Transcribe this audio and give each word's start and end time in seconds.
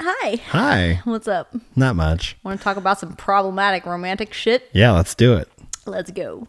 Hi. 0.00 0.36
Hi. 0.50 1.00
What's 1.02 1.26
up? 1.26 1.52
Not 1.74 1.96
much. 1.96 2.36
Want 2.44 2.60
to 2.60 2.62
talk 2.62 2.76
about 2.76 3.00
some 3.00 3.16
problematic 3.16 3.84
romantic 3.84 4.32
shit? 4.32 4.70
Yeah, 4.72 4.92
let's 4.92 5.12
do 5.16 5.34
it. 5.34 5.48
Let's 5.86 6.12
go. 6.12 6.46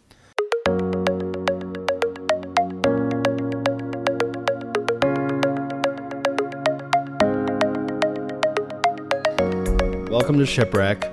Welcome 10.11 10.37
to 10.37 10.45
Shipwreck. 10.45 11.05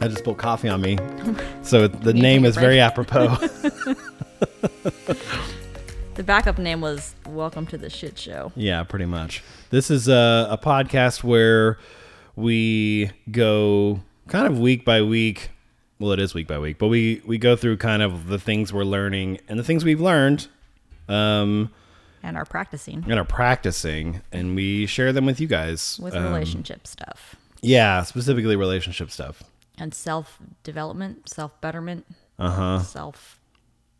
I 0.00 0.08
just 0.08 0.18
spilled 0.18 0.38
coffee 0.38 0.68
on 0.68 0.80
me. 0.80 0.98
So 1.64 1.86
the 1.86 2.12
name 2.12 2.44
is 2.44 2.56
very 2.56 2.80
apropos. 2.80 3.36
The 6.22 6.26
backup 6.26 6.56
name 6.56 6.80
was 6.80 7.16
Welcome 7.26 7.66
to 7.66 7.76
the 7.76 7.90
Shit 7.90 8.16
Show. 8.16 8.52
yeah, 8.54 8.84
pretty 8.84 9.06
much. 9.06 9.42
This 9.70 9.90
is 9.90 10.06
a, 10.06 10.46
a 10.50 10.56
podcast 10.56 11.24
where 11.24 11.78
we 12.36 13.10
go 13.32 14.00
kind 14.28 14.46
of 14.46 14.56
week 14.56 14.84
by 14.84 15.02
week. 15.02 15.50
Well, 15.98 16.12
it 16.12 16.20
is 16.20 16.32
week 16.32 16.46
by 16.46 16.60
week, 16.60 16.78
but 16.78 16.86
we, 16.86 17.20
we 17.26 17.38
go 17.38 17.56
through 17.56 17.78
kind 17.78 18.02
of 18.02 18.28
the 18.28 18.38
things 18.38 18.72
we're 18.72 18.84
learning 18.84 19.40
and 19.48 19.58
the 19.58 19.64
things 19.64 19.84
we've 19.84 20.00
learned 20.00 20.46
um, 21.08 21.72
And 22.22 22.36
are 22.36 22.44
practicing 22.44 23.02
and 23.10 23.18
are 23.18 23.24
practicing, 23.24 24.20
and 24.30 24.54
we 24.54 24.86
share 24.86 25.12
them 25.12 25.26
with 25.26 25.40
you 25.40 25.48
guys. 25.48 25.98
with 26.00 26.14
Um, 26.14 26.22
relationship 26.22 26.86
stuff 26.86 27.34
Yeah, 27.62 28.04
specifically 28.04 28.54
relationship 28.54 29.10
stuff. 29.10 29.42
and 29.76 29.92
self 29.92 30.38
development, 30.62 31.28
self 31.28 31.60
betterment, 31.60 32.06
Uh 32.38 32.50
huh. 32.52 32.78
self 32.84 33.40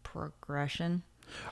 progression. 0.05 1.03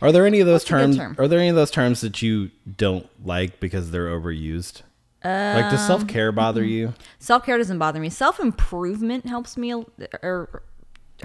Are 0.03 0.13
there 0.13 0.27
any 0.27 0.41
of 0.41 0.47
those 0.47 0.61
What's 0.61 0.65
terms? 0.67 0.97
term? 0.97 1.17
Are 1.19 1.29
there 1.29 1.39
any 1.39 1.49
of 1.49 1.57
those 1.57 1.71
terms 1.71 2.01
that 2.01 2.23
you 2.23 2.51
don't 2.77 3.09
like 3.27 3.61
because 3.61 3.91
they're 3.91 4.09
overused? 4.09 4.83
like, 5.25 5.65
Um, 5.67 5.71
does 5.71 5.87
self 5.87 6.07
care 6.07 6.33
bother 6.33 6.65
you? 6.65 6.95
Self 7.19 7.45
care 7.45 7.59
doesn't 7.59 7.79
bother 7.79 8.01
me. 8.01 8.09
Self 8.09 8.41
improvement 8.41 9.27
helps 9.27 9.57
me 9.57 9.75
or 10.23 10.63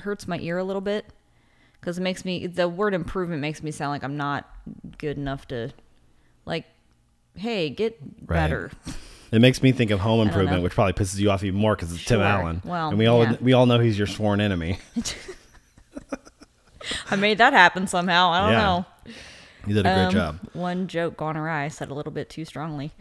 hurts 0.02 0.28
my 0.28 0.38
ear 0.40 0.58
a 0.58 0.64
little 0.64 0.82
bit 0.82 1.06
because 1.80 1.98
it 1.98 2.02
makes 2.02 2.26
me 2.26 2.48
the 2.48 2.68
word 2.68 2.94
improvement 2.94 3.40
makes 3.42 3.64
me 3.64 3.72
sound 3.72 3.92
like 3.92 4.04
I'm 4.04 4.18
not 4.18 4.50
good 4.98 5.18
enough 5.18 5.48
to 5.50 5.72
like. 6.46 6.66
Hey, 7.38 7.70
get 7.70 7.98
Right. 8.26 8.38
better. 8.38 8.72
It 9.32 9.40
makes 9.42 9.62
me 9.62 9.72
think 9.74 9.92
of 9.92 10.00
Home. 10.00 10.22
Improvement, 10.28 10.64
which 10.64 10.74
probably 10.74 10.94
pisses 10.94 11.20
you 11.20 11.30
off 11.32 11.44
even 11.44 11.60
more 11.60 11.76
because 11.76 11.94
it's 11.94 12.04
Tim 12.06 12.22
Allen. 12.22 12.62
Well, 12.64 12.90
and 12.90 12.98
we 12.98 13.08
all 13.08 13.24
yeah. 13.24 13.36
we 13.42 13.52
all 13.54 13.66
know 13.66 13.80
he's 13.80 13.98
your 13.98 14.08
sworn 14.08 14.40
enemy. 14.42 14.80
I 17.12 17.16
made 17.16 17.38
that 17.40 17.54
happen 17.54 17.88
somehow. 17.88 18.30
I 18.32 18.42
don't 18.42 18.52
Yeah. 18.52 18.62
know. 18.62 18.86
You 19.68 19.74
did 19.74 19.86
a 19.86 19.94
great 19.94 20.06
Um, 20.06 20.12
job. 20.14 20.40
One 20.54 20.88
joke 20.88 21.18
gone 21.18 21.36
awry. 21.38 21.68
Said 21.70 21.90
a 21.90 21.94
little 21.94 22.12
bit 22.12 22.30
too 22.30 22.46
strongly. 22.46 22.92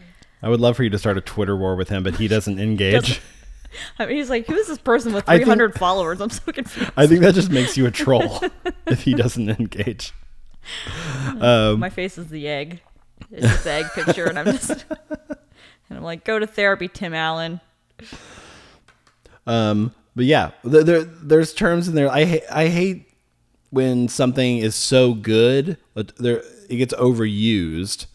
I 0.42 0.48
would 0.48 0.60
love 0.60 0.76
for 0.76 0.82
you 0.84 0.90
to 0.90 0.98
start 0.98 1.16
a 1.18 1.20
Twitter 1.20 1.56
war 1.56 1.76
with 1.76 1.88
him, 1.88 2.02
but 2.02 2.16
he 2.16 2.28
doesn't 2.28 2.58
engage. 2.58 3.20
I 3.98 4.06
mean, 4.06 4.16
he's 4.16 4.30
like, 4.30 4.46
who 4.46 4.54
is 4.54 4.68
this 4.68 4.78
person 4.78 5.12
with 5.12 5.24
I 5.28 5.34
think- 5.36 5.46
300 5.46 5.74
followers? 5.78 6.20
I'm 6.20 6.30
so 6.30 6.52
confused. 6.52 6.90
I 6.96 7.06
think 7.06 7.20
that 7.20 7.34
just 7.34 7.50
makes 7.50 7.76
you 7.76 7.86
a 7.86 7.90
troll 7.90 8.40
if 8.86 9.02
he 9.02 9.14
doesn't 9.14 9.48
engage. 9.50 10.12
Um, 11.40 11.80
My 11.80 11.90
face 11.90 12.16
is 12.18 12.28
the 12.28 12.46
egg. 12.48 12.80
It's 13.30 13.64
the 13.64 13.70
egg 13.72 13.86
picture, 13.94 14.24
and 14.26 14.38
I'm 14.38 14.46
just, 14.46 14.70
and 15.90 15.98
I'm 15.98 16.02
like, 16.02 16.24
go 16.24 16.38
to 16.38 16.46
therapy, 16.46 16.88
Tim 16.88 17.14
Allen. 17.14 17.60
Um, 19.46 19.94
but 20.16 20.24
yeah, 20.24 20.52
there, 20.62 20.82
there 20.84 21.02
there's 21.02 21.52
terms 21.52 21.88
in 21.88 21.94
there. 21.94 22.10
I 22.10 22.24
ha- 22.24 22.46
I 22.50 22.68
hate 22.68 23.08
when 23.74 24.08
something 24.08 24.58
is 24.58 24.74
so 24.74 25.14
good, 25.14 25.76
there 26.18 26.42
it 26.68 26.76
gets 26.76 26.94
overused, 26.94 28.06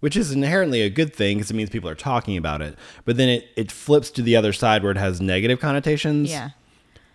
which 0.00 0.16
is 0.16 0.32
inherently 0.32 0.82
a 0.82 0.90
good 0.90 1.14
thing 1.14 1.38
because 1.38 1.50
it 1.50 1.54
means 1.54 1.70
people 1.70 1.88
are 1.88 1.94
talking 1.94 2.36
about 2.36 2.60
it. 2.60 2.76
But 3.04 3.16
then 3.16 3.28
it 3.28 3.48
it 3.56 3.70
flips 3.72 4.10
to 4.12 4.22
the 4.22 4.36
other 4.36 4.52
side 4.52 4.82
where 4.82 4.92
it 4.92 4.98
has 4.98 5.20
negative 5.20 5.60
connotations. 5.60 6.30
Yeah. 6.30 6.50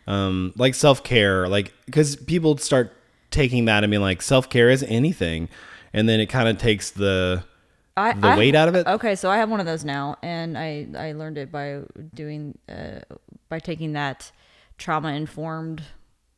Um, 0.08 0.54
like 0.56 0.74
self 0.74 1.04
care, 1.04 1.48
like 1.48 1.74
because 1.86 2.16
people 2.16 2.58
start 2.58 2.94
taking 3.30 3.66
that 3.66 3.84
and 3.84 3.92
being 3.92 4.02
like 4.02 4.22
self 4.22 4.50
care 4.50 4.70
is 4.70 4.84
anything, 4.84 5.50
and 5.94 6.08
then 6.08 6.20
it 6.20 6.28
kind 6.28 6.48
of 6.50 6.58
takes 6.58 6.92
the 6.92 7.44
I, 7.98 8.14
the 8.14 8.28
I- 8.28 8.38
weight 8.38 8.56
out 8.56 8.68
of 8.70 8.76
it. 8.76 8.88
Okay, 8.88 9.16
so 9.16 9.30
I 9.30 9.38
have 9.38 9.50
one 9.50 9.60
of 9.60 9.66
those 9.66 9.84
now, 9.86 10.18
and 10.24 10.58
I 10.58 10.88
I 10.98 11.12
learned 11.12 11.38
it 11.38 11.52
by 11.52 11.82
doing 12.14 12.58
uh, 12.70 13.02
by 13.50 13.60
taking 13.60 13.94
that 13.94 14.32
trauma 14.78 15.10
informed 15.10 15.84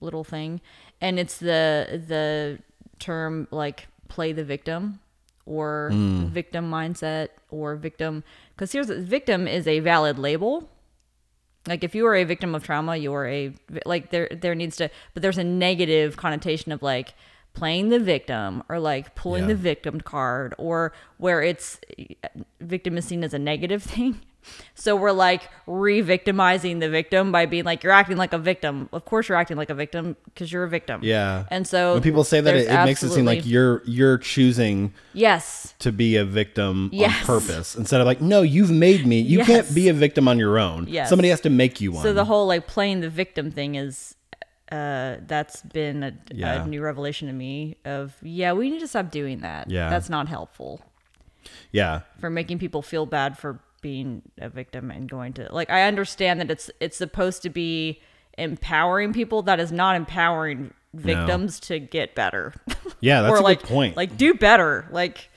little 0.04 0.24
thing, 0.24 0.62
and 1.02 1.18
it's 1.20 1.38
the 1.38 2.04
the 2.08 2.60
term 3.00 3.48
like 3.52 3.88
play 4.10 4.32
the 4.34 4.44
victim 4.44 5.00
or 5.46 5.90
Hmm. 5.92 6.28
victim 6.28 6.70
mindset 6.70 7.30
or 7.50 7.76
victim 7.76 8.24
because 8.54 8.72
here's 8.72 8.88
the 8.88 9.02
victim 9.02 9.48
is 9.48 9.68
a 9.68 9.80
valid 9.80 10.18
label. 10.20 10.70
Like 11.68 11.84
if 11.84 11.96
you 11.96 12.06
are 12.08 12.16
a 12.16 12.24
victim 12.26 12.54
of 12.56 12.64
trauma, 12.64 12.96
you 12.98 13.14
are 13.14 13.28
a 13.28 13.54
like 13.86 14.12
there 14.12 14.28
there 14.32 14.56
needs 14.56 14.76
to 14.78 14.90
but 15.14 15.22
there's 15.24 15.38
a 15.38 15.44
negative 15.44 16.18
connotation 16.18 16.72
of 16.72 16.82
like 16.84 17.14
playing 17.54 17.90
the 17.90 18.00
victim 18.00 18.64
or 18.70 18.80
like 18.80 19.16
pulling 19.16 19.44
Yeah. 19.44 19.48
the 19.50 19.56
victim 19.56 20.02
card 20.02 20.56
or 20.58 20.92
where 21.18 21.42
it's 21.42 21.80
victim 22.60 22.98
is 22.98 23.06
seen 23.06 23.24
as 23.24 23.34
a 23.34 23.40
negative 23.40 23.84
thing. 23.94 24.22
So 24.76 24.96
we're 24.96 25.12
like 25.12 25.50
re-victimizing 25.68 26.80
the 26.80 26.90
victim 26.90 27.32
by 27.32 27.46
being 27.46 27.64
like 27.64 27.84
you're 27.84 27.94
acting 27.94 28.18
like 28.18 28.34
a 28.34 28.38
victim. 28.38 28.90
Of 28.92 29.06
course 29.06 29.30
you're 29.30 29.38
acting 29.38 29.58
like 29.58 29.70
a 29.70 29.76
victim 29.76 30.16
because 30.26 30.52
you're 30.52 30.64
a 30.64 30.70
victim. 30.70 31.02
Yeah. 31.04 31.46
And 31.50 31.68
so 31.68 31.94
when 31.94 32.02
people 32.04 32.24
say 32.24 32.42
that, 32.42 32.56
it, 32.56 32.68
it 32.68 32.86
makes 32.86 33.04
it 33.04 33.12
seem 33.12 33.26
like 33.26 33.46
you're 33.46 33.82
you're 33.86 34.18
choosing 34.18 34.94
yes. 35.14 35.74
to 35.80 35.92
be 35.92 36.16
a 36.18 36.26
victim 36.26 36.90
Yes. 36.92 37.22
on 37.22 37.26
purpose 37.26 37.76
instead 37.76 38.02
of 38.02 38.08
like, 38.08 38.22
no, 38.22 38.42
you've 38.42 38.72
made 38.72 39.06
me. 39.06 39.20
You 39.20 39.40
Yes. 39.40 39.48
can't 39.48 39.76
be 39.76 39.90
a 39.90 39.94
victim 39.94 40.28
on 40.28 40.40
your 40.40 40.58
own. 40.60 40.88
Yes. 40.88 41.10
Somebody 41.10 41.30
has 41.30 41.42
to 41.42 41.50
make 41.50 41.82
you 41.82 41.92
one. 41.92 42.04
So 42.04 42.14
the 42.14 42.26
whole 42.26 42.48
like 42.48 42.68
playing 42.68 43.02
the 43.02 43.10
victim 43.10 43.52
thing 43.52 43.76
is 43.76 44.16
uh 44.72 45.18
that's 45.28 45.62
been 45.62 46.04
a, 46.04 46.14
Yeah. 46.34 46.64
a 46.64 46.68
new 46.68 46.82
revelation 46.82 47.28
to 47.28 47.34
me 47.34 47.78
of 47.86 48.16
yeah, 48.22 48.54
we 48.54 48.70
need 48.70 48.80
to 48.80 48.88
stop 48.88 49.12
doing 49.12 49.40
that. 49.40 49.70
Yeah. 49.70 49.90
That's 49.90 50.10
not 50.10 50.28
helpful 50.28 50.82
yeah, 51.72 52.02
for 52.20 52.30
making 52.30 52.60
people 52.60 52.82
feel 52.82 53.06
bad 53.06 53.38
for 53.38 53.60
being 53.84 54.24
a 54.40 54.50
victim 54.50 54.90
and 54.90 55.08
going 55.08 55.34
to 55.34 55.48
like 55.52 55.70
I 55.70 55.84
understand 55.84 56.40
that 56.40 56.50
it's 56.50 56.72
it's 56.80 56.98
supposed 56.98 57.44
to 57.44 57.50
be 57.52 58.02
empowering 58.40 59.14
people 59.14 59.44
that 59.44 59.60
is 59.60 59.72
not 59.72 59.96
empowering 59.96 60.74
victims 60.96 61.60
to 61.60 61.78
get 61.80 62.16
better. 62.16 62.54
yeah, 63.00 63.22
that's 63.22 63.32
or 63.36 63.38
a 63.38 63.42
like 63.42 63.60
good 63.62 63.68
point. 63.70 63.96
like 63.96 64.18
do 64.18 64.34
better. 64.34 64.88
Like 64.92 65.30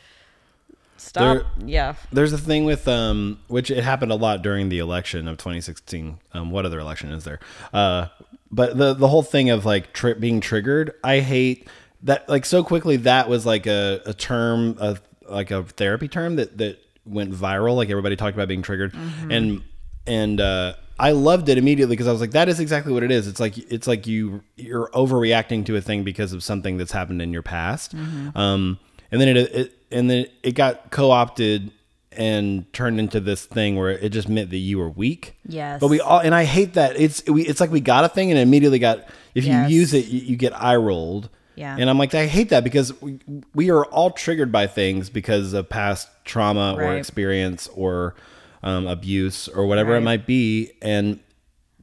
stop 0.97 1.37
There- 1.59 1.69
yeah. 1.69 1.95
There's 2.13 2.33
a 2.33 2.39
thing 2.39 2.65
with 2.65 2.89
um, 2.89 3.41
which 3.49 3.71
it 3.71 3.85
happened 3.85 4.13
a 4.13 4.17
lot 4.17 4.43
during 4.43 4.69
the 4.71 4.79
election 4.79 5.29
of 5.29 5.37
2016. 5.39 6.19
Um, 6.33 6.51
what 6.51 6.65
other 6.65 6.79
election 6.81 7.13
is 7.13 7.25
there? 7.25 7.41
Uh, 7.73 8.07
but 8.51 8.77
the 8.79 8.95
the 8.95 9.09
whole 9.09 9.23
thing 9.23 9.51
of 9.51 9.65
like 9.65 9.93
tri- 9.93 10.15
being 10.15 10.41
triggered, 10.41 10.93
I 11.03 11.21
hate 11.21 11.69
that. 12.05 12.29
Like 12.29 12.45
so 12.47 12.63
quickly, 12.63 12.97
that 12.99 13.29
was 13.29 13.45
like 13.45 13.67
a, 13.67 14.01
a 14.07 14.15
term 14.15 14.77
of 14.79 15.01
like 15.29 15.51
a 15.51 15.65
therapy 15.65 16.07
term 16.09 16.37
that 16.37 16.57
that 16.59 16.79
went 17.07 17.33
viral. 17.33 17.77
Like 17.77 17.91
everybody 17.91 18.17
talked 18.17 18.35
about 18.37 18.49
being 18.49 18.63
triggered, 18.63 18.95
and 19.31 19.63
and 20.07 20.41
uh, 20.41 20.75
I 20.99 21.13
loved 21.13 21.49
it 21.49 21.59
immediately 21.59 21.95
because 21.95 22.07
I 22.09 22.13
was 22.13 22.21
like, 22.21 22.33
that 22.33 22.49
is 22.49 22.61
exactly 22.61 22.93
what 22.93 23.03
it 23.03 23.11
is. 23.11 23.27
It's 23.27 23.41
like 23.41 23.57
it's 23.59 23.87
like 23.87 24.07
you 24.07 24.43
you're 24.57 24.89
overreacting 24.95 25.65
to 25.67 25.77
a 25.77 25.81
thing 25.81 26.05
because 26.05 26.33
of 26.33 26.43
something 26.43 26.77
that's 26.77 26.93
happened 26.93 27.23
in 27.23 27.33
your 27.33 27.43
past. 27.43 27.95
Um, 28.35 28.79
and 29.11 29.21
then 29.21 29.29
it, 29.29 29.37
it 29.37 29.73
and 29.91 30.11
then 30.11 30.27
it 30.43 30.53
got 30.53 30.91
co-opted 30.91 31.71
and 32.13 32.73
turned 32.73 32.99
into 32.99 33.21
this 33.21 33.45
thing 33.45 33.77
where 33.77 33.91
it 33.91 34.09
just 34.09 34.29
meant 34.29 34.49
that 34.51 34.57
you 34.57 34.79
were 34.79 34.89
weak. 34.89 35.37
Yes. 35.47 35.81
But 35.81 35.89
we 35.89 36.01
all 36.01 36.19
and 36.21 36.35
I 36.35 36.45
hate 36.45 36.75
that. 36.75 36.99
It's 36.99 37.25
we, 37.27 37.43
it's 37.47 37.61
like 37.61 37.71
we 37.71 37.81
got 37.81 38.05
a 38.05 38.09
thing 38.09 38.31
and 38.31 38.39
immediately 38.41 38.79
got 38.79 39.07
if 39.35 39.45
Yes. 39.45 39.71
you 39.71 39.77
use 39.77 39.93
it 39.95 40.07
you, 40.07 40.21
you 40.21 40.37
get 40.37 40.59
eye 40.61 40.77
rolled. 40.77 41.29
Yeah. 41.57 41.77
And 41.79 41.91
I'm 41.91 41.99
like 41.99 42.15
I 42.15 42.27
hate 42.27 42.51
that 42.51 42.65
because 42.65 43.01
we, 43.01 43.19
we 43.55 43.71
are 43.71 43.85
all 43.87 44.11
triggered 44.11 44.53
by 44.53 44.67
things 44.67 45.11
because 45.11 45.53
of 45.53 45.69
past 45.69 46.09
trauma 46.25 46.75
or 46.77 46.95
experience 46.95 47.69
or 47.69 48.15
um, 48.63 48.87
abuse 48.87 49.49
or 49.49 49.67
whatever 49.67 49.97
it 49.97 50.03
might 50.03 50.27
be 50.27 50.73
and 50.81 51.21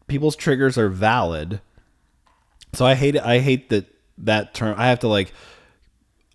people's 0.08 0.36
triggers 0.36 0.78
are 0.78 0.90
valid. 0.90 1.60
So 2.74 2.86
I 2.86 2.96
hate 2.96 3.16
it. 3.16 3.24
I 3.24 3.40
hate 3.40 3.70
that 3.70 3.86
that 4.20 4.54
term. 4.54 4.76
I 4.78 4.88
have 4.88 5.00
to 5.00 5.08
like. 5.08 5.34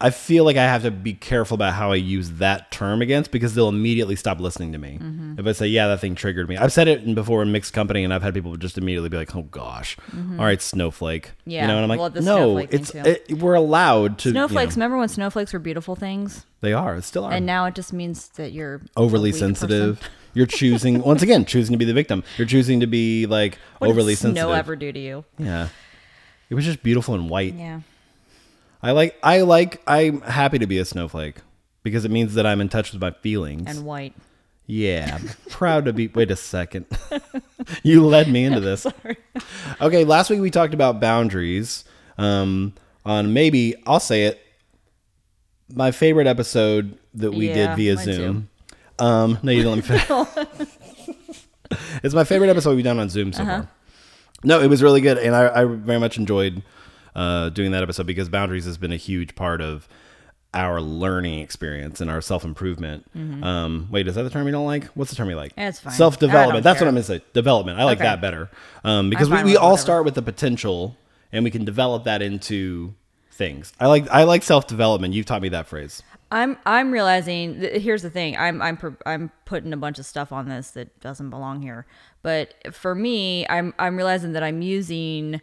I 0.00 0.10
feel 0.10 0.44
like 0.44 0.56
I 0.56 0.62
have 0.62 0.82
to 0.82 0.92
be 0.92 1.12
careful 1.12 1.56
about 1.56 1.74
how 1.74 1.90
I 1.90 1.96
use 1.96 2.30
that 2.32 2.70
term 2.70 3.02
against 3.02 3.32
because 3.32 3.56
they'll 3.56 3.68
immediately 3.68 4.14
stop 4.14 4.38
listening 4.38 4.70
to 4.70 4.78
me. 4.78 4.98
Mm-hmm. 5.02 5.40
If 5.40 5.46
I 5.46 5.50
say, 5.52 5.66
"Yeah, 5.66 5.88
that 5.88 6.00
thing 6.00 6.14
triggered 6.14 6.48
me," 6.48 6.56
I've 6.56 6.72
said 6.72 6.86
it 6.86 7.14
before 7.16 7.42
in 7.42 7.50
mixed 7.50 7.72
company, 7.72 8.04
and 8.04 8.14
I've 8.14 8.22
had 8.22 8.32
people 8.32 8.56
just 8.56 8.78
immediately 8.78 9.08
be 9.08 9.16
like, 9.16 9.34
"Oh 9.34 9.42
gosh, 9.42 9.96
all 10.38 10.44
right, 10.44 10.62
snowflake." 10.62 11.28
Mm-hmm. 11.28 11.50
Yeah, 11.50 11.62
you 11.62 11.66
know, 11.68 11.82
and 11.82 11.92
I'm 11.92 11.98
like, 11.98 12.14
"No, 12.22 12.58
it's 12.58 12.94
it, 12.94 13.32
we're 13.40 13.54
allowed 13.54 14.18
to." 14.20 14.28
you 14.28 14.34
know, 14.34 14.46
Snowflakes, 14.46 14.76
remember 14.76 14.98
when 14.98 15.08
snowflakes 15.08 15.52
were 15.52 15.58
beautiful 15.58 15.96
things? 15.96 16.46
they 16.60 16.72
are. 16.72 16.96
It 16.96 17.02
still 17.02 17.24
are. 17.24 17.32
And 17.32 17.44
now 17.44 17.66
it 17.66 17.74
just 17.74 17.92
means 17.92 18.28
that 18.30 18.52
you're 18.52 18.80
overly 18.96 19.32
sensitive. 19.32 20.00
You're 20.34 20.46
choosing 20.46 21.00
once 21.02 21.22
again 21.22 21.46
choosing 21.46 21.72
to 21.72 21.78
be 21.78 21.86
the 21.86 21.94
victim. 21.94 22.22
You're 22.36 22.46
choosing 22.46 22.80
to 22.80 22.86
be 22.86 23.26
like 23.26 23.58
What 23.78 23.90
overly 23.90 24.14
sensitive. 24.14 24.50
ever 24.50 24.76
do 24.76 24.92
to 24.92 24.98
you? 24.98 25.24
Yeah, 25.38 25.68
it 26.50 26.54
was 26.54 26.64
just 26.64 26.82
beautiful 26.82 27.14
and 27.14 27.28
white. 27.28 27.54
Yeah. 27.54 27.80
I 28.82 28.92
like 28.92 29.18
I 29.22 29.40
like 29.42 29.82
I'm 29.86 30.20
happy 30.22 30.58
to 30.58 30.66
be 30.66 30.78
a 30.78 30.84
snowflake 30.84 31.36
because 31.82 32.04
it 32.04 32.10
means 32.10 32.34
that 32.34 32.46
I'm 32.46 32.60
in 32.60 32.68
touch 32.68 32.92
with 32.92 33.00
my 33.00 33.10
feelings. 33.10 33.64
And 33.66 33.84
white. 33.84 34.14
Yeah, 34.66 35.18
proud 35.48 35.86
to 35.86 35.92
be. 35.94 36.08
Wait 36.08 36.30
a 36.30 36.36
second. 36.36 36.84
you 37.82 38.04
led 38.06 38.28
me 38.30 38.44
into 38.44 38.60
this. 38.60 38.86
Okay, 39.80 40.04
last 40.04 40.28
week 40.30 40.40
we 40.40 40.50
talked 40.50 40.74
about 40.74 41.00
boundaries. 41.00 41.84
Um, 42.18 42.74
on 43.06 43.32
maybe 43.32 43.76
I'll 43.86 44.00
say 44.00 44.24
it. 44.24 44.40
My 45.72 45.90
favorite 45.90 46.26
episode 46.26 46.98
that 47.14 47.32
we 47.32 47.48
Yeah, 47.48 47.74
did 47.74 47.76
via 47.76 47.96
Zoom. 47.96 48.48
Um, 48.98 49.38
no, 49.42 49.52
you 49.52 49.62
didn't 49.62 49.86
let 49.86 49.90
me 49.90 49.98
finish. 49.98 50.68
it's 52.02 52.14
my 52.14 52.24
favorite 52.24 52.48
episode 52.48 52.74
we've 52.74 52.84
done 52.84 52.98
on 52.98 53.08
Zoom 53.08 53.32
so 53.32 53.42
Uh-huh. 53.42 53.62
far. 53.62 53.68
No, 54.44 54.60
it 54.60 54.68
was 54.68 54.82
really 54.82 55.00
good, 55.00 55.18
and 55.18 55.34
I, 55.34 55.62
I 55.62 55.64
very 55.64 55.98
much 56.00 56.16
enjoyed 56.18 56.62
uh, 57.18 57.48
doing 57.50 57.72
that 57.72 57.82
episode 57.82 58.06
because 58.06 58.28
boundaries 58.28 58.64
has 58.64 58.78
been 58.78 58.92
a 58.92 58.96
huge 58.96 59.34
part 59.34 59.60
of 59.60 59.88
our 60.54 60.80
learning 60.80 61.40
experience 61.40 62.00
and 62.00 62.10
our 62.10 62.20
self 62.20 62.44
improvement. 62.44 63.04
Um, 63.14 63.88
wait, 63.90 64.06
is 64.08 64.14
that 64.14 64.22
the 64.22 64.30
term 64.30 64.46
you 64.46 64.52
don't 64.52 64.64
like? 64.66 64.84
What's 64.94 65.10
the 65.10 65.16
term 65.16 65.28
you 65.28 65.36
like? 65.36 65.52
Mm-hmm. 65.52 65.60
It's 65.68 65.80
fine. 65.80 65.92
Self 65.92 66.18
development. 66.18 66.64
That's 66.64 66.80
what. 66.80 66.88
I'm 66.88 66.94
gonna 66.94 67.02
say. 67.04 67.20
Development. 67.34 67.78
I 67.78 67.84
like 67.84 67.98
Okay. 67.98 68.04
that 68.06 68.20
better 68.20 68.48
um, 68.84 69.10
because 69.10 69.28
we, 69.28 69.42
we 69.42 69.56
all 69.56 69.72
whatever. 69.72 69.82
start 69.82 70.04
with 70.04 70.14
the 70.14 70.22
potential 70.22 70.96
and 71.32 71.44
we 71.44 71.50
can 71.50 71.64
develop 71.64 72.04
that 72.04 72.22
into 72.22 72.94
things. 73.32 73.72
I 73.78 73.86
like 73.88 74.08
I 74.10 74.22
like 74.24 74.42
self 74.42 74.66
development. 74.66 75.12
You've 75.14 75.26
taught 75.26 75.42
me 75.42 75.48
that 75.50 75.66
phrase. 75.66 76.02
I'm 76.30 76.56
I'm 76.64 76.90
realizing. 76.92 77.60
Th- 77.60 77.82
here's 77.82 78.02
the 78.02 78.10
thing. 78.10 78.36
I'm 78.36 78.62
I'm 78.62 78.78
I'm 79.06 79.30
putting 79.44 79.72
a 79.72 79.76
bunch 79.76 79.98
of 79.98 80.06
stuff 80.06 80.32
on 80.32 80.48
this 80.48 80.70
that 80.72 80.98
doesn't 81.00 81.30
belong 81.30 81.62
here. 81.62 81.86
But 82.22 82.54
for 82.74 82.94
me, 82.94 83.46
I'm 83.48 83.74
I'm 83.78 83.96
realizing 83.96 84.32
that 84.32 84.42
I'm 84.42 84.62
using 84.62 85.40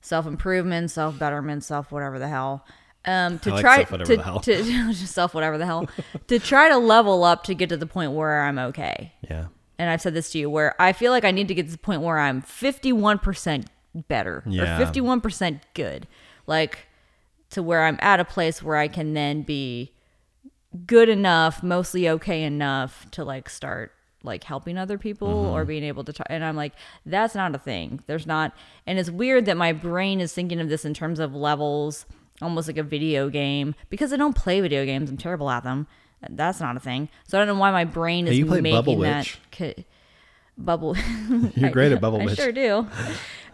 self 0.00 0.26
improvement, 0.26 0.90
self 0.90 1.18
betterment, 1.18 1.64
self 1.64 1.90
whatever 1.92 2.18
the 2.18 2.28
hell. 2.28 2.64
Um, 3.06 3.38
to 3.40 3.50
like 3.50 3.60
try 3.62 3.84
to, 3.84 3.96
the 4.16 4.22
hell. 4.22 4.40
to 4.40 4.92
self 4.94 5.32
whatever 5.32 5.56
the 5.56 5.64
hell 5.64 5.88
to 6.28 6.38
try 6.38 6.68
to 6.68 6.76
level 6.76 7.24
up 7.24 7.44
to 7.44 7.54
get 7.54 7.70
to 7.70 7.78
the 7.78 7.86
point 7.86 8.12
where 8.12 8.42
I'm 8.42 8.58
okay. 8.58 9.14
Yeah. 9.28 9.46
and 9.78 9.88
I've 9.88 10.02
said 10.02 10.12
this 10.12 10.30
to 10.32 10.38
you, 10.38 10.50
where 10.50 10.74
I 10.80 10.92
feel 10.92 11.10
like 11.10 11.24
I 11.24 11.30
need 11.30 11.48
to 11.48 11.54
get 11.54 11.64
to 11.66 11.72
the 11.72 11.78
point 11.78 12.02
where 12.02 12.18
I'm 12.18 12.42
51% 12.42 13.66
better 14.06 14.42
Yeah. 14.46 14.78
or 14.78 14.84
51% 14.84 15.60
good. 15.72 16.06
Like 16.46 16.86
to 17.50 17.62
where 17.62 17.84
I'm 17.86 17.98
at 18.02 18.20
a 18.20 18.24
place 18.26 18.62
where 18.62 18.76
I 18.76 18.86
can 18.86 19.14
then 19.14 19.42
be 19.42 19.92
good 20.86 21.08
enough, 21.08 21.62
mostly 21.62 22.06
okay 22.08 22.42
enough 22.42 23.10
to 23.12 23.24
like 23.24 23.48
start 23.48 23.92
like 24.22 24.44
helping 24.44 24.76
other 24.76 24.98
people 24.98 25.28
or 25.28 25.64
being 25.64 25.82
able 25.84 26.04
to 26.04 26.12
try. 26.12 26.26
And 26.28 26.44
I'm 26.44 26.56
like, 26.56 26.72
that's 27.06 27.34
not 27.34 27.54
a 27.54 27.58
thing. 27.58 28.00
There's 28.06 28.26
not. 28.26 28.52
And 28.86 28.98
it's 28.98 29.10
weird 29.10 29.46
that 29.46 29.56
my 29.56 29.72
brain 29.72 30.20
is 30.20 30.32
thinking 30.32 30.60
of 30.60 30.68
this 30.68 30.84
in 30.84 30.92
terms 30.94 31.18
of 31.20 31.34
levels, 31.34 32.04
almost 32.42 32.68
like 32.68 32.76
a 32.76 32.82
video 32.82 33.28
game, 33.30 33.74
because 33.88 34.12
I 34.12 34.16
don't 34.16 34.34
play 34.36 34.60
video 34.60 34.84
games. 34.84 35.08
I'm 35.10 35.16
terrible 35.16 35.48
at 35.50 35.62
them. 35.64 35.86
That's 36.28 36.60
not 36.60 36.76
a 36.76 36.80
thing. 36.80 37.08
So 37.26 37.38
I 37.38 37.44
don't 37.44 37.54
know 37.54 37.60
why 37.60 37.70
my 37.70 37.84
brain 37.84 38.26
is 38.26 38.32
Hey, 38.32 38.36
you 38.38 38.46
play 38.46 38.60
making 38.60 38.76
Bubble 38.76 38.98
that. 38.98 39.36
Witch. 39.58 39.84
Bubble. 40.58 40.96
You're 41.56 41.70
great 41.78 41.92
at 41.92 42.00
Bubble 42.02 42.20
I 42.20 42.26
Witch. 42.26 42.36
sure 42.38 42.52
do. 42.52 42.86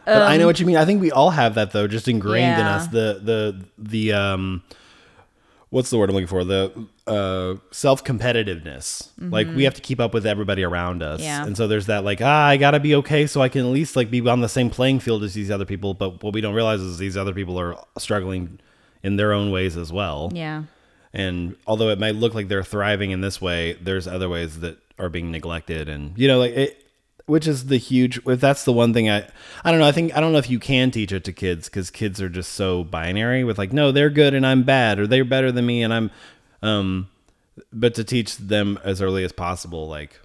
But 0.05 0.23
I 0.23 0.37
know 0.37 0.47
what 0.47 0.61
you 0.61 0.67
mean. 0.67 0.77
I 0.77 0.85
think 0.85 1.01
we 1.01 1.11
all 1.11 1.31
have 1.31 1.55
that 1.57 1.73
though, 1.73 1.87
just 1.89 2.07
ingrained 2.09 2.61
in 2.61 2.67
us. 2.67 2.87
The 2.89 3.21
the 3.23 3.65
the 3.79 4.13
um, 4.13 4.63
what's 5.71 5.91
the 5.91 5.99
word 5.99 6.09
I'm 6.09 6.15
looking 6.15 6.27
for? 6.29 6.45
The 6.45 6.87
uh, 7.07 7.57
self 7.73 8.05
competitiveness. 8.05 9.11
Like 9.19 9.49
we 9.49 9.65
have 9.65 9.75
to 9.75 9.81
keep 9.83 10.01
up 10.01 10.15
with 10.15 10.27
everybody 10.27 10.63
around 10.65 11.03
us, 11.03 11.21
Mm-hmm. 11.21 11.27
Yeah. 11.27 11.47
and 11.47 11.57
so 11.57 11.67
there's 11.67 11.87
that 11.87 12.05
like 12.05 12.21
ah, 12.23 12.47
I 12.47 12.57
gotta 12.57 12.81
be 12.81 12.95
okay, 12.97 13.27
so 13.27 13.41
I 13.41 13.49
can 13.49 13.63
at 13.63 13.69
least 13.73 13.97
like 13.97 14.11
be 14.11 14.27
on 14.29 14.41
the 14.41 14.49
same 14.49 14.71
playing 14.71 15.01
field 15.01 15.23
as 15.25 15.35
these 15.35 15.51
other 15.51 15.65
people. 15.65 15.95
But 15.95 16.23
what 16.23 16.33
we 16.35 16.41
don't 16.41 16.55
realize 16.55 16.81
is 16.81 16.99
these 16.99 17.17
other 17.17 17.33
people 17.35 17.59
are 17.59 17.77
struggling 17.99 18.59
in 19.03 19.17
their 19.17 19.33
own 19.33 19.51
ways 19.51 19.77
as 19.77 19.93
well. 19.93 20.31
Yeah. 20.35 20.65
And 21.13 21.57
although 21.67 21.89
it 21.91 21.99
might 21.99 22.15
look 22.17 22.35
like 22.35 22.49
they're 22.49 22.65
thriving 22.65 23.11
in 23.11 23.21
this 23.23 23.41
way, 23.41 23.75
there's 23.75 24.07
other 24.07 24.29
ways 24.29 24.61
that 24.61 24.79
are 24.99 25.09
being 25.09 25.31
neglected. 25.31 25.89
And 25.89 26.17
you 26.19 26.29
know, 26.29 26.39
like 26.39 26.53
it, 26.53 26.86
which 27.27 27.47
is 27.47 27.67
the 27.67 27.77
huge. 27.77 28.19
If 28.27 28.41
that's 28.41 28.65
the 28.65 28.73
one 28.73 28.93
thing 28.95 29.11
I, 29.11 29.29
I 29.65 29.71
don't 29.71 29.81
know. 29.81 29.87
I 29.87 29.93
think 29.93 30.17
I 30.17 30.21
don't 30.21 30.33
know 30.33 30.39
if 30.39 30.51
you 30.51 30.59
can 30.59 30.91
teach 30.91 31.13
it 31.13 31.25
to 31.25 31.33
kids 31.33 31.69
because 31.69 31.91
kids 31.91 32.21
are 32.21 32.29
just 32.29 32.53
so 32.53 32.85
binary 32.85 33.45
with 33.45 33.59
like, 33.59 33.73
no, 33.73 33.93
they're 33.93 34.11
good 34.11 34.35
and 34.35 34.47
I'm 34.47 34.63
bad, 34.63 34.99
or 34.99 35.07
they're 35.07 35.25
better 35.25 35.53
than 35.53 35.67
me 35.67 35.83
and 35.83 35.93
I'm, 35.93 36.11
um, 36.63 37.09
but 37.73 37.95
to 37.97 38.05
teach 38.05 38.37
them 38.37 38.79
as 38.85 39.03
early 39.03 39.25
as 39.25 39.33
possible, 39.33 39.89
like 39.89 40.21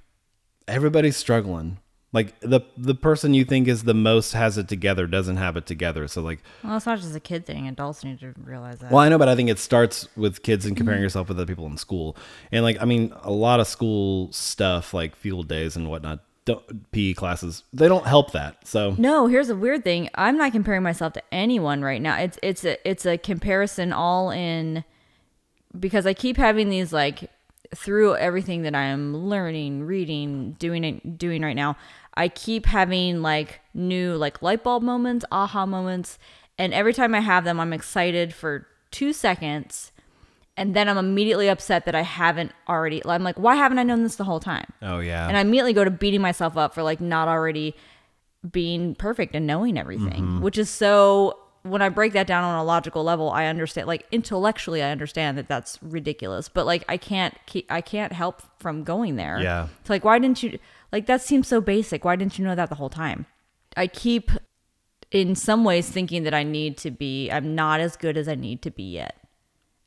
everybody's 0.67 1.17
struggling. 1.17 1.77
Like 2.13 2.37
the 2.41 2.59
the 2.75 2.93
person 2.93 3.33
you 3.33 3.45
think 3.45 3.69
is 3.69 3.83
the 3.85 3.93
most 3.93 4.33
has 4.33 4.57
it 4.57 4.67
together 4.67 5.07
doesn't 5.07 5.37
have 5.37 5.55
it 5.55 5.65
together. 5.65 6.09
So 6.09 6.21
like 6.21 6.39
Well, 6.61 6.75
it's 6.75 6.85
not 6.85 6.99
just 6.99 7.15
a 7.15 7.21
kid 7.21 7.45
thing. 7.45 7.69
Adults 7.69 8.03
need 8.03 8.19
to 8.19 8.33
realize 8.43 8.79
that. 8.79 8.91
well, 8.91 8.99
I 8.99 9.07
know, 9.07 9.17
but 9.17 9.29
I 9.29 9.35
think 9.37 9.49
it 9.49 9.59
starts 9.59 10.09
with 10.17 10.43
kids 10.43 10.65
and 10.65 10.75
comparing 10.75 11.01
yourself 11.01 11.29
with 11.29 11.37
other 11.37 11.45
people 11.45 11.67
in 11.67 11.77
school. 11.77 12.17
And 12.51 12.63
like, 12.65 12.81
I 12.81 12.85
mean, 12.85 13.13
a 13.21 13.31
lot 13.31 13.61
of 13.61 13.67
school 13.67 14.29
stuff 14.33 14.93
like 14.93 15.15
field 15.15 15.47
days 15.47 15.77
and 15.77 15.89
whatnot, 15.89 16.19
don't, 16.45 16.91
PE 16.91 17.13
classes, 17.13 17.63
they 17.71 17.87
don't 17.87 18.07
help 18.07 18.31
that. 18.31 18.67
So 18.67 18.95
No, 18.97 19.27
here's 19.27 19.49
a 19.49 19.55
weird 19.55 19.83
thing. 19.83 20.09
I'm 20.15 20.37
not 20.37 20.51
comparing 20.51 20.83
myself 20.83 21.13
to 21.13 21.23
anyone 21.31 21.81
right 21.81 22.01
now. 22.01 22.17
It's 22.17 22.39
it's 22.41 22.65
a 22.65 22.89
it's 22.89 23.05
a 23.05 23.17
comparison 23.17 23.93
all 23.93 24.31
in 24.31 24.83
because 25.79 26.05
I 26.05 26.13
keep 26.13 26.37
having 26.37 26.69
these 26.69 26.91
like 26.91 27.29
through 27.75 28.15
everything 28.15 28.63
that 28.63 28.75
I'm 28.75 29.15
learning, 29.15 29.83
reading, 29.83 30.53
doing 30.59 30.83
it 30.83 31.17
doing 31.17 31.41
right 31.41 31.55
now. 31.55 31.77
I 32.15 32.27
keep 32.27 32.65
having 32.65 33.21
like 33.21 33.61
new 33.73 34.15
like 34.15 34.41
light 34.41 34.63
bulb 34.63 34.83
moments, 34.83 35.23
aha 35.31 35.65
moments, 35.65 36.17
and 36.57 36.73
every 36.73 36.93
time 36.93 37.15
I 37.15 37.21
have 37.21 37.43
them, 37.43 37.59
I'm 37.59 37.73
excited 37.73 38.33
for 38.33 38.67
2 38.91 39.13
seconds. 39.13 39.90
And 40.57 40.75
then 40.75 40.89
I'm 40.89 40.97
immediately 40.97 41.49
upset 41.49 41.85
that 41.85 41.95
I 41.95 42.01
haven't 42.01 42.51
already. 42.67 43.01
I'm 43.05 43.23
like, 43.23 43.39
why 43.39 43.55
haven't 43.55 43.79
I 43.79 43.83
known 43.83 44.03
this 44.03 44.15
the 44.15 44.25
whole 44.25 44.39
time? 44.39 44.71
oh 44.81 44.99
yeah, 44.99 45.27
and 45.27 45.37
I 45.37 45.41
immediately 45.41 45.73
go 45.73 45.83
to 45.83 45.91
beating 45.91 46.21
myself 46.21 46.57
up 46.57 46.73
for 46.73 46.83
like 46.83 46.99
not 46.99 47.27
already 47.27 47.75
being 48.51 48.95
perfect 48.95 49.35
and 49.35 49.47
knowing 49.47 49.77
everything, 49.77 50.23
mm-hmm. 50.23 50.41
which 50.41 50.57
is 50.57 50.69
so. 50.69 51.37
When 51.63 51.83
I 51.83 51.89
break 51.89 52.13
that 52.13 52.25
down 52.25 52.43
on 52.43 52.57
a 52.57 52.63
logical 52.63 53.03
level, 53.03 53.29
I 53.29 53.45
understand. 53.45 53.87
Like 53.87 54.07
intellectually, 54.11 54.81
I 54.81 54.89
understand 54.89 55.37
that 55.37 55.47
that's 55.47 55.77
ridiculous, 55.83 56.49
but 56.49 56.65
like 56.65 56.83
I 56.89 56.97
can't 56.97 57.37
keep, 57.45 57.71
I 57.71 57.81
can't 57.81 58.11
help 58.11 58.41
from 58.59 58.83
going 58.83 59.15
there. 59.15 59.39
Yeah. 59.39 59.67
It's 59.79 59.89
like 59.89 60.03
why 60.03 60.17
didn't 60.17 60.41
you? 60.41 60.57
Like 60.91 61.05
that 61.05 61.21
seems 61.21 61.47
so 61.47 61.61
basic. 61.61 62.03
Why 62.03 62.15
didn't 62.15 62.39
you 62.39 62.45
know 62.45 62.55
that 62.55 62.69
the 62.69 62.75
whole 62.75 62.89
time? 62.89 63.27
I 63.77 63.87
keep, 63.87 64.31
in 65.11 65.35
some 65.35 65.63
ways, 65.63 65.89
thinking 65.89 66.23
that 66.23 66.33
I 66.33 66.43
need 66.43 66.77
to 66.79 66.91
be. 66.91 67.29
I'm 67.29 67.53
not 67.55 67.79
as 67.79 67.95
good 67.95 68.17
as 68.17 68.27
I 68.27 68.35
need 68.35 68.61
to 68.63 68.71
be 68.71 68.83
yet, 68.83 69.15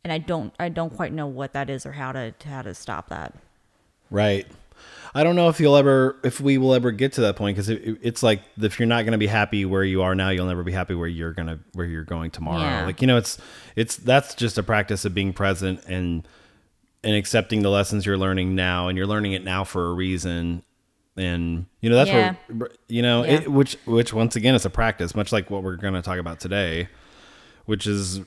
and 0.05 0.12
I 0.12 0.19
don't. 0.19 0.53
I 0.61 0.69
don't 0.69 0.95
quite 0.95 1.12
know 1.12 1.27
what 1.27 1.55
that 1.55 1.69
is 1.71 1.85
or 1.87 1.93
how 1.93 2.12
to 2.12 2.35
how 2.45 2.62
to 2.62 2.75
stop 2.75 3.09
that. 3.09 3.35
right. 4.11 4.47
I 5.17 5.23
don't 5.23 5.37
know 5.37 5.49
if 5.49 5.61
you'll 5.61 5.77
ever, 5.77 6.17
if 6.25 6.41
we 6.41 6.59
will 6.59 6.75
ever 6.75 6.91
get 6.91 7.13
to 7.13 7.20
that 7.20 7.37
point 7.37 7.55
because 7.56 7.69
it, 7.69 7.99
it's 8.03 8.20
like 8.25 8.43
if 8.61 8.81
you're 8.81 8.89
not 8.89 9.03
going 9.05 9.13
to 9.13 9.19
be 9.19 9.29
happy 9.29 9.65
where 9.65 9.84
you 9.84 10.03
are 10.03 10.13
now, 10.17 10.31
you'll 10.31 10.49
never 10.49 10.65
be 10.65 10.73
happy 10.73 10.93
where 10.94 11.06
you're 11.06 11.32
gonna 11.32 11.61
where 11.73 11.87
you're 11.87 12.03
going 12.03 12.32
tomorrow. 12.32 12.58
Yeah. 12.61 12.84
Like 12.84 13.01
you 13.01 13.06
know, 13.06 13.17
it's 13.17 13.39
it's 13.77 13.94
that's 13.96 14.34
just 14.34 14.58
a 14.58 14.63
practice 14.65 15.05
of 15.05 15.15
being 15.15 15.32
present 15.32 15.84
and 15.87 16.27
and 17.05 17.15
accepting 17.15 17.63
the 17.63 17.70
lessons 17.70 18.05
you're 18.05 18.19
learning 18.19 18.56
now, 18.56 18.89
and 18.89 18.99
you're 18.99 19.06
learning 19.06 19.34
it 19.34 19.44
now 19.44 19.63
for 19.63 19.87
a 19.89 19.93
reason. 19.93 20.63
And 21.17 21.67
you 21.81 21.89
know 21.91 21.94
that's 21.96 22.11
Yeah. 22.11 22.34
where 22.49 22.70
you 22.89 23.01
know 23.03 23.25
Yeah. 23.25 23.31
it, 23.43 23.53
which 23.53 23.77
which 23.84 24.13
once 24.13 24.34
again 24.34 24.56
is 24.56 24.65
a 24.67 24.70
practice, 24.70 25.15
much 25.15 25.31
like 25.31 25.49
what 25.49 25.63
we're 25.63 25.77
going 25.77 25.94
to 25.94 26.03
talk 26.03 26.19
about 26.19 26.41
today, 26.41 26.89
which 27.67 27.87
is 27.87 28.20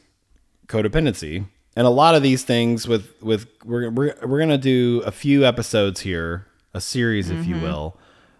codependency. 0.67 1.48
And 1.77 1.86
a 1.86 1.91
lot 1.91 2.15
of 2.15 2.24
these 2.24 2.43
things 2.43 2.88
with 2.88 3.13
with 3.22 3.46
we're 3.63 3.89
we're, 3.91 4.13
we're 4.24 4.38
going 4.39 4.50
to 4.50 4.57
do 4.57 5.03
a 5.05 5.12
few 5.12 5.46
episodes 5.46 6.01
here, 6.01 6.48
a 6.74 6.81
series 6.81 7.29
if 7.29 7.38
Mm-hmm. 7.38 7.53
you 7.55 7.62
will, 7.62 7.96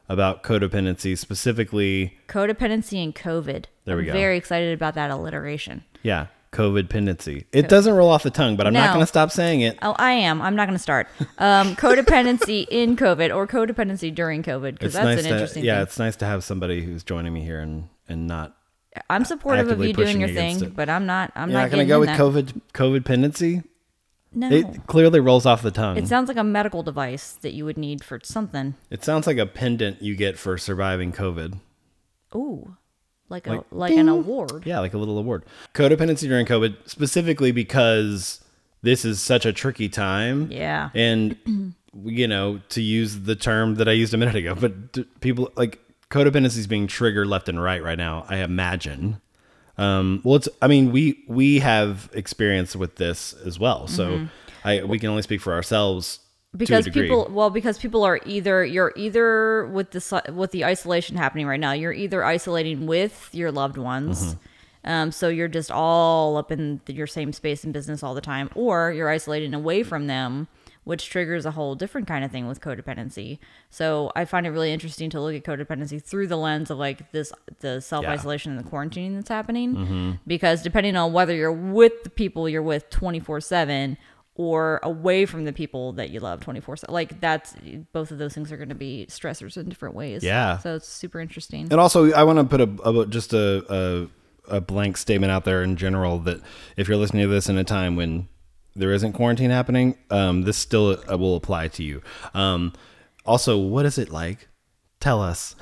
about 0.10 0.42
codependency 0.44 1.16
specifically, 1.16 2.18
Codependency 2.28 3.02
and 3.04 3.14
COVID. 3.16 3.66
There 3.86 3.96
we 3.96 4.02
I'm 4.04 4.08
go. 4.08 4.14
Very 4.14 4.38
excited 4.38 4.74
about 4.74 4.96
that 4.96 5.12
alliteration. 5.12 5.84
yeah, 6.02 6.28
COVID 6.52 6.90
pendency. 6.90 7.46
It 7.52 7.70
doesn't 7.70 7.94
roll 7.94 8.10
off 8.10 8.24
the 8.24 8.32
tongue, 8.32 8.56
but 8.58 8.66
I'm 8.66 8.74
not 8.74 8.90
going 8.90 9.02
to 9.04 9.08
stop 9.08 9.30
saying 9.32 9.62
it. 9.62 9.78
Oh, 9.84 9.96
I 10.00 10.14
am. 10.14 10.42
I'm 10.42 10.56
not 10.56 10.66
going 10.68 10.78
to 10.78 10.82
start. 10.82 11.08
Um, 11.38 11.76
codependency 11.76 12.66
in 12.72 12.96
COVID 12.96 13.36
or 13.36 13.46
codependency 13.46 14.14
during 14.14 14.42
COVID 14.44 14.72
because 14.74 14.94
that's 14.94 15.06
nice 15.06 15.20
an 15.20 15.26
to 15.26 15.30
interesting 15.34 15.64
yeah, 15.64 15.76
thing. 15.76 15.84
it's 15.84 16.00
nice 16.00 16.16
to 16.18 16.26
have 16.26 16.44
somebody 16.44 16.82
who's 16.84 17.04
joining 17.04 17.34
me 17.34 17.42
here 17.44 17.60
and 17.60 17.88
and 18.10 18.26
not 18.26 18.56
I'm 19.10 19.26
supportive 19.26 19.70
of 19.70 19.84
you 19.84 19.94
doing 19.94 20.20
your 20.20 20.30
thing, 20.30 20.64
it. 20.64 20.76
but 20.76 20.90
I'm 20.90 21.06
not. 21.06 21.32
I'm 21.36 21.50
You're 21.50 21.60
not 21.60 21.64
not 21.66 21.72
going 21.72 21.86
to 21.86 21.90
go 21.90 22.00
with 22.00 22.10
that. 22.10 22.20
COVID 22.20 22.62
COVID 22.74 23.06
pendency. 23.06 23.64
No, 24.34 24.50
It 24.52 24.86
clearly 24.88 25.20
rolls 25.20 25.46
off 25.46 25.62
the 25.62 25.72
tongue. 25.72 25.98
it 25.98 26.08
sounds 26.08 26.28
like 26.28 26.38
a 26.38 26.44
medical 26.44 26.84
device 26.84 27.34
that 27.42 27.54
you 27.54 27.66
would 27.66 27.78
need 27.78 28.04
for 28.04 28.20
something. 28.24 28.76
It 28.90 29.04
sounds 29.04 29.26
like 29.26 29.38
a 29.38 29.46
pendant 29.46 30.02
you 30.02 30.16
get 30.16 30.38
for 30.38 30.58
surviving 30.58 31.12
COVID. 31.12 31.60
Ooh, 32.36 32.76
like 33.30 33.48
a 33.48 33.52
Like, 33.52 33.64
like 33.72 33.94
an 33.94 34.10
award. 34.10 34.64
Yeah, 34.66 34.80
like 34.80 34.94
a 34.94 34.98
little 34.98 35.18
award. 35.18 35.46
Codependency 35.74 36.28
during 36.28 36.46
COVID, 36.46 36.76
specifically 36.88 37.52
because 37.52 38.44
this 38.82 39.06
is 39.06 39.20
such 39.22 39.46
a 39.46 39.54
tricky 39.54 39.90
time. 39.90 40.52
Yeah. 40.52 40.90
And, 40.94 41.38
you 42.04 42.28
know, 42.28 42.60
to 42.70 42.82
use 42.82 43.22
the 43.22 43.36
term 43.36 43.76
that 43.76 43.88
I 43.88 43.94
used 43.94 44.14
a 44.14 44.18
minute 44.18 44.36
ago, 44.36 44.56
but 44.56 45.20
people 45.22 45.52
like 45.56 45.80
codependency 46.10 46.58
is 46.58 46.68
being 46.68 46.88
triggered 46.88 47.28
left 47.28 47.50
and 47.50 47.62
right 47.62 47.84
right 47.84 47.98
now, 47.98 48.26
I 48.30 48.38
imagine. 48.38 49.22
Um, 49.78 50.22
well, 50.24 50.38
it's, 50.38 50.50
I 50.62 50.68
mean, 50.68 50.92
we, 50.92 51.24
we 51.28 51.60
have 51.60 52.10
experience 52.14 52.76
with 52.76 52.96
this 52.96 53.34
as 53.46 53.60
well. 53.60 53.88
So 53.88 54.28
I, 54.64 54.84
we 54.84 54.98
can 54.98 55.10
only 55.10 55.22
speak 55.22 55.40
for 55.40 55.54
ourselves 55.54 56.20
because 56.56 56.88
people 56.90 57.28
well 57.30 57.50
because 57.50 57.78
people 57.78 58.04
are 58.04 58.20
either 58.26 58.66
you're 58.66 58.94
either 58.96 59.68
with 59.68 59.92
the 59.92 60.34
with 60.34 60.52
the 60.52 60.66
isolation 60.66 61.16
happening 61.18 61.46
right 61.46 61.60
now 61.60 61.74
you're 61.74 61.94
either 61.94 62.24
isolating 62.24 62.88
with 62.88 63.30
your 63.34 63.52
loved 63.52 63.78
ones 63.78 64.34
Mm-hmm. 64.34 64.90
um, 64.90 65.12
so 65.12 65.28
you're 65.28 65.50
just 65.50 65.70
all 65.70 66.38
up 66.38 66.52
in 66.52 66.82
your 66.88 67.06
same 67.06 67.34
space 67.34 67.64
and 67.66 67.74
business 67.74 68.02
all 68.02 68.16
the 68.16 68.22
time 68.22 68.50
or 68.56 68.92
you're 68.94 69.10
isolating 69.10 69.54
away 69.54 69.84
from 69.84 70.08
them 70.08 70.48
which 70.88 71.10
triggers 71.10 71.46
a 71.46 71.52
whole 71.52 71.76
different 71.76 72.08
kind 72.08 72.24
of 72.26 72.32
thing 72.32 72.48
with 72.48 72.60
codependency 72.62 73.38
so 73.70 74.12
i 74.16 74.24
find 74.26 74.46
it 74.48 74.52
really 74.52 74.72
interesting 74.74 75.10
to 75.10 75.20
look 75.22 75.36
at 75.36 75.44
codependency 75.44 76.02
through 76.02 76.28
the 76.28 76.38
lens 76.38 76.72
of 76.72 76.78
like 76.78 77.12
this 77.12 77.32
the 77.60 77.80
self-isolation 77.82 78.56
and 78.56 78.66
the 78.66 78.70
quarantining 78.70 79.16
that's 79.16 79.30
happening 79.30 79.76
Mm-hmm. 79.76 80.12
because 80.26 80.62
depending 80.62 80.96
on 80.96 81.14
whether 81.14 81.34
you're 81.36 81.52
with 81.52 82.04
the 82.04 82.10
people 82.10 82.48
you're 82.50 82.62
with 82.64 82.90
24 82.90 83.42
7 83.42 83.98
or 84.36 84.80
away 84.84 85.26
from 85.26 85.46
the 85.46 85.54
people 85.54 85.94
that 85.94 86.10
you 86.12 86.20
love 86.20 86.40
24 86.42 86.78
7 86.78 86.94
like 86.94 87.20
that's 87.20 87.56
both 87.92 88.12
of 88.12 88.18
those 88.20 88.34
things 88.34 88.52
are 88.52 88.58
going 88.58 88.70
to 88.70 88.76
be 88.76 89.06
stressors 89.10 89.58
in 89.58 89.68
different 89.68 89.96
ways 89.96 90.24
Yeah. 90.24 90.58
so 90.60 90.76
it's 90.76 90.88
super 90.88 91.20
interesting 91.20 91.68
And 91.72 91.80
also, 91.80 92.12
I 92.14 92.24
want 92.24 92.38
to 92.40 92.46
put 92.46 92.62
a, 92.62 92.90
a 92.90 93.06
just 93.08 93.34
a, 93.34 93.66
a 93.70 94.08
a 94.58 94.62
blank 94.62 94.96
statement 94.96 95.30
out 95.30 95.44
there 95.44 95.62
in 95.62 95.76
general 95.76 96.20
that 96.20 96.40
if 96.78 96.88
you're 96.88 96.96
listening 96.98 97.24
to 97.24 97.28
this 97.28 97.50
in 97.50 97.58
a 97.58 97.66
time 97.66 97.98
when 97.98 98.30
there 98.78 98.92
isn't 98.94 99.14
quarantine 99.14 99.50
happening, 99.50 99.98
um, 100.10 100.44
this 100.44 100.58
still 100.58 100.98
uh, 101.12 101.18
will 101.18 101.36
apply 101.36 101.68
to 101.70 101.84
you. 101.84 102.02
Um, 102.34 102.74
also, 103.26 103.58
what 103.58 103.86
is 103.86 103.98
it 103.98 104.10
like? 104.10 104.48
Tell 105.00 105.22
us, 105.22 105.56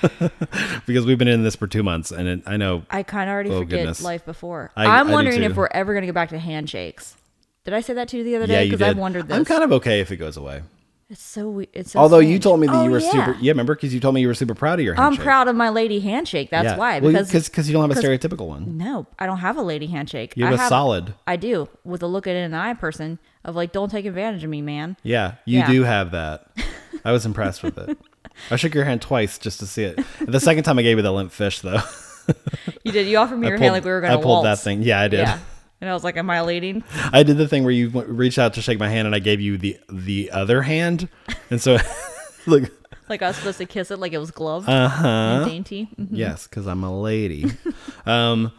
because 0.86 1.04
we've 1.06 1.18
been 1.18 1.28
in 1.28 1.42
this 1.44 1.56
for 1.56 1.66
two 1.66 1.82
months, 1.82 2.10
and 2.10 2.26
it, 2.28 2.42
I 2.46 2.56
know 2.56 2.84
i 2.90 3.02
kind 3.02 3.28
of 3.28 3.34
already 3.34 3.50
Oh, 3.50 3.60
forget 3.60 3.80
goodness. 3.80 4.02
life 4.02 4.24
before 4.24 4.70
I- 4.76 5.00
am 5.00 5.10
wondering 5.10 5.42
if 5.42 5.56
we're 5.56 5.68
ever 5.72 5.92
going 5.92 6.02
to 6.02 6.06
go 6.06 6.12
back 6.12 6.30
to 6.30 6.38
handshakes 6.38 7.16
did 7.64 7.74
i 7.74 7.80
say 7.80 7.94
that 7.94 8.08
to 8.08 8.16
you 8.18 8.24
the 8.24 8.36
other 8.36 8.46
yeah, 8.46 8.60
day 8.60 8.64
because 8.66 8.80
did. 8.80 8.88
i've 8.88 8.98
wondered 8.98 9.28
this 9.28 9.36
I'm 9.36 9.44
kind 9.44 9.62
of 9.62 9.72
okay 9.72 10.00
if 10.00 10.10
it 10.10 10.16
goes 10.16 10.36
away. 10.36 10.62
It's 11.10 11.22
so 11.22 11.48
we- 11.50 11.68
it's 11.72 11.92
so 11.92 11.98
Although 11.98 12.18
you 12.20 12.38
told 12.38 12.60
me 12.60 12.66
that 12.66 12.76
Oh, 12.76 12.84
you 12.84 12.90
were 12.90 12.98
yeah. 12.98 13.10
super, 13.10 13.36
yeah, 13.40 13.50
remember? 13.52 13.74
Because 13.74 13.92
you 13.92 14.00
told 14.00 14.14
me 14.14 14.20
you 14.22 14.26
were 14.28 14.34
super 14.34 14.54
proud 14.54 14.78
of 14.78 14.84
your 14.84 14.98
i'm 14.98 15.16
proud 15.16 15.48
of 15.48 15.54
my 15.56 15.68
lady 15.68 16.00
handshake 16.00 16.50
that's 16.50 16.64
Yeah. 16.64 16.76
why 16.76 17.00
because 17.00 17.48
because 17.48 17.68
you 17.68 17.72
don't 17.74 17.88
have 17.88 17.96
a 17.96 18.00
stereotypical 18.00 18.46
one. 18.48 18.78
no 18.78 19.06
i 19.18 19.26
don't 19.26 19.38
have 19.38 19.56
a 19.56 19.62
lady 19.62 19.86
handshake 19.86 20.32
You 20.36 20.44
have 20.46 20.54
a 20.54 20.68
solid. 20.68 21.14
i 21.26 21.36
do 21.36 21.68
with 21.84 22.02
a 22.02 22.06
look 22.06 22.26
at 22.26 22.34
an 22.36 22.54
eye 22.54 22.74
person 22.74 23.18
of 23.44 23.54
like 23.54 23.72
don't 23.72 23.90
take 23.90 24.06
advantage 24.06 24.44
of 24.44 24.50
me 24.50 24.62
man 24.62 24.96
Yeah, 25.02 25.34
you 25.44 25.58
Yeah. 25.60 25.66
do 25.70 25.82
have 25.84 26.10
that. 26.12 26.46
I 27.04 27.12
was 27.12 27.26
impressed 27.26 27.62
with 27.62 27.76
it. 27.76 27.98
I 28.50 28.56
shook 28.56 28.72
your 28.74 28.84
hand 28.84 29.02
twice 29.02 29.36
just 29.38 29.60
to 29.60 29.66
see 29.66 29.84
it. 29.84 30.00
The 30.20 30.40
second 30.40 30.64
time 30.64 30.78
I 30.78 30.82
gave 30.82 30.96
you 30.96 31.02
the 31.02 31.12
limp 31.12 31.30
fish, 31.32 31.60
though. 31.60 31.80
You 32.82 32.92
did. 32.92 33.06
You 33.06 33.18
offered 33.18 33.36
me 33.38 33.46
I 33.46 33.50
your 33.50 33.58
pulled, 33.58 33.62
hand 33.64 33.72
like 33.74 33.84
we 33.84 33.90
were 33.90 34.00
going 34.00 34.12
to. 34.14 34.18
I 34.18 34.22
pulled 34.22 34.44
waltz. 34.44 34.60
that 34.60 34.64
thing. 34.64 34.82
Yeah, 34.82 35.00
I 35.00 35.08
did. 35.08 35.20
Yeah. 35.20 35.38
And 35.80 35.90
I 35.90 35.92
was 35.92 36.04
like, 36.04 36.16
"Am 36.16 36.30
I 36.30 36.40
leading?" 36.42 36.82
I 37.12 37.22
did 37.22 37.36
the 37.36 37.46
thing 37.48 37.62
where 37.64 37.72
you 37.72 37.88
reached 37.90 38.38
out 38.38 38.54
to 38.54 38.62
shake 38.62 38.78
my 38.78 38.88
hand, 38.88 39.06
and 39.06 39.14
I 39.14 39.18
gave 39.18 39.40
you 39.40 39.58
the 39.58 39.78
the 39.90 40.30
other 40.30 40.62
hand, 40.62 41.08
and 41.50 41.60
so 41.60 41.78
look. 42.46 42.70
Like 43.08 43.20
I 43.20 43.26
was 43.28 43.36
supposed 43.36 43.58
to 43.58 43.66
kiss 43.66 43.90
it 43.90 43.98
like 43.98 44.14
it 44.14 44.18
was 44.18 44.30
gloved 44.30 44.66
Uh 44.66 44.88
huh. 44.88 45.06
and 45.08 45.50
dainty. 45.50 45.88
Mhm. 46.00 46.08
Yes, 46.12 46.46
because 46.46 46.66
I'm 46.66 46.82
a 46.84 47.00
lady. 47.02 47.52
um, 48.06 48.50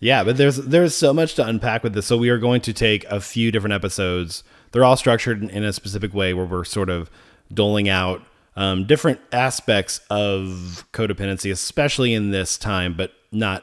yeah, 0.00 0.24
but 0.24 0.36
there's 0.36 0.56
there's 0.56 0.96
so 0.96 1.12
much 1.14 1.34
to 1.36 1.46
unpack 1.46 1.84
with 1.84 1.94
this. 1.94 2.06
So 2.06 2.16
we 2.16 2.28
are 2.30 2.38
going 2.38 2.60
to 2.62 2.72
take 2.72 3.04
a 3.04 3.20
few 3.20 3.52
different 3.52 3.72
episodes. 3.74 4.42
They're 4.72 4.84
all 4.84 4.96
structured 4.96 5.40
in, 5.44 5.48
in 5.50 5.62
a 5.62 5.72
specific 5.72 6.12
way 6.12 6.34
where 6.34 6.44
we're 6.44 6.64
sort 6.64 6.90
of 6.90 7.08
doling 7.52 7.88
out 7.88 8.20
um, 8.56 8.84
different 8.84 9.20
aspects 9.30 10.00
of 10.10 10.84
codependency, 10.92 11.52
especially 11.52 12.14
in 12.14 12.32
this 12.32 12.58
time, 12.58 12.94
but 12.96 13.12
not 13.30 13.62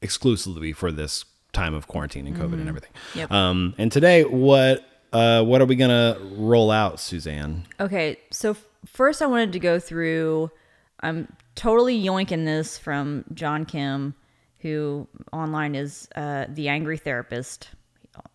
exclusively 0.00 0.72
for 0.72 0.90
this 0.90 1.24
time 1.52 1.74
of 1.74 1.86
quarantine 1.88 2.26
and 2.26 2.36
COVID 2.36 2.54
and 2.54 2.68
everything. 2.68 2.90
Yep. 3.14 3.30
Um, 3.30 3.74
and 3.78 3.90
today, 3.90 4.24
what 4.24 4.84
uh, 5.12 5.42
what 5.42 5.60
are 5.60 5.66
we 5.66 5.76
gonna 5.76 6.18
roll 6.32 6.70
out, 6.70 7.00
Suzanne? 7.00 7.66
Okay, 7.78 8.18
so 8.30 8.50
f- 8.50 8.64
first 8.86 9.22
I 9.22 9.26
wanted 9.26 9.52
to 9.52 9.58
go 9.58 9.78
through. 9.78 10.50
I'm 11.00 11.34
totally 11.54 12.00
yoinking 12.00 12.44
this 12.44 12.78
from 12.78 13.24
John 13.34 13.64
Kim, 13.64 14.14
who 14.60 15.08
online 15.32 15.74
is 15.74 16.08
uh, 16.14 16.46
the 16.48 16.68
angry 16.68 16.98
therapist 16.98 17.70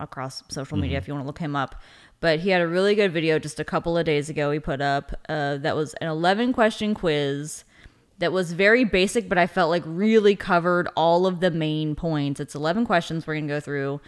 across 0.00 0.42
social 0.48 0.76
media 0.76 0.98
if 0.98 1.06
you 1.06 1.14
want 1.14 1.24
to 1.24 1.26
look 1.26 1.38
him 1.38 1.54
up. 1.54 1.76
But 2.20 2.40
he 2.40 2.50
had 2.50 2.62
a 2.62 2.66
really 2.66 2.94
good 2.94 3.12
video 3.12 3.38
just 3.38 3.60
a 3.60 3.64
couple 3.64 3.96
of 3.96 4.04
days 4.04 4.28
ago. 4.30 4.50
He 4.50 4.58
put 4.58 4.80
up 4.80 5.14
uh, 5.28 5.58
that 5.58 5.76
was 5.76 5.94
an 5.94 6.08
11 6.08 6.52
question 6.52 6.94
quiz 6.94 7.64
that 8.18 8.32
was 8.32 8.52
very 8.52 8.84
basic, 8.84 9.28
but 9.28 9.38
I 9.38 9.46
felt 9.46 9.70
like 9.70 9.82
really 9.86 10.36
covered 10.36 10.88
all 10.96 11.26
of 11.26 11.40
the 11.40 11.50
main 11.50 11.94
points. 11.94 12.40
It's 12.40 12.54
11 12.54 12.86
questions 12.86 13.26
we're 13.26 13.34
going 13.34 13.48
to 13.48 13.54
go 13.54 13.60
through. 13.60 14.00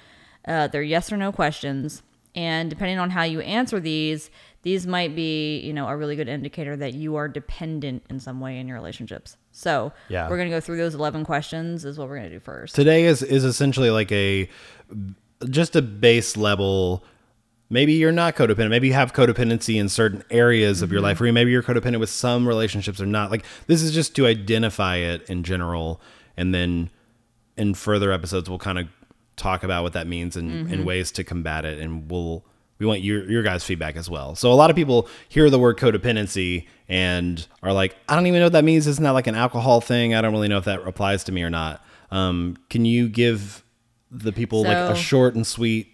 Uh, 0.46 0.66
they're 0.68 0.82
yes 0.82 1.12
or 1.12 1.16
no 1.16 1.30
questions. 1.32 2.02
And 2.34 2.70
depending 2.70 2.98
on 2.98 3.10
how 3.10 3.24
you 3.24 3.40
answer 3.40 3.80
these, 3.80 4.30
these 4.62 4.86
might 4.86 5.14
be, 5.16 5.58
you 5.60 5.72
know, 5.72 5.88
a 5.88 5.96
really 5.96 6.14
good 6.16 6.28
indicator 6.28 6.76
that 6.76 6.94
you 6.94 7.16
are 7.16 7.26
dependent 7.28 8.02
in 8.10 8.20
some 8.20 8.40
way 8.40 8.58
in 8.58 8.68
your 8.68 8.76
relationships. 8.76 9.36
So 9.52 9.92
Yeah. 10.08 10.28
we're 10.28 10.36
going 10.36 10.48
to 10.48 10.54
go 10.56 10.60
through 10.60 10.76
those 10.78 10.94
11 10.94 11.24
questions 11.24 11.84
is 11.84 11.98
what 11.98 12.08
we're 12.08 12.18
going 12.18 12.30
to 12.30 12.36
do 12.36 12.40
first. 12.40 12.74
today 12.74 13.04
is 13.04 13.22
is 13.22 13.44
essentially 13.44 13.90
like 13.90 14.10
a 14.12 14.48
just 15.50 15.74
a 15.76 15.82
base 15.82 16.36
level 16.36 17.04
maybe 17.70 17.92
you're 17.94 18.12
not 18.12 18.36
codependent. 18.36 18.70
Maybe 18.70 18.88
you 18.88 18.94
have 18.94 19.12
codependency 19.12 19.80
in 19.80 19.88
certain 19.88 20.22
areas 20.30 20.82
of 20.82 20.90
your 20.90 21.00
life 21.00 21.20
or 21.20 21.30
maybe 21.32 21.50
you're 21.50 21.62
codependent 21.62 22.00
with 22.00 22.10
some 22.10 22.46
relationships 22.48 23.00
or 23.00 23.06
not. 23.06 23.30
Like 23.30 23.44
this 23.66 23.82
is 23.82 23.92
just 23.92 24.16
to 24.16 24.26
identify 24.26 24.96
it 24.96 25.28
in 25.28 25.42
general 25.42 26.00
and 26.36 26.54
then 26.54 26.90
in 27.56 27.74
further 27.74 28.12
episodes 28.12 28.48
we'll 28.48 28.58
kind 28.58 28.78
of 28.78 28.88
talk 29.36 29.62
about 29.62 29.82
what 29.82 29.92
that 29.92 30.06
means 30.06 30.36
and, 30.36 30.70
and 30.72 30.84
ways 30.84 31.12
to 31.12 31.24
combat 31.24 31.64
it 31.64 31.78
and 31.78 32.10
we'll 32.10 32.44
we 32.78 32.86
want 32.86 33.00
your 33.00 33.28
your 33.28 33.42
guys 33.42 33.64
feedback 33.64 33.96
as 33.96 34.08
well. 34.08 34.34
So 34.34 34.52
a 34.52 34.54
lot 34.54 34.70
of 34.70 34.76
people 34.76 35.08
hear 35.28 35.50
the 35.50 35.58
word 35.58 35.78
codependency 35.78 36.66
and 36.88 37.44
are 37.62 37.72
like 37.72 37.96
i 38.08 38.14
don't 38.14 38.26
even 38.26 38.38
know 38.40 38.46
what 38.46 38.52
that 38.52 38.64
means. 38.64 38.86
Isn't 38.86 39.04
that 39.04 39.10
like 39.10 39.26
an 39.26 39.34
alcohol 39.34 39.80
thing? 39.80 40.14
I 40.14 40.22
don't 40.22 40.32
really 40.32 40.48
know 40.48 40.58
if 40.58 40.64
that 40.64 40.86
applies 40.86 41.24
to 41.24 41.32
me 41.32 41.42
or 41.42 41.50
not. 41.50 41.84
Um, 42.10 42.56
can 42.70 42.84
you 42.84 43.08
give 43.08 43.64
the 44.10 44.32
people 44.32 44.62
like 44.62 44.76
a 44.76 44.96
short 44.96 45.34
and 45.34 45.46
sweet 45.46 45.88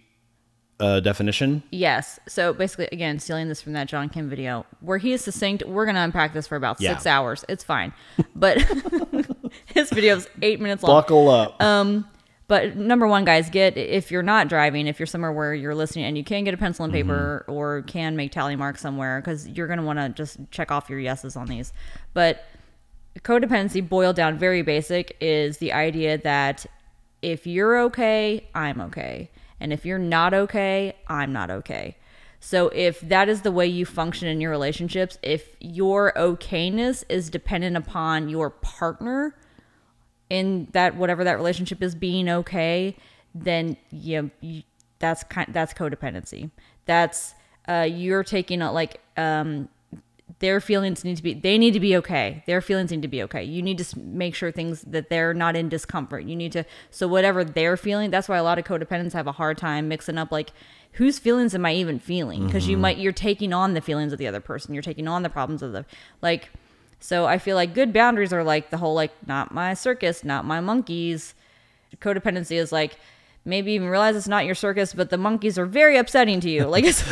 uh, 0.79 0.99
definition 0.99 1.63
Yes. 1.71 2.19
So 2.27 2.53
basically, 2.53 2.87
again, 2.91 3.19
stealing 3.19 3.47
this 3.47 3.61
from 3.61 3.73
that 3.73 3.87
John 3.87 4.09
Kim 4.09 4.29
video 4.29 4.65
where 4.81 4.97
he 4.97 5.13
is 5.13 5.21
succinct. 5.23 5.63
We're 5.65 5.85
going 5.85 5.95
to 5.95 6.01
unpack 6.01 6.33
this 6.33 6.47
for 6.47 6.55
about 6.57 6.81
Yeah. 6.81 6.91
six 6.93 7.05
hours. 7.05 7.45
It's 7.47 7.63
fine. 7.63 7.93
But 8.35 8.61
his 9.67 9.89
video 9.89 10.17
is 10.17 10.27
eight 10.41 10.59
minutes 10.59 10.83
long. 10.83 11.01
buckle 11.01 11.29
up 11.29 11.61
Um, 11.63 12.05
But 12.47 12.75
number 12.75 13.07
one, 13.07 13.25
guys, 13.25 13.49
get 13.49 13.75
if 13.77 14.11
you're 14.11 14.21
not 14.21 14.49
driving, 14.49 14.85
if 14.87 14.99
you're 14.99 15.07
somewhere 15.07 15.31
where 15.31 15.53
you're 15.55 15.73
listening 15.73 16.05
and 16.05 16.17
you 16.17 16.23
can 16.23 16.43
get 16.43 16.53
a 16.53 16.57
pencil 16.57 16.83
and 16.85 16.93
paper 16.93 17.43
or 17.47 17.81
can 17.83 18.15
make 18.15 18.31
tally 18.31 18.55
marks 18.55 18.81
somewhere, 18.81 19.19
because 19.21 19.47
you're 19.47 19.67
going 19.67 19.79
to 19.79 19.85
want 19.85 19.97
to 19.99 20.09
just 20.09 20.37
check 20.51 20.71
off 20.71 20.89
your 20.89 20.99
yeses 20.99 21.35
on 21.35 21.47
these. 21.47 21.73
But 22.13 22.43
codependency, 23.21 23.87
boiled 23.87 24.15
down 24.15 24.37
very 24.37 24.61
basic, 24.61 25.15
is 25.21 25.57
the 25.57 25.73
idea 25.73 26.17
that 26.19 26.65
if 27.21 27.47
you're 27.47 27.79
okay, 27.83 28.45
I'm 28.53 28.79
okay. 28.81 29.31
And 29.59 29.71
if 29.73 29.85
you're 29.85 29.97
not 29.97 30.33
okay, 30.33 30.95
I'm 31.07 31.31
not 31.33 31.49
okay. 31.49 31.97
So 32.39 32.69
if 32.69 32.99
that 33.01 33.29
is 33.29 33.41
the 33.41 33.51
way 33.51 33.65
you 33.65 33.85
function 33.85 34.27
in 34.27 34.39
your 34.39 34.51
relationships, 34.51 35.17
if 35.23 35.55
your 35.59 36.13
okayness 36.15 37.03
is 37.09 37.29
dependent 37.29 37.75
upon 37.75 38.29
your 38.29 38.49
partner, 38.49 39.35
in 40.29 40.67
that 40.71 40.95
whatever 40.95 41.23
that 41.23 41.37
relationship 41.37 41.81
is 41.83 41.95
being 41.95 42.29
okay, 42.29 42.95
then 43.33 43.77
you, 43.91 44.31
you 44.41 44.63
that's 44.99 45.23
kind 45.23 45.53
that's 45.53 45.73
codependency. 45.73 46.49
That's 46.85 47.33
uh, 47.67 47.87
you're 47.89 48.23
taking 48.23 48.61
a, 48.61 48.71
like 48.71 49.01
um, 49.17 49.69
their 50.39 50.59
feelings 50.59 51.03
need 51.03 51.17
to 51.17 51.23
be 51.23 51.33
they 51.33 51.57
need 51.57 51.71
to 51.71 51.79
be 51.79 51.95
okay. 51.97 52.43
Their 52.47 52.61
feelings 52.61 52.91
need 52.91 53.03
to 53.03 53.07
be 53.07 53.23
okay. 53.23 53.43
You 53.43 53.61
need 53.61 53.77
to 53.77 53.99
make 53.99 54.35
sure 54.35 54.51
things 54.51 54.81
that 54.81 55.09
they're 55.09 55.33
not 55.33 55.55
in 55.55 55.69
discomfort. 55.69 56.23
You 56.25 56.35
need 56.35 56.51
to 56.53 56.65
so 56.89 57.07
whatever 57.07 57.43
they're 57.43 57.77
feeling. 57.77 58.11
That's 58.11 58.27
why 58.27 58.37
a 58.37 58.43
lot 58.43 58.57
of 58.57 58.65
codependents 58.65 59.13
have 59.13 59.27
a 59.27 59.31
hard 59.31 59.57
time 59.57 59.87
mixing 59.87 60.17
up 60.17 60.31
like 60.31 60.51
whose 60.93 61.19
feelings 61.19 61.53
am 61.53 61.65
I 61.65 61.73
even 61.75 61.99
feeling? 61.99 62.45
Because 62.45 62.67
you 62.67 62.75
mm-hmm. 62.75 62.81
might 62.81 62.97
you're 62.97 63.11
taking 63.11 63.53
on 63.53 63.73
the 63.73 63.81
feelings 63.81 64.13
of 64.13 64.19
the 64.19 64.27
other 64.27 64.41
person. 64.41 64.73
You're 64.73 64.83
taking 64.83 65.07
on 65.07 65.23
the 65.23 65.29
problems 65.29 65.61
of 65.61 65.71
the 65.71 65.85
like. 66.21 66.49
So 66.99 67.25
I 67.25 67.37
feel 67.37 67.55
like 67.55 67.75
good 67.75 67.93
boundaries 67.93 68.33
are 68.33 68.43
like 68.43 68.71
the 68.71 68.77
whole 68.77 68.95
like 68.95 69.11
not 69.27 69.53
my 69.53 69.73
circus, 69.75 70.23
not 70.23 70.43
my 70.43 70.59
monkeys. 70.59 71.35
Codependency 72.01 72.57
is 72.57 72.71
like 72.71 72.97
maybe 73.45 73.71
even 73.73 73.87
realize 73.87 74.15
it's 74.15 74.27
not 74.27 74.45
your 74.45 74.55
circus, 74.55 74.93
but 74.93 75.09
the 75.11 75.17
monkeys 75.17 75.57
are 75.57 75.65
very 75.65 75.97
upsetting 75.97 76.39
to 76.41 76.49
you. 76.49 76.65
Like 76.75 76.83
it's, 76.83 77.03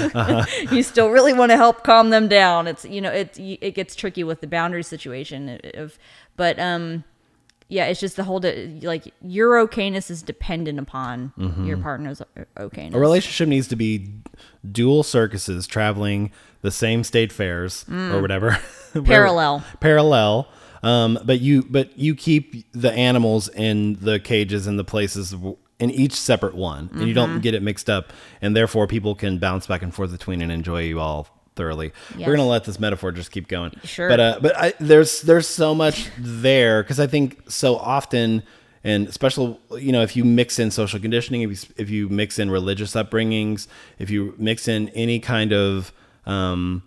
you 0.72 0.84
still 0.84 1.10
really 1.10 1.32
want 1.32 1.52
to 1.52 1.58
help 1.58 1.84
calm 1.84 2.10
them 2.10 2.28
down. 2.28 2.68
It's 2.68 2.84
you 2.84 3.00
know 3.00 3.12
it 3.12 3.38
it 3.40 3.76
gets 3.76 3.96
tricky 3.96 4.24
with 4.24 4.42
the 4.42 4.48
boundary 4.48 4.84
situation 4.84 5.60
of, 5.76 5.98
but 6.36 6.60
um 6.60 7.06
yeah, 7.70 7.86
it's 7.86 8.00
just 8.00 8.18
the 8.18 8.24
whole 8.24 8.40
de- 8.40 8.80
like 8.82 9.14
your 9.22 9.66
okayness 9.66 10.12
is 10.12 10.22
dependent 10.22 10.80
upon 10.80 11.32
your 11.66 11.78
partner's 11.78 12.22
okayness. 12.58 12.94
A 12.94 13.00
relationship 13.00 13.48
needs 13.48 13.68
to 13.70 13.76
be 13.76 14.10
dual 14.70 15.02
circuses 15.04 15.66
traveling 15.66 16.32
the 16.62 16.72
same 16.72 17.04
state 17.04 17.32
fairs 17.32 17.86
or 17.90 18.22
whatever. 18.22 18.58
Parallel. 19.06 19.64
Parallel. 19.80 20.48
Um, 20.84 21.18
but 21.24 21.40
you 21.40 21.64
but 21.64 21.98
you 21.98 22.14
keep 22.14 22.70
the 22.74 22.92
animals 22.92 23.48
in 23.48 23.94
the 24.02 24.20
cages 24.20 24.68
and 24.68 24.78
the 24.78 24.84
places 24.84 25.34
in 25.80 25.90
each 25.92 26.14
separate 26.14 26.56
one, 26.56 26.90
and 26.94 27.02
you 27.02 27.08
Mm-hmm. 27.08 27.14
don't 27.14 27.42
get 27.42 27.54
it 27.54 27.62
mixed 27.64 27.90
up, 27.90 28.14
and 28.42 28.56
therefore 28.56 28.88
people 28.88 29.16
can 29.16 29.38
bounce 29.40 29.68
back 29.68 29.82
and 29.82 29.94
forth 29.94 30.12
between 30.12 30.42
and 30.42 30.52
enjoy 30.52 30.82
you 30.84 31.00
all 31.00 31.28
thoroughly. 31.56 31.92
Yes. 32.18 32.28
We're 32.28 32.36
gonna 32.36 32.48
let 32.48 32.64
this 32.64 32.80
metaphor 32.80 33.12
just 33.12 33.32
keep 33.32 33.48
going. 33.48 33.74
Sure. 33.84 34.10
But 34.10 34.20
uh, 34.20 34.40
but 34.42 34.58
I, 34.58 34.74
there's 34.80 35.22
there's 35.22 35.48
so 35.48 35.76
much 35.76 36.10
there 36.18 36.84
because 36.84 37.00
I 37.00 37.08
think 37.08 37.42
so 37.52 37.76
often. 37.78 38.44
And 38.86 39.08
especially, 39.08 39.58
you 39.80 39.94
know, 39.94 40.02
if 40.02 40.18
you 40.18 40.26
mix 40.26 40.60
in 40.60 40.70
social 40.70 41.00
conditioning, 41.00 41.42
if 41.44 41.50
you, 41.70 41.74
if 41.78 41.90
you 41.90 42.10
mix 42.10 42.38
in 42.38 42.52
religious 42.52 42.92
upbringings, 42.96 43.68
if 43.98 44.10
you 44.10 44.36
mix 44.38 44.68
in 44.68 44.90
any 44.90 45.22
kind 45.22 45.54
of, 45.54 45.94
um, 46.26 46.84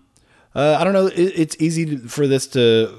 uh, 0.54 0.76
I 0.78 0.84
don't 0.84 0.92
know, 0.92 1.06
it, 1.06 1.14
it's 1.18 1.56
easy 1.58 1.86
to, 1.86 2.06
for 2.06 2.26
this 2.26 2.46
to 2.48 2.94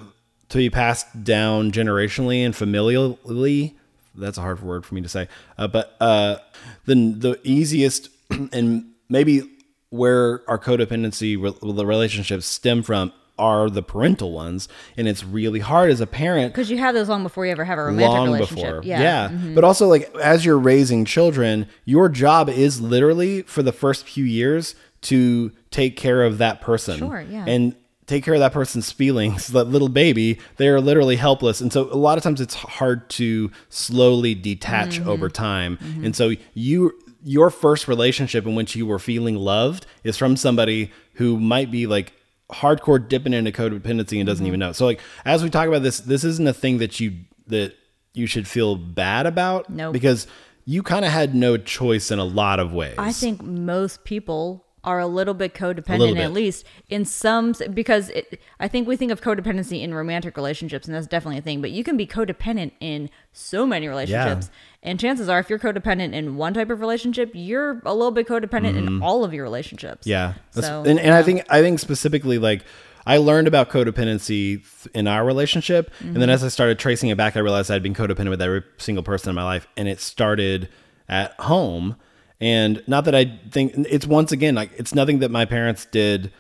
to 0.50 0.58
be 0.58 0.72
passed 0.72 1.24
down 1.24 1.72
generationally 1.72 2.44
and 2.44 2.56
familially. 2.56 3.76
That's 4.18 4.38
a 4.38 4.42
hard 4.42 4.62
word 4.62 4.86
for 4.86 4.96
me 4.96 5.02
to 5.02 5.10
say, 5.10 5.28
uh, 5.58 5.68
but 5.68 5.96
uh, 6.00 6.38
the 6.86 6.96
the 6.96 7.40
easiest 7.44 8.10
and 8.52 8.92
maybe 9.10 9.50
where 9.90 10.42
our 10.50 10.60
codependency 10.60 11.42
re- 11.42 11.74
the 11.74 11.86
relationships 11.86 12.46
stem 12.46 12.84
from 12.84 13.14
are 13.40 13.70
the 13.70 13.84
parental 13.84 14.32
ones, 14.32 14.68
and 14.98 15.08
it's 15.08 15.24
really 15.24 15.60
hard 15.60 15.92
as 15.92 16.02
a 16.02 16.08
parent 16.08 16.52
Because 16.54 16.72
you 16.72 16.78
have 16.80 16.96
those 16.96 17.08
long 17.08 17.22
before 17.24 17.46
you 17.46 17.52
ever 17.52 17.64
have 17.64 17.78
a 17.78 17.84
romantic 17.84 18.10
long 18.18 18.32
relationship. 18.32 18.66
before. 18.78 18.84
Yeah. 18.84 19.30
Mm-hmm. 19.30 19.54
But 19.56 19.64
also 19.64 19.88
like 19.88 20.14
as 20.16 20.44
you're 20.44 20.58
raising 20.58 21.06
children, 21.06 21.68
your 21.86 22.10
job 22.10 22.50
is 22.50 22.82
literally 22.82 23.44
for 23.44 23.62
the 23.62 23.72
first 23.72 24.06
few 24.08 24.24
years 24.24 24.76
to 25.02 25.52
take 25.70 25.96
care 25.98 26.24
of 26.24 26.40
that 26.40 26.62
person. 26.62 26.98
Sure, 26.98 27.22
yeah. 27.30 27.46
And 27.48 27.76
take 28.08 28.24
care 28.24 28.34
of 28.34 28.40
that 28.40 28.54
person's 28.54 28.92
feelings. 28.92 29.48
That 29.54 29.66
little 29.66 29.90
baby, 29.90 30.40
they're 30.56 30.82
literally 30.82 31.18
helpless. 31.18 31.62
And 31.62 31.72
so 31.72 31.84
a 31.92 31.96
lot 31.96 32.18
of 32.18 32.24
times 32.24 32.42
it's 32.42 32.56
hard 32.56 33.10
to 33.12 33.52
slowly 33.70 34.34
detach 34.34 35.00
Mm-hmm. 35.00 35.10
over 35.10 35.30
time. 35.30 35.78
And 36.04 36.16
so 36.16 36.32
you 36.54 36.94
your 37.24 37.50
first 37.50 37.88
relationship 37.88 38.46
in 38.46 38.56
which 38.56 38.76
you 38.76 38.86
were 38.86 39.00
feeling 39.00 39.36
loved 39.36 39.86
is 40.04 40.16
from 40.18 40.38
somebody 40.38 40.92
who 41.14 41.38
might 41.40 41.70
be 41.72 41.86
like 41.88 42.14
hardcore 42.52 43.06
dipping 43.06 43.34
into 43.34 43.52
codependency 43.52 44.18
and 44.20 44.26
doesn't 44.28 44.44
Mm-hmm. 44.44 44.48
even 44.48 44.60
know. 44.60 44.72
So 44.72 44.86
like 44.86 45.02
as 45.26 45.44
we 45.44 45.50
talk 45.50 45.68
about 45.68 45.84
this, 45.84 46.00
this 46.00 46.24
isn't 46.24 46.48
a 46.48 46.54
thing 46.54 46.78
that 46.78 47.00
you 47.00 47.14
that 47.48 47.74
you 48.14 48.28
should 48.28 48.48
feel 48.48 48.76
bad 48.76 49.26
about. 49.26 49.70
Nope. 49.70 49.94
Because 49.94 50.28
you 50.66 50.84
kind 50.84 51.04
of 51.06 51.12
had 51.12 51.34
no 51.36 51.58
choice 51.58 52.12
in 52.12 52.20
a 52.20 52.26
lot 52.26 52.60
of 52.60 52.72
ways. 52.74 52.96
I 52.98 53.12
think 53.12 53.42
most 53.42 54.04
people 54.04 54.66
are 54.88 55.00
a 55.00 55.06
little 55.08 55.34
bit 55.34 55.54
codependent, 55.54 56.00
little 56.00 56.16
bit. 56.16 56.24
at 56.24 56.32
least 56.32 56.66
in 56.90 57.04
some, 57.06 57.54
because 57.74 58.10
it, 58.12 58.40
I 58.60 58.68
think 58.68 58.88
we 58.88 58.96
think 58.96 59.12
of 59.12 59.22
codependency 59.22 59.82
in 59.84 59.94
romantic 59.94 60.38
relationships, 60.38 60.88
and 60.88 60.96
that's 60.96 61.08
definitely 61.08 61.40
a 61.40 61.42
thing. 61.42 61.62
But 61.62 61.72
you 61.72 61.84
can 61.84 61.98
be 61.98 62.08
codependent 62.08 62.72
in 62.80 63.10
so 63.34 63.66
many 63.68 63.88
relationships, 63.88 64.50
and 64.82 65.00
chances 65.00 65.28
are, 65.28 65.40
if 65.40 65.50
you're 65.50 65.60
codependent 65.60 66.14
in 66.14 66.38
one 66.38 66.54
type 66.54 66.70
of 66.70 66.80
relationship, 66.80 67.32
you're 67.34 67.82
a 67.86 67.94
little 67.94 68.12
bit 68.12 68.28
codependent 68.28 68.78
in 68.78 69.02
all 69.04 69.24
of 69.24 69.34
your 69.34 69.44
relationships. 69.44 70.08
Mm-hmm. 70.08 70.10
Yeah. 70.10 70.34
So 70.52 70.84
and, 70.86 71.00
and 71.00 71.14
I 71.14 71.22
think 71.22 71.46
I 71.50 71.62
think 71.62 71.80
specifically 71.80 72.38
like 72.38 72.64
I 73.06 73.18
learned 73.18 73.48
about 73.48 73.70
codependency 73.70 74.62
th- 74.64 74.96
in 74.96 75.08
our 75.08 75.26
relationship, 75.26 75.92
and 76.00 76.10
Mm-hmm. 76.12 76.20
then 76.22 76.30
as 76.30 76.44
I 76.44 76.48
started 76.48 76.80
tracing 76.80 77.10
it 77.10 77.18
back, 77.18 77.36
I 77.36 77.42
realized 77.42 77.70
I'd 77.72 77.84
been 77.84 77.94
codependent 77.94 78.30
with 78.30 78.42
every 78.42 78.64
single 78.78 79.04
person 79.04 79.30
in 79.30 79.36
my 79.36 79.44
life, 79.44 79.68
and 79.76 79.88
it 79.88 80.00
started 80.00 80.70
at 81.10 81.34
home. 81.40 81.98
And 82.40 82.84
not 82.88 83.06
that 83.06 83.16
I 83.16 83.40
think 83.52 83.74
it's 83.90 84.06
once 84.06 84.32
again 84.32 84.56
like 84.56 84.72
it's 84.78 84.94
nothing 84.94 85.20
that 85.20 85.32
my 85.32 85.46
parents 85.46 85.86
did 85.86 86.32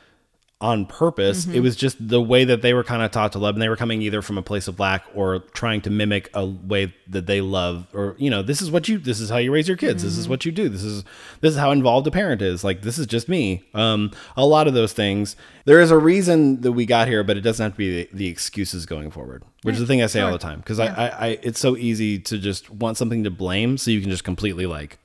on 0.60 0.88
purpose. 0.88 1.46
Mm-hmm. 1.46 1.56
It 1.56 1.60
was 1.60 1.76
just 1.76 1.98
the 2.08 2.20
way 2.20 2.44
that 2.44 2.64
they 2.64 2.74
were 2.74 2.84
kind 2.84 3.04
of 3.04 3.12
taught 3.12 3.34
to 3.34 3.40
love, 3.40 3.54
and 3.54 3.62
they 3.62 3.70
were 3.70 3.76
coming 3.76 4.02
either 4.02 4.24
from 4.24 4.40
a 4.40 4.42
place 4.42 4.68
of 4.68 4.80
lack 4.80 5.04
or 5.14 5.40
trying 5.40 5.82
to 5.82 5.92
mimic 5.92 6.32
a 6.34 6.46
way 6.48 6.92
that 7.08 7.28
they 7.28 7.42
love, 7.42 7.86
or 7.94 8.16
you 8.18 8.32
know, 8.32 8.42
this 8.42 8.60
is 8.60 8.72
what 8.72 8.88
you, 8.88 8.98
this 8.98 9.20
is 9.20 9.30
how 9.30 9.38
you 9.38 9.52
raise 9.52 9.68
your 9.68 9.78
kids, 9.78 10.02
this 10.02 10.14
Mm-hmm. 10.14 10.22
is 10.22 10.30
what 10.30 10.46
you 10.46 10.52
do, 10.52 10.68
this 10.68 10.84
is 10.84 11.04
this 11.42 11.54
is 11.54 11.60
how 11.60 11.70
involved 11.72 12.08
a 12.08 12.12
parent 12.12 12.42
is. 12.42 12.64
Like 12.64 12.82
this 12.82 12.98
is 12.98 13.06
just 13.06 13.30
me. 13.30 13.64
Um, 13.76 14.12
a 14.36 14.48
lot 14.48 14.68
of 14.68 14.74
those 14.74 14.94
things. 14.94 15.36
There 15.66 15.80
is 15.80 15.92
a 15.92 15.98
reason 15.98 16.62
that 16.62 16.72
we 16.72 16.88
got 16.88 17.08
here, 17.08 17.24
but 17.24 17.38
it 17.38 17.42
doesn't 17.42 17.64
have 17.64 17.74
to 17.74 17.78
be 17.78 18.04
the, 18.04 18.10
the 18.14 18.28
excuses 18.28 18.88
going 18.88 19.12
forward, 19.12 19.44
which 19.62 19.76
is 19.76 19.82
the 19.82 19.88
thing 19.88 20.02
I 20.02 20.08
say 20.08 20.22
all 20.22 20.32
the 20.32 20.40
time 20.40 20.60
because 20.60 20.80
I, 20.80 20.88
I, 20.88 21.08
I, 21.08 21.28
it's 21.44 21.60
so 21.60 21.78
easy 21.78 22.18
to 22.20 22.40
just 22.40 22.72
want 22.72 22.98
something 22.98 23.24
to 23.26 23.32
blame, 23.32 23.78
so 23.78 23.92
you 23.92 24.02
can 24.02 24.10
just 24.10 24.24
completely 24.24 24.66
like 24.66 24.98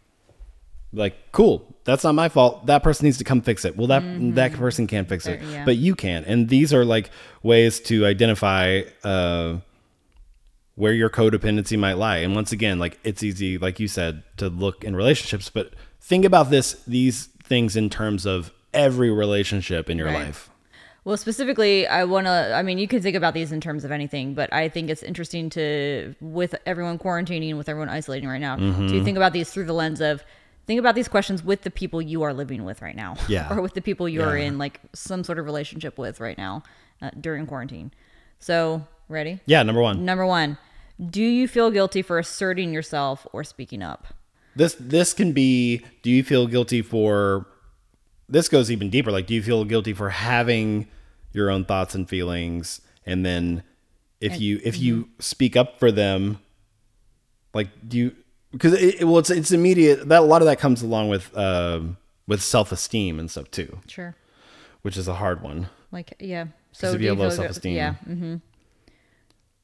like 0.92 1.14
cool 1.33 1.66
that's 1.85 2.05
not 2.05 2.14
my 2.14 2.28
fault 2.28 2.66
that 2.66 2.83
person 2.83 3.05
needs 3.07 3.18
to 3.18 3.24
come 3.24 3.40
fix 3.40 3.64
it 3.64 3.76
well 3.76 3.87
that 3.87 4.02
that 4.35 4.52
person 4.52 4.87
can't 4.87 5.09
fix 5.09 5.26
it 5.26 5.40
yeah. 5.42 5.64
but 5.64 5.76
you 5.76 5.94
can 5.94 6.22
and 6.24 6.48
these 6.48 6.72
are 6.74 6.85
like 6.85 7.11
ways 7.42 7.81
to 7.81 8.05
identify 8.07 8.83
uh 9.05 9.57
where 10.74 10.92
your 10.92 11.11
codependency 11.11 11.78
might 11.78 11.94
lie 11.94 12.18
and 12.18 12.35
once 12.35 12.52
again 12.52 12.78
like 12.78 12.98
it's 13.05 13.22
easy 13.22 13.59
like 13.59 13.78
you 13.78 13.88
said 13.88 14.22
to 14.37 14.48
look 14.48 14.85
in 14.85 14.96
relationships 14.96 15.50
but 15.50 15.72
think 16.00 16.24
about 16.24 16.50
this 16.50 16.74
these 16.87 17.26
things 17.44 17.76
in 17.76 17.90
terms 17.90 18.24
of 18.26 18.52
every 18.72 19.11
relationship 19.11 19.90
in 19.90 19.98
your 19.98 20.07
Right. 20.09 20.26
life 20.26 20.48
Well, 21.05 21.16
specifically, 21.16 21.85
I 21.88 22.05
want 22.05 22.26
to. 22.26 22.55
I 22.55 22.62
mean, 22.62 22.78
you 22.78 22.87
can 22.87 23.02
think 23.02 23.16
about 23.16 23.35
these 23.35 23.50
in 23.50 23.61
terms 23.61 23.83
of 23.85 23.90
anything, 23.90 24.35
but 24.35 24.52
I 24.52 24.68
think 24.68 24.88
it's 24.88 25.02
interesting 25.02 25.50
to, 25.50 26.14
with 26.20 26.55
everyone 26.64 26.96
quarantining, 27.00 27.57
with 27.59 27.68
everyone 27.68 27.88
isolating 27.88 28.28
right 28.28 28.40
now, 28.40 28.55
Mm-hmm. 28.57 28.87
to 28.87 29.02
think 29.02 29.16
about 29.16 29.33
these 29.33 29.50
through 29.50 29.64
the 29.66 29.72
lens 29.74 30.00
of 30.00 30.22
think 30.66 30.79
about 30.81 30.94
these 30.94 31.09
questions 31.09 31.42
with 31.42 31.62
the 31.62 31.70
people 31.70 32.01
you 32.01 32.22
are 32.22 32.33
living 32.33 32.64
with 32.64 32.83
right 32.83 32.96
now, 32.96 33.16
Yeah. 33.29 33.53
or 33.53 33.61
with 33.61 33.75
the 33.75 33.83
people 33.83 34.09
you're 34.09 34.37
Yeah. 34.37 34.46
in 34.46 34.59
like 34.59 34.81
some 34.94 35.25
sort 35.25 35.38
of 35.38 35.44
relationship 35.44 35.98
with 35.98 36.20
right 36.20 36.38
now 36.38 36.62
uh, 37.01 37.11
during 37.20 37.46
quarantine. 37.46 37.92
So, 38.38 38.87
ready? 39.09 39.40
yeah 39.46 39.62
number 39.62 39.81
one 39.81 40.05
Number 40.05 40.27
one, 40.27 40.59
do 41.01 41.22
you 41.22 41.46
feel 41.46 41.70
guilty 41.70 42.03
for 42.03 42.18
asserting 42.18 42.72
yourself 42.72 43.27
or 43.33 43.44
speaking 43.44 43.83
up? 43.83 44.07
this 44.55 44.77
this 44.79 45.12
can 45.12 45.33
be 45.33 45.85
do 46.03 46.11
you 46.11 46.22
feel 46.22 46.46
guilty 46.46 46.83
for 46.83 47.46
this 48.29 48.48
goes 48.48 48.70
even 48.70 48.90
deeper 48.90 49.11
like 49.11 49.27
do 49.27 49.35
you 49.35 49.42
feel 49.42 49.64
guilty 49.64 49.92
for 49.92 50.11
having 50.11 50.87
your 51.33 51.51
own 51.51 51.64
thoughts 51.64 51.94
and 51.94 52.09
feelings 52.09 52.81
and 53.07 53.25
then 53.25 53.62
if 54.20 54.40
you 54.40 54.61
if 54.62 54.79
you 54.79 54.96
mm-hmm. 54.96 55.11
speak 55.20 55.57
up 55.57 55.79
for 55.79 55.90
them 55.90 56.38
like 57.55 57.68
do 57.87 57.96
you 57.98 58.16
because 58.53 58.75
it, 58.75 59.05
well 59.05 59.19
it's 59.19 59.31
it's 59.31 59.51
immediate 59.53 60.09
that 60.09 60.21
a 60.21 60.25
lot 60.25 60.41
of 60.43 60.47
that 60.47 60.59
comes 60.61 60.83
along 60.83 61.09
with 61.09 61.37
um 61.37 61.97
with 62.27 62.41
self-esteem 62.43 63.19
and 63.19 63.31
stuff 63.31 63.51
too 63.51 63.79
Sure. 63.88 64.15
which 64.83 64.97
is 64.97 65.09
a 65.09 65.15
hard 65.15 65.43
one 65.43 65.69
Like, 65.91 66.15
yeah. 66.21 66.47
So 66.73 66.91
if 66.93 66.99
do 66.99 67.03
you 67.03 67.09
have 67.11 67.19
low 67.19 67.29
feel 67.29 67.37
self-esteem. 67.37 67.75
Yeah. 67.77 67.95
Mm-hmm. 68.09 68.37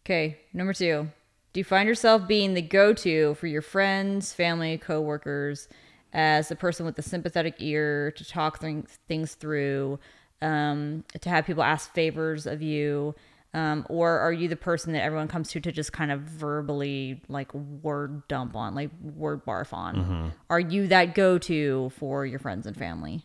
Okay. 0.04 0.38
Number 0.52 0.72
two. 0.72 1.08
Do 1.54 1.60
you 1.60 1.64
find 1.64 1.88
yourself 1.88 2.28
being 2.28 2.52
the 2.54 2.62
go-to 2.62 3.34
for 3.34 3.46
your 3.46 3.62
friends, 3.62 4.32
family, 4.34 4.76
coworkers, 4.76 5.68
as 6.12 6.48
the 6.48 6.56
person 6.56 6.84
with 6.84 6.96
the 6.96 7.02
sympathetic 7.02 7.54
ear 7.58 8.10
to 8.12 8.24
talk 8.24 8.60
things 8.60 8.98
things 9.08 9.34
through, 9.34 9.98
um, 10.42 11.04
to 11.20 11.28
have 11.30 11.46
people 11.46 11.62
ask 11.62 11.92
favors 11.94 12.46
of 12.46 12.60
you, 12.62 13.14
um, 13.54 13.86
or 13.88 14.18
are 14.18 14.32
you 14.32 14.48
the 14.48 14.56
person 14.56 14.92
that 14.92 15.02
everyone 15.02 15.28
comes 15.28 15.50
to 15.50 15.60
to 15.60 15.72
just 15.72 15.92
kind 15.92 16.10
of 16.12 16.20
verbally 16.20 17.22
like 17.28 17.52
word 17.54 18.26
dump 18.28 18.54
on, 18.54 18.74
like 18.74 18.90
word 19.02 19.44
barf 19.46 19.72
on? 19.72 19.96
Mm-hmm. 19.96 20.28
Are 20.50 20.60
you 20.60 20.86
that 20.88 21.14
go-to 21.14 21.90
for 21.98 22.26
your 22.26 22.38
friends 22.38 22.66
and 22.66 22.76
family? 22.76 23.24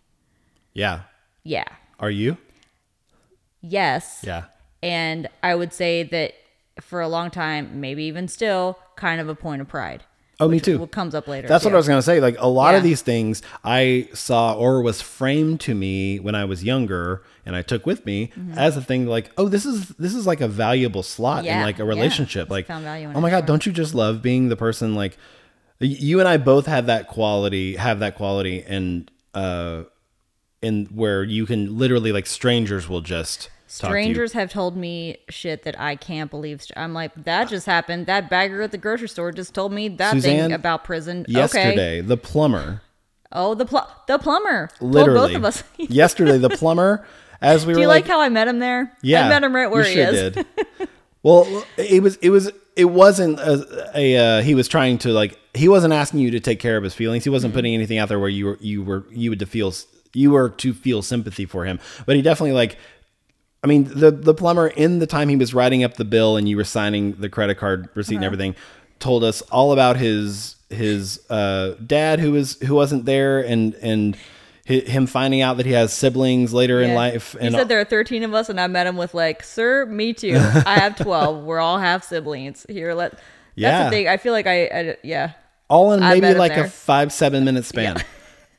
yeah 0.74 1.02
Yeah. 1.44 1.66
are 2.00 2.10
you 2.10 2.38
Yes. 3.62 4.22
yeah 4.24 4.46
And 4.82 5.30
I 5.42 5.56
would 5.56 5.72
say 5.74 6.04
that 6.04 6.34
for 6.82 7.02
a 7.02 7.08
long 7.08 7.30
time, 7.30 7.80
maybe 7.80 8.04
even 8.06 8.28
still, 8.28 8.80
kind 8.96 9.22
of 9.22 9.30
a 9.30 9.36
point 9.36 9.62
of 9.62 9.68
pride. 9.68 10.04
Oh 10.44 10.48
me 10.50 10.60
too 10.60 10.78
What 10.78 10.92
comes 10.92 11.16
up 11.16 11.28
later. 11.28 11.48
That's 11.48 11.64
what. 11.66 11.74
I 11.74 11.78
was 11.78 11.88
gonna 11.88 12.02
say. 12.02 12.20
Like 12.20 12.36
a 12.40 12.48
lot 12.48 12.76
of 12.76 12.84
these 12.84 13.02
things 13.02 13.42
I 13.64 14.10
saw 14.14 14.54
or 14.54 14.82
was 14.82 15.02
framed 15.02 15.60
to 15.62 15.74
me 15.74 16.20
when 16.20 16.36
I 16.36 16.46
was 16.46 16.64
younger, 16.64 17.24
and 17.46 17.56
I 17.56 17.62
took 17.62 17.86
with 17.86 18.06
me 18.06 18.32
as 18.56 18.78
a 18.78 18.82
thing. 18.82 19.08
Like, 19.08 19.32
oh, 19.38 19.50
this 19.50 19.66
is 19.66 19.90
this 19.90 20.14
is 20.14 20.28
like 20.28 20.42
a 20.42 20.48
valuable 20.48 21.04
slot 21.04 21.46
in 21.46 21.62
like 21.62 21.80
a 21.80 21.86
relationship. 21.86 22.44
Just 22.44 22.52
Like, 22.52 22.68
found 22.68 22.84
value 22.84 23.10
in 23.10 23.16
oh 23.16 23.22
my 23.22 23.30
god, 23.30 23.40
sure. 23.40 23.48
don't 23.48 23.66
you 23.66 23.72
just 23.72 23.96
love 23.96 24.22
being 24.22 24.50
the 24.50 24.56
person? 24.56 24.96
Like, 24.96 25.18
you 25.80 26.20
and 26.20 26.28
I 26.28 26.38
both 26.38 26.66
have 26.68 26.86
that 26.88 27.08
quality. 27.08 27.76
Have 27.76 28.00
that 28.00 28.16
quality, 28.16 28.64
and 28.64 29.10
uh, 29.34 29.84
in 30.62 30.86
where 30.88 31.24
you 31.24 31.46
can 31.46 31.78
literally 31.78 32.12
like 32.12 32.26
strangers 32.26 32.88
will 32.88 33.02
just 33.02 33.50
talk 33.80 33.88
to. 33.90 33.92
Strangers 33.92 34.34
have 34.34 34.52
told 34.52 34.76
me 34.78 35.18
shit 35.30 35.64
that 35.64 35.80
I 35.80 35.96
can't 35.96 36.30
believe. 36.30 36.64
I'm 36.76 36.94
like, 36.94 37.12
that 37.24 37.50
just 37.50 37.66
happened. 37.66 38.06
That 38.08 38.30
bagger 38.30 38.62
at 38.62 38.72
the 38.72 38.78
grocery 38.78 39.10
store 39.10 39.32
just 39.32 39.54
told 39.54 39.72
me 39.74 39.88
that 39.90 40.12
Suzanne, 40.14 40.50
thing 40.50 40.54
about 40.54 40.84
prison. 40.84 41.22
Okay. 41.22 41.32
Yesterday, 41.34 42.02
the 42.02 42.18
plumber. 42.18 42.82
Oh, 43.32 43.56
the 43.56 43.66
pl- 43.66 43.88
the 44.08 44.20
plumber. 44.20 44.70
told 44.80 44.92
Literally, 44.94 45.34
both 45.34 45.36
of 45.38 45.46
us. 45.46 45.64
yesterday, 45.78 46.38
the 46.38 46.50
plumber. 46.50 47.06
As 47.42 47.66
we 47.66 47.74
Do 47.74 47.80
were 47.80 47.82
you 47.84 47.88
like 47.88 48.04
like 48.06 48.12
how 48.12 48.22
I 48.22 48.30
met 48.30 48.48
him 48.48 48.60
there? 48.60 48.96
Yeah, 49.02 49.26
I 49.26 49.30
met 49.30 49.44
him 49.44 49.54
right 49.56 49.70
where 49.70 49.84
he 49.84 49.96
sure 49.96 50.08
is. 50.08 50.32
Did. 50.34 50.46
well, 51.24 51.66
it 51.78 52.02
was 52.02 52.16
it 52.18 52.30
was 52.30 52.52
it 52.76 52.86
wasn't 52.86 53.38
a, 53.40 53.92
a 53.96 54.18
uh, 54.18 54.42
he 54.42 54.56
was 54.56 54.68
trying 54.68 54.98
to 55.00 55.10
like 55.10 55.38
he 55.54 55.68
wasn't 55.68 55.94
asking 55.94 56.20
you 56.22 56.32
to 56.32 56.40
take 56.40 56.60
care 56.60 56.78
of 56.78 56.84
his 56.84 56.94
feelings. 56.94 57.24
He 57.26 57.30
wasn't 57.30 57.52
Mm-hmm. 57.52 57.58
putting 57.58 57.74
anything 57.74 57.98
out 57.98 58.08
there 58.08 58.20
where 58.20 58.30
you 58.30 58.46
were 58.46 58.58
you 58.62 58.82
were 58.84 59.04
you 59.12 59.30
would 59.30 59.40
to 59.40 59.46
feel 59.46 59.74
you 60.14 60.32
were 60.32 60.50
to 60.50 60.74
feel 60.74 61.02
sympathy 61.02 61.46
for 61.46 61.66
him. 61.66 61.80
But 62.06 62.16
he 62.16 62.22
definitely 62.22 62.54
like 62.54 62.78
I 63.64 63.68
mean 63.68 63.86
the 63.86 64.12
the 64.12 64.34
plumber 64.34 64.68
in 64.68 65.00
the 65.00 65.08
time 65.08 65.30
he 65.30 65.36
was 65.36 65.54
writing 65.54 65.84
up 65.84 65.94
the 65.96 66.06
bill 66.06 66.36
and 66.38 66.48
you 66.50 66.58
were 66.58 66.64
signing 66.66 67.14
the 67.14 67.30
credit 67.30 67.56
card 67.58 67.88
receipt 67.96 68.16
Uh-huh. 68.16 68.18
and 68.18 68.26
everything 68.26 68.56
told 69.00 69.24
us 69.24 69.42
all 69.44 69.72
about 69.72 69.98
his 69.98 70.56
his 70.70 71.20
uh, 71.30 71.76
dad 71.86 72.20
who 72.20 72.32
was 72.32 72.60
who 72.62 72.74
wasn't 72.76 73.06
there, 73.06 73.40
and 73.40 73.76
and 73.76 74.18
him 74.66 75.06
finding 75.08 75.42
out 75.42 75.58
that 75.58 75.66
he 75.66 75.74
has 75.74 75.92
siblings 75.94 76.54
later 76.54 76.82
in 76.82 76.90
Yeah. 76.92 76.96
life. 76.96 77.36
He 77.40 77.46
And 77.48 77.54
said 77.56 77.68
there 77.68 77.80
are 77.82 77.86
13 77.86 78.24
of 78.24 78.34
us, 78.34 78.48
and 78.50 78.60
I 78.60 78.68
met 78.68 78.88
him 78.88 78.96
with 78.98 79.14
like, 79.14 79.44
"Sir, 79.44 79.86
me 79.86 80.14
too. 80.14 80.36
I 80.66 80.80
have 80.80 80.96
12. 81.04 81.44
We're 81.44 81.60
all 81.60 81.78
half 81.80 82.04
siblings. 82.06 82.66
Here, 82.70 82.94
let." 82.94 83.12
That's 83.12 83.22
Yeah. 83.56 83.84
the 83.86 83.90
thing. 83.92 84.08
I 84.08 84.18
feel 84.18 84.32
like 84.34 84.48
I, 84.48 84.64
I 84.66 84.96
yeah. 85.04 85.32
all 85.70 85.92
in 85.94 86.00
maybe 86.00 86.34
like 86.34 86.58
a 86.58 86.68
five 86.70 87.12
seven 87.12 87.44
minute 87.46 87.66
span. 87.74 87.98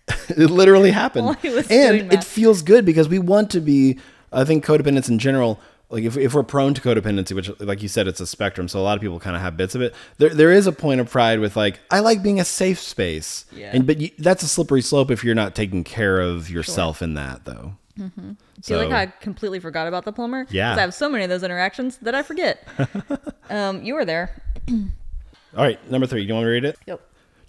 it 0.29 0.51
literally 0.51 0.90
happened, 0.93 1.37
and 1.71 2.12
it 2.12 2.23
feels 2.23 2.62
good 2.62 2.85
because 2.85 3.09
we 3.09 3.19
want 3.19 3.51
to 3.51 3.61
be. 3.61 3.99
I 4.35 4.44
think 4.44 4.64
codependence 4.64 5.09
in 5.09 5.18
general, 5.18 5.61
like 5.90 6.05
if, 6.05 6.16
if 6.16 6.35
we're 6.35 6.42
prone 6.42 6.75
to 6.75 6.81
codependency, 6.81 7.33
which 7.35 7.51
like 7.61 7.83
you 7.83 7.88
said, 7.88 8.09
it's 8.09 8.20
a 8.20 8.27
spectrum, 8.27 8.68
so 8.68 8.81
a 8.81 8.83
lot 8.83 8.97
of 8.97 9.01
people 9.03 9.20
kind 9.20 9.37
of 9.37 9.42
have 9.42 9.57
bits 9.57 9.75
of 9.75 9.83
it. 9.83 9.94
There 10.18 10.31
there 10.31 10.53
is 10.53 10.66
a 10.66 10.73
point 10.73 11.01
of 11.01 11.11
pride 11.11 11.40
with 11.40 11.57
like 11.57 11.81
I 11.90 12.01
like 12.01 12.23
being 12.23 12.40
a 12.40 12.44
safe 12.44 12.79
space, 12.81 13.44
Yeah. 13.53 13.70
and 13.73 13.87
but 13.87 14.01
you, 14.01 14.11
that's 14.18 14.42
a 14.42 14.49
slippery 14.49 14.83
slope 14.83 15.11
if 15.11 15.23
you're 15.25 15.35
not 15.35 15.55
taking 15.55 15.85
care 15.85 16.20
of 16.20 16.51
yourself 16.51 17.01
in 17.03 17.14
that 17.14 17.44
though. 17.44 17.77
Mm-hmm. 17.99 18.33
I 18.59 18.61
feel 18.62 18.79
like 18.79 18.90
I 18.90 19.07
completely 19.20 19.61
forgot 19.61 19.87
about 19.87 20.05
the 20.05 20.12
plumber. 20.12 20.47
Yeah. 20.51 20.75
I 20.75 20.81
have 20.81 20.94
so 20.94 21.09
many 21.09 21.23
of 21.25 21.31
those 21.31 21.42
interactions 21.44 21.99
that 21.99 22.14
I 22.14 22.23
forget. 22.23 22.66
um, 23.51 23.83
you 23.85 23.94
were 23.94 24.05
there. 24.05 24.42
All 24.68 25.62
right, 25.62 25.79
number 25.90 26.07
three. 26.07 26.23
You 26.23 26.35
want 26.35 26.44
to 26.44 26.49
read 26.51 26.64
it? 26.64 26.77
Yep. 26.87 27.01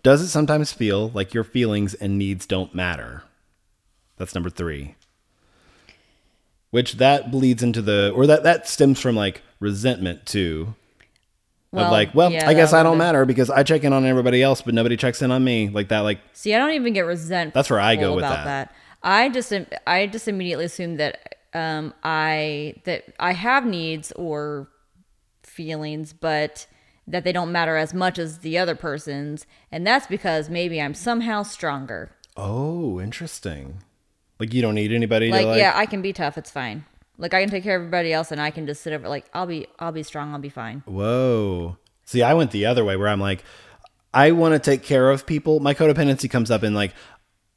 Does 0.04 0.22
it 0.22 0.28
sometimes 0.28 0.72
feel 0.72 1.10
like 1.10 1.34
your 1.34 1.44
feelings 1.44 1.96
and 1.96 2.20
needs 2.20 2.46
don't 2.46 2.76
matter? 2.76 3.24
That's 4.18 4.36
number 4.36 4.52
three. 4.52 4.96
Which 6.76 6.96
that 6.96 7.32
bleeds 7.32 7.64
into 7.64 7.82
the, 7.82 8.12
or 8.14 8.28
that 8.28 8.44
that 8.44 8.68
stems 8.68 9.00
from 9.00 9.16
like 9.16 9.42
resentment 9.62 10.26
too. 10.26 10.76
of 11.72 11.90
like, 11.90 12.14
well, 12.14 12.30
yeah, 12.30 12.50
I 12.50 12.54
guess 12.54 12.74
I 12.74 12.84
don't 12.84 12.98
matter 12.98 13.24
because 13.24 13.50
I 13.50 13.64
check 13.64 13.86
in 13.86 13.94
on 13.94 14.06
everybody 14.06 14.44
else, 14.44 14.62
but 14.62 14.74
nobody 14.74 14.98
checks 14.98 15.22
in 15.22 15.32
on 15.32 15.42
me. 15.42 15.70
Like 15.70 15.88
that, 15.88 16.02
like 16.02 16.20
See, 16.34 16.54
I 16.54 16.60
don't 16.60 16.74
even 16.74 16.92
get 16.92 17.06
resentful. 17.06 17.58
That's 17.58 17.70
where 17.70 17.80
I 17.80 17.96
go 17.96 18.14
with 18.14 18.26
about 18.26 18.44
that. 18.44 18.76
I 19.02 19.30
just 19.30 19.54
I 19.88 20.08
just 20.08 20.28
immediately 20.28 20.66
assume 20.66 20.98
that 20.98 21.38
um 21.54 21.94
I 22.04 22.76
that 22.84 23.06
I 23.22 23.32
have 23.32 23.66
needs 23.66 24.12
or 24.12 24.68
feelings, 25.44 26.12
but 26.12 26.68
that 27.08 27.24
they 27.24 27.32
don't 27.32 27.54
matter 27.54 27.78
as 27.78 27.94
much 27.94 28.20
as 28.20 28.40
the 28.40 28.58
other 28.58 28.76
person's, 28.76 29.46
and 29.72 29.88
that's 29.88 30.08
because 30.08 30.50
maybe 30.50 30.82
I'm 30.82 30.94
somehow 30.94 31.44
stronger. 31.44 32.12
oh, 32.36 33.00
interesting. 33.00 33.78
Like 34.40 34.54
you 34.54 34.62
don't 34.62 34.76
need 34.76 34.92
anybody 34.92 35.32
Like, 35.32 35.42
to 35.42 35.48
like. 35.48 35.60
yeah, 35.60 35.74
I 35.76 35.86
can 35.86 36.02
be 36.02 36.14
tough. 36.14 36.38
It's 36.38 36.52
fine. 36.52 36.86
Like 37.18 37.34
I 37.34 37.42
can 37.42 37.50
take 37.50 37.64
care 37.64 37.76
of 37.78 37.82
everybody 37.82 38.12
else, 38.12 38.32
and 38.32 38.42
I 38.42 38.52
can 38.52 38.68
just 38.68 38.82
sit 38.82 38.92
over. 38.94 39.08
Like 39.08 39.26
I'll 39.34 39.46
be 39.48 39.68
I'll 39.80 39.92
be 39.94 40.04
strong. 40.04 40.34
I'll 40.34 40.40
be 40.40 40.50
fine. 40.50 40.84
Whoa. 40.86 41.78
See, 42.04 42.22
I 42.22 42.34
went 42.34 42.52
the 42.52 42.66
other 42.66 42.84
way 42.86 42.96
where 42.98 43.08
I'm 43.08 43.20
like, 43.22 43.44
I 44.14 44.32
want 44.32 44.54
to 44.54 44.60
take 44.60 44.84
care 44.84 45.10
of 45.10 45.26
people. 45.26 45.60
My 45.60 45.74
codependency 45.74 46.30
comes 46.30 46.52
up 46.52 46.64
in 46.64 46.74
like, 46.76 46.94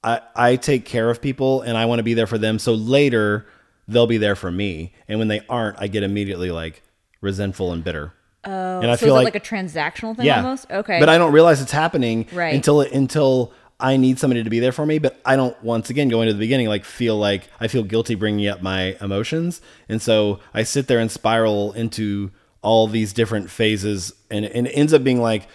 I, 0.02 0.20
I 0.34 0.56
take 0.56 0.84
care 0.86 1.10
of 1.10 1.20
people 1.20 1.60
and 1.62 1.76
I 1.76 1.84
want 1.84 1.98
to 1.98 2.02
be 2.02 2.14
there 2.14 2.26
for 2.26 2.38
them. 2.38 2.58
So 2.58 2.72
later 2.74 3.46
they'll 3.88 4.06
be 4.06 4.16
there 4.16 4.36
for 4.36 4.50
me. 4.50 4.94
And 5.06 5.18
when 5.18 5.28
they 5.28 5.40
aren't, 5.48 5.78
I 5.80 5.86
get 5.88 6.02
immediately 6.02 6.50
like 6.50 6.82
resentful 7.20 7.72
and 7.72 7.84
bitter. 7.84 8.12
Oh, 8.44 8.80
and 8.80 8.90
I 8.90 8.96
so 8.96 9.06
feel 9.06 9.16
is 9.18 9.24
like, 9.24 9.34
it 9.34 9.36
like 9.36 9.36
a 9.36 9.54
transactional 9.54 10.16
thing 10.16 10.24
yeah, 10.26 10.36
almost? 10.38 10.70
Okay. 10.70 10.98
But 11.00 11.08
I 11.10 11.18
don't 11.18 11.32
realize 11.32 11.60
it's 11.60 11.72
happening 11.72 12.26
Right. 12.32 12.54
until 12.54 12.80
it, 12.80 12.92
until 12.92 13.52
I 13.80 13.96
need 13.96 14.18
somebody 14.18 14.42
to 14.42 14.50
be 14.50 14.58
there 14.60 14.72
for 14.72 14.84
me. 14.84 14.98
But 14.98 15.20
I 15.24 15.36
don't 15.36 15.60
once 15.62 15.90
again 15.90 16.08
going 16.08 16.26
to 16.26 16.32
the 16.32 16.38
beginning 16.38 16.68
like 16.68 16.84
feel 16.84 17.16
like 17.16 17.48
I 17.60 17.68
feel 17.68 17.82
guilty 17.84 18.14
bringing 18.14 18.46
up 18.48 18.62
my 18.62 18.96
emotions, 19.00 19.60
and 19.88 20.02
so 20.02 20.40
I 20.52 20.62
sit 20.64 20.88
there 20.88 20.98
and 20.98 21.10
spiral 21.10 21.72
into 21.72 22.30
all 22.60 22.88
these 22.88 23.12
different 23.12 23.50
phases, 23.50 24.12
and, 24.30 24.44
and 24.44 24.66
it 24.66 24.70
ends 24.70 24.92
up 24.92 25.04
being 25.04 25.20
like 25.20 25.48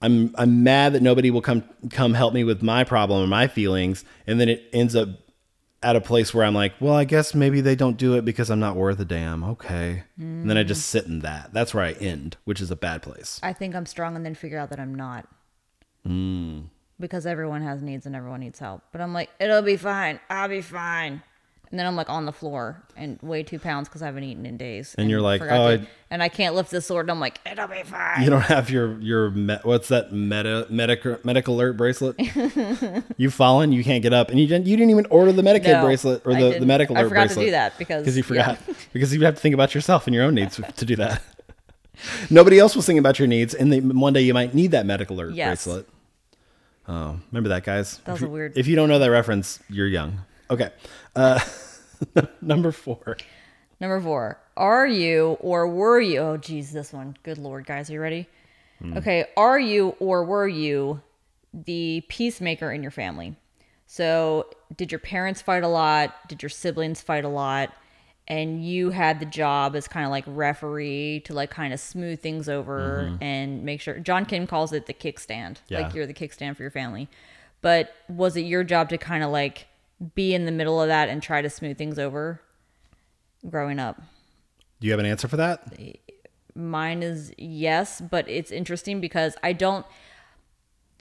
I'm 0.00 0.34
I'm 0.36 0.62
mad 0.62 0.92
that 0.92 1.02
nobody 1.02 1.30
will 1.30 1.42
come 1.42 1.64
come 1.90 2.14
help 2.14 2.34
me 2.34 2.44
with 2.44 2.62
my 2.62 2.84
problem 2.84 3.24
or 3.24 3.26
my 3.26 3.46
feelings, 3.48 4.04
and 4.26 4.38
then 4.38 4.48
it 4.48 4.68
ends 4.72 4.94
up 4.94 5.08
at 5.82 5.96
a 5.96 6.00
place 6.00 6.32
where 6.32 6.44
I'm 6.44 6.54
like, 6.54 6.72
well, 6.80 6.94
I 6.94 7.04
guess 7.04 7.34
maybe 7.34 7.60
they 7.60 7.74
don't 7.74 7.98
do 7.98 8.14
it 8.14 8.24
because 8.24 8.50
I'm 8.50 8.60
not 8.60 8.76
worth 8.76 9.00
a 9.00 9.04
damn. 9.04 9.42
Okay, 9.44 10.04
and 10.18 10.48
then 10.48 10.58
I 10.58 10.62
just 10.62 10.86
sit 10.86 11.06
in 11.06 11.20
that. 11.20 11.52
That's 11.54 11.72
where 11.72 11.84
I 11.84 11.92
end, 11.92 12.36
which 12.44 12.60
is 12.60 12.70
a 12.70 12.76
bad 12.76 13.02
place. 13.02 13.40
I 13.42 13.52
think 13.52 13.74
I'm 13.74 13.86
strong 13.86 14.14
and 14.14 14.24
then 14.24 14.34
figure 14.34 14.58
out 14.58 14.70
that 14.70 14.78
I'm 14.78 14.94
not. 14.94 15.26
Hmm. 16.04 16.60
Because 17.00 17.26
everyone 17.26 17.62
has 17.62 17.82
needs 17.82 18.06
and 18.06 18.14
everyone 18.14 18.40
needs 18.40 18.58
help. 18.60 18.82
But 18.92 19.00
I'm 19.00 19.12
like, 19.12 19.28
it'll 19.40 19.62
be 19.62 19.76
fine. 19.76 20.20
I'll 20.30 20.48
be 20.48 20.60
fine. 20.60 21.22
And 21.70 21.78
then 21.80 21.86
I'm 21.88 21.96
like 21.96 22.08
on 22.08 22.24
the 22.24 22.30
floor 22.30 22.80
and 22.96 23.18
weigh 23.20 23.42
two 23.42 23.58
pounds 23.58 23.88
because 23.88 24.00
I 24.00 24.06
haven't 24.06 24.22
eaten 24.22 24.46
in 24.46 24.56
days. 24.56 24.94
And 24.96 25.10
you're 25.10 25.20
like, 25.20 25.42
"Oh, 25.42 25.46
to- 25.76 25.82
I- 25.82 25.86
and 26.08 26.22
I 26.22 26.28
can't 26.28 26.54
lift 26.54 26.70
this 26.70 26.86
sword. 26.86 27.06
And 27.06 27.10
I'm 27.10 27.18
like, 27.18 27.40
it'll 27.50 27.66
be 27.66 27.82
fine. 27.82 28.22
You 28.22 28.30
don't 28.30 28.42
have 28.42 28.70
your 28.70 28.96
your 29.00 29.30
me- 29.32 29.58
what's 29.64 29.88
that 29.88 30.12
meta 30.12 30.68
medical 30.70 31.18
medical 31.24 31.56
alert 31.56 31.72
bracelet? 31.76 32.14
You've 33.16 33.34
fallen, 33.34 33.72
you 33.72 33.82
can't 33.82 34.04
get 34.04 34.12
up, 34.12 34.28
and 34.30 34.38
you 34.38 34.46
didn't 34.46 34.66
you 34.66 34.76
didn't 34.76 34.90
even 34.90 35.06
order 35.06 35.32
the 35.32 35.42
Medicaid 35.42 35.72
No, 35.80 35.82
bracelet 35.84 36.22
or 36.24 36.34
the, 36.34 36.60
the 36.60 36.66
medical 36.66 36.96
I 36.96 37.00
alert 37.00 37.08
forgot 37.08 37.22
to 37.22 37.26
bracelet. 37.34 37.46
do 37.46 37.50
that 37.50 37.76
because- 37.78 38.02
because 38.04 38.16
you 38.16 38.22
yeah. 38.36 38.54
forgot 38.54 38.76
because 38.92 39.12
you 39.12 39.24
have 39.24 39.34
to 39.34 39.40
think 39.40 39.54
about 39.54 39.74
yourself 39.74 40.06
and 40.06 40.14
your 40.14 40.22
own 40.22 40.34
needs 40.36 40.60
to 40.76 40.84
do 40.84 40.94
that. 40.96 41.22
Nobody 42.30 42.58
else 42.60 42.76
was 42.76 42.86
thinking 42.86 42.98
about 43.00 43.18
your 43.18 43.26
needs, 43.26 43.52
and 43.54 43.72
then 43.72 43.98
one 43.98 44.12
day 44.12 44.20
you 44.22 44.34
might 44.34 44.54
need 44.54 44.70
that 44.72 44.86
medical 44.86 45.16
alert 45.16 45.34
Yes. 45.34 45.64
bracelet. 45.64 45.88
Oh, 46.86 47.18
remember 47.30 47.48
that, 47.48 47.64
guys? 47.64 47.98
That 48.04 48.12
was 48.12 48.22
If 48.22 48.28
a 48.28 48.30
weird- 48.30 48.58
If 48.58 48.66
you 48.66 48.76
don't 48.76 48.88
know 48.88 48.98
that 48.98 49.10
reference, 49.10 49.58
you're 49.70 49.86
young. 49.86 50.20
Okay, 50.50 50.70
uh, 51.16 51.40
number 52.42 52.70
four. 52.72 53.16
Number 53.80 54.00
four, 54.00 54.38
are 54.56 54.86
you 54.86 55.36
or 55.40 55.66
were 55.66 56.00
you? 56.00 56.18
Oh, 56.20 56.36
geez, 56.36 56.72
this 56.72 56.92
one. 56.92 57.16
Good 57.22 57.38
Lord, 57.38 57.66
guys, 57.66 57.88
are 57.90 57.94
you 57.94 58.00
ready? 58.00 58.28
Hmm. 58.80 58.96
Okay, 58.98 59.26
are 59.36 59.58
you 59.58 59.96
or 59.98 60.24
were 60.24 60.46
you 60.48 61.00
the 61.52 62.04
peacemaker 62.08 62.70
in 62.72 62.82
your 62.82 62.90
family? 62.90 63.36
So, 63.86 64.50
did 64.76 64.90
your 64.92 64.98
parents 64.98 65.40
fight 65.42 65.62
a 65.62 65.68
lot? 65.68 66.28
Did 66.28 66.42
your 66.42 66.50
siblings 66.50 67.00
fight 67.00 67.24
a 67.24 67.28
lot? 67.28 67.72
And 68.26 68.64
you 68.64 68.90
had 68.90 69.20
the 69.20 69.26
job 69.26 69.76
as 69.76 69.86
kind 69.86 70.06
of 70.06 70.10
like 70.10 70.24
referee 70.26 71.20
to 71.26 71.34
like 71.34 71.50
kind 71.50 71.74
of 71.74 71.80
smooth 71.80 72.20
things 72.20 72.48
over 72.48 73.18
and 73.20 73.64
make 73.64 73.82
sure. 73.82 73.98
John 73.98 74.24
Kim 74.24 74.46
calls 74.46 74.72
it 74.72 74.86
the 74.86 74.94
kickstand. 74.94 75.58
Yeah. 75.68 75.80
Like 75.80 75.94
you're 75.94 76.06
the 76.06 76.14
kickstand 76.14 76.56
for 76.56 76.62
your 76.62 76.70
family. 76.70 77.08
But 77.60 77.94
was 78.08 78.36
it 78.36 78.42
your 78.42 78.64
job 78.64 78.88
to 78.90 78.98
kind 78.98 79.22
of 79.22 79.30
like 79.30 79.66
be 80.14 80.34
in 80.34 80.46
the 80.46 80.52
middle 80.52 80.80
of 80.80 80.88
that 80.88 81.08
and 81.08 81.22
try 81.22 81.42
to 81.42 81.50
smooth 81.50 81.76
things 81.76 81.98
over 81.98 82.40
growing 83.48 83.78
up? 83.78 84.00
Do 84.80 84.86
you 84.86 84.92
have 84.92 85.00
an 85.00 85.06
answer 85.06 85.28
for 85.28 85.36
that? 85.36 85.76
Mine 86.54 87.02
is 87.02 87.32
yes, 87.38 88.00
but 88.00 88.28
it's 88.28 88.50
interesting 88.50 89.00
because 89.00 89.36
I 89.42 89.52
don't. 89.52 89.86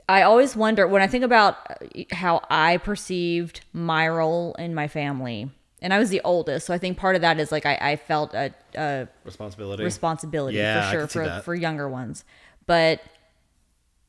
I 0.10 0.24
always 0.24 0.56
wonder 0.56 0.88
when 0.88 1.02
I 1.02 1.08
think 1.08 1.24
about 1.24 1.58
uh, 1.70 2.04
how 2.12 2.46
I 2.50 2.78
perceived 2.78 3.62
my 3.72 4.08
role 4.08 4.54
in 4.56 4.76
my 4.76 4.88
family, 4.88 5.50
and 5.84 5.94
I 5.94 6.00
was 6.00 6.10
the 6.10 6.22
oldest, 6.24 6.66
so 6.66 6.74
I 6.74 6.80
think 6.80 6.98
part 6.98 7.16
of 7.16 7.22
that 7.22 7.40
is 7.40 7.52
like 7.52 7.66
I, 7.68 7.78
I 7.80 7.96
felt 7.98 8.34
a, 8.34 8.52
a 8.76 9.08
Responsibility. 9.24 9.84
responsibility 9.84 10.58
Yeah, 10.58 10.90
for 10.90 10.98
sure 10.98 11.08
for 11.08 11.42
for 11.44 11.54
younger 11.54 11.88
ones, 11.88 12.26
but 12.66 13.02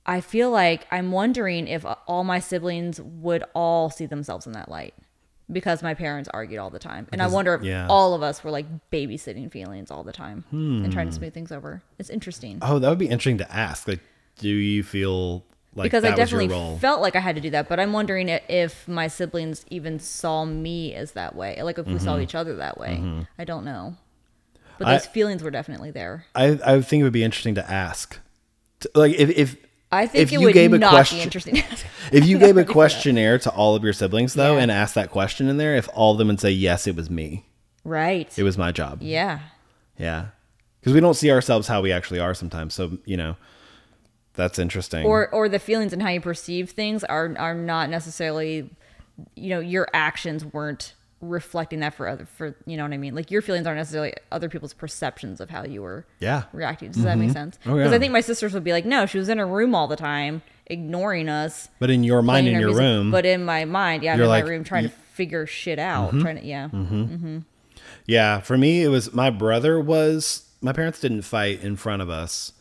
I 0.06 0.20
feel 0.20 0.50
like 0.50 0.87
I'm 0.90 1.12
wondering 1.12 1.66
if 1.68 1.84
all 2.06 2.24
my 2.24 2.38
siblings 2.38 3.00
would 3.00 3.42
all 3.54 3.90
see 3.90 4.06
themselves 4.06 4.46
in 4.46 4.52
that 4.52 4.68
light 4.70 4.94
because 5.50 5.82
my 5.82 5.94
parents 5.94 6.28
argued 6.32 6.58
all 6.58 6.70
the 6.70 6.78
time, 6.78 7.06
and 7.12 7.20
I 7.22 7.26
wonder 7.26 7.54
if 7.54 7.62
yeah. 7.62 7.87
all 7.88 8.14
of 8.14 8.22
us 8.22 8.42
were 8.44 8.50
like 8.50 8.66
babysitting 8.90 9.50
feelings 9.50 9.90
all 9.90 10.02
the 10.04 10.12
time 10.12 10.44
and 10.50 10.90
trying 10.92 11.06
Hmm. 11.06 11.10
to 11.10 11.16
smooth 11.16 11.34
things 11.34 11.52
over. 11.52 11.82
It's 11.98 12.08
interesting 12.10 12.58
oh, 12.62 12.78
that 12.78 12.88
would 12.88 12.98
be 12.98 13.06
interesting 13.08 13.38
to 13.38 13.52
ask. 13.54 13.87
Like, 13.88 14.00
do 14.38 14.48
you 14.48 14.82
feel 14.82 15.44
like 15.74 15.84
because 15.84 16.04
I 16.04 16.14
definitely 16.14 16.48
was 16.48 16.56
your 16.56 16.64
role? 16.70 16.78
felt 16.78 17.00
like 17.02 17.16
I 17.16 17.20
had 17.20 17.34
to 17.34 17.40
do 17.40 17.50
that, 17.50 17.68
but 17.68 17.78
I'm 17.80 17.92
wondering 17.92 18.28
if 18.28 18.87
my 18.88 19.08
siblings 19.08 19.64
even 19.70 19.98
saw 19.98 20.44
me 20.44 20.94
as 20.94 21.12
that 21.12 21.34
way, 21.34 21.60
like 21.62 21.78
if 21.78 21.87
we 21.87 21.94
Mm-hmm. 21.94 22.04
saw 22.04 22.18
each 22.18 22.34
other 22.34 22.56
that 22.56 22.78
way. 22.78 23.26
I 23.38 23.44
don't 23.44 23.64
know, 23.64 23.96
but 24.78 24.87
those 24.88 25.06
feelings 25.06 25.42
were 25.42 25.50
definitely 25.50 25.90
there. 25.90 26.26
I, 26.34 26.58
I 26.64 26.80
think 26.80 27.00
it 27.00 27.04
would 27.04 27.12
be 27.12 27.24
interesting 27.24 27.54
to 27.56 27.70
ask. 27.70 28.18
Like 28.94 29.14
if 29.14 29.30
if 29.30 29.56
I 29.92 30.06
think 30.06 30.22
if 30.24 30.28
it 30.30 30.32
you 30.32 30.40
would 30.46 30.54
gave 30.54 30.72
a 30.72 30.78
not 30.78 30.90
question, 30.90 31.18
be 31.18 31.22
interesting. 31.22 31.56
if 32.12 32.26
you 32.26 32.38
gave 32.46 32.56
a 32.56 32.64
questionnaire 32.64 33.38
to 33.40 33.50
all 33.50 33.74
of 33.76 33.82
your 33.84 33.92
siblings 33.92 34.34
though 34.34 34.56
Yeah. 34.56 34.62
and 34.62 34.70
asked 34.70 34.94
that 34.96 35.10
question 35.10 35.48
in 35.48 35.56
there, 35.56 35.76
if 35.76 35.88
all 35.94 36.12
of 36.12 36.18
them 36.18 36.28
would 36.28 36.40
say 36.40 36.50
yes, 36.50 36.87
it 36.87 36.96
was 36.96 37.08
me, 37.08 37.46
right? 37.84 38.37
it 38.38 38.42
was 38.42 38.58
my 38.58 38.72
job, 38.72 38.98
yeah. 39.02 39.38
yeah, 39.98 40.26
because 40.80 40.92
we 40.92 41.00
don't 41.00 41.14
see 41.14 41.30
ourselves 41.30 41.68
how 41.68 41.80
we 41.80 41.92
actually 41.92 42.20
are 42.20 42.34
sometimes. 42.34 42.74
So 42.74 42.98
you 43.04 43.16
know, 43.16 43.37
that's 44.34 44.58
interesting. 44.58 45.04
or 45.06 45.28
or 45.30 45.48
the 45.48 45.58
feelings 45.58 45.92
and 45.92 46.02
how 46.02 46.10
you 46.10 46.20
perceive 46.20 46.70
things 46.70 47.04
are 47.04 47.34
are 47.38 47.54
not 47.54 47.90
necessarily 47.90 48.70
you 49.34 49.50
know 49.50 49.60
your 49.60 49.88
actions 49.92 50.44
weren't 50.44 50.94
reflecting 51.20 51.80
that 51.80 51.94
for 51.94 52.06
other 52.06 52.26
for 52.26 52.54
you 52.66 52.76
know 52.76 52.82
what 52.82 52.92
I 52.92 52.98
mean? 52.98 53.14
Like 53.14 53.30
your 53.30 53.42
feelings 53.42 53.66
aren't 53.66 53.78
necessarily 53.78 54.12
other 54.30 54.48
people's 54.48 54.74
perceptions 54.74 55.40
of 55.40 55.50
how 55.50 55.64
you 55.64 55.80
were 55.82 56.06
yeah, 56.20 56.44
reacting. 56.52 56.90
Does 56.90 57.04
that 57.04 57.16
make 57.16 57.28
mm-hmm. 57.28 57.34
sense? 57.34 57.58
Oh, 57.64 57.76
because 57.76 57.90
yeah. 57.90 57.96
I 57.96 57.98
think 57.98 58.12
my 58.12 58.20
sisters 58.20 58.52
would 58.52 58.64
be 58.64 58.72
like 58.72 58.84
no 58.84 59.06
she 59.06 59.18
was 59.18 59.28
in 59.28 59.38
her 59.38 59.46
room 59.46 59.74
all 59.74 59.88
the 59.88 59.96
time 59.96 60.42
ignoring 60.66 61.28
us 61.28 61.68
but 61.78 61.90
in 61.90 62.04
your 62.04 62.22
mind, 62.22 62.46
in 62.48 62.54
your 62.54 62.68
music. 62.68 62.80
room, 62.80 63.10
but 63.10 63.26
in 63.26 63.44
my 63.44 63.64
mind 63.64 64.02
yeah 64.02 64.14
I'm 64.14 64.20
in 64.20 64.28
like, 64.28 64.44
my 64.44 64.50
room 64.50 64.64
trying 64.64 64.84
you- 64.84 64.88
Mm-hmm. 64.90 65.00
to 65.00 65.16
figure 65.16 65.46
shit 65.46 65.78
out 65.78 66.08
mm-hmm. 66.08 66.22
trying 66.22 66.36
to 66.40 66.44
yeah. 66.44 66.68
Mm-hmm. 66.72 67.38
Yeah, 68.06 68.40
for 68.40 68.58
me, 68.58 68.82
it 68.82 68.88
was 68.88 69.14
my 69.14 69.30
brother 69.30 69.80
was 69.80 70.48
my 70.60 70.72
parents 70.72 71.00
didn't 71.00 71.22
fight 71.22 71.62
in 71.62 71.76
front 71.76 72.02
of 72.02 72.10
us, 72.10 72.52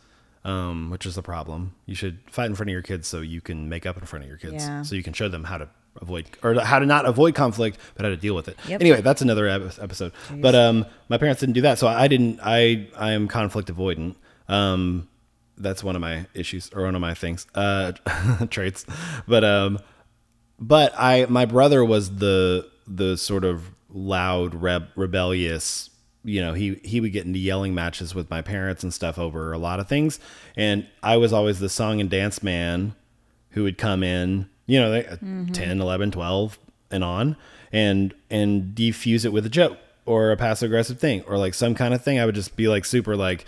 um, 0.45 0.89
which 0.89 1.05
is 1.05 1.15
the 1.15 1.21
problem. 1.21 1.73
You 1.85 1.95
should 1.95 2.19
fight 2.29 2.45
in 2.47 2.55
front 2.55 2.69
of 2.69 2.73
your 2.73 2.81
kids 2.81 3.07
so 3.07 3.21
you 3.21 3.41
can 3.41 3.69
make 3.69 3.85
up 3.85 3.97
in 3.97 4.05
front 4.05 4.23
of 4.23 4.29
your 4.29 4.37
kids, 4.37 4.65
Yeah. 4.65 4.81
so 4.83 4.95
you 4.95 5.03
can 5.03 5.13
show 5.13 5.29
them 5.29 5.45
how 5.45 5.57
to 5.57 5.69
avoid 6.01 6.25
or 6.41 6.55
how 6.59 6.79
to 6.79 6.85
not 6.85 7.05
avoid 7.05 7.35
conflict, 7.35 7.77
but 7.95 8.03
how 8.03 8.09
to 8.09 8.17
deal 8.17 8.35
with 8.35 8.47
it. 8.47 8.57
Yep. 8.67 8.81
Anyway, 8.81 9.01
that's 9.01 9.21
another 9.21 9.47
ep- 9.47 9.79
episode. 9.79 10.11
But 10.31 10.55
um, 10.55 10.85
my 11.09 11.17
parents 11.17 11.39
didn't 11.39 11.53
do 11.53 11.61
that, 11.61 11.77
so 11.79 11.87
I 11.87 12.07
didn't. 12.07 12.39
I 12.43 12.87
I 12.97 13.11
am 13.11 13.27
conflict 13.27 13.71
avoidant. 13.73 14.15
Um, 14.49 15.07
that's 15.57 15.83
one 15.83 15.95
of 15.95 16.01
my 16.01 16.25
issues 16.33 16.69
or 16.73 16.81
one 16.83 16.95
of 16.95 17.01
my 17.01 17.13
things, 17.13 17.45
uh, 17.53 17.91
traits. 18.49 18.85
But 19.27 19.43
um, 19.43 19.79
but 20.59 20.93
I 20.97 21.25
my 21.29 21.45
brother 21.45 21.85
was 21.85 22.17
the 22.17 22.67
the 22.87 23.15
sort 23.17 23.45
of 23.45 23.69
loud 23.89 24.55
reb, 24.55 24.87
rebellious 24.95 25.89
you 26.23 26.41
know 26.41 26.53
he 26.53 26.79
he 26.83 27.01
would 27.01 27.11
get 27.11 27.25
into 27.25 27.39
yelling 27.39 27.73
matches 27.73 28.15
with 28.15 28.29
my 28.29 28.41
parents 28.41 28.83
and 28.83 28.93
stuff 28.93 29.17
over 29.17 29.51
a 29.51 29.57
lot 29.57 29.79
of 29.79 29.87
things. 29.87 30.19
And 30.55 30.87
I 31.01 31.17
was 31.17 31.33
always 31.33 31.59
the 31.59 31.69
song 31.69 31.99
and 31.99 32.09
dance 32.09 32.41
man 32.41 32.95
who 33.51 33.63
would 33.63 33.77
come 33.77 34.03
in 34.03 34.49
you 34.65 34.79
know 34.79 34.91
they, 34.91 35.03
mm-hmm. 35.03 35.51
10 35.51 35.81
11 35.81 36.11
12 36.11 36.57
and 36.91 37.03
on 37.03 37.35
and 37.71 38.13
and 38.29 38.75
defuse 38.75 39.25
it 39.25 39.33
with 39.33 39.45
a 39.45 39.49
joke 39.49 39.77
or 40.05 40.31
a 40.31 40.37
passive 40.37 40.67
aggressive 40.67 40.99
thing 40.99 41.23
or 41.27 41.37
like 41.37 41.53
some 41.53 41.75
kind 41.75 41.93
of 41.93 42.03
thing. 42.03 42.19
I 42.19 42.25
would 42.25 42.35
just 42.35 42.55
be 42.55 42.67
like 42.67 42.85
super 42.85 43.15
like 43.15 43.45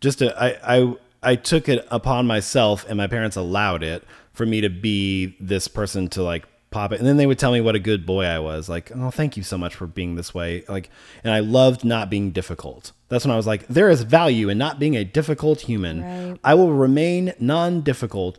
just 0.00 0.18
to, 0.20 0.36
I 0.40 0.78
I 0.78 0.96
I 1.22 1.36
took 1.36 1.68
it 1.68 1.86
upon 1.90 2.26
myself 2.26 2.84
and 2.88 2.96
my 2.96 3.06
parents 3.06 3.36
allowed 3.36 3.82
it 3.82 4.04
for 4.32 4.46
me 4.46 4.60
to 4.60 4.68
be 4.68 5.36
this 5.40 5.68
person 5.68 6.08
to 6.10 6.22
like 6.22 6.46
pop 6.70 6.92
it. 6.92 6.98
And 6.98 7.08
then 7.08 7.16
they 7.16 7.26
would 7.26 7.38
tell 7.38 7.52
me 7.52 7.60
what 7.60 7.74
a 7.74 7.78
good 7.78 8.04
boy 8.04 8.24
I 8.24 8.38
was 8.38 8.68
like 8.68 8.92
oh 8.94 9.10
thank 9.10 9.36
you 9.36 9.42
so 9.42 9.56
much 9.56 9.74
for 9.74 9.86
being 9.86 10.16
this 10.16 10.34
way 10.34 10.64
like 10.68 10.90
and 11.24 11.32
I 11.32 11.40
loved 11.40 11.84
not 11.84 12.10
being 12.10 12.30
difficult. 12.30 12.92
That's 13.08 13.24
when 13.24 13.32
I 13.32 13.36
was 13.36 13.46
like 13.46 13.66
there 13.68 13.88
is 13.88 14.02
value 14.02 14.48
in 14.48 14.58
not 14.58 14.78
being 14.78 14.94
a 14.96 15.04
difficult 15.04 15.60
human. 15.62 16.02
Right. 16.02 16.38
I 16.44 16.54
will 16.54 16.72
remain 16.72 17.32
non-difficult 17.40 18.38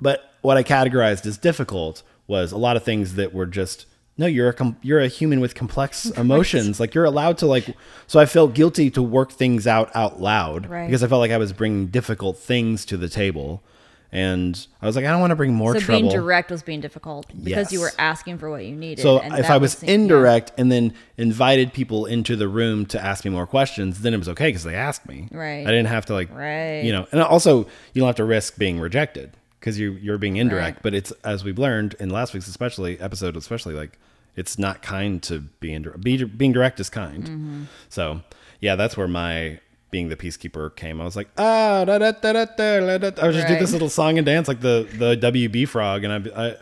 but 0.00 0.32
what 0.42 0.56
I 0.56 0.62
categorized 0.62 1.24
as 1.26 1.38
difficult 1.38 2.02
was 2.26 2.52
a 2.52 2.56
lot 2.58 2.76
of 2.76 2.82
things 2.84 3.14
that 3.14 3.32
were 3.32 3.46
just 3.46 3.86
no 4.18 4.26
you're 4.26 4.48
a 4.48 4.52
com- 4.52 4.76
you're 4.82 5.00
a 5.00 5.08
human 5.08 5.40
with 5.40 5.54
complex 5.54 6.06
emotions. 6.16 6.80
Like 6.80 6.94
you're 6.94 7.04
allowed 7.04 7.38
to 7.38 7.46
like 7.46 7.76
so 8.06 8.18
I 8.18 8.26
felt 8.26 8.54
guilty 8.54 8.90
to 8.90 9.02
work 9.02 9.30
things 9.32 9.66
out 9.66 9.94
out 9.94 10.20
loud 10.20 10.66
Right. 10.68 10.86
because 10.86 11.02
I 11.04 11.08
felt 11.08 11.20
like 11.20 11.30
I 11.30 11.36
was 11.38 11.52
bringing 11.52 11.86
difficult 11.88 12.38
things 12.38 12.84
to 12.86 12.96
the 12.96 13.08
table 13.08 13.62
and 14.12 14.66
I 14.80 14.86
was 14.86 14.96
like 14.96 15.04
I 15.04 15.10
don't 15.10 15.20
want 15.20 15.30
to 15.30 15.36
bring 15.36 15.54
more 15.54 15.74
So 15.74 15.80
trouble 15.80 16.00
being 16.08 16.12
direct 16.12 16.50
was 16.50 16.62
being 16.62 16.80
difficult 16.80 17.26
because 17.42 17.72
you 17.72 17.80
were 17.80 17.92
asking 17.98 18.38
for 18.38 18.50
what 18.50 18.64
you 18.64 18.74
needed. 18.74 19.02
so 19.02 19.20
if 19.22 19.50
I 19.50 19.58
was 19.58 19.82
yeah. 19.82 19.92
indirect 19.92 20.52
and 20.56 20.70
then 20.70 20.94
invited 21.16 21.72
people 21.72 22.06
into 22.06 22.36
the 22.36 22.48
room 22.48 22.86
to 22.86 23.02
ask 23.02 23.24
me 23.24 23.30
more 23.30 23.46
questions, 23.46 24.00
then 24.00 24.14
it 24.14 24.18
was 24.18 24.28
okay 24.30 24.48
because 24.48 24.64
they 24.64 24.74
asked 24.74 25.08
me. 25.08 25.28
Right. 25.30 25.66
I 25.66 25.70
didn't 25.70 25.86
have 25.86 26.06
to 26.06 26.14
like, 26.14 26.32
Right. 26.32 26.82
you 26.82 26.92
know, 26.92 27.06
and 27.12 27.20
also 27.20 27.60
you 27.92 28.00
don't 28.00 28.06
have 28.06 28.16
to 28.16 28.24
risk 28.24 28.56
being 28.58 28.78
rejected 28.80 29.36
because 29.60 29.78
you 29.78 29.92
you're 29.92 30.18
being 30.18 30.36
indirect. 30.36 30.76
Right. 30.76 30.82
But 30.82 30.94
it's 30.94 31.12
as 31.24 31.42
we've 31.44 31.58
learned 31.58 31.94
in 31.98 32.10
last 32.10 32.32
week's 32.34 32.48
especially 32.48 33.00
episode, 33.00 33.36
especially 33.36 33.74
like 33.74 33.98
it's 34.36 34.58
not 34.58 34.82
kind 34.82 35.22
to 35.24 35.40
be 35.60 35.72
indirect. 35.72 36.02
Be, 36.02 36.22
being 36.24 36.52
direct 36.52 36.78
is 36.78 36.90
kind. 36.90 37.24
Mm-hmm. 37.24 37.62
So 37.88 38.20
yeah, 38.60 38.76
that's 38.76 38.96
where 38.96 39.08
my 39.08 39.58
being 39.90 40.08
the 40.08 40.16
peacekeeper 40.16 40.74
came. 40.76 41.00
I 41.00 41.04
was 41.04 41.16
like, 41.16 41.28
ah, 41.38 41.84
da, 41.84 41.98
da, 41.98 42.12
da, 42.12 42.32
da, 42.32 42.44
da, 42.56 42.98
da, 42.98 43.10
da. 43.10 43.22
I 43.22 43.26
would 43.26 43.34
just 43.34 43.46
do 43.46 43.52
Right. 43.54 43.60
this 43.60 43.72
little 43.72 43.88
song 43.88 44.18
and 44.18 44.26
dance 44.26 44.48
like 44.48 44.60
the 44.60 44.88
the 44.98 45.16
WB 45.16 45.66
frog, 45.68 46.04
and 46.04 46.12
I, 46.32 46.46
I 46.48 46.56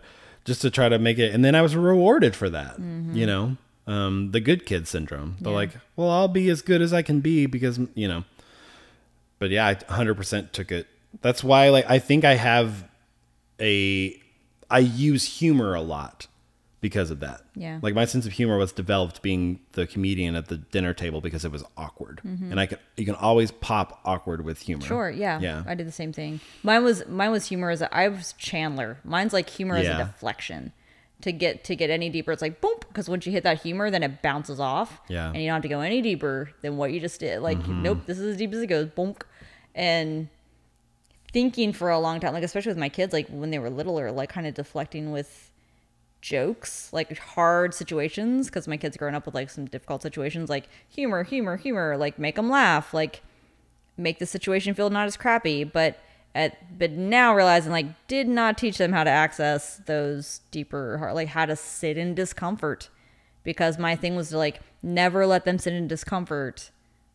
just 0.45 0.61
to 0.63 0.71
try 0.71 0.89
to 0.89 0.99
make 0.99 1.19
it. 1.19 1.33
And 1.35 1.45
then 1.45 1.55
I 1.55 1.63
was 1.63 1.75
rewarded 1.75 2.37
for 2.37 2.51
that. 2.51 2.79
You 2.79 3.27
know, 3.27 3.57
um, 3.87 4.31
the 4.33 4.41
good 4.41 4.67
kid 4.67 4.87
syndrome. 4.89 5.37
But 5.41 5.51
Yeah. 5.51 5.57
like, 5.57 5.71
well, 5.97 6.11
I'll 6.11 6.29
be 6.29 6.49
as 6.51 6.63
good 6.63 6.83
as 6.83 6.93
I 6.93 7.03
can 7.03 7.21
be 7.21 7.47
because 7.47 7.79
you 7.95 8.09
know. 8.09 8.25
But 9.39 9.51
yeah, 9.51 9.67
I 9.67 9.75
100% 9.75 10.53
took 10.53 10.71
it. 10.73 10.87
That's 11.23 11.43
why, 11.45 11.69
like, 11.71 11.89
I 11.91 11.99
think 11.99 12.25
I 12.25 12.35
have 12.35 12.85
a. 13.61 14.19
I 14.71 14.79
use 14.81 15.39
humor 15.39 15.75
a 15.75 15.83
lot 15.83 16.27
because 16.85 17.11
of 17.11 17.21
that. 17.21 17.41
Yeah. 17.57 17.79
Like 17.81 17.95
my 17.95 18.05
sense 18.05 18.27
of 18.27 18.33
humor 18.33 18.59
was 18.59 18.71
developed 18.71 19.23
being 19.23 19.61
the 19.73 19.87
comedian 19.87 20.35
at 20.35 20.49
the 20.49 20.59
dinner 20.59 20.93
table 20.93 21.23
because 21.23 21.43
it 21.47 21.51
was 21.51 21.65
awkward, 21.79 22.21
and 22.23 22.61
I 22.61 22.67
could 22.67 22.79
you 22.99 23.07
can 23.07 23.15
always 23.15 23.51
pop 23.51 24.01
awkward 24.05 24.45
with 24.45 24.61
humor. 24.61 24.83
Mm-hmm. 24.83 24.89
Sure, 24.89 25.11
yeah. 25.11 25.41
Yeah. 25.41 25.63
I 25.67 25.75
did 25.75 25.87
the 25.89 25.93
same 25.93 26.13
thing. 26.13 26.41
Mine 26.63 26.85
was 26.85 27.07
mine 27.09 27.31
was 27.31 27.47
humor 27.47 27.71
as 27.71 27.81
a, 27.81 27.93
I 27.93 28.09
was 28.09 28.35
Chandler. 28.35 28.99
Mine's 29.03 29.33
like 29.33 29.49
humor 29.49 29.77
as 29.77 29.89
a 29.89 29.97
deflection. 29.97 30.73
To 31.23 31.33
get 31.33 31.65
to 31.65 31.75
get 31.75 31.89
any 31.89 32.11
deeper, 32.11 32.33
it's 32.33 32.43
like 32.43 32.61
boom, 32.61 32.75
because 32.89 33.09
once 33.09 33.25
you 33.25 33.33
hit 33.33 33.45
that 33.45 33.63
humor, 33.63 33.91
then 33.91 34.03
it 34.03 34.21
bounces 34.21 34.61
off. 34.61 35.01
Yeah. 35.09 35.29
And 35.29 35.37
you 35.39 35.47
don't 35.47 35.55
have 35.55 35.63
to 35.63 35.69
go 35.69 35.81
any 35.81 36.03
deeper 36.03 36.51
than 36.61 36.77
what 36.77 36.93
you 36.93 37.01
just 37.01 37.19
did. 37.19 37.41
Like, 37.41 37.57
Mm-hmm. 37.59 37.83
nope, 37.83 38.01
this 38.05 38.19
is 38.19 38.27
as 38.33 38.37
deep 38.37 38.53
as 38.53 38.61
it 38.61 38.67
goes. 38.67 38.89
Boom. 38.91 39.15
And 39.75 40.29
thinking 41.33 41.73
for 41.73 41.89
a 41.89 41.99
long 41.99 42.21
time, 42.21 42.35
like 42.35 42.43
especially 42.45 42.71
with 42.71 42.79
my 42.79 42.91
kids, 42.91 43.13
like 43.15 43.29
when 43.29 43.51
they 43.51 43.59
were 43.59 43.71
littler, 43.71 44.13
like 44.13 44.29
kind 44.29 44.47
of 44.47 44.53
deflecting 44.55 45.13
with 45.13 45.51
jokes, 46.25 46.89
like 46.91 47.17
hard 47.19 47.75
situations, 47.75 48.47
because 48.47 48.67
my 48.67 48.79
kids 48.79 48.97
growing 48.97 49.15
up 49.15 49.27
with 49.27 49.35
like 49.35 49.51
some 49.51 49.67
difficult 49.67 50.01
situations, 50.01 50.49
like 50.49 50.69
humor, 50.89 51.23
humor, 51.23 51.57
humor, 51.57 51.97
like 51.99 52.19
make 52.19 52.37
them 52.37 52.49
laugh, 52.49 52.95
like 52.95 53.23
make 53.99 54.19
the 54.19 54.27
situation 54.27 54.73
feel 54.75 54.89
not 54.89 55.07
as 55.07 55.19
crappy. 55.19 55.65
But 55.65 55.99
at 56.35 56.79
but 56.79 56.91
now 56.91 57.35
realizing 57.35 57.71
like 57.71 57.87
did 58.09 58.27
not 58.27 58.57
teach 58.57 58.79
them 58.79 58.93
how 58.93 59.05
to 59.05 59.11
access 59.11 59.77
those 59.85 60.41
deeper 60.51 60.97
heart, 60.99 61.15
like 61.15 61.29
how 61.29 61.45
to 61.45 61.55
sit 61.55 61.99
in 61.99 62.15
discomfort, 62.15 62.89
because 63.43 63.79
my 63.79 63.95
thing 63.95 64.17
was 64.17 64.31
to 64.31 64.39
like 64.39 64.61
never 64.83 65.27
let 65.27 65.45
them 65.45 65.59
sit 65.59 65.75
in 65.75 65.87
discomfort. 65.87 66.71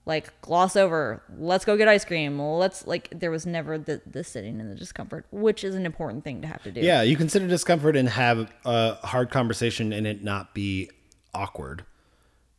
Like 0.10 0.42
gloss 0.42 0.76
over, 0.76 1.22
let's 1.38 1.66
go 1.66 1.78
get 1.78 1.88
ice 1.88 2.04
cream. 2.04 2.40
Let's 2.40 2.88
like 2.88 3.10
there 3.12 3.30
was 3.30 3.46
never 3.46 3.78
the 3.78 4.02
the 4.08 4.24
sitting 4.24 4.60
in 4.60 4.68
the 4.68 4.74
discomfort, 4.74 5.28
which 5.30 5.64
is 5.64 5.76
an 5.76 5.86
important 5.86 6.24
thing 6.24 6.42
to 6.42 6.48
have 6.48 6.64
to 6.64 6.72
do. 6.72 6.82
Yeah, 6.82 7.04
you 7.04 7.16
consider 7.16 7.48
discomfort 7.48 7.96
and 7.96 8.10
have 8.10 8.52
a 8.66 8.96
hard 9.06 9.30
conversation 9.30 9.94
and 9.94 10.08
it 10.08 10.24
not 10.24 10.56
be 10.56 10.90
awkward. 11.36 11.86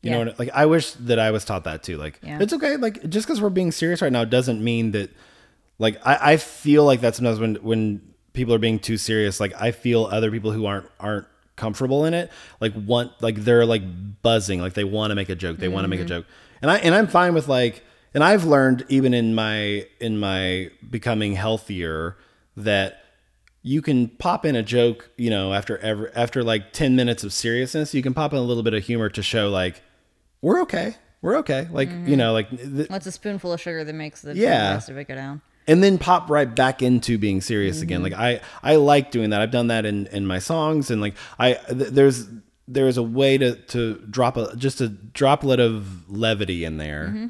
You 0.03 0.11
Yeah. 0.11 0.19
know 0.19 0.25
what? 0.27 0.39
Like 0.39 0.51
I 0.55 0.67
wish 0.67 0.93
that 0.93 1.19
I 1.19 1.33
was 1.33 1.45
taught 1.45 1.65
that 1.65 1.83
too. 1.83 1.97
Like 1.97 2.21
Yeah. 2.23 2.39
it's 2.41 2.53
okay. 2.53 2.77
Like 2.77 3.09
just 3.11 3.27
because 3.27 3.43
we're 3.43 3.51
being 3.51 3.73
serious 3.73 4.01
right 4.01 4.13
now 4.13 4.25
doesn't 4.25 4.63
mean 4.63 4.93
that. 4.93 5.11
Like 5.81 6.01
I, 6.07 6.35
I 6.35 6.37
feel 6.37 6.85
like 6.85 7.01
that 7.01 7.17
sometimes 7.17 7.41
when 7.41 7.57
when 7.57 8.01
people 8.33 8.55
are 8.55 8.59
being 8.59 8.79
too 8.79 8.97
serious, 8.97 9.41
like 9.41 9.53
I 9.61 9.73
feel 9.73 10.05
other 10.05 10.31
people 10.31 10.53
who 10.53 10.67
aren't 10.67 10.87
aren't 11.01 11.27
comfortable 11.57 12.05
in 12.05 12.15
it, 12.15 12.31
like 12.61 12.75
want 12.77 13.11
like 13.21 13.37
they're 13.43 13.67
like 13.67 13.83
buzzing, 14.23 14.61
like 14.61 14.75
they 14.75 14.85
want 14.85 15.11
to 15.11 15.17
make 15.17 15.29
a 15.29 15.35
joke, 15.35 15.59
they 15.59 15.67
want 15.67 15.83
to 15.83 15.89
make 15.89 15.99
a 15.99 16.05
mm-hmm. 16.05 16.09
joke, 16.09 16.27
and 16.63 16.71
I 16.71 16.79
and 16.79 16.95
I'm 16.95 17.07
fine 17.07 17.35
with 17.35 17.49
like, 17.49 17.85
and 18.15 18.23
I've 18.25 18.45
learned 18.45 18.85
even 18.89 19.15
in 19.15 19.35
my 19.35 19.87
in 20.01 20.19
my 20.19 20.71
becoming 20.89 21.35
healthier 21.35 22.17
that 22.57 22.97
you 23.63 23.83
can 23.83 24.09
pop 24.09 24.45
in 24.47 24.57
a 24.57 24.63
joke, 24.63 25.11
you 25.17 25.29
know, 25.31 25.53
after 25.53 25.77
every 25.79 26.11
after 26.15 26.43
like 26.43 26.73
10 26.73 26.97
minutes 26.97 27.25
of 27.25 27.33
seriousness, 27.33 27.93
you 27.95 28.03
can 28.03 28.15
pop 28.15 28.33
in 28.33 28.39
a 28.39 28.43
little 28.43 28.63
bit 28.63 28.75
of 28.75 28.83
humor 28.85 29.09
to 29.11 29.23
show 29.23 29.49
like 29.51 29.83
we're 30.43 30.63
okay. 30.63 30.97
We're 31.23 31.37
okay. 31.39 31.69
Like, 31.71 31.91
you 32.07 32.17
know, 32.17 32.33
like 32.33 32.49
th- 32.49 32.89
What's 32.89 33.05
a 33.07 33.13
spoonful 33.13 33.53
of 33.53 33.61
sugar 33.61 33.85
that 33.85 33.93
makes 33.93 34.23
the 34.23 34.35
Yeah. 34.35 34.73
rest 34.73 34.89
of 34.89 34.97
it 34.97 35.05
go 35.09 35.15
down? 35.15 35.43
and 35.69 35.85
then 35.85 35.99
pop 35.99 36.31
right 36.31 36.53
back 36.53 36.81
into 36.83 37.19
being 37.19 37.43
serious 37.43 37.77
Mm-hmm. 37.77 37.83
again. 37.85 38.03
Like 38.03 38.15
I 38.15 38.41
I 38.63 38.77
like 38.77 39.11
doing 39.11 39.29
that. 39.31 39.43
I've 39.43 39.51
done 39.51 39.67
that 39.69 39.85
in 39.85 40.07
in 40.09 40.27
my 40.27 40.39
songs 40.39 40.91
and 40.91 41.01
like 41.03 41.15
I 41.39 41.53
th- 41.53 41.91
there's 41.91 42.27
there's 42.73 42.97
a 42.97 43.03
way 43.03 43.37
to 43.39 43.57
to 43.57 43.95
drop 44.11 44.37
a 44.37 44.55
just 44.57 44.81
a 44.81 44.89
droplet 44.89 45.61
of 45.61 46.11
levity 46.11 46.65
in 46.65 46.77
there 46.79 47.07
Mm-hmm. 47.09 47.27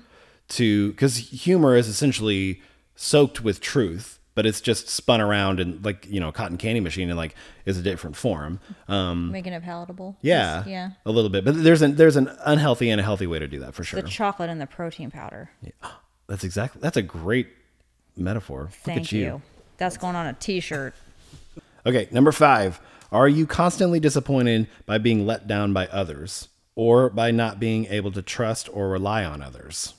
to 0.48 0.92
cuz 0.94 1.16
humor 1.16 1.76
is 1.76 1.88
essentially 1.88 2.60
soaked 2.96 3.42
with 3.42 3.60
truth. 3.60 4.18
But 4.36 4.46
it's 4.46 4.60
just 4.60 4.88
spun 4.88 5.20
around 5.20 5.58
and 5.60 5.84
like 5.84 6.06
you 6.08 6.20
know, 6.20 6.28
a 6.28 6.32
cotton 6.32 6.56
candy 6.56 6.80
machine 6.80 7.08
and 7.10 7.18
like 7.18 7.34
is 7.66 7.76
a 7.76 7.82
different 7.82 8.16
form. 8.16 8.60
Um, 8.88 9.32
Making 9.32 9.52
it 9.52 9.62
palatable. 9.64 10.16
yeah, 10.22 10.64
Yeah. 10.66 10.90
a 11.04 11.10
little 11.10 11.28
bit. 11.30 11.44
But 11.44 11.62
there's 11.62 11.82
an 11.82 11.96
there's 11.96 12.16
an 12.16 12.30
unhealthy 12.46 12.88
and 12.90 13.00
a 13.00 13.04
healthy 13.04 13.26
way 13.26 13.38
to 13.40 13.48
do 13.48 13.58
that 13.60 13.74
for 13.74 13.82
sure. 13.84 14.00
The 14.00 14.08
chocolate 14.08 14.48
and 14.48 14.60
the 14.60 14.66
protein 14.68 15.10
powder. 15.10 15.50
yeah. 15.62 15.72
That's 16.28 16.44
exactly 16.44 16.80
that's 16.80 16.96
a 16.96 17.02
great 17.02 17.48
metaphor. 18.16 18.62
Look 18.62 18.70
Thank 18.84 19.00
at 19.00 19.12
you. 19.12 19.20
you. 19.20 19.42
That's 19.78 19.96
going 19.96 20.14
on 20.14 20.26
a 20.28 20.32
t-shirt. 20.34 20.94
Okay, 21.84 22.06
number 22.12 22.30
five. 22.30 22.80
Are 23.12 23.28
you 23.28 23.46
constantly 23.46 24.00
disappointed 24.00 24.68
by 24.86 24.98
being 24.98 25.26
let 25.26 25.46
down 25.46 25.72
by 25.72 25.86
others 25.88 26.48
or 26.76 27.10
by 27.10 27.30
not 27.30 27.58
being 27.58 27.86
able 27.86 28.12
to 28.12 28.22
trust 28.22 28.68
or 28.72 28.88
rely 28.88 29.24
on 29.24 29.42
others? 29.42 29.94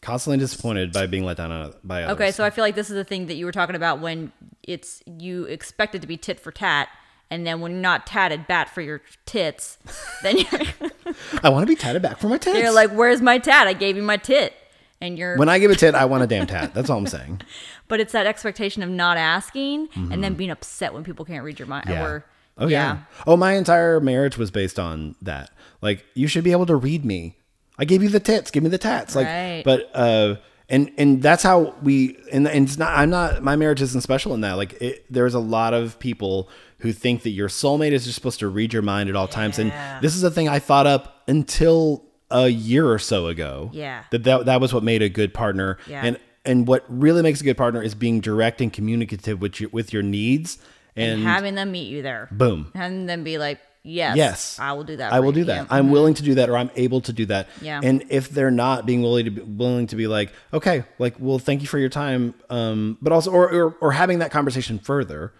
Constantly 0.00 0.38
disappointed 0.38 0.92
by 0.92 1.06
being 1.06 1.24
let 1.24 1.36
down 1.36 1.74
by 1.84 2.04
others. 2.04 2.14
Okay, 2.14 2.30
so 2.30 2.42
I 2.42 2.48
feel 2.50 2.64
like 2.64 2.74
this 2.74 2.88
is 2.88 2.96
the 2.96 3.04
thing 3.04 3.26
that 3.26 3.34
you 3.34 3.44
were 3.44 3.52
talking 3.52 3.76
about 3.76 4.00
when 4.00 4.32
it's 4.62 5.02
you 5.06 5.44
expect 5.44 5.94
it 5.94 6.00
to 6.00 6.06
be 6.06 6.16
tit 6.16 6.40
for 6.40 6.50
tat, 6.50 6.88
and 7.30 7.46
then 7.46 7.60
when 7.60 7.72
you're 7.72 7.80
not 7.82 8.06
tatted 8.06 8.46
bat 8.46 8.70
for 8.70 8.80
your 8.80 9.02
tits, 9.26 9.76
then 10.22 10.38
you're, 10.38 11.14
I 11.42 11.50
want 11.50 11.64
to 11.64 11.66
be 11.66 11.76
tatted 11.76 12.00
back 12.00 12.18
for 12.18 12.28
my 12.28 12.38
tits. 12.38 12.58
you're 12.58 12.72
like, 12.72 12.90
"Where's 12.92 13.20
my 13.20 13.36
tat? 13.38 13.66
I 13.66 13.74
gave 13.74 13.96
you 13.96 14.02
my 14.02 14.16
tit," 14.16 14.54
and 15.02 15.18
you're. 15.18 15.36
when 15.36 15.50
I 15.50 15.58
give 15.58 15.70
a 15.70 15.76
tit, 15.76 15.94
I 15.94 16.06
want 16.06 16.22
a 16.22 16.26
damn 16.26 16.46
tat. 16.46 16.72
That's 16.72 16.88
all 16.88 16.96
I'm 16.96 17.06
saying. 17.06 17.42
but 17.90 18.00
it's 18.00 18.12
that 18.12 18.26
expectation 18.26 18.82
of 18.82 18.88
not 18.88 19.18
asking 19.18 19.88
and 19.94 20.24
then 20.24 20.32
being 20.34 20.50
upset 20.50 20.94
when 20.94 21.04
people 21.04 21.24
can't 21.26 21.44
read 21.44 21.58
your 21.58 21.68
mind. 21.68 21.86
Yeah. 21.90 22.04
Or 22.06 22.24
oh 22.56 22.68
yeah. 22.68 23.00
Oh, 23.26 23.36
my 23.36 23.52
entire 23.52 24.00
marriage 24.00 24.38
was 24.38 24.50
based 24.50 24.78
on 24.78 25.16
that. 25.20 25.50
Like 25.82 26.06
you 26.14 26.26
should 26.26 26.44
be 26.44 26.52
able 26.52 26.66
to 26.66 26.76
read 26.76 27.04
me. 27.04 27.36
I 27.78 27.84
gave 27.84 28.02
you 28.02 28.08
the 28.08 28.20
tits. 28.20 28.50
Give 28.50 28.62
me 28.62 28.68
the 28.70 28.78
tats. 28.78 29.14
Like, 29.14 29.26
Right. 29.26 29.62
but 29.64 29.90
uh, 29.94 30.36
and 30.68 30.90
and 30.98 31.20
that's 31.22 31.42
how 31.42 31.74
we 31.82 32.16
and, 32.32 32.46
and 32.46 32.68
it's 32.68 32.78
not 32.78 32.96
i'm 32.96 33.10
not 33.10 33.42
my 33.42 33.56
marriage 33.56 33.82
isn't 33.82 34.02
special 34.02 34.34
in 34.34 34.42
that 34.42 34.52
like 34.52 34.80
it, 34.80 35.04
there's 35.12 35.34
a 35.34 35.40
lot 35.40 35.74
of 35.74 35.98
people 35.98 36.48
who 36.78 36.92
think 36.92 37.22
that 37.24 37.30
your 37.30 37.48
soulmate 37.48 37.90
is 37.90 38.04
just 38.04 38.14
supposed 38.14 38.38
to 38.38 38.46
read 38.48 38.72
your 38.72 38.82
mind 38.82 39.08
at 39.10 39.16
all 39.16 39.26
times 39.26 39.58
and 39.58 39.72
this 40.00 40.14
is 40.14 40.22
a 40.22 40.30
thing 40.30 40.48
i 40.48 40.60
thought 40.60 40.86
up 40.86 41.22
until 41.26 42.04
a 42.30 42.46
year 42.48 42.88
or 42.88 43.00
so 43.00 43.26
ago 43.26 43.70
Yeah. 43.72 44.04
that 44.12 44.22
that, 44.22 44.46
that 44.46 44.60
was 44.60 44.72
what 44.72 44.84
made 44.84 45.02
a 45.02 45.08
good 45.08 45.34
partner 45.34 45.76
Yeah. 45.88 46.02
and 46.04 46.18
and 46.44 46.66
what 46.66 46.84
really 46.88 47.22
makes 47.22 47.40
a 47.40 47.44
good 47.44 47.56
partner 47.56 47.82
is 47.82 47.94
being 47.94 48.20
direct 48.20 48.60
and 48.60 48.72
communicative 48.72 49.40
with 49.40 49.60
your 49.60 49.70
with 49.70 49.92
your 49.92 50.02
needs 50.02 50.58
and, 50.96 51.22
having 51.22 51.54
them 51.54 51.70
meet 51.72 51.88
you 51.88 52.02
there. 52.02 52.28
boom 52.32 52.70
Having 52.74 53.06
them 53.06 53.22
be 53.24 53.38
like, 53.38 53.60
yes, 53.82 54.16
Yes, 54.16 54.58
I 54.58 54.72
will 54.72 54.84
do 54.84 54.96
that. 54.96 55.12
I 55.12 55.20
will 55.20 55.32
do 55.32 55.44
that. 55.44 55.66
Yeah. 55.70 55.76
I'm 55.76 55.90
willing 55.90 56.14
to 56.14 56.22
do 56.22 56.34
that, 56.34 56.50
or 56.50 56.56
I'm 56.56 56.70
able 56.76 57.00
to 57.02 57.12
do 57.12 57.26
that. 57.26 57.48
Yeah. 57.62 57.80
And 57.82 58.04
if 58.10 58.28
they're 58.28 58.50
not 58.50 58.86
being 58.86 59.00
willing 59.02 59.24
to 59.26 59.30
be 59.30 59.40
willing 59.42 59.86
to 59.88 59.96
be 59.96 60.06
like, 60.06 60.32
okay, 60.52 60.84
like, 60.98 61.14
well, 61.18 61.38
thank 61.38 61.60
you 61.62 61.68
for 61.68 61.78
your 61.78 61.88
time, 61.88 62.34
um, 62.50 62.98
but 63.00 63.12
also, 63.12 63.30
or 63.30 63.50
or, 63.52 63.76
or 63.80 63.92
having 63.92 64.18
that 64.18 64.30
conversation 64.30 64.78
further, 64.78 65.32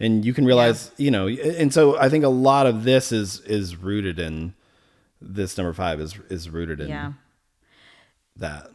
and 0.00 0.24
you 0.24 0.32
can 0.32 0.44
realize, 0.46 0.90
you 0.96 1.10
know, 1.10 1.26
and 1.28 1.72
so 1.74 1.98
I 1.98 2.08
think 2.08 2.24
a 2.24 2.28
lot 2.28 2.66
of 2.66 2.84
this 2.84 3.12
is 3.12 3.40
is 3.40 3.76
rooted 3.76 4.18
in 4.18 4.54
this 5.20 5.56
number 5.58 5.72
five 5.72 6.00
is 6.00 6.16
is 6.30 6.48
rooted 6.50 6.80
in 6.80 6.88
Yeah. 6.88 7.12
that. 8.36 8.70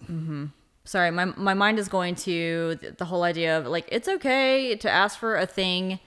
Sorry 0.90 1.12
my, 1.12 1.26
my 1.26 1.54
mind 1.54 1.78
is 1.78 1.88
going 1.88 2.16
to 2.16 2.78
the 2.98 3.06
whole 3.06 3.24
idea 3.24 3.58
of 3.58 3.68
like 3.68 3.88
it's 3.92 4.08
okay 4.08 4.76
to 4.76 4.90
ask 4.90 5.20
for 5.20 5.36
a 5.36 5.46
thing 5.46 6.00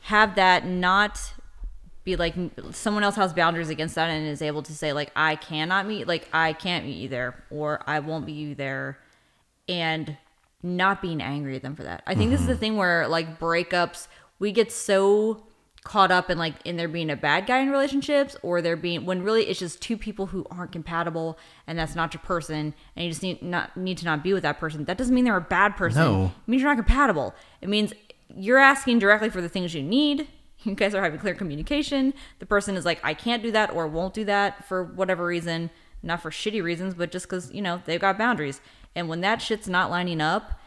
have 0.00 0.34
that 0.34 0.66
not 0.66 1.32
be 2.04 2.16
like 2.16 2.34
someone 2.72 3.02
else 3.02 3.16
has 3.16 3.32
boundaries 3.32 3.70
against 3.70 3.94
that 3.94 4.10
and 4.10 4.26
is 4.26 4.42
able 4.42 4.62
to 4.62 4.72
say 4.72 4.92
like 4.92 5.10
i 5.16 5.36
cannot 5.36 5.86
meet 5.86 6.06
like 6.06 6.28
i 6.32 6.52
can't 6.52 6.84
meet 6.84 6.96
you 6.96 7.08
there 7.08 7.44
or 7.50 7.82
i 7.86 7.98
won't 8.00 8.26
meet 8.26 8.34
you 8.36 8.54
there 8.54 8.98
and 9.68 10.16
not 10.64 11.02
being 11.02 11.20
angry 11.20 11.54
at 11.56 11.62
them 11.62 11.76
for 11.76 11.84
that. 11.84 12.02
I 12.06 12.14
think 12.14 12.30
this 12.30 12.40
is 12.40 12.46
mm-hmm. 12.46 12.54
the 12.54 12.58
thing 12.58 12.76
where 12.76 13.06
like 13.06 13.38
breakups 13.38 14.08
we 14.38 14.50
get 14.50 14.72
so 14.72 15.44
caught 15.84 16.10
up 16.10 16.30
in 16.30 16.38
like 16.38 16.54
in 16.64 16.78
there 16.78 16.88
being 16.88 17.10
a 17.10 17.16
bad 17.16 17.46
guy 17.46 17.58
in 17.58 17.70
relationships 17.70 18.34
or 18.42 18.62
there 18.62 18.74
being 18.74 19.04
when 19.04 19.22
really 19.22 19.44
it's 19.44 19.60
just 19.60 19.82
two 19.82 19.98
people 19.98 20.26
who 20.26 20.46
aren't 20.50 20.72
compatible 20.72 21.38
and 21.66 21.78
that's 21.78 21.94
not 21.94 22.14
your 22.14 22.22
person 22.22 22.74
and 22.96 23.04
you 23.04 23.10
just 23.10 23.22
need 23.22 23.42
not 23.42 23.76
need 23.76 23.98
to 23.98 24.06
not 24.06 24.22
be 24.22 24.32
with 24.32 24.42
that 24.42 24.58
person 24.58 24.86
that 24.86 24.96
doesn't 24.96 25.14
mean 25.14 25.24
they're 25.24 25.36
a 25.36 25.42
bad 25.42 25.76
person. 25.76 26.02
No. 26.02 26.24
it 26.24 26.50
means 26.50 26.62
you're 26.62 26.70
not 26.70 26.82
compatible. 26.82 27.34
It 27.60 27.68
means 27.68 27.92
you're 28.34 28.58
asking 28.58 28.98
directly 28.98 29.28
for 29.28 29.42
the 29.42 29.48
things 29.48 29.74
you 29.74 29.82
need. 29.82 30.26
You 30.64 30.74
guys 30.74 30.94
are 30.94 31.02
having 31.02 31.20
clear 31.20 31.34
communication. 31.34 32.14
The 32.38 32.46
person 32.46 32.74
is 32.74 32.86
like 32.86 32.98
i 33.04 33.12
can't 33.12 33.42
do 33.42 33.50
that 33.50 33.70
or 33.70 33.86
won't 33.86 34.14
do 34.14 34.24
that 34.24 34.66
for 34.66 34.82
whatever 34.82 35.26
reason 35.26 35.68
not 36.02 36.22
for 36.22 36.30
shitty 36.30 36.62
reasons 36.62 36.94
but 36.94 37.12
just 37.12 37.26
because 37.28 37.52
you 37.52 37.60
know 37.60 37.82
they've 37.84 38.00
got 38.00 38.16
boundaries. 38.16 38.62
And 38.96 39.06
when 39.06 39.20
that 39.20 39.42
shit's 39.42 39.68
not 39.68 39.90
lining 39.90 40.22
up 40.22 40.58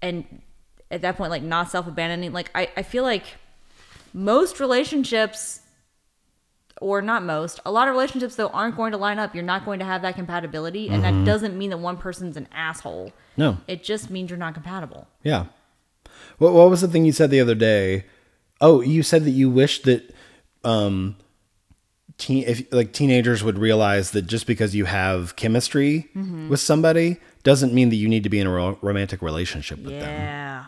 and 0.00 0.42
at 0.92 1.02
that 1.02 1.16
point 1.16 1.30
like 1.30 1.42
not 1.42 1.68
self-abandoning 1.68 2.32
like 2.32 2.52
i, 2.54 2.70
I 2.76 2.84
feel 2.84 3.02
like 3.02 3.24
most 4.18 4.58
relationships 4.58 5.60
or 6.80 7.00
not 7.02 7.22
most 7.24 7.60
a 7.66 7.70
lot 7.70 7.88
of 7.88 7.92
relationships 7.94 8.34
though 8.36 8.48
aren't 8.48 8.76
going 8.76 8.92
to 8.92 8.98
line 8.98 9.18
up 9.18 9.34
you're 9.34 9.44
not 9.44 9.64
going 9.64 9.78
to 9.78 9.84
have 9.84 10.02
that 10.02 10.14
compatibility 10.14 10.88
and 10.88 11.02
that 11.04 11.24
doesn't 11.24 11.56
mean 11.56 11.70
that 11.70 11.78
one 11.78 11.96
person's 11.96 12.36
an 12.36 12.46
asshole 12.52 13.12
No. 13.36 13.58
it 13.66 13.82
just 13.84 14.10
means 14.10 14.30
you're 14.30 14.38
not 14.38 14.54
compatible 14.54 15.06
Yeah. 15.22 15.46
What 16.38 16.52
what 16.52 16.70
was 16.70 16.80
the 16.80 16.88
thing 16.88 17.04
you 17.04 17.12
said 17.12 17.30
the 17.30 17.40
other 17.40 17.54
day? 17.54 18.04
Oh, 18.60 18.80
you 18.80 19.02
said 19.02 19.24
that 19.24 19.30
you 19.30 19.48
wish 19.50 19.82
that 19.82 20.14
um 20.64 21.16
teen 22.16 22.44
if 22.46 22.72
like 22.72 22.92
teenagers 22.92 23.42
would 23.44 23.58
realize 23.58 24.10
that 24.12 24.22
just 24.22 24.46
because 24.46 24.74
you 24.74 24.84
have 24.86 25.36
chemistry 25.36 26.08
with 26.48 26.60
somebody 26.60 27.18
doesn't 27.44 27.72
mean 27.72 27.88
that 27.90 27.96
you 27.96 28.08
need 28.08 28.22
to 28.24 28.28
be 28.28 28.40
in 28.40 28.46
a 28.46 28.50
ro- 28.50 28.78
romantic 28.82 29.22
relationship 29.22 29.78
with 29.78 29.98
them. 29.98 30.12
yeah 30.20 30.64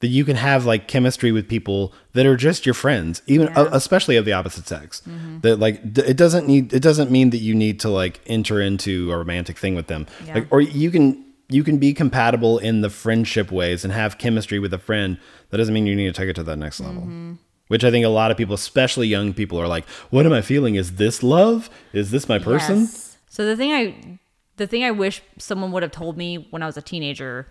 That 0.00 0.08
you 0.08 0.24
can 0.24 0.36
have 0.36 0.66
like 0.66 0.86
chemistry 0.86 1.32
with 1.32 1.48
people 1.48 1.94
that 2.12 2.26
are 2.26 2.36
just 2.36 2.66
your 2.66 2.74
friends, 2.74 3.22
even 3.26 3.46
Yeah. 3.46 3.54
Mm-hmm. 3.54 3.72
uh, 3.72 3.76
especially 3.76 4.16
of 4.16 4.24
the 4.26 4.32
opposite 4.34 4.66
sex. 4.68 5.00
That 5.42 5.56
like 5.58 5.94
d- 5.94 6.02
it 6.02 6.16
doesn't 6.16 6.46
need 6.46 6.72
it 6.74 6.82
doesn't 6.82 7.10
mean 7.10 7.30
that 7.30 7.38
you 7.38 7.54
need 7.54 7.80
to 7.80 7.88
like 7.88 8.20
enter 8.26 8.60
into 8.60 9.10
a 9.12 9.16
romantic 9.16 9.56
thing 9.56 9.74
with 9.74 9.86
them. 9.86 10.06
Yeah. 10.26 10.34
Like 10.34 10.48
or 10.52 10.60
you 10.60 10.90
can 10.90 11.24
you 11.48 11.62
can 11.64 11.78
be 11.78 11.94
compatible 11.94 12.58
in 12.58 12.80
the 12.82 12.90
friendship 12.90 13.50
ways 13.52 13.84
and 13.84 13.92
have 13.92 14.18
chemistry 14.18 14.58
with 14.58 14.74
a 14.74 14.78
friend. 14.78 15.18
That 15.50 15.58
doesn't 15.58 15.72
mean 15.74 15.86
you 15.86 15.94
need 15.96 16.06
to 16.06 16.12
take 16.12 16.28
it 16.28 16.36
to 16.36 16.42
that 16.42 16.56
next 16.58 16.80
level. 16.80 17.02
Mm-hmm. 17.02 17.34
Which 17.68 17.82
I 17.84 17.90
think 17.90 18.04
a 18.04 18.08
lot 18.10 18.30
of 18.30 18.36
people, 18.36 18.54
especially 18.54 19.06
young 19.08 19.32
people, 19.32 19.58
are 19.58 19.68
like, 19.68 19.88
"What 20.10 20.26
am 20.26 20.32
I 20.34 20.42
feeling? 20.42 20.74
Is 20.74 20.96
this 20.96 21.22
love? 21.22 21.70
Is 21.94 22.10
this 22.10 22.28
my 22.28 22.38
person?" 22.38 22.80
Yes. 22.80 23.16
So 23.30 23.46
the 23.46 23.56
thing 23.56 23.72
I 23.72 24.18
the 24.56 24.66
thing 24.66 24.84
I 24.84 24.90
wish 24.90 25.22
someone 25.38 25.72
would 25.72 25.82
have 25.82 25.92
told 25.92 26.18
me 26.18 26.46
when 26.50 26.62
I 26.62 26.66
was 26.66 26.76
a 26.76 26.82
teenager 26.82 27.48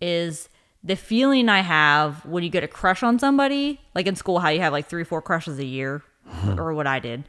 is 0.00 0.48
the 0.84 0.96
feeling 0.96 1.48
I 1.48 1.60
have 1.60 2.24
when 2.26 2.44
you 2.44 2.50
get 2.50 2.62
a 2.62 2.68
crush 2.68 3.02
on 3.02 3.18
somebody, 3.18 3.80
like 3.94 4.06
in 4.06 4.16
school, 4.16 4.38
how 4.38 4.50
you 4.50 4.60
have 4.60 4.72
like 4.72 4.86
three, 4.86 5.02
four 5.02 5.22
crushes 5.22 5.58
a 5.58 5.64
year, 5.64 6.02
or 6.58 6.74
what 6.74 6.86
I 6.86 7.00
did, 7.00 7.24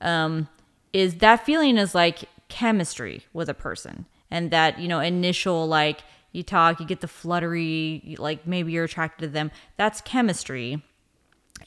um, 0.00 0.48
is 0.92 1.16
that 1.16 1.44
feeling 1.44 1.78
is 1.78 1.94
like 1.94 2.24
chemistry 2.48 3.26
with 3.32 3.48
a 3.48 3.54
person, 3.54 4.04
and 4.30 4.50
that 4.50 4.78
you 4.78 4.88
know 4.88 5.00
initial 5.00 5.66
like 5.66 6.02
you 6.32 6.42
talk, 6.42 6.78
you 6.80 6.86
get 6.86 7.00
the 7.00 7.08
fluttery, 7.08 8.14
like 8.18 8.46
maybe 8.46 8.72
you're 8.72 8.84
attracted 8.84 9.26
to 9.26 9.32
them. 9.32 9.50
That's 9.76 10.00
chemistry. 10.02 10.82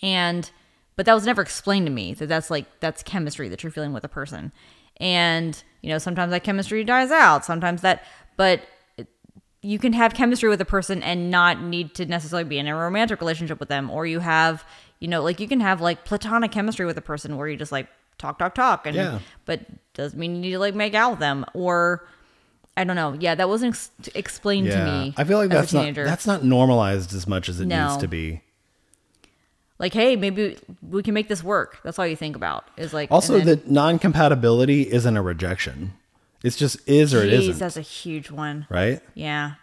And 0.01 0.49
but 0.95 1.06
that 1.08 1.13
was 1.13 1.25
never 1.25 1.41
explained 1.41 1.88
to 1.88 1.91
me 1.91 2.13
that 2.13 2.27
that's 2.27 2.51
like 2.51 2.65
that's 2.80 3.01
chemistry 3.01 3.49
that 3.49 3.63
you're 3.63 3.71
feeling 3.71 3.93
with 3.93 4.04
a 4.04 4.10
person. 4.10 4.51
And 4.97 5.62
you 5.82 5.89
know 5.89 5.97
sometimes 5.97 6.30
that 6.32 6.43
chemistry 6.43 6.84
dies 6.84 7.10
out. 7.10 7.43
Sometimes 7.45 7.82
that 7.82 8.04
but 8.38 8.62
you 9.63 9.78
can 9.80 9.93
have 9.93 10.13
chemistry 10.13 10.50
with 10.50 10.60
a 10.62 10.65
person 10.65 11.04
and 11.04 11.30
not 11.30 11.62
need 11.62 11.93
to 11.95 12.06
necessarily 12.06 12.47
be 12.47 12.58
in 12.58 12.67
a 12.67 12.76
romantic 12.76 13.19
relationship 13.21 13.60
with 13.60 13.69
them 13.69 13.89
or 13.91 14.06
you 14.06 14.19
have 14.19 14.63
you 15.00 15.08
know 15.08 15.21
like 15.21 15.39
you 15.39 15.47
can 15.47 15.60
have 15.60 15.82
like 15.82 16.04
platonic 16.06 16.52
chemistry 16.52 16.86
with 16.86 16.97
a 16.97 17.02
person 17.02 17.38
where 17.38 17.47
you 17.47 17.56
just 17.58 17.71
like 17.71 17.88
talk 18.17 18.39
talk 18.39 18.56
talk 18.56 18.86
and 18.88 18.95
Yeah. 18.95 19.19
but 19.45 19.62
doesn't 19.93 20.17
mean 20.17 20.36
you 20.36 20.41
need 20.41 20.52
to 20.52 20.60
like 20.60 20.74
make 20.76 20.93
out 20.95 21.12
with 21.12 21.19
them 21.19 21.45
or 21.54 22.08
I 22.78 22.86
don't 22.86 22.95
know. 22.95 23.17
Yeah, 23.19 23.36
that 23.36 23.50
wasn't 23.50 23.74
ex- 23.76 23.91
explained 24.15 24.67
to 24.71 24.86
me. 24.86 25.13
I 25.17 25.26
feel 25.26 25.38
like 25.38 25.50
that's 25.50 25.74
not 25.74 25.93
that's 25.93 26.26
not 26.26 26.43
normalized 26.45 27.13
as 27.13 27.28
much 27.28 27.50
as 27.50 27.60
it 27.60 27.65
No. 27.67 27.88
needs 27.89 27.97
to 27.97 28.08
be. 28.08 28.41
like 29.78 29.93
hey 29.93 30.15
maybe 30.15 30.58
we 30.88 31.02
can 31.04 31.13
make 31.13 31.28
this 31.28 31.43
work 31.43 31.80
that's 31.84 31.97
all 32.00 32.06
you 32.08 32.15
think 32.15 32.36
about 32.36 32.63
is 32.78 32.93
like 32.93 33.12
Also, 33.12 33.38
then- 33.39 33.45
that 33.47 33.69
non-compatibility 33.69 34.91
isn't 34.91 35.17
a 35.17 35.21
rejection. 35.21 35.93
It's 36.43 36.56
just 36.58 36.77
is 36.89 37.13
or 37.13 37.23
it 37.23 37.30
Jeez, 37.32 37.39
isn't, 37.49 37.60
that's 37.60 37.77
a 37.77 37.82
huge 37.82 38.32
one 38.32 38.65
right? 38.69 38.99
yeah 39.13 39.54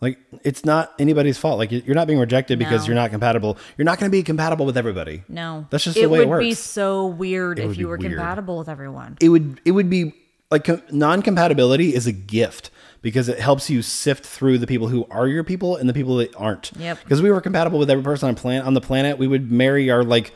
Like 0.00 0.18
it's 0.42 0.64
not 0.64 0.92
anybody's 0.98 1.38
fault. 1.38 1.58
Like 1.58 1.70
you're 1.70 1.94
not 1.94 2.06
being 2.08 2.18
rejected 2.18 2.58
because 2.58 2.82
No. 2.82 2.86
you're 2.88 2.94
not 3.02 3.10
compatible. 3.10 3.56
You're 3.78 3.84
not 3.84 3.98
going 4.00 4.10
to 4.10 4.16
be 4.16 4.22
compatible 4.22 4.66
with 4.66 4.76
everybody. 4.76 5.22
no 5.28 5.66
That's 5.70 5.84
just 5.84 5.96
it 5.96 6.02
the 6.02 6.08
way 6.08 6.22
it 6.22 6.28
works. 6.28 6.42
It 6.42 6.44
would 6.44 6.50
be 6.50 6.54
so 6.54 7.06
weird 7.06 7.58
would 7.60 7.70
if 7.70 7.78
you 7.78 7.86
were 7.88 7.96
weird. 7.96 8.12
compatible 8.12 8.58
with 8.58 8.68
everyone 8.68 9.16
It 9.20 9.28
would 9.28 9.60
it 9.64 9.70
would 9.72 9.88
be 9.88 10.14
like 10.50 10.64
com- 10.64 10.82
non-compatibility 10.90 11.94
is 11.94 12.06
a 12.06 12.12
gift 12.12 12.70
because 13.00 13.28
it 13.28 13.38
helps 13.38 13.70
you 13.70 13.80
sift 13.82 14.24
through 14.26 14.58
the 14.58 14.66
people 14.66 14.86
who 14.88 15.06
are 15.10 15.26
your 15.26 15.44
people 15.44 15.76
and 15.76 15.88
the 15.88 15.94
people 15.94 16.16
that 16.16 16.34
aren't. 16.36 16.70
Yep. 16.78 16.98
Because 17.02 17.22
we 17.22 17.30
were 17.30 17.40
compatible 17.40 17.78
with 17.78 17.90
every 17.90 18.04
person 18.04 18.28
on 18.28 18.34
planet 18.34 18.64
on 18.66 18.74
the 18.74 18.80
planet, 18.80 19.18
we 19.18 19.26
would 19.26 19.50
marry 19.50 19.90
our 19.90 20.04
like 20.04 20.32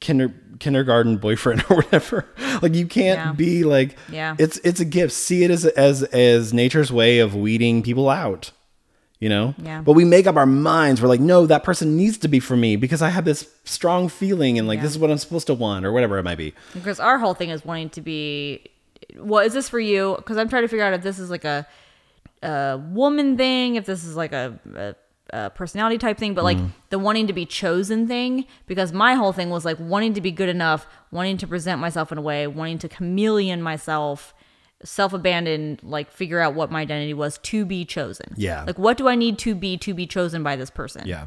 kinder 0.00 0.32
kindergarten 0.62 1.16
boyfriend 1.18 1.64
or 1.70 1.76
whatever. 1.76 2.24
Like 2.62 2.74
you 2.74 2.86
can't 2.86 3.18
Yeah. 3.18 3.32
be 3.32 3.64
like 3.64 3.96
Yeah. 4.10 4.36
It's 4.38 4.58
it's 4.64 4.80
a 4.80 4.84
gift. 4.84 5.12
See 5.12 5.42
it 5.44 5.50
as 5.50 5.66
as 5.66 6.02
as 6.04 6.52
nature's 6.54 6.90
way 6.92 7.18
of 7.18 7.34
weeding 7.34 7.82
people 7.82 8.08
out. 8.08 8.52
You 9.20 9.28
know? 9.28 9.54
Yeah. 9.62 9.82
But 9.82 9.92
we 9.92 10.04
make 10.04 10.26
up 10.26 10.34
our 10.36 10.46
minds. 10.46 11.00
We're 11.00 11.06
like, 11.08 11.20
no, 11.20 11.46
that 11.46 11.62
person 11.62 11.96
needs 11.96 12.18
to 12.18 12.28
be 12.28 12.40
for 12.40 12.56
me 12.56 12.74
because 12.76 13.02
I 13.02 13.08
have 13.10 13.24
this 13.24 13.48
strong 13.64 14.08
feeling 14.08 14.58
and 14.58 14.66
like 14.66 14.78
Yeah. 14.78 14.82
this 14.84 14.92
is 14.92 14.98
what 14.98 15.10
I'm 15.10 15.18
supposed 15.18 15.46
to 15.48 15.54
want 15.54 15.84
or 15.84 15.92
whatever 15.92 16.18
it 16.18 16.24
might 16.24 16.38
be. 16.38 16.54
because 16.74 16.98
our 16.98 17.18
whole 17.18 17.34
thing 17.34 17.50
is 17.50 17.64
wanting 17.64 17.90
to 17.90 18.00
be 18.00 18.64
what 19.18 19.46
is 19.46 19.52
this 19.52 19.68
for 19.68 19.80
you 19.80 20.14
because 20.16 20.38
i'm 20.38 20.48
trying 20.48 20.62
to 20.62 20.68
figure 20.68 20.84
out 20.84 20.94
if 20.94 21.02
this 21.02 21.18
is 21.18 21.28
like 21.28 21.44
a, 21.44 21.66
a 22.42 22.80
woman 22.92 23.36
thing 23.36 23.74
if 23.74 23.84
this 23.84 24.04
is 24.04 24.16
like 24.16 24.32
a, 24.32 24.58
a, 24.74 24.94
a 25.32 25.48
personality 25.50 25.96
type 25.98 26.18
thing 26.18 26.34
but 26.34 26.44
like 26.44 26.58
Mm. 26.58 26.70
the 26.90 26.98
wanting 26.98 27.26
to 27.26 27.32
be 27.32 27.46
chosen 27.46 28.06
thing 28.06 28.44
because 28.66 28.92
my 28.92 29.14
whole 29.14 29.32
thing 29.32 29.48
was 29.50 29.64
like 29.64 29.78
wanting 29.80 30.12
to 30.14 30.20
be 30.20 30.30
good 30.30 30.48
enough 30.50 30.86
wanting 31.10 31.38
to 31.38 31.46
present 31.46 31.80
myself 31.80 32.12
in 32.12 32.18
a 32.18 32.22
way 32.22 32.46
wanting 32.46 32.78
to 32.78 32.88
chameleon 32.88 33.62
myself 33.62 34.34
self-abandon 34.84 35.78
like 35.82 36.10
figure 36.10 36.40
out 36.40 36.54
what 36.54 36.70
my 36.70 36.80
identity 36.82 37.14
was 37.14 37.38
to 37.38 37.64
be 37.64 37.84
chosen 37.84 38.34
Yeah. 38.36 38.64
like 38.64 38.78
what 38.78 38.96
do 38.96 39.08
i 39.08 39.14
need 39.14 39.38
to 39.38 39.54
be 39.54 39.76
to 39.78 39.94
be 39.94 40.06
chosen 40.06 40.42
by 40.42 40.56
this 40.56 40.70
person 40.70 41.06
Yeah. 41.06 41.26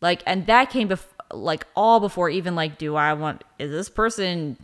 like 0.00 0.22
and 0.26 0.46
that 0.46 0.70
came 0.70 0.88
bef- 0.88 1.06
like 1.32 1.66
all 1.74 1.98
before 2.00 2.28
even 2.30 2.54
like 2.54 2.78
do 2.78 2.94
i 2.94 3.12
want 3.14 3.42
is 3.58 3.70
this 3.70 3.88
person 3.88 4.56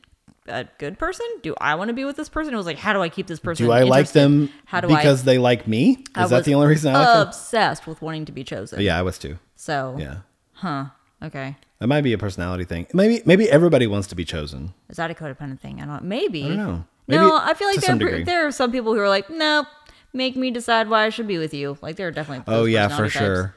a 0.51 0.69
good 0.79 0.99
person 0.99 1.25
do 1.43 1.55
i 1.61 1.75
want 1.75 1.89
to 1.89 1.95
be 1.95 2.05
with 2.05 2.17
this 2.17 2.29
person 2.29 2.53
it 2.53 2.57
was 2.57 2.67
like 2.67 2.77
how 2.79 2.93
do 2.93 3.01
i 3.01 3.09
keep 3.09 3.27
this 3.27 3.41
person 3.41 3.67
Do 3.67 3.73
I 3.73 3.83
like 3.83 4.11
them 4.13 4.51
how 4.67 4.81
do 4.81 4.89
because 4.89 5.25
they 5.25 5.39
like 5.39 5.67
me? 5.67 5.93
Is 5.93 6.07
I 6.17 6.27
that 6.27 6.45
the 6.45 6.55
only 6.55 6.67
reason 6.69 6.95
I 6.95 6.99
like 6.99 7.07
them? 7.19 7.29
obsessed 7.29 7.87
with 7.87 8.03
wanting 8.03 8.25
to 8.27 8.33
be 8.33 8.45
chosen 8.45 8.81
Yeah, 8.81 8.99
I 8.99 9.03
was 9.03 9.19
too. 9.19 9.39
so 9.57 9.97
Yeah. 9.99 10.17
Huh? 10.53 10.87
Okay 11.23 11.57
That 11.79 11.87
might 11.87 12.03
be 12.03 12.13
a 12.13 12.19
personality 12.19 12.65
thing. 12.65 12.87
Maybe 12.93 13.23
maybe 13.25 13.49
everybody 13.51 13.87
wants 13.87 14.09
to 14.09 14.15
be 14.15 14.25
chosen. 14.25 14.75
is 14.89 14.97
that 14.99 15.11
a 15.11 15.15
codependent 15.15 15.61
thing 15.61 15.81
i 15.81 15.87
don't 15.87 16.05
maybe 16.05 16.45
I 16.45 16.49
don't 16.49 16.57
know. 16.57 16.85
no 17.09 17.37
i 17.43 17.55
feel 17.55 17.69
like 17.69 17.81
there, 17.81 18.25
there 18.25 18.47
are 18.47 18.51
some 18.53 18.71
people 18.73 18.93
who 18.95 19.01
are 19.01 19.09
like 19.09 19.31
no 19.31 19.65
make 20.13 20.35
me 20.37 20.51
decide 20.51 20.89
why 20.89 21.05
I 21.07 21.11
should 21.11 21.29
be 21.29 21.39
with 21.39 21.55
you. 21.55 21.79
Like 21.81 21.95
there 21.95 22.09
are 22.09 22.11
definitely 22.11 22.43
Oh 22.53 22.65
yeah, 22.65 22.89
for 22.89 23.03
types. 23.05 23.13
sure. 23.13 23.55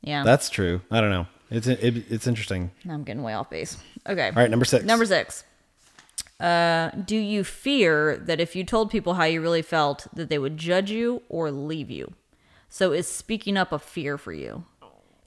Yeah, 0.00 0.22
That's 0.22 0.48
true. 0.48 0.80
I 0.92 1.00
don't 1.00 1.10
know. 1.10 1.26
It's 1.50 1.66
it, 1.66 2.04
it's 2.08 2.28
interesting. 2.28 2.70
I'm 2.88 3.02
getting 3.02 3.24
way 3.24 3.34
off 3.34 3.50
base. 3.50 3.76
Okay. 4.08 4.26
All 4.28 4.32
right, 4.36 4.48
number 4.48 4.64
six. 4.64 4.84
Number 4.84 5.04
six. 5.04 5.42
Uh, 6.38 6.90
do 6.90 7.16
you 7.16 7.42
fear 7.44 8.16
that 8.18 8.40
if 8.40 8.54
you 8.54 8.62
told 8.64 8.90
people 8.90 9.14
how 9.14 9.24
you 9.24 9.40
really 9.40 9.62
felt, 9.62 10.06
that 10.12 10.28
they 10.28 10.38
would 10.38 10.56
judge 10.58 10.90
you 10.90 11.22
or 11.28 11.50
leave 11.50 11.90
you? 11.90 12.12
So 12.68 12.92
is 12.92 13.08
speaking 13.08 13.56
up 13.56 13.72
a 13.72 13.78
fear 13.78 14.18
for 14.18 14.32
you? 14.32 14.64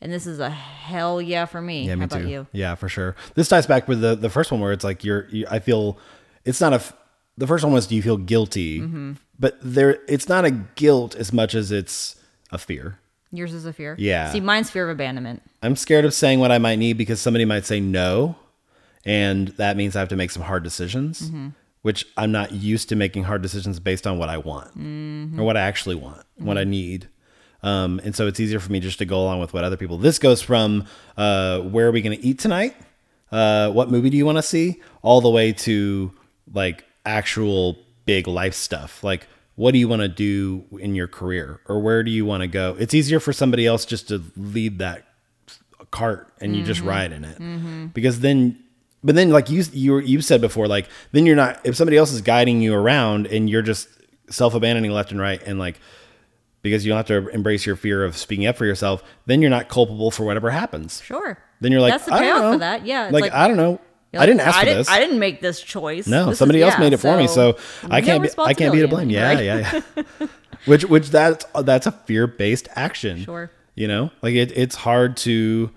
And 0.02 0.14
this 0.14 0.28
is 0.28 0.40
a 0.40 0.50
hell 0.50 1.22
yeah 1.22 1.46
for 1.46 1.62
me. 1.62 1.84
Yeah, 1.86 1.94
how 1.94 1.96
me 2.00 2.06
about 2.06 2.22
too. 2.22 2.28
you? 2.28 2.48
Yeah, 2.54 2.76
for 2.76 2.88
sure. 2.88 3.16
This 3.34 3.50
ties 3.50 3.66
back 3.68 3.88
with 3.88 4.00
the 4.02 4.16
the 4.16 4.30
first 4.30 4.50
one 4.52 4.62
where 4.62 4.72
it's 4.72 4.84
like 4.86 5.04
you're. 5.04 5.28
You, 5.30 5.46
I 5.50 5.60
feel 5.60 5.98
it's 6.46 6.62
not 6.62 6.72
a. 6.74 6.82
The 7.38 7.48
first 7.48 7.64
one 7.66 7.74
was 7.74 7.88
do 7.88 7.96
you 7.96 8.02
feel 8.02 8.16
guilty, 8.18 8.80
Mm-hmm. 8.80 9.14
but 9.40 9.58
there 9.62 10.00
it's 10.08 10.30
not 10.30 10.46
a 10.46 10.52
guilt 10.52 11.16
as 11.16 11.34
much 11.34 11.54
as 11.54 11.72
it's 11.74 12.16
a 12.52 12.58
fear. 12.58 12.98
Yours 13.32 13.54
is 13.54 13.66
a 13.66 13.74
fear. 13.74 13.96
Yeah. 14.00 14.32
See, 14.32 14.40
mine's 14.40 14.70
fear 14.70 14.86
of 14.90 14.96
abandonment. 14.96 15.42
I'm 15.62 15.76
scared 15.76 16.06
of 16.06 16.14
saying 16.14 16.40
what 16.40 16.52
I 16.52 16.60
might 16.60 16.78
need 16.78 16.94
because 16.98 17.20
somebody 17.20 17.44
might 17.46 17.66
say 17.66 17.80
no, 17.82 18.36
and 19.06 19.50
that 19.50 19.78
means 19.78 19.96
I 19.96 20.00
have 20.00 20.10
to 20.10 20.16
make 20.16 20.32
some 20.32 20.44
hard 20.44 20.64
decisions, 20.64 21.22
Mm-hmm. 21.22 21.50
which 21.82 22.06
I'm 22.18 22.32
not 22.32 22.52
used 22.52 22.90
to 22.90 22.96
making 22.96 23.24
hard 23.24 23.42
decisions 23.42 23.80
based 23.80 24.06
on 24.06 24.18
what 24.18 24.30
I 24.30 24.38
want 24.38 24.78
Mm-hmm. 24.78 25.40
or 25.40 25.44
what 25.44 25.58
I 25.58 25.62
actually 25.62 25.96
want, 25.96 26.24
what 26.38 26.58
I 26.58 26.64
need. 26.64 27.08
Um, 27.64 28.00
and 28.04 28.16
so 28.16 28.28
it's 28.28 28.40
easier 28.40 28.60
for 28.60 28.72
me 28.72 28.80
just 28.80 29.00
to 29.00 29.06
go 29.06 29.22
along 29.22 29.40
with 29.42 29.54
what 29.54 29.64
other 29.66 29.76
people. 29.78 29.98
This 29.98 30.18
goes 30.20 30.42
from 30.42 30.86
uh, 31.18 31.60
where 31.62 31.88
are 31.88 31.92
we 31.92 32.02
going 32.02 32.18
to 32.18 32.26
eat 32.26 32.40
tonight? 32.40 32.76
Uh, 33.32 33.70
what 33.72 33.92
movie 33.92 34.10
do 34.10 34.18
you 34.18 34.26
want 34.26 34.38
to 34.38 34.42
see? 34.42 34.82
All 35.02 35.20
the 35.22 35.30
way 35.30 35.52
to 35.54 36.12
like 36.54 36.86
actual 37.06 37.78
big 38.06 38.28
life 38.28 38.54
stuff. 38.54 39.04
Like, 39.04 39.28
what 39.56 39.72
do 39.72 39.78
you 39.78 39.90
want 39.90 40.02
to 40.04 40.08
do 40.08 40.64
in 40.80 40.96
your 40.96 41.08
career 41.08 41.60
or 41.68 41.80
where 41.82 42.02
do 42.02 42.12
you 42.12 42.26
want 42.26 42.42
to 42.42 42.48
go? 42.48 42.78
It's 42.80 42.94
easier 42.94 43.20
for 43.20 43.34
somebody 43.34 43.68
else 43.68 43.84
just 43.86 44.08
to 44.08 44.24
lead 44.38 44.80
that 44.80 45.04
cart 45.92 46.32
and 46.40 46.56
you 46.56 46.64
just 46.64 46.82
ride 46.82 47.12
in 47.12 47.24
it 47.26 47.94
because 47.94 48.20
then 48.22 48.58
but 49.04 49.16
then 49.16 49.30
like 49.30 49.50
you 49.50 49.64
you 49.72 50.00
you 50.00 50.22
said 50.22 50.42
before 50.42 50.68
like 50.68 50.88
then 51.12 51.26
you're 51.26 51.36
not 51.36 51.60
if 51.64 51.76
somebody 51.76 51.98
else 51.98 52.12
is 52.12 52.22
guiding 52.22 52.62
you 52.62 52.74
around 52.74 53.28
and 53.28 53.50
you're 53.50 53.62
just 53.62 53.88
self-abandoning 54.30 54.92
left 54.92 55.12
and 55.12 55.20
right 55.20 55.42
and 55.44 55.58
like 55.60 55.80
because 56.62 56.86
you 56.86 56.90
don't 56.90 56.98
have 56.98 57.08
to 57.08 57.30
embrace 57.30 57.66
your 57.66 57.76
fear 57.76 58.04
of 58.04 58.16
speaking 58.18 58.46
up 58.46 58.56
for 58.58 58.66
yourself 58.66 59.04
then 59.26 59.42
you're 59.42 59.50
not 59.50 59.70
culpable 59.70 60.12
for 60.12 60.24
whatever 60.24 60.50
happens 60.52 61.02
Sure. 61.02 61.38
then 61.62 61.72
you're 61.72 61.82
like 61.82 61.94
That's 61.94 62.06
the 62.06 62.14
I 62.14 62.20
payoff 62.20 62.42
know. 62.42 62.52
for 62.54 62.58
that. 62.60 62.86
Yeah. 62.86 63.06
it's 63.06 63.14
like, 63.14 63.32
I 63.34 63.48
don't 63.48 63.58
know 63.58 63.80
you're 64.12 64.22
I 64.22 64.26
didn't 64.26 64.40
like, 64.40 64.48
ask 64.48 64.60
for 64.60 64.66
didn't- 64.66 64.78
this 64.80 64.90
I 64.90 65.00
didn't 65.00 65.20
make 65.20 65.40
this 65.42 65.62
choice. 65.62 66.08
no 66.08 66.26
This 66.26 66.34
is- 66.34 66.40
somebody 66.40 66.62
else 66.62 66.74
yeah, 66.76 66.80
made 66.82 66.94
it 66.94 66.98
for 66.98 67.16
me 67.18 67.28
so 67.28 67.58
I 67.90 68.02
can't 68.02 68.22
be, 68.24 68.30
I 68.38 68.54
can't 68.54 68.74
be 68.74 68.82
to 68.82 68.88
blame 68.88 69.10
yeah 69.10 69.28
right? 69.34 69.44
yeah 69.46 69.82
yeah 69.96 70.28
which 70.66 70.84
which 70.86 71.10
that's 71.10 71.46
that's 71.64 71.88
a 71.88 71.92
fear-based 71.92 72.68
action 72.76 73.24
Sure. 73.24 73.50
you 73.76 73.88
know 73.88 74.12
like 74.22 74.34
it, 74.36 74.52
it's 74.58 74.76
hard 74.76 75.16
to 75.18 75.72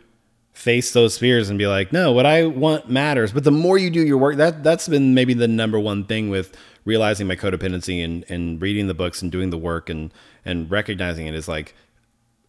face 0.52 0.92
those 0.92 1.16
fears 1.18 1.48
and 1.48 1.58
be 1.58 1.66
like 1.66 1.92
no 1.92 2.12
what 2.12 2.26
i 2.26 2.44
want 2.44 2.88
matters. 2.88 3.32
But 3.32 3.44
the 3.44 3.50
more 3.50 3.78
you 3.78 3.90
do 3.90 4.04
your 4.04 4.18
work 4.18 4.36
that 4.36 4.62
that's 4.62 4.86
been 4.86 5.14
maybe 5.14 5.34
the 5.34 5.48
number 5.48 5.80
one 5.80 6.04
thing 6.04 6.28
with 6.28 6.56
realizing 6.84 7.26
my 7.26 7.36
codependency 7.36 8.04
and 8.04 8.24
and 8.28 8.60
reading 8.60 8.86
the 8.86 8.94
books 8.94 9.22
and 9.22 9.32
doing 9.32 9.50
the 9.50 9.58
work 9.58 9.88
and 9.88 10.12
and 10.44 10.70
recognizing 10.70 11.26
it 11.26 11.34
is 11.34 11.48
like 11.48 11.74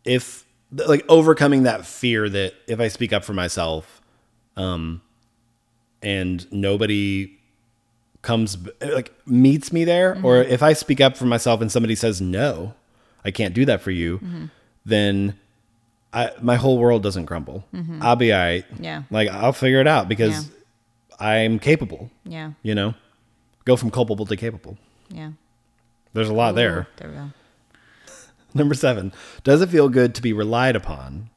if 0.04 0.46
like 0.72 1.06
overcoming 1.08 1.64
that 1.64 1.86
fear 1.86 2.28
that 2.28 2.54
if 2.68 2.80
i 2.80 2.88
speak 2.88 3.14
up 3.14 3.24
for 3.24 3.34
myself 3.34 4.02
um 4.58 5.02
and 6.02 6.52
nobody 6.52 7.40
comes 8.22 8.58
like 8.82 9.14
meets 9.26 9.72
me 9.72 9.86
there 9.86 10.20
or 10.24 10.38
if 10.38 10.62
i 10.64 10.74
speak 10.74 11.00
up 11.00 11.16
for 11.16 11.26
myself 11.26 11.62
and 11.62 11.72
somebody 11.72 11.96
says 11.96 12.20
no 12.20 12.74
i 13.24 13.32
can't 13.32 13.54
do 13.54 13.66
that 13.66 13.82
for 13.82 13.92
you 13.92 14.50
then 14.86 15.40
I, 16.14 16.32
my 16.42 16.56
whole 16.56 16.78
world 16.78 17.02
doesn't 17.04 17.26
crumble 17.26 17.66
mm-hmm. 17.74 18.00
i'll 18.02 18.16
be 18.16 18.32
all 18.32 18.40
right 18.40 18.66
Yeah. 18.80 19.04
like 19.10 19.30
i'll 19.30 19.54
figure 19.54 19.80
it 19.82 19.88
out 19.88 20.08
because 20.08 20.50
i'm 21.20 21.60
capable 21.60 22.12
Yeah. 22.24 22.52
you 22.62 22.76
know 22.76 22.94
go 23.66 23.76
from 23.76 23.90
culpable 23.92 24.26
to 24.28 24.36
capable 24.38 24.78
Yeah. 25.10 25.32
there's 26.14 26.30
a 26.30 26.34
lot 26.34 26.56
there 26.56 26.88
There 26.98 27.10
we 27.10 27.16
go. 27.16 27.30
Number 28.54 28.76
seven, 28.76 29.12
does 29.44 29.62
it 29.62 29.70
feel 29.70 29.90
good 29.90 30.14
to 30.14 30.22
be 30.22 30.32
relied 30.32 30.76
upon? 30.76 31.32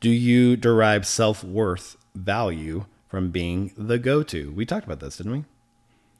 Do 0.00 0.10
you 0.10 0.56
derive 0.56 1.06
self 1.06 1.44
worth 1.44 1.96
value 2.16 2.86
from 3.08 3.30
being 3.30 3.70
the 3.76 3.98
go 4.00 4.24
to? 4.24 4.50
We 4.50 4.66
talked 4.66 4.84
about 4.84 4.98
this, 4.98 5.18
didn't 5.18 5.30
we? 5.32 5.44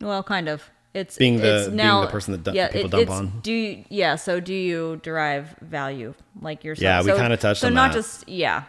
Well, 0.00 0.22
kind 0.22 0.48
of. 0.48 0.70
It's 0.94 1.16
Being 1.16 1.38
the- 1.38 1.60
it's 1.60 1.68
being 1.68 1.76
the 1.78 2.06
person 2.08 2.42
that 2.42 2.54
yeah, 2.54 2.68
people 2.68 2.86
it- 2.86 2.90
dump 2.90 3.02
it's- 3.02 3.18
on. 3.18 3.40
Do 3.42 3.52
you, 3.52 3.84
yeah? 3.88 4.16
So 4.16 4.40
do 4.40 4.52
you 4.52 5.00
derive 5.02 5.54
value 5.62 6.12
like 6.42 6.64
yourself? 6.64 6.82
Yeah, 6.82 7.00
we 7.00 7.16
So- 7.16 7.16
kinda 7.22 7.36
touched 7.38 7.60
so 7.62 7.68
on 7.68 7.74
that. 7.74 7.80
So 7.80 7.86
not 7.86 7.92
just 7.94 8.28
yeah. 8.28 8.64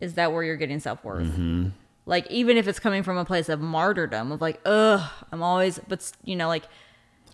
Is 0.00 0.14
that 0.14 0.32
where 0.32 0.42
you're 0.42 0.56
getting 0.56 0.80
self 0.80 1.02
worth? 1.04 1.26
Mm-hmm. 1.26 1.68
Like 2.04 2.30
even 2.30 2.56
if 2.56 2.66
it's 2.68 2.78
coming 2.80 3.02
from 3.02 3.16
a 3.16 3.24
place 3.24 3.48
of 3.48 3.60
martyrdom 3.60 4.32
of 4.32 4.40
like, 4.40 4.60
ugh, 4.66 5.00
I'm 5.30 5.42
always, 5.42 5.78
but 5.88 6.10
you 6.24 6.36
know, 6.36 6.48
like 6.48 6.64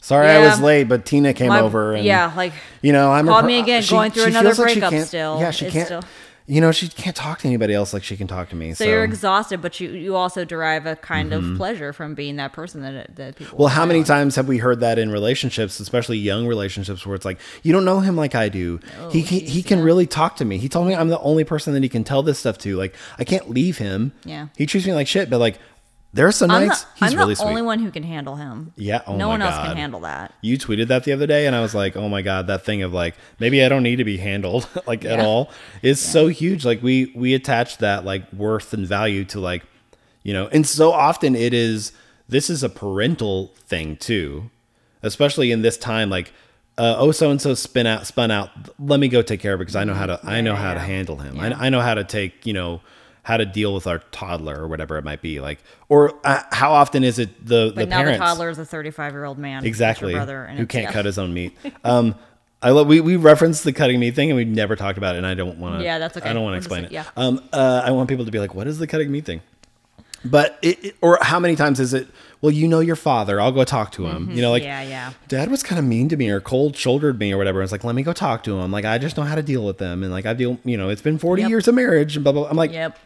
Sorry 0.01 0.29
I 0.29 0.39
was 0.39 0.61
late, 0.61 0.85
but 0.85 1.05
Tina 1.05 1.33
came 1.35 1.49
my- 1.49 1.61
over 1.61 1.95
and 1.95 2.05
yeah, 2.05 2.33
like 2.37 2.53
you 2.83 2.93
know, 2.93 3.11
I'm 3.11 3.27
Call 3.27 3.41
her- 3.41 3.47
me 3.47 3.59
again, 3.59 3.83
she- 3.83 3.91
going 3.91 4.13
through 4.13 4.27
another 4.27 4.51
like 4.55 4.57
breakup 4.79 4.95
still. 5.07 5.41
Yeah, 5.41 5.51
she 5.51 5.65
It's 5.67 5.73
can't. 5.73 5.87
still- 5.87 6.03
You 6.51 6.63
know, 6.63 6.73
she 6.73 6.89
can't 6.89 7.15
talk 7.15 7.41
to 7.41 7.47
anybody 7.47 7.75
else 7.75 7.93
like 7.93 8.03
she 8.03 8.17
can 8.17 8.27
talk 8.27 8.49
to 8.49 8.57
me. 8.57 8.73
so, 8.73 8.85
So, 8.85 8.91
you're 8.91 9.05
exhausted, 9.05 9.61
but 9.61 9.79
you 9.81 9.91
you 9.91 10.17
also 10.17 10.47
derive 10.47 10.87
a 10.87 10.97
kind 10.97 11.35
of 11.35 11.45
pleasure 11.59 11.93
from 11.93 12.15
being 12.15 12.37
that 12.37 12.55
person 12.55 12.81
that 12.81 13.15
that 13.17 13.37
people. 13.37 13.53
Mm-hmm. 13.53 13.63
Well, 13.63 13.69
how 13.69 13.85
many 13.85 14.01
on. 14.01 14.05
times 14.07 14.37
have 14.37 14.49
we 14.49 14.57
heard 14.57 14.81
that 14.81 14.99
in 14.99 15.11
relationships, 15.11 15.79
especially 15.79 16.17
young 16.17 16.47
relationships, 16.47 17.05
where 17.05 17.15
it's 17.15 17.27
like 17.27 17.39
you 17.63 17.73
don't 17.73 17.85
know 17.85 18.01
him 18.01 18.17
like 18.17 18.35
I 18.35 18.49
do. 18.49 18.81
he 19.11 19.21
he, 19.21 19.41
he 19.41 19.63
can 19.63 19.81
really 19.81 20.07
talk 20.07 20.37
to 20.37 20.47
me. 20.47 20.57
He 20.57 20.71
told 20.71 20.89
me 20.89 20.95
I'm 20.95 21.09
the 21.11 21.21
only 21.21 21.45
person 21.45 21.75
that 21.75 21.83
he 21.83 21.89
can 21.91 22.03
tell 22.03 22.23
this 22.23 22.39
stuff 22.39 22.57
to. 22.59 22.77
Like 22.77 22.95
I 23.19 23.25
can't 23.25 23.51
leave 23.51 23.77
him. 23.77 24.13
Yeah. 24.25 24.49
He 24.57 24.65
treats 24.65 24.87
me 24.87 24.95
like 24.95 25.07
shit, 25.07 25.29
but 25.29 25.39
like 25.39 25.59
there 26.15 26.27
are 26.27 26.33
some 26.33 26.51
I'm 26.51 26.67
nights 26.69 26.85
the, 26.85 26.89
he's 27.05 27.13
I'm 27.13 27.19
really 27.19 27.33
the 27.33 27.37
sweet. 27.37 27.49
only 27.49 27.63
one 27.63 27.79
who 27.81 27.91
can 27.91 28.03
handle 28.03 28.37
him. 28.37 28.73
Yeah, 28.77 29.03
oh 29.07 29.17
no 29.17 29.27
my 29.27 29.33
one 29.35 29.43
else 29.43 29.55
God. 29.57 29.67
can 29.69 29.77
handle 29.77 30.01
that. 30.01 30.33
you 30.41 30.57
tweeted 30.59 30.89
that 30.89 31.05
the 31.05 31.13
other 31.13 31.27
day, 31.27 31.47
and 31.47 31.55
I 31.55 31.61
was 31.61 31.75
like, 31.75 31.97
oh 31.97 32.09
my 32.09 32.23
god, 32.23 32.47
that 32.47 32.65
thing 32.65 32.83
of 32.83 32.93
like 32.93 33.15
maybe 33.39 33.63
I 33.63 33.69
don't 33.69 33.83
need 33.83 33.97
to 33.97 34.05
be 34.05 34.17
handled 34.17 34.69
like 34.87 35.05
at 35.05 35.19
Yeah. 35.19 35.25
all 35.27 35.51
is 35.83 36.01
so 36.01 36.29
huge. 36.29 36.65
Like 36.65 36.83
we 36.83 37.13
we 37.15 37.35
attach 37.35 37.79
that 37.79 38.05
like 38.05 38.31
worth 38.33 38.73
and 38.73 38.87
value 38.87 39.25
to 39.27 39.41
like 39.41 39.65
you 40.23 40.33
know, 40.33 40.49
and 40.49 40.67
so 40.67 40.93
often 40.93 41.35
it 41.37 41.53
is 41.55 41.93
this 42.29 42.51
is 42.51 42.63
a 42.63 42.69
parental 42.69 43.55
thing 43.67 43.97
too, 43.97 44.51
especially 45.03 45.53
in 45.53 45.63
this 45.63 45.77
time. 45.77 46.11
Like 46.11 46.33
uh, 46.77 46.95
oh, 46.99 47.11
so 47.11 47.31
and 47.31 47.41
so 47.43 47.55
spin 47.55 47.87
out 47.87 48.07
spun 48.07 48.31
out. 48.31 48.51
Let 48.79 49.01
me 49.01 49.09
go 49.09 49.21
take 49.21 49.41
care 49.41 49.53
of 49.55 49.61
it 49.61 49.65
because 49.65 49.77
I 49.77 49.85
know 49.85 49.95
how 49.95 50.07
to 50.07 50.21
I 50.25 50.41
know 50.41 50.55
how 50.55 50.75
to 50.75 50.81
handle 50.81 51.17
him. 51.17 51.39
I, 51.41 51.67
I 51.67 51.69
know 51.71 51.81
how 51.81 51.95
to 51.95 52.05
take 52.05 52.47
you 52.47 52.53
know 52.53 52.81
how 53.29 53.37
to 53.37 53.45
deal 53.45 53.75
with 53.75 53.87
our 53.87 53.99
toddler 54.11 54.59
or 54.59 54.67
whatever 54.67 54.97
it 54.97 55.05
might 55.05 55.21
be 55.21 55.39
like 55.39 55.59
or 55.91 56.19
uh, 56.25 56.43
how 56.51 56.73
often 56.73 57.05
is 57.05 57.19
it 57.19 57.47
the 57.47 57.73
But 57.75 57.81
the 57.83 57.87
now 57.87 57.99
parents 57.99 58.19
the 58.19 58.25
toddler 58.25 58.49
is 58.51 58.59
a 58.59 58.65
35 58.65 59.13
year 59.13 59.25
old 59.27 59.37
man, 59.39 59.65
exactly 59.67 60.13
your 60.13 60.21
brother, 60.21 60.45
and 60.45 60.59
who 60.59 60.67
can't 60.67 60.85
yeah. 60.85 60.93
cut 60.93 61.05
his 61.05 61.19
own 61.19 61.33
meat. 61.35 61.53
Um, 61.85 62.15
I 62.61 62.71
love 62.71 62.87
we 62.89 63.01
we 63.01 63.17
referenced 63.17 63.63
the 63.65 63.73
cutting 63.73 64.01
meat 64.01 64.15
thing 64.17 64.31
and 64.31 64.37
we've 64.37 64.49
never 64.49 64.75
talked 64.75 64.99
about 64.99 65.15
it, 65.15 65.19
and 65.19 65.27
I 65.27 65.35
don't 65.35 65.59
want 65.59 65.79
to. 65.79 65.85
Yeah, 65.85 65.99
that's 66.01 66.17
okay. 66.17 66.29
I 66.29 66.33
don't 66.33 66.43
want 66.43 66.55
to 66.55 66.57
We're 66.71 66.81
just 66.81 66.85
explain 66.85 66.85
it. 66.87 66.93
yeah. 66.93 67.05
Um, 67.17 67.41
uh, 67.53 67.83
I 67.85 67.91
want 67.93 68.09
people 68.09 68.25
to 68.25 68.31
be 68.33 68.41
like, 68.41 68.53
"What 68.55 68.67
is 68.67 68.79
the 68.79 68.87
cutting 68.89 69.13
meat 69.13 69.27
thing?" 69.27 69.43
But 70.25 70.59
it, 70.63 70.85
it- 70.85 70.97
or 71.01 71.19
how 71.23 71.39
many 71.39 71.55
times 71.55 71.79
is 71.79 71.95
it? 71.95 72.09
Well, 72.41 72.51
you 72.53 72.67
know 72.69 72.81
your 72.81 72.97
father. 72.97 73.41
I'll 73.41 73.53
go 73.53 73.63
talk 73.65 73.93
to 73.93 74.07
him. 74.07 74.31
You 74.33 74.43
know, 74.43 74.51
like 74.51 74.63
Mm-hmm. 74.63 74.69
yeah, 74.91 75.11
yeah. 75.11 75.13
Dad 75.29 75.51
was 75.51 75.63
kind 75.63 75.79
of 75.79 75.85
mean 75.85 76.09
to 76.09 76.17
me 76.17 76.31
or 76.31 76.41
cold 76.41 76.77
shouldered 76.77 77.19
me 77.19 77.33
or 77.33 77.39
whatever. 77.39 77.63
It's 77.63 77.71
like, 77.73 77.83
let 77.85 77.95
me 77.97 78.03
go 78.03 78.13
talk 78.13 78.43
to 78.45 78.59
him. 78.59 78.71
Like 78.73 78.85
I 78.85 78.99
just 78.99 79.17
know 79.17 79.23
how 79.25 79.35
to 79.37 79.43
deal 79.43 79.65
with 79.65 79.79
them, 79.79 80.03
and 80.03 80.11
like 80.13 80.27
I 80.27 80.35
deal. 80.35 80.59
You 80.65 80.77
know, 80.77 80.89
it's 80.89 81.03
been 81.03 81.19
forty 81.19 81.43
Yep. 81.43 81.51
years 81.51 81.69
of 81.69 81.75
marriage 81.77 82.17
and 82.17 82.25
blah 82.25 82.33
blah. 82.33 82.43
blah. 82.43 82.51
I'm 82.51 82.57
like, 82.57 82.73
Yep. 82.73 82.99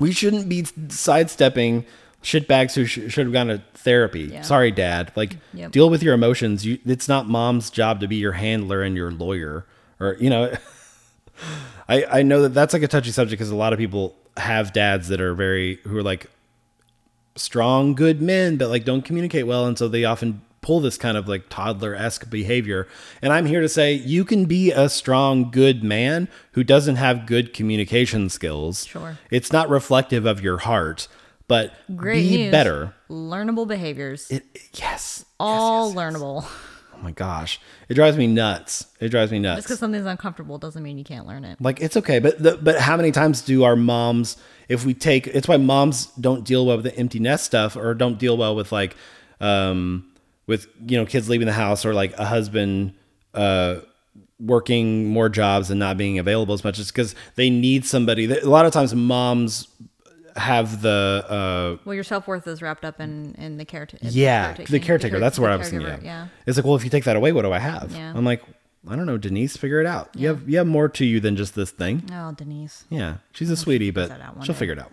We 0.00 0.10
shouldn't 0.12 0.48
be 0.48 0.64
sidestepping 0.88 1.84
shitbags 2.22 2.74
who 2.74 2.84
sh- 2.86 3.12
should 3.12 3.26
have 3.26 3.32
gone 3.32 3.46
to 3.46 3.62
therapy. 3.74 4.22
Yeah. 4.22 4.42
Sorry, 4.42 4.70
dad. 4.70 5.12
Like, 5.16 5.36
Yep. 5.54 5.70
deal 5.72 5.88
with 5.88 6.02
your 6.02 6.14
emotions. 6.14 6.66
You, 6.66 6.78
it's 6.84 7.08
not 7.08 7.28
mom's 7.28 7.70
job 7.70 8.00
to 8.00 8.08
be 8.08 8.16
your 8.16 8.32
handler 8.32 8.82
and 8.82 8.96
your 8.96 9.10
lawyer, 9.12 9.64
or 10.00 10.16
you 10.20 10.28
know. 10.30 10.52
I 11.88 12.04
I 12.18 12.22
know 12.22 12.42
that 12.42 12.50
that's 12.54 12.72
like 12.74 12.82
a 12.82 12.88
touchy 12.88 13.10
subject 13.12 13.38
because 13.38 13.50
a 13.50 13.56
lot 13.56 13.72
of 13.72 13.78
people 13.78 14.14
have 14.36 14.72
dads 14.72 15.08
that 15.08 15.20
are 15.20 15.34
very 15.34 15.76
who 15.84 15.96
are 15.96 16.02
like 16.02 16.26
strong, 17.36 17.94
good 17.94 18.20
men, 18.20 18.56
but 18.56 18.68
like 18.68 18.84
don't 18.84 19.02
communicate 19.04 19.46
well, 19.46 19.66
and 19.66 19.78
so 19.78 19.88
they 19.88 20.04
often 20.04 20.42
pull 20.62 20.80
this 20.80 20.98
kind 20.98 21.16
of 21.16 21.26
like 21.28 21.48
toddler 21.48 21.94
esque 21.94 22.28
behavior. 22.30 22.86
And 23.22 23.32
I'm 23.32 23.46
here 23.46 23.60
to 23.62 23.68
say 23.68 23.92
you 23.94 24.24
can 24.24 24.44
be 24.44 24.70
a 24.72 24.88
strong, 24.88 25.50
good 25.50 25.82
man 25.82 26.28
who 26.52 26.62
doesn't 26.64 26.96
have 26.96 27.26
good 27.26 27.52
communication 27.54 28.28
skills. 28.28 28.86
Sure. 28.86 29.18
It's 29.30 29.52
not 29.52 29.68
reflective 29.70 30.26
of 30.26 30.42
your 30.42 30.58
heart, 30.58 31.08
but 31.48 31.72
Great 31.96 32.28
be 32.28 32.36
news. 32.36 32.50
better. 32.50 32.94
Learnable 33.08 33.66
behaviors. 33.66 34.30
It, 34.30 34.44
yes. 34.74 35.24
all 35.40 35.88
Yes, 35.88 35.96
yes, 35.96 36.12
yes. 36.12 36.20
learnable. 36.22 36.44
Oh 36.94 37.02
my 37.02 37.12
gosh. 37.12 37.58
It 37.88 37.94
drives 37.94 38.18
me 38.18 38.26
nuts. 38.26 38.84
It 39.00 39.08
drives 39.08 39.32
me 39.32 39.38
Just 39.38 39.42
nuts. 39.42 39.62
because 39.62 39.78
something's 39.78 40.04
uncomfortable 40.04 40.58
doesn't 40.58 40.82
mean 40.82 40.98
you 40.98 41.04
can't 41.04 41.26
learn 41.26 41.44
it. 41.46 41.58
Like 41.58 41.80
it's 41.80 41.96
okay, 41.96 42.18
but 42.18 42.42
the, 42.42 42.58
but 42.58 42.78
how 42.78 42.98
many 42.98 43.10
times 43.10 43.40
do 43.40 43.64
our 43.64 43.74
moms, 43.76 44.36
if 44.68 44.84
we 44.84 44.92
take, 44.92 45.26
it's 45.26 45.48
why 45.48 45.56
moms 45.56 46.06
don't 46.20 46.44
deal 46.44 46.66
well 46.66 46.76
with 46.76 46.84
the 46.84 46.94
empty 46.98 47.18
nest 47.18 47.44
stuff 47.44 47.74
or 47.74 47.94
don't 47.94 48.18
deal 48.18 48.36
well 48.36 48.54
with 48.54 48.70
like, 48.70 48.94
um, 49.40 50.04
with 50.50 50.66
you 50.86 50.98
know 50.98 51.06
kids 51.06 51.28
leaving 51.30 51.46
the 51.46 51.52
house 51.54 51.86
or 51.86 51.94
like 51.94 52.12
a 52.18 52.26
husband 52.26 52.92
uh 53.32 53.76
working 54.38 55.06
more 55.06 55.28
jobs 55.28 55.70
and 55.70 55.78
not 55.80 55.96
being 55.96 56.18
available 56.18 56.52
as 56.54 56.64
much 56.64 56.78
is 56.78 56.90
because 56.90 57.14
they 57.36 57.48
need 57.50 57.84
somebody 57.84 58.26
that, 58.26 58.42
a 58.42 58.48
lot 58.50 58.66
of 58.66 58.72
times 58.72 58.94
moms 58.94 59.68
have 60.36 60.80
the 60.82 61.24
uh 61.28 61.82
Well, 61.84 61.94
your 61.94 62.04
self 62.04 62.26
worth 62.26 62.46
is 62.46 62.60
wrapped 62.62 62.84
up 62.84 63.00
in 63.00 63.34
in 63.36 63.56
the 63.58 63.64
caretaker. 63.64 64.06
yeah 64.08 64.52
the 64.54 64.80
caretaker 64.80 65.18
that's 65.18 65.38
where 65.38 65.50
i 65.50 65.56
was 65.56 65.68
thinking 65.70 65.88
of. 65.88 66.02
Yeah. 66.04 66.28
it's 66.46 66.56
like 66.58 66.64
well 66.66 66.76
if 66.76 66.84
you 66.84 66.90
take 66.90 67.04
that 67.04 67.16
away 67.16 67.32
what 67.32 67.42
do 67.42 67.52
i 67.52 67.58
have 67.58 67.92
Yeah. 67.92 68.12
i'm 68.16 68.24
like 68.24 68.42
i 68.88 68.96
don't 68.96 69.06
know 69.06 69.18
denise 69.18 69.56
figure 69.56 69.80
it 69.80 69.86
out 69.86 70.08
you 70.16 70.28
have 70.28 70.48
you 70.48 70.56
have 70.58 70.66
more 70.66 70.88
to 70.88 71.04
you 71.04 71.20
than 71.20 71.36
just 71.36 71.54
this 71.54 71.70
thing 71.70 72.02
Oh, 72.12 72.32
Denise. 72.32 72.84
yeah 72.90 73.16
she's 73.32 73.50
a 73.50 73.56
sweetie 73.56 73.90
but 73.90 74.08
she'll 74.42 74.54
day. 74.54 74.58
figure 74.58 74.74
it 74.74 74.78
out 74.80 74.92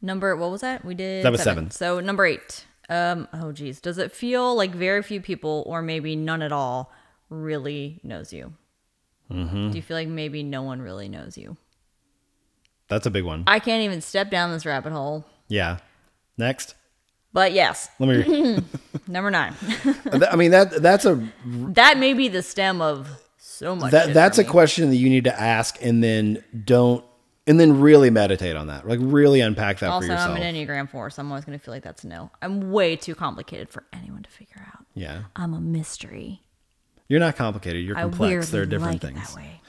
Number 0.00 0.36
what 0.36 0.50
was 0.52 0.60
that? 0.60 0.84
We 0.84 0.94
did 0.94 1.24
That 1.24 1.32
was 1.32 1.42
seven. 1.42 1.72
So 1.72 1.98
number 1.98 2.24
eight. 2.24 2.64
Um. 2.88 3.28
Oh, 3.32 3.52
geez. 3.52 3.80
Does 3.80 3.98
it 3.98 4.12
feel 4.12 4.54
like 4.54 4.72
very 4.74 5.02
few 5.02 5.20
people, 5.20 5.62
or 5.66 5.82
maybe 5.82 6.16
none 6.16 6.40
at 6.42 6.52
all, 6.52 6.92
really 7.28 8.00
knows 8.02 8.32
you? 8.32 8.54
Mm-hmm. 9.30 9.70
Do 9.70 9.76
you 9.76 9.82
feel 9.82 9.96
like 9.96 10.08
maybe 10.08 10.42
no 10.42 10.62
one 10.62 10.80
really 10.80 11.08
knows 11.08 11.36
you? 11.36 11.56
that's 12.88 13.04
a 13.04 13.10
big 13.10 13.24
one 13.24 13.44
I 13.46 13.58
can't 13.58 13.82
even 13.82 14.00
step 14.00 14.30
down 14.30 14.50
this 14.50 14.64
rabbit 14.64 14.92
hole. 14.92 15.26
yeah 15.48 15.76
next 16.38 16.74
But 17.34 17.52
yes, 17.52 17.90
let 17.98 18.08
me 18.26 18.62
number 19.06 19.30
nine. 19.30 19.54
i 20.32 20.36
mean 20.36 20.52
that 20.52 20.80
that's 20.80 21.04
a 21.04 21.22
that 21.44 21.98
may 21.98 22.14
be 22.14 22.28
the 22.28 22.42
stem 22.42 22.80
of 22.80 23.06
so 23.36 23.76
much. 23.76 23.90
that 23.92 24.14
that's 24.14 24.38
a 24.38 24.42
me. 24.42 24.48
question 24.48 24.88
that 24.88 24.96
you 24.96 25.10
need 25.10 25.24
to 25.24 25.38
ask 25.38 25.76
and 25.82 26.02
then 26.02 26.42
don't 26.64 27.04
and 27.48 27.58
then 27.58 27.80
really 27.80 28.10
meditate 28.10 28.54
on 28.54 28.68
that 28.68 28.86
like 28.86 29.00
really 29.02 29.40
unpack 29.40 29.78
that 29.80 29.86
for 29.88 29.92
Also, 29.94 30.08
yourself 30.12 30.36
I'm 30.36 30.42
an 30.42 30.54
Enneagram 30.54 30.88
4, 30.88 31.10
so 31.10 31.20
I'm 31.22 31.30
always 31.32 31.44
going 31.44 31.58
to 31.58 31.64
feel 31.64 31.74
like 31.74 31.82
that's 31.82 32.04
a 32.04 32.08
no. 32.08 32.30
I'm 32.40 32.70
way 32.70 32.94
too 32.94 33.14
complicated 33.16 33.70
for 33.70 33.82
anyone 33.92 34.22
to 34.22 34.30
figure 34.30 34.64
out. 34.74 34.84
yeah 34.94 35.22
I'm 35.34 35.54
a 35.54 35.60
mystery. 35.60 36.42
you're 37.08 37.18
not 37.20 37.34
complicated 37.36 37.84
you're 37.84 37.96
I 37.98 38.02
complex 38.02 38.50
there 38.50 38.62
are 38.62 38.66
different 38.66 39.02
like 39.02 39.14
things 39.14 39.34
way. 39.34 39.60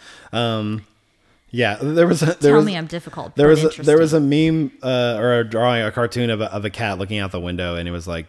yeah 1.51 1.77
there 1.81 2.05
was 2.07 2.21
a, 2.21 2.25
there 2.25 2.35
Tell 2.51 2.55
was 2.57 2.65
me 2.65 2.77
I'm 2.77 2.85
difficult. 2.87 3.35
there 3.35 3.47
was 3.47 3.63
a, 3.63 3.81
there 3.81 3.97
was 3.97 4.13
a 4.13 4.19
meme 4.19 4.71
uh, 4.83 5.15
or 5.19 5.39
a 5.39 5.43
drawing 5.43 5.83
a 5.83 5.91
cartoon 5.91 6.29
of 6.29 6.41
a, 6.41 6.53
of 6.53 6.65
a 6.65 6.69
cat 6.69 6.99
looking 6.99 7.17
out 7.19 7.31
the 7.31 7.39
window 7.39 7.75
and 7.75 7.87
it 7.87 7.91
was 7.91 8.07
like 8.07 8.27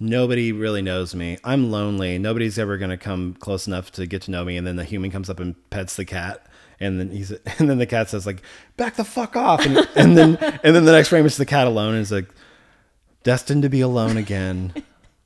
nobody 0.00 0.52
really 0.52 0.82
knows 0.82 1.14
me 1.14 1.38
i'm 1.44 1.70
lonely 1.70 2.18
nobody's 2.18 2.58
ever 2.58 2.76
going 2.76 2.90
to 2.90 2.96
come 2.98 3.34
close 3.34 3.66
enough 3.66 3.90
to 3.92 4.06
get 4.06 4.20
to 4.22 4.30
know 4.30 4.44
me 4.44 4.56
and 4.56 4.66
then 4.66 4.76
the 4.76 4.84
human 4.84 5.10
comes 5.10 5.30
up 5.30 5.40
and 5.40 5.54
pets 5.70 5.96
the 5.96 6.04
cat 6.04 6.44
and 6.80 6.98
then 7.00 7.10
he's 7.10 7.30
and 7.58 7.68
then 7.70 7.78
the 7.78 7.86
cat 7.86 8.08
says 8.10 8.26
like 8.26 8.42
back 8.76 8.96
the 8.96 9.04
fuck 9.04 9.36
off 9.36 9.64
and, 9.64 9.78
and 9.96 10.16
then 10.16 10.36
and 10.62 10.74
then 10.76 10.84
the 10.84 10.92
next 10.92 11.08
frame 11.08 11.26
is 11.26 11.36
the 11.36 11.46
cat 11.46 11.66
alone 11.66 11.94
and 11.94 12.02
it's 12.02 12.10
like 12.12 12.28
destined 13.22 13.62
to 13.62 13.68
be 13.68 13.80
alone 13.80 14.16
again 14.16 14.72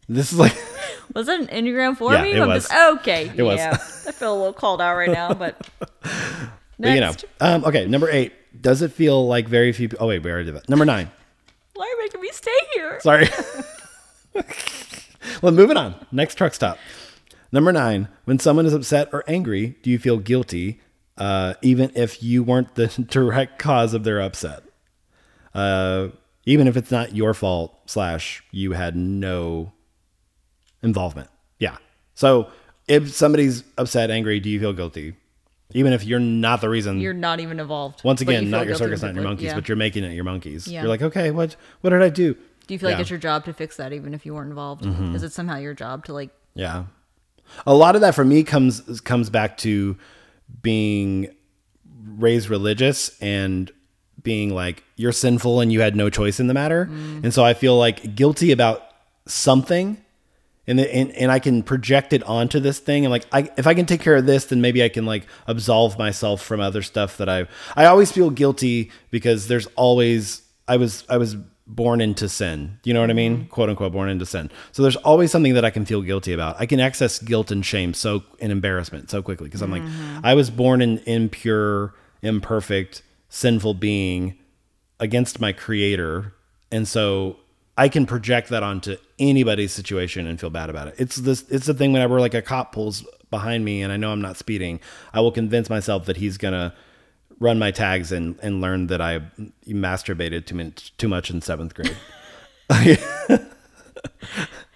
this 0.08 0.32
is 0.32 0.38
like 0.38 0.56
Was 1.14 1.26
that 1.26 1.40
an 1.40 1.46
Enneagram 1.48 1.96
four 1.96 2.12
Yeah, 2.12 2.22
meme? 2.22 2.36
it 2.36 2.40
I'm 2.40 2.48
was. 2.48 2.68
just 2.68 2.98
okay. 3.00 3.32
It 3.36 3.42
was. 3.42 3.58
yeah. 3.58 3.72
I 3.72 4.12
feel 4.12 4.32
a 4.32 4.38
little 4.38 4.52
called 4.52 4.80
out 4.80 4.94
right 4.96 5.10
now, 5.10 5.34
but 5.34 5.58
but, 5.80 6.08
you 6.78 7.00
know 7.00 7.10
next. 7.10 7.24
um, 7.40 7.64
okay 7.64 7.86
number 7.86 8.08
eight 8.08 8.32
does 8.62 8.80
it 8.80 8.92
feel 8.92 9.26
like 9.26 9.48
very 9.48 9.72
few 9.72 9.88
oh 9.98 10.06
wait 10.06 10.22
we 10.22 10.30
already 10.30 10.46
did 10.46 10.54
that 10.54 10.68
number 10.68 10.84
nine 10.84 11.10
Why 11.74 11.84
are 11.84 11.88
you 11.88 11.98
making 12.04 12.20
me 12.20 12.28
stay 12.32 12.50
here? 12.74 13.00
Sorry. 13.00 13.28
well, 15.42 15.52
moving 15.52 15.76
on. 15.76 15.94
Next 16.12 16.34
truck 16.36 16.54
stop. 16.54 16.78
Number 17.52 17.72
nine. 17.72 18.08
When 18.24 18.38
someone 18.38 18.66
is 18.66 18.72
upset 18.72 19.08
or 19.12 19.24
angry, 19.26 19.76
do 19.82 19.90
you 19.90 19.98
feel 19.98 20.18
guilty, 20.18 20.80
uh, 21.20 21.54
even 21.62 21.92
if 21.94 22.22
you 22.22 22.42
weren't 22.42 22.74
the 22.74 22.88
direct 23.08 23.58
cause 23.58 23.94
of 23.94 24.02
their 24.04 24.20
upset? 24.20 24.62
Uh, 25.54 26.08
even 26.44 26.66
if 26.66 26.76
it's 26.76 26.90
not 26.90 27.14
your 27.14 27.34
fault, 27.34 27.78
slash, 27.86 28.42
you 28.50 28.72
had 28.72 28.96
no 28.96 29.72
involvement. 30.82 31.28
Yeah. 31.58 31.76
So 32.14 32.48
if 32.88 33.14
somebody's 33.14 33.62
upset, 33.78 34.10
angry, 34.10 34.40
do 34.40 34.48
you 34.48 34.58
feel 34.58 34.72
guilty? 34.72 35.14
Even 35.72 35.92
if 35.92 36.04
you're 36.04 36.18
not 36.18 36.60
the 36.60 36.68
reason. 36.68 37.00
You're 37.00 37.12
not 37.12 37.38
even 37.38 37.60
involved. 37.60 38.02
once 38.02 38.24
but 38.24 38.32
you 38.32 38.38
again, 38.38 38.50
not 38.50 38.66
your 38.66 38.74
circus, 38.74 39.02
not 39.02 39.14
your 39.14 39.22
monkeys, 39.22 39.46
yeah. 39.46 39.54
but 39.54 39.68
you're 39.68 39.76
making 39.76 40.02
it 40.02 40.12
your 40.12 40.24
monkeys. 40.24 40.66
Yeah. 40.66 40.80
You're 40.80 40.88
like, 40.88 41.02
okay, 41.02 41.30
what 41.30 41.54
what 41.82 41.90
did 41.90 42.02
I 42.02 42.08
do? 42.08 42.34
Do 42.34 42.74
you 42.74 42.78
feel 42.78 42.90
like 42.90 42.98
it's 42.98 43.10
your 43.10 43.18
job 43.18 43.44
to 43.44 43.52
fix 43.52 43.76
that 43.76 43.92
even 43.92 44.14
if 44.14 44.26
you 44.26 44.34
weren't 44.34 44.48
involved? 44.48 44.84
Mm-hmm. 44.84 45.14
Is 45.14 45.22
it 45.22 45.32
somehow 45.32 45.58
your 45.58 45.74
job 45.74 46.04
to 46.06 46.12
like 46.12 46.30
Yeah. 46.54 46.86
A 47.66 47.74
lot 47.74 47.94
of 47.94 48.00
that 48.00 48.14
for 48.14 48.24
me 48.24 48.42
comes 48.42 49.00
comes 49.02 49.30
back 49.30 49.56
to 49.58 49.96
being 50.62 51.34
raised 52.04 52.48
religious 52.48 53.16
and 53.20 53.70
being 54.22 54.54
like 54.54 54.84
you're 54.96 55.12
sinful 55.12 55.60
and 55.60 55.72
you 55.72 55.80
had 55.80 55.96
no 55.96 56.10
choice 56.10 56.40
in 56.40 56.46
the 56.46 56.54
matter. 56.54 56.86
Mm. 56.86 57.24
And 57.24 57.34
so 57.34 57.44
I 57.44 57.54
feel 57.54 57.78
like 57.78 58.14
guilty 58.14 58.52
about 58.52 58.82
something 59.26 59.96
and, 60.66 60.78
the, 60.78 60.94
and 60.94 61.10
and 61.12 61.32
I 61.32 61.38
can 61.38 61.62
project 61.62 62.12
it 62.12 62.22
onto 62.24 62.60
this 62.60 62.78
thing 62.78 63.04
and 63.04 63.10
like 63.10 63.26
I 63.32 63.50
if 63.56 63.66
I 63.66 63.74
can 63.74 63.86
take 63.86 64.00
care 64.00 64.16
of 64.16 64.26
this 64.26 64.46
then 64.46 64.60
maybe 64.60 64.82
I 64.84 64.88
can 64.88 65.06
like 65.06 65.26
absolve 65.46 65.98
myself 65.98 66.42
from 66.42 66.60
other 66.60 66.82
stuff 66.82 67.16
that 67.16 67.28
I 67.28 67.46
I 67.76 67.86
always 67.86 68.12
feel 68.12 68.30
guilty 68.30 68.90
because 69.10 69.48
there's 69.48 69.66
always 69.76 70.42
I 70.68 70.76
was 70.76 71.04
I 71.08 71.16
was 71.16 71.36
born 71.74 72.00
into 72.00 72.28
sin. 72.28 72.78
You 72.84 72.92
know 72.92 73.00
what 73.00 73.10
I 73.10 73.14
mean? 73.14 73.36
Mm-hmm. 73.36 73.48
Quote 73.48 73.68
unquote 73.68 73.92
born 73.92 74.08
into 74.08 74.26
sin. 74.26 74.50
So 74.72 74.82
there's 74.82 74.96
always 74.96 75.30
something 75.30 75.54
that 75.54 75.64
I 75.64 75.70
can 75.70 75.84
feel 75.84 76.02
guilty 76.02 76.32
about. 76.32 76.56
I 76.58 76.66
can 76.66 76.80
access 76.80 77.18
guilt 77.18 77.50
and 77.50 77.64
shame 77.64 77.94
so 77.94 78.24
and 78.40 78.50
embarrassment 78.50 79.10
so 79.10 79.22
quickly 79.22 79.46
because 79.46 79.62
I'm 79.62 79.70
like 79.70 79.82
mm-hmm. 79.82 80.20
I 80.24 80.34
was 80.34 80.50
born 80.50 80.82
an 80.82 80.98
impure, 81.06 81.94
imperfect, 82.22 83.02
sinful 83.28 83.74
being 83.74 84.36
against 84.98 85.40
my 85.40 85.52
creator. 85.52 86.34
And 86.72 86.86
so 86.86 87.36
I 87.76 87.88
can 87.88 88.04
project 88.04 88.48
that 88.50 88.62
onto 88.62 88.96
anybody's 89.18 89.72
situation 89.72 90.26
and 90.26 90.38
feel 90.38 90.50
bad 90.50 90.70
about 90.70 90.88
it. 90.88 90.94
It's 90.98 91.16
this 91.16 91.48
it's 91.50 91.66
the 91.66 91.74
thing 91.74 91.92
whenever 91.92 92.20
like 92.20 92.34
a 92.34 92.42
cop 92.42 92.72
pulls 92.72 93.06
behind 93.30 93.64
me 93.64 93.80
and 93.80 93.92
I 93.92 93.96
know 93.96 94.10
I'm 94.10 94.20
not 94.20 94.36
speeding, 94.36 94.80
I 95.14 95.20
will 95.20 95.32
convince 95.32 95.70
myself 95.70 96.06
that 96.06 96.16
he's 96.16 96.36
gonna 96.36 96.74
run 97.40 97.58
my 97.58 97.70
tags 97.72 98.12
and 98.12 98.38
and 98.42 98.60
learn 98.60 98.86
that 98.86 99.00
I 99.00 99.20
masturbated 99.66 100.46
too 100.46 100.54
much 100.54 100.96
too 100.96 101.08
much 101.08 101.30
in 101.30 101.40
seventh 101.42 101.74
grade. 101.74 101.96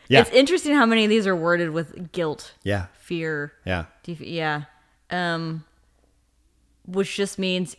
Yeah. 0.08 0.20
It's 0.20 0.30
interesting 0.30 0.74
how 0.74 0.86
many 0.86 1.04
of 1.04 1.10
these 1.10 1.26
are 1.26 1.36
worded 1.36 1.70
with 1.70 2.12
guilt, 2.12 2.52
yeah. 2.62 2.86
fear, 2.94 3.52
Yeah. 3.64 3.86
Yeah. 4.06 4.64
Um, 5.10 5.64
which 6.86 7.16
just 7.16 7.38
means 7.38 7.76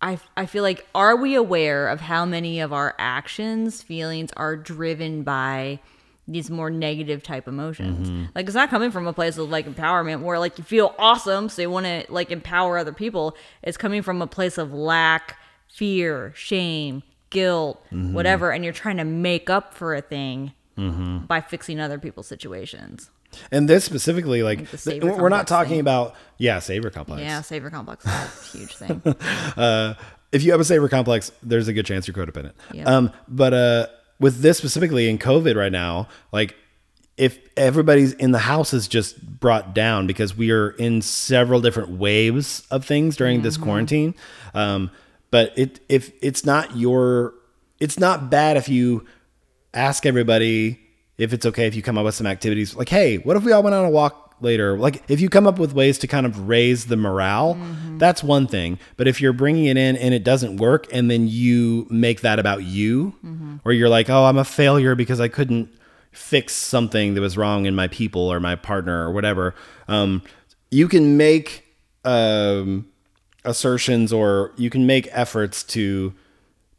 I, 0.00 0.18
I 0.36 0.46
feel 0.46 0.64
like, 0.64 0.86
are 0.94 1.14
we 1.14 1.36
aware 1.36 1.88
of 1.88 2.00
how 2.00 2.24
many 2.24 2.58
of 2.60 2.72
our 2.72 2.94
actions, 2.98 3.82
feelings 3.82 4.30
are 4.36 4.56
driven 4.56 5.22
by 5.22 5.78
these 6.28 6.50
more 6.50 6.70
negative 6.70 7.22
type 7.22 7.48
emotions? 7.48 8.08
Mm-hmm. 8.08 8.24
Like, 8.34 8.46
it's 8.46 8.54
not 8.54 8.70
coming 8.70 8.90
from 8.90 9.06
a 9.06 9.12
place 9.12 9.38
of 9.38 9.50
like 9.50 9.66
empowerment 9.66 10.22
where 10.22 10.38
like 10.38 10.58
you 10.58 10.64
feel 10.64 10.94
awesome, 10.98 11.48
so 11.48 11.62
you 11.62 11.70
want 11.70 11.86
to 11.86 12.04
like 12.08 12.30
empower 12.30 12.78
other 12.78 12.92
people. 12.92 13.36
It's 13.62 13.76
coming 13.76 14.02
from 14.02 14.22
a 14.22 14.26
place 14.26 14.58
of 14.58 14.72
lack, 14.72 15.36
fear, 15.68 16.32
shame, 16.36 17.02
guilt, 17.30 17.82
Mm-hmm. 17.92 18.12
whatever, 18.14 18.50
and 18.52 18.62
you're 18.64 18.72
trying 18.72 18.96
to 18.98 19.04
make 19.04 19.48
up 19.50 19.74
for 19.74 19.94
a 19.94 20.00
thing 20.02 20.52
Mm-hmm. 20.78 21.26
by 21.26 21.42
fixing 21.42 21.78
other 21.80 21.98
people's 21.98 22.26
situations. 22.26 23.10
And 23.50 23.68
this 23.68 23.84
specifically, 23.84 24.42
like, 24.42 24.66
savior 24.68 25.14
we're 25.16 25.28
not 25.28 25.46
talking 25.46 25.72
thing. 25.72 25.80
about, 25.80 26.14
yeah, 26.38 26.58
savior 26.60 26.88
complex. 26.90 27.22
Yeah, 27.22 27.40
savior 27.42 27.68
complex 27.70 28.04
is 28.06 28.10
a 28.10 28.56
huge 28.58 28.76
thing. 28.76 29.02
uh, 29.56 29.94
if 30.32 30.42
you 30.42 30.50
have 30.52 30.60
a 30.60 30.64
savior 30.64 30.88
complex, 30.88 31.30
there's 31.42 31.68
a 31.68 31.72
good 31.74 31.84
chance 31.84 32.08
you're 32.08 32.14
codependent. 32.14 32.52
Yep. 32.72 32.86
Um, 32.86 33.12
but 33.28 33.52
uh, 33.54 33.86
with 34.22 34.40
this 34.40 34.56
specifically 34.56 35.10
in 35.10 35.18
COVID 35.18 35.56
right 35.56 35.72
now, 35.72 36.08
like 36.30 36.54
if 37.18 37.38
everybody's 37.56 38.12
in 38.14 38.30
the 38.30 38.38
house 38.38 38.72
is 38.72 38.88
just 38.88 39.20
brought 39.40 39.74
down 39.74 40.06
because 40.06 40.34
we 40.36 40.50
are 40.52 40.70
in 40.70 41.02
several 41.02 41.60
different 41.60 41.90
waves 41.90 42.66
of 42.70 42.86
things 42.86 43.16
during 43.16 43.42
this 43.42 43.56
quarantine. 43.58 44.14
Um, 44.54 44.90
but 45.30 45.52
it 45.58 45.80
if 45.88 46.12
it's 46.22 46.46
not 46.46 46.76
your, 46.76 47.34
it's 47.80 47.98
not 47.98 48.30
bad 48.30 48.56
if 48.56 48.68
you 48.68 49.06
ask 49.74 50.06
everybody 50.06 50.78
if 51.18 51.32
it's 51.32 51.46
okay 51.46 51.66
if 51.66 51.74
you 51.74 51.82
come 51.82 51.98
up 51.98 52.04
with 52.04 52.14
some 52.14 52.26
activities 52.26 52.76
like 52.76 52.90
hey 52.90 53.16
what 53.16 53.36
if 53.36 53.44
we 53.44 53.52
all 53.52 53.62
went 53.62 53.74
on 53.74 53.84
a 53.86 53.90
walk 53.90 54.21
later 54.42 54.76
like 54.76 55.02
if 55.08 55.20
you 55.20 55.28
come 55.28 55.46
up 55.46 55.58
with 55.58 55.72
ways 55.72 55.98
to 55.98 56.06
kind 56.06 56.26
of 56.26 56.48
raise 56.48 56.86
the 56.86 56.96
morale 56.96 57.56
that's 58.02 58.24
one 58.24 58.48
thing. 58.48 58.80
But 58.96 59.06
if 59.06 59.20
you're 59.20 59.32
bringing 59.32 59.66
it 59.66 59.76
in 59.76 59.96
and 59.96 60.12
it 60.12 60.24
doesn't 60.24 60.56
work 60.56 60.88
and 60.92 61.08
then 61.08 61.28
you 61.28 61.86
make 61.88 62.22
that 62.22 62.40
about 62.40 62.64
you 62.64 63.14
or 63.64 63.72
you're 63.72 63.88
like 63.88 64.10
oh 64.10 64.24
i'm 64.24 64.38
a 64.38 64.44
failure 64.44 64.94
because 64.96 65.20
i 65.20 65.28
couldn't 65.28 65.72
fix 66.10 66.52
something 66.54 67.14
that 67.14 67.20
was 67.20 67.36
wrong 67.38 67.64
in 67.64 67.74
my 67.74 67.86
people 67.88 68.22
or 68.22 68.40
my 68.40 68.56
partner 68.56 69.06
or 69.06 69.12
whatever 69.12 69.54
um, 69.88 70.20
you 70.70 70.88
can 70.88 71.16
make 71.16 71.64
um, 72.04 72.86
assertions 73.44 74.12
or 74.12 74.52
you 74.56 74.68
can 74.68 74.86
make 74.86 75.08
efforts 75.12 75.62
to 75.62 76.12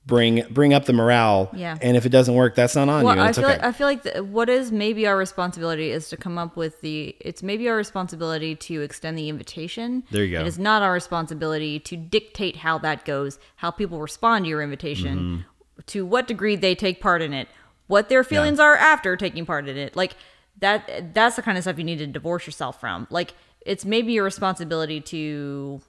bring 0.05 0.43
bring 0.49 0.73
up 0.73 0.83
the 0.85 0.91
morale 0.93 1.49
Yeah. 1.53 1.77
and 1.81 1.95
if 1.95 2.05
it 2.05 2.09
doesn't 2.09 2.35
work 2.35 2.55
that's 2.55 2.75
not 2.75 2.89
on 2.89 3.03
Well, 3.03 3.15
you 3.15 3.21
I 3.21 3.31
feel 3.31 3.45
okay 3.45 3.53
like 3.53 3.63
I 3.63 3.71
feel 3.71 3.87
like 3.87 4.03
the, 4.03 4.23
what 4.23 4.49
is 4.49 4.71
maybe 4.71 5.07
our 5.07 5.15
responsibility 5.17 5.91
is 5.91 6.09
to 6.09 6.17
come 6.17 6.37
up 6.37 6.57
with 6.57 6.81
the. 6.81 7.15
It's 7.21 7.41
maybe 7.41 7.69
our 7.69 7.75
responsibility 7.77 8.55
to 8.55 8.81
extend 8.81 9.17
the 9.17 9.29
invitation. 9.29 10.03
There 10.11 10.25
you 10.25 10.37
go. 10.37 10.41
It 10.41 10.47
is 10.47 10.59
not 10.59 10.81
our 10.81 10.91
responsibility 10.91 11.79
to 11.79 11.95
dictate 11.95 12.57
how 12.57 12.77
that 12.79 13.05
goes, 13.05 13.39
how 13.57 13.71
people 13.71 13.99
respond 13.99 14.45
to 14.45 14.49
your 14.49 14.61
invitation, 14.61 15.17
Mm-hmm. 15.17 15.81
to 15.87 16.05
what 16.05 16.27
degree 16.27 16.55
they 16.57 16.75
take 16.75 16.99
part 16.99 17.21
in 17.21 17.33
it, 17.33 17.47
what 17.87 18.09
their 18.09 18.23
feelings 18.25 18.59
are 18.59 18.75
after 18.75 19.15
taking 19.15 19.45
part 19.45 19.69
in 19.69 19.77
it. 19.77 19.95
Like 19.95 20.15
that 20.59 21.13
that's 21.13 21.37
the 21.37 21.41
kind 21.41 21.57
of 21.57 21.63
stuff 21.63 21.77
you 21.77 21.83
need 21.85 21.99
to 21.99 22.07
divorce 22.07 22.45
yourself 22.45 22.79
from. 22.79 23.07
Like 23.09 23.33
it's 23.65 23.85
maybe 23.85 24.11
your 24.11 24.25
responsibility 24.25 24.99
to 24.99 25.81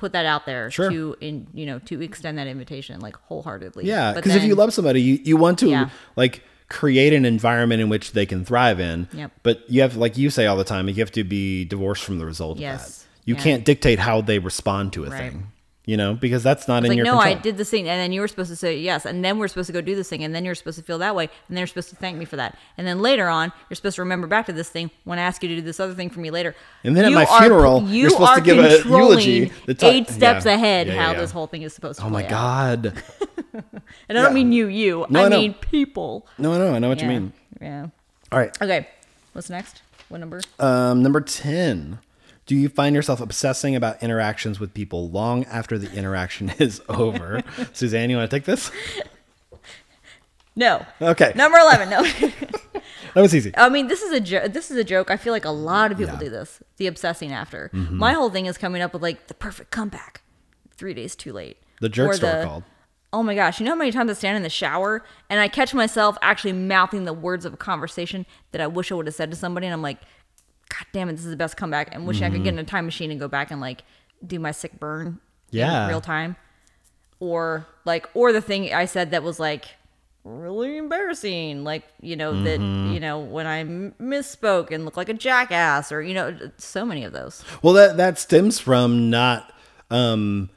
put 0.00 0.12
that 0.14 0.24
out 0.26 0.46
there 0.46 0.70
Sure. 0.70 0.90
to 0.90 1.14
in 1.20 1.46
you 1.52 1.66
know 1.66 1.78
to 1.80 2.00
extend 2.02 2.38
that 2.38 2.46
invitation 2.46 2.98
like 3.00 3.16
wholeheartedly. 3.16 3.84
Yeah, 3.84 4.14
because 4.14 4.34
if 4.34 4.42
you 4.44 4.54
love 4.54 4.72
somebody, 4.72 5.00
you, 5.02 5.20
you 5.22 5.36
want 5.36 5.58
to 5.60 5.68
Yeah. 5.68 5.90
like 6.16 6.42
create 6.68 7.12
an 7.12 7.24
environment 7.24 7.80
in 7.82 7.88
which 7.88 8.12
they 8.12 8.24
can 8.26 8.44
thrive 8.44 8.80
in. 8.80 9.08
Yep. 9.12 9.32
But 9.42 9.64
you 9.68 9.80
have, 9.82 9.96
like 9.96 10.16
you 10.16 10.30
say 10.30 10.46
all 10.46 10.56
the 10.56 10.64
time, 10.64 10.88
you 10.88 10.94
have 10.96 11.10
to 11.12 11.24
be 11.24 11.64
divorced 11.64 12.02
from 12.04 12.18
the 12.18 12.24
result 12.26 12.58
of 12.58 12.60
Yes. 12.62 12.98
that. 13.00 13.06
You 13.26 13.34
Yeah. 13.34 13.40
can't 13.42 13.64
dictate 13.64 13.98
how 13.98 14.20
they 14.20 14.38
respond 14.38 14.92
to 14.94 15.04
a 15.04 15.10
Right. 15.10 15.18
thing. 15.32 15.48
You 15.90 15.96
know, 15.96 16.14
because 16.14 16.44
that's 16.44 16.68
not 16.68 16.84
in 16.84 16.90
like 16.90 16.96
your 16.96 17.04
no, 17.04 17.14
control. 17.18 17.36
I 17.36 17.40
did 17.40 17.56
this 17.56 17.68
thing, 17.68 17.88
and 17.88 18.00
then 18.00 18.12
you 18.12 18.20
were 18.20 18.28
supposed 18.28 18.50
to 18.50 18.54
say 18.54 18.78
yes, 18.78 19.04
and 19.04 19.24
then 19.24 19.40
we're 19.40 19.48
supposed 19.48 19.66
to 19.66 19.72
go 19.72 19.80
do 19.80 19.96
this 19.96 20.08
thing, 20.08 20.22
and 20.22 20.32
then 20.32 20.44
you're 20.44 20.54
supposed 20.54 20.78
to 20.78 20.84
feel 20.84 20.98
that 20.98 21.16
way, 21.16 21.24
and 21.24 21.56
then 21.56 21.58
you're 21.58 21.66
supposed 21.66 21.90
to 21.90 21.96
thank 21.96 22.16
me 22.16 22.24
for 22.24 22.36
that, 22.36 22.56
and 22.78 22.86
then 22.86 23.00
later 23.00 23.26
on 23.28 23.52
you're 23.68 23.74
supposed 23.74 23.96
to 23.96 24.02
remember 24.02 24.28
back 24.28 24.46
to 24.46 24.52
this 24.52 24.68
thing 24.68 24.92
when 25.02 25.18
I 25.18 25.22
ask 25.22 25.42
you 25.42 25.48
to 25.48 25.56
do 25.56 25.62
this 25.62 25.80
other 25.80 25.94
thing 25.94 26.08
for 26.08 26.20
me 26.20 26.30
later. 26.30 26.54
And 26.84 26.96
then 26.96 27.06
at 27.06 27.12
my 27.12 27.24
are- 27.24 27.40
funeral, 27.40 27.82
you 27.88 28.02
you're 28.02 28.10
supposed 28.10 28.36
to 28.36 28.40
give 28.40 28.58
a 28.58 28.88
eulogy 28.88 29.50
that 29.66 29.80
ta- 29.80 29.88
eight 29.88 30.08
steps 30.08 30.46
yeah. 30.46 30.52
ahead 30.52 30.86
Yeah, 30.86 30.94
yeah, 30.94 31.06
how 31.06 31.14
this 31.14 31.32
whole 31.32 31.48
thing 31.48 31.62
is 31.62 31.74
supposed 31.74 31.98
to. 31.98 32.06
oh 32.06 32.08
my 32.08 32.22
out. 32.22 32.30
god. 32.30 33.02
And 34.08 34.16
I 34.16 34.22
don't 34.22 34.34
mean 34.34 34.52
you, 34.52 34.68
you. 34.68 35.06
No, 35.10 35.22
I 35.22 35.26
I 35.26 35.28
mean 35.28 35.54
people. 35.54 36.24
No, 36.38 36.56
no, 36.56 36.72
I 36.72 36.78
know 36.78 36.88
what 36.88 37.02
you 37.02 37.08
mean. 37.08 37.32
Yeah. 37.60 37.88
All 38.30 38.38
right. 38.38 38.56
Okay. 38.62 38.86
What's 39.32 39.50
next? 39.50 39.82
What 40.08 40.18
number? 40.18 40.40
Um, 40.60 41.02
number 41.02 41.20
10. 41.20 41.98
Do 42.50 42.56
you 42.56 42.68
find 42.68 42.96
yourself 42.96 43.20
obsessing 43.20 43.76
about 43.76 44.02
interactions 44.02 44.58
with 44.58 44.74
people 44.74 45.08
long 45.08 45.44
after 45.44 45.78
the 45.78 45.88
interaction 45.96 46.48
is 46.58 46.82
over? 46.88 47.42
Suzanne, 47.72 48.10
you 48.10 48.16
want 48.16 48.28
to 48.28 48.36
take 48.36 48.44
this? 48.44 48.72
No. 50.56 50.84
Okay. 51.00 51.32
Number 51.36 51.58
eleven. 51.58 51.90
No. 51.90 52.04
That 53.14 53.22
was 53.22 53.34
easy. 53.34 53.52
I 53.56 53.68
mean, 53.68 53.86
this 53.88 54.02
is 54.02 54.12
a 54.12 54.20
jo- 54.20 54.46
this 54.48 54.70
is 54.70 54.76
a 54.76 54.84
joke. 54.84 55.10
I 55.10 55.16
feel 55.16 55.32
like 55.32 55.44
a 55.44 55.50
lot 55.50 55.90
of 55.92 55.98
people 55.98 56.14
Yeah. 56.14 56.18
Mm-hmm. 56.20 56.24
do 56.26 56.30
this. 56.30 56.62
The 56.76 56.86
obsessing 56.88 57.32
after. 57.32 57.68
My 57.72 58.12
whole 58.14 58.30
thing 58.30 58.46
is 58.46 58.56
coming 58.58 58.82
up 58.82 58.92
with 58.92 59.02
like 59.02 59.26
the 59.28 59.34
perfect 59.34 59.70
comeback. 59.72 60.22
Three 60.76 60.94
days 60.94 61.14
too 61.16 61.32
late. 61.32 61.56
The 61.80 61.88
jerk 61.88 62.10
Or 62.10 62.14
store 62.14 62.30
the- 62.38 62.44
called. 62.44 62.64
Oh 63.12 63.22
my 63.24 63.34
gosh! 63.36 63.58
You 63.60 63.64
know 63.66 63.72
how 63.72 63.78
many 63.78 63.90
times 63.92 64.10
I 64.10 64.14
stand 64.14 64.36
in 64.36 64.42
the 64.44 64.48
shower 64.50 65.04
and 65.28 65.40
I 65.40 65.46
catch 65.48 65.72
myself 65.74 66.16
actually 66.22 66.52
mouthing 66.52 67.04
the 67.04 67.12
words 67.12 67.44
of 67.44 67.54
a 67.54 67.56
conversation 67.56 68.26
that 68.52 68.60
I 68.60 68.66
wish 68.68 68.90
I 68.90 68.96
would 68.96 69.06
have 69.06 69.14
said 69.16 69.30
to 69.32 69.36
somebody, 69.36 69.66
and 69.68 69.74
I'm 69.74 69.82
like, 69.82 69.98
God 70.70 70.86
damn 70.92 71.08
it, 71.08 71.12
this 71.16 71.24
is 71.24 71.30
the 71.30 71.36
best 71.36 71.56
comeback, 71.56 71.94
and 71.94 72.06
wishing 72.06 72.24
I 72.24 72.30
could 72.30 72.42
get 72.44 72.54
in 72.54 72.58
a 72.58 72.64
time 72.64 72.86
machine 72.86 73.10
and 73.10 73.20
go 73.20 73.28
back 73.28 73.50
and 73.50 73.60
like 73.60 73.82
do 74.26 74.38
my 74.38 74.52
sick 74.52 74.78
burn 74.80 75.20
Yeah. 75.50 75.82
in 75.84 75.88
real 75.90 76.00
time, 76.00 76.36
or 77.18 77.66
like, 77.84 78.08
or 78.14 78.32
the 78.32 78.40
thing 78.40 78.72
I 78.72 78.84
said 78.86 79.10
that 79.10 79.22
was 79.22 79.38
like 79.38 79.64
really 80.24 80.76
embarrassing, 80.76 81.64
like 81.64 81.84
you 82.00 82.14
know 82.16 82.42
that 82.44 82.60
you 82.60 83.00
know 83.00 83.18
when 83.18 83.46
I 83.46 83.64
misspoke 83.64 84.70
and 84.70 84.84
looked 84.84 84.96
like 84.96 85.08
a 85.08 85.14
jackass, 85.14 85.90
or 85.92 86.02
you 86.02 86.14
know, 86.14 86.36
so 86.58 86.84
many 86.84 87.04
of 87.04 87.12
those. 87.12 87.44
Well, 87.62 87.74
that 87.74 87.96
that 87.96 88.18
stems 88.18 88.58
from 88.58 89.10
not 89.10 89.52
um 89.90 90.50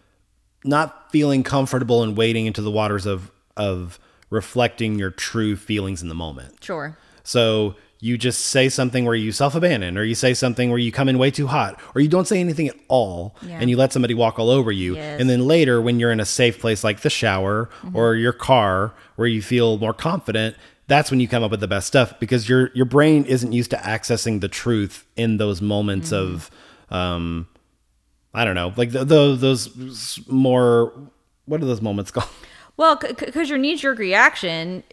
not 0.64 1.12
feeling 1.12 1.44
comfortable 1.44 2.04
and 2.04 2.16
wading 2.16 2.46
into 2.46 2.62
the 2.62 2.72
waters 2.72 3.06
of 3.06 3.32
of 3.58 4.00
reflecting 4.30 4.98
your 4.98 5.12
true 5.12 5.56
feelings 5.56 6.02
in 6.02 6.08
the 6.10 6.16
moment. 6.16 6.64
Sure. 6.64 6.98
So 7.24 7.76
you 8.04 8.18
just 8.18 8.40
say 8.48 8.68
something 8.68 9.06
where 9.06 9.16
you 9.16 9.32
self-abandon 9.32 9.98
or 9.98 10.04
you 10.04 10.14
say 10.16 10.34
something 10.34 10.70
where 10.70 10.78
you 10.80 10.92
come 10.92 11.08
in 11.08 11.18
way 11.18 11.32
too 11.32 11.48
hot 11.48 11.80
or 11.96 12.02
you 12.02 12.10
don't 12.10 12.28
say 12.28 12.38
anything 12.40 12.68
at 12.68 12.76
all 12.90 13.34
Yeah. 13.42 13.60
and 13.62 13.70
you 13.70 13.78
let 13.78 13.94
somebody 13.94 14.14
walk 14.14 14.40
all 14.40 14.50
over 14.50 14.72
you 14.74 14.96
Yes. 14.96 15.22
and 15.22 15.30
then 15.30 15.48
later 15.48 15.82
when 15.82 16.00
you're 16.00 16.12
in 16.12 16.20
a 16.20 16.26
safe 16.26 16.60
place 16.60 16.84
like 16.84 17.00
the 17.00 17.10
shower 17.10 17.70
or 17.94 18.16
your 18.16 18.34
car 18.34 18.94
where 19.16 19.28
you 19.28 19.42
feel 19.42 19.78
more 19.78 19.94
confident 19.94 20.58
that's 20.88 21.12
when 21.12 21.22
you 21.22 21.30
come 21.30 21.44
up 21.44 21.52
with 21.52 21.62
the 21.62 21.68
best 21.68 21.88
stuff 21.88 22.20
because 22.20 22.50
your 22.50 22.72
your 22.74 22.86
brain 22.86 23.24
isn't 23.24 23.54
used 23.54 23.72
to 23.72 23.78
accessing 23.78 24.42
the 24.42 24.50
truth 24.50 25.06
in 25.16 25.38
those 25.38 25.62
moments 25.62 26.12
of 26.12 26.52
um 26.90 27.48
I 28.34 28.44
don't 28.44 28.56
know 28.56 28.74
like 28.76 28.92
the, 28.92 29.06
the, 29.06 29.36
those 29.36 30.20
more 30.28 30.92
what 31.46 31.62
are 31.62 31.66
those 31.66 31.82
moments 31.82 32.12
called 32.16 32.28
Well, 32.76 32.98
because 32.98 33.50
your 33.50 33.60
knee 33.60 33.76
jerk 33.78 33.98
reaction, 34.00 34.84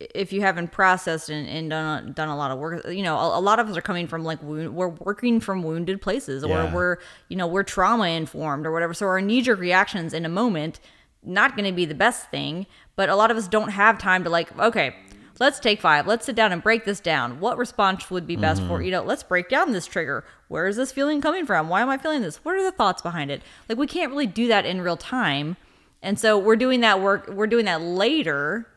if 0.00 0.32
you 0.32 0.40
haven't 0.40 0.72
processed 0.72 1.28
and, 1.28 1.48
and 1.48 1.70
done 1.70 2.12
done 2.12 2.28
a 2.28 2.36
lot 2.36 2.50
of 2.50 2.58
work, 2.58 2.84
you 2.88 3.02
know, 3.02 3.16
a, 3.16 3.38
a 3.38 3.40
lot 3.40 3.58
of 3.58 3.68
us 3.68 3.76
are 3.76 3.82
coming 3.82 4.06
from 4.06 4.24
like 4.24 4.42
wound, 4.42 4.74
we're 4.74 4.88
working 4.88 5.40
from 5.40 5.62
wounded 5.62 6.02
places, 6.02 6.44
or 6.44 6.48
Yeah. 6.48 6.74
we're 6.74 6.98
you 7.28 7.36
know 7.36 7.46
we're 7.46 7.62
trauma 7.62 8.08
informed 8.08 8.66
or 8.66 8.72
whatever. 8.72 8.94
So 8.94 9.06
our 9.06 9.20
knee 9.20 9.42
jerk 9.42 9.60
reactions 9.60 10.12
in 10.12 10.24
a 10.24 10.28
moment 10.28 10.80
not 11.26 11.56
going 11.56 11.68
to 11.68 11.74
be 11.74 11.84
the 11.84 11.94
best 11.94 12.30
thing. 12.30 12.66
But 12.96 13.08
a 13.08 13.16
lot 13.16 13.30
of 13.30 13.36
us 13.36 13.48
don't 13.48 13.70
have 13.70 13.98
time 13.98 14.24
to 14.24 14.30
like, 14.30 14.56
okay, 14.58 14.94
let's 15.40 15.58
take 15.58 15.80
five. 15.80 16.06
Let's 16.06 16.26
sit 16.26 16.36
down 16.36 16.52
and 16.52 16.62
break 16.62 16.84
this 16.84 17.00
down. 17.00 17.40
What 17.40 17.58
response 17.58 18.10
would 18.10 18.26
be 18.26 18.36
best 18.36 18.62
for 18.62 18.78
mm-hmm. 18.78 18.84
you 18.84 18.90
know? 18.92 19.02
Let's 19.02 19.22
break 19.22 19.48
down 19.48 19.72
this 19.72 19.86
trigger. 19.86 20.24
Where 20.48 20.66
is 20.68 20.76
this 20.76 20.92
feeling 20.92 21.20
coming 21.20 21.46
from? 21.46 21.68
Why 21.68 21.80
am 21.80 21.88
I 21.88 21.98
feeling 21.98 22.22
this? 22.22 22.44
What 22.44 22.54
are 22.54 22.62
the 22.62 22.72
thoughts 22.72 23.02
behind 23.02 23.30
it? 23.30 23.42
Like 23.68 23.78
we 23.78 23.86
can't 23.86 24.10
really 24.10 24.26
do 24.26 24.48
that 24.48 24.64
in 24.64 24.80
real 24.80 24.96
time. 24.96 25.56
And 26.02 26.18
so 26.18 26.38
we're 26.38 26.56
doing 26.56 26.80
that 26.82 27.00
work. 27.00 27.28
We're 27.28 27.46
doing 27.46 27.64
that 27.64 27.80
later. 27.80 28.68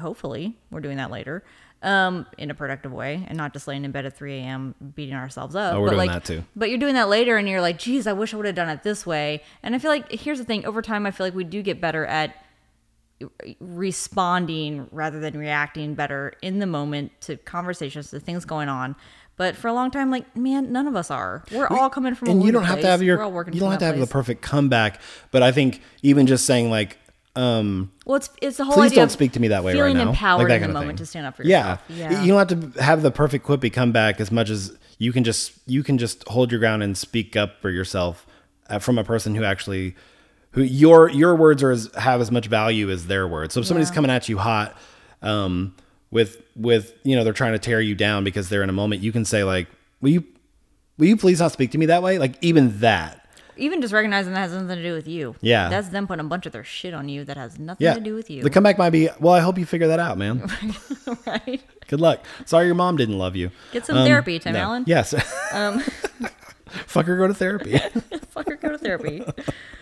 Hopefully, 0.00 0.56
we're 0.70 0.80
doing 0.80 0.96
that 0.96 1.10
later, 1.10 1.44
um, 1.82 2.26
in 2.38 2.50
a 2.50 2.54
productive 2.54 2.92
way, 2.92 3.24
and 3.28 3.36
not 3.36 3.52
just 3.52 3.68
laying 3.68 3.84
in 3.84 3.90
bed 3.90 4.06
at 4.06 4.16
3 4.16 4.34
a.m. 4.38 4.74
beating 4.94 5.14
ourselves 5.14 5.54
up. 5.54 5.74
Oh, 5.74 5.80
we're 5.80 5.88
but 5.88 5.94
doing 5.94 6.08
like, 6.08 6.24
that 6.24 6.24
too. 6.24 6.44
But 6.56 6.70
you're 6.70 6.78
doing 6.78 6.94
that 6.94 7.08
later, 7.08 7.36
and 7.36 7.48
you're 7.48 7.60
like, 7.60 7.78
"Geez, 7.78 8.06
I 8.06 8.12
wish 8.12 8.34
I 8.34 8.36
would 8.36 8.46
have 8.46 8.54
done 8.54 8.68
it 8.68 8.82
this 8.82 9.06
way." 9.06 9.42
And 9.62 9.74
I 9.74 9.78
feel 9.78 9.90
like 9.90 10.10
here's 10.10 10.38
the 10.38 10.44
thing: 10.44 10.66
over 10.66 10.82
time, 10.82 11.06
I 11.06 11.10
feel 11.10 11.26
like 11.26 11.34
we 11.34 11.44
do 11.44 11.62
get 11.62 11.80
better 11.80 12.04
at 12.06 12.34
responding 13.60 14.88
rather 14.90 15.20
than 15.20 15.36
reacting 15.36 15.94
better 15.94 16.32
in 16.40 16.58
the 16.58 16.66
moment 16.66 17.12
to 17.20 17.36
conversations 17.36 18.10
to 18.10 18.20
things 18.20 18.44
going 18.44 18.68
on. 18.68 18.96
But 19.36 19.56
for 19.56 19.68
a 19.68 19.72
long 19.72 19.90
time, 19.90 20.10
like 20.10 20.36
man, 20.36 20.70
none 20.70 20.86
of 20.86 20.96
us 20.96 21.10
are. 21.10 21.44
We're 21.50 21.66
all 21.68 21.88
coming 21.88 22.14
from 22.14 22.28
a 22.28 22.30
and 22.32 22.42
you 22.42 22.52
don't 22.52 22.64
have 22.64 22.76
place. 22.76 22.84
to 22.84 22.90
have 22.90 23.02
your 23.02 23.16
We're 23.18 23.24
all 23.24 23.32
working 23.32 23.54
you 23.54 23.60
don't 23.60 23.70
have 23.70 23.80
to 23.80 23.86
have 23.86 23.98
the 23.98 24.06
perfect 24.06 24.42
comeback 24.42 25.00
but 25.30 25.42
i 25.42 25.50
think 25.50 25.80
even 26.02 26.26
just 26.26 26.44
saying 26.44 26.70
like 26.70 26.98
um 27.40 27.90
Well, 28.04 28.16
it's 28.16 28.30
it's 28.42 28.56
the 28.58 28.64
whole 28.64 28.74
please 28.74 28.92
idea 28.92 28.96
don't 29.02 29.10
speak 29.10 29.32
to 29.32 29.40
me 29.40 29.48
that 29.48 29.64
way 29.64 29.72
right 29.72 29.78
feeling 29.78 29.96
now 29.96 30.10
empowered 30.10 30.48
like 30.48 30.48
that 30.48 30.54
in 30.56 30.60
the 30.60 30.66
kind 30.66 30.70
of 30.70 30.74
moment 30.82 30.98
thing. 30.98 31.04
to 31.04 31.06
stand 31.06 31.26
up 31.26 31.36
for 31.36 31.42
yourself. 31.44 31.80
Yeah. 31.88 32.22
you 32.22 32.28
don't 32.34 32.48
have 32.50 32.72
to 32.74 32.82
have 32.82 33.02
the 33.02 33.10
perfect 33.10 33.46
quippy 33.46 33.72
comeback 33.72 34.20
as 34.20 34.30
much 34.30 34.50
as 34.50 34.76
you 34.98 35.12
can 35.12 35.24
just 35.24 35.52
you 35.66 35.82
can 35.82 35.96
just 35.98 36.26
hold 36.28 36.50
your 36.50 36.60
ground 36.60 36.82
and 36.82 36.96
speak 36.98 37.36
up 37.36 37.60
for 37.62 37.70
yourself 37.70 38.26
uh, 38.68 38.78
from 38.78 38.98
a 38.98 39.04
person 39.04 39.34
who 39.34 39.44
actually 39.44 39.94
who 40.52 40.62
your 40.62 41.08
your 41.10 41.34
words 41.36 41.62
are 41.62 41.70
as, 41.70 41.88
have 41.96 42.20
as 42.20 42.30
much 42.30 42.46
value 42.48 42.90
as 42.90 43.06
their 43.06 43.26
words 43.26 43.54
so 43.54 43.60
if 43.60 43.66
somebody's 43.66 43.88
Yeah. 43.90 43.94
coming 43.94 44.10
at 44.10 44.28
you 44.28 44.36
hot 44.38 44.76
um 45.22 45.74
with 46.10 46.42
with 46.56 46.92
you 47.04 47.14
know 47.16 47.22
they're 47.24 47.32
trying 47.32 47.52
to 47.52 47.58
tear 47.58 47.80
you 47.80 47.94
down 47.94 48.24
because 48.24 48.48
they're 48.48 48.62
in 48.62 48.68
a 48.70 48.72
moment 48.74 49.02
you 49.02 49.12
can 49.12 49.24
say 49.24 49.44
like 49.44 49.68
will 50.00 50.10
you 50.10 50.24
will 50.98 51.06
you 51.06 51.16
please 51.16 51.38
not 51.40 51.52
speak 51.52 51.70
to 51.70 51.78
me 51.78 51.86
that 51.86 52.02
way 52.02 52.18
like 52.18 52.34
even 52.42 52.80
that 52.80 53.19
Even 53.60 53.80
just 53.80 53.92
recognizing 53.92 54.32
that 54.32 54.40
has 54.40 54.52
nothing 54.52 54.68
to 54.76 54.82
do 54.82 54.94
with 54.94 55.06
you. 55.06 55.34
Yeah. 55.40 55.68
That's 55.68 55.88
them 55.88 56.06
putting 56.06 56.24
a 56.24 56.28
bunch 56.28 56.46
of 56.46 56.52
their 56.52 56.64
shit 56.64 56.94
on 56.94 57.08
you 57.08 57.24
that 57.24 57.36
has 57.36 57.58
nothing 57.58 57.84
yeah 57.84 57.94
to 57.94 58.00
do 58.00 58.14
with 58.14 58.30
you. 58.30 58.42
the 58.42 58.50
comeback 58.50 58.78
might 58.78 58.90
be 58.90 59.08
well 59.20 59.34
i 59.34 59.40
hope 59.40 59.58
you 59.58 59.66
figure 59.66 59.88
that 59.88 59.98
out 60.00 60.18
man 60.18 60.50
right? 61.26 61.62
Good 61.88 62.00
luck. 62.00 62.24
Sorry 62.46 62.66
your 62.66 62.74
mom 62.74 62.96
didn't 62.96 63.18
love 63.18 63.34
you. 63.36 63.50
Get 63.72 63.84
some 63.86 63.96
therapy, 63.96 64.38
Tim 64.38 64.52
no. 64.52 64.60
Allen. 64.60 64.84
Yes. 64.86 65.12
Um, 65.52 65.82
Fuck 66.86 67.06
her, 67.06 67.16
go 67.16 67.26
to 67.26 67.34
therapy. 67.34 67.78
fuck 68.30 68.48
her, 68.48 68.54
go 68.54 68.68
to 68.70 68.78
therapy. 68.78 69.24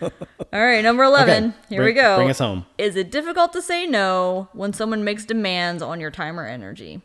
All 0.00 0.10
right, 0.52 0.82
number 0.82 1.02
11. 1.04 1.44
Okay, 1.44 1.54
Here 1.68 1.84
we 1.84 1.92
go. 1.92 2.16
bring 2.16 2.30
us 2.30 2.38
home. 2.38 2.64
Is 2.78 2.96
it 2.96 3.10
difficult 3.10 3.52
to 3.52 3.60
say 3.60 3.86
no 3.86 4.48
when 4.54 4.72
someone 4.72 5.04
makes 5.04 5.26
demands 5.26 5.82
on 5.82 6.00
your 6.00 6.10
time 6.10 6.40
or 6.40 6.46
energy? 6.46 7.02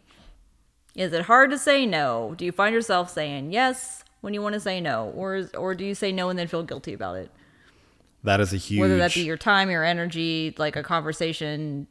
Is 0.96 1.12
it 1.12 1.24
hard 1.24 1.50
to 1.52 1.58
say 1.58 1.86
no? 1.86 2.34
Do 2.38 2.46
you 2.46 2.52
find 2.54 2.74
yourself 2.74 3.10
saying 3.10 3.52
yes 3.52 4.04
when 4.24 4.34
you 4.34 4.42
want 4.42 4.54
to 4.54 4.60
say 4.62 4.80
no? 4.80 5.12
Or, 5.18 5.50
or 5.58 5.76
do 5.76 5.84
you 5.84 5.94
say 5.94 6.14
no 6.14 6.30
and 6.30 6.40
then 6.40 6.48
feel 6.48 6.64
guilty 6.64 6.94
about 6.94 7.18
it? 7.18 7.30
That 8.24 8.40
is 8.40 8.54
a 8.54 8.58
huge. 8.58 8.80
Whether 8.80 8.96
that 8.98 9.14
be 9.14 9.20
your 9.20 9.36
time, 9.36 9.70
your 9.70 9.84
energy, 9.84 10.56
like 10.58 10.78
a 10.78 10.84
conversation, 10.84 11.88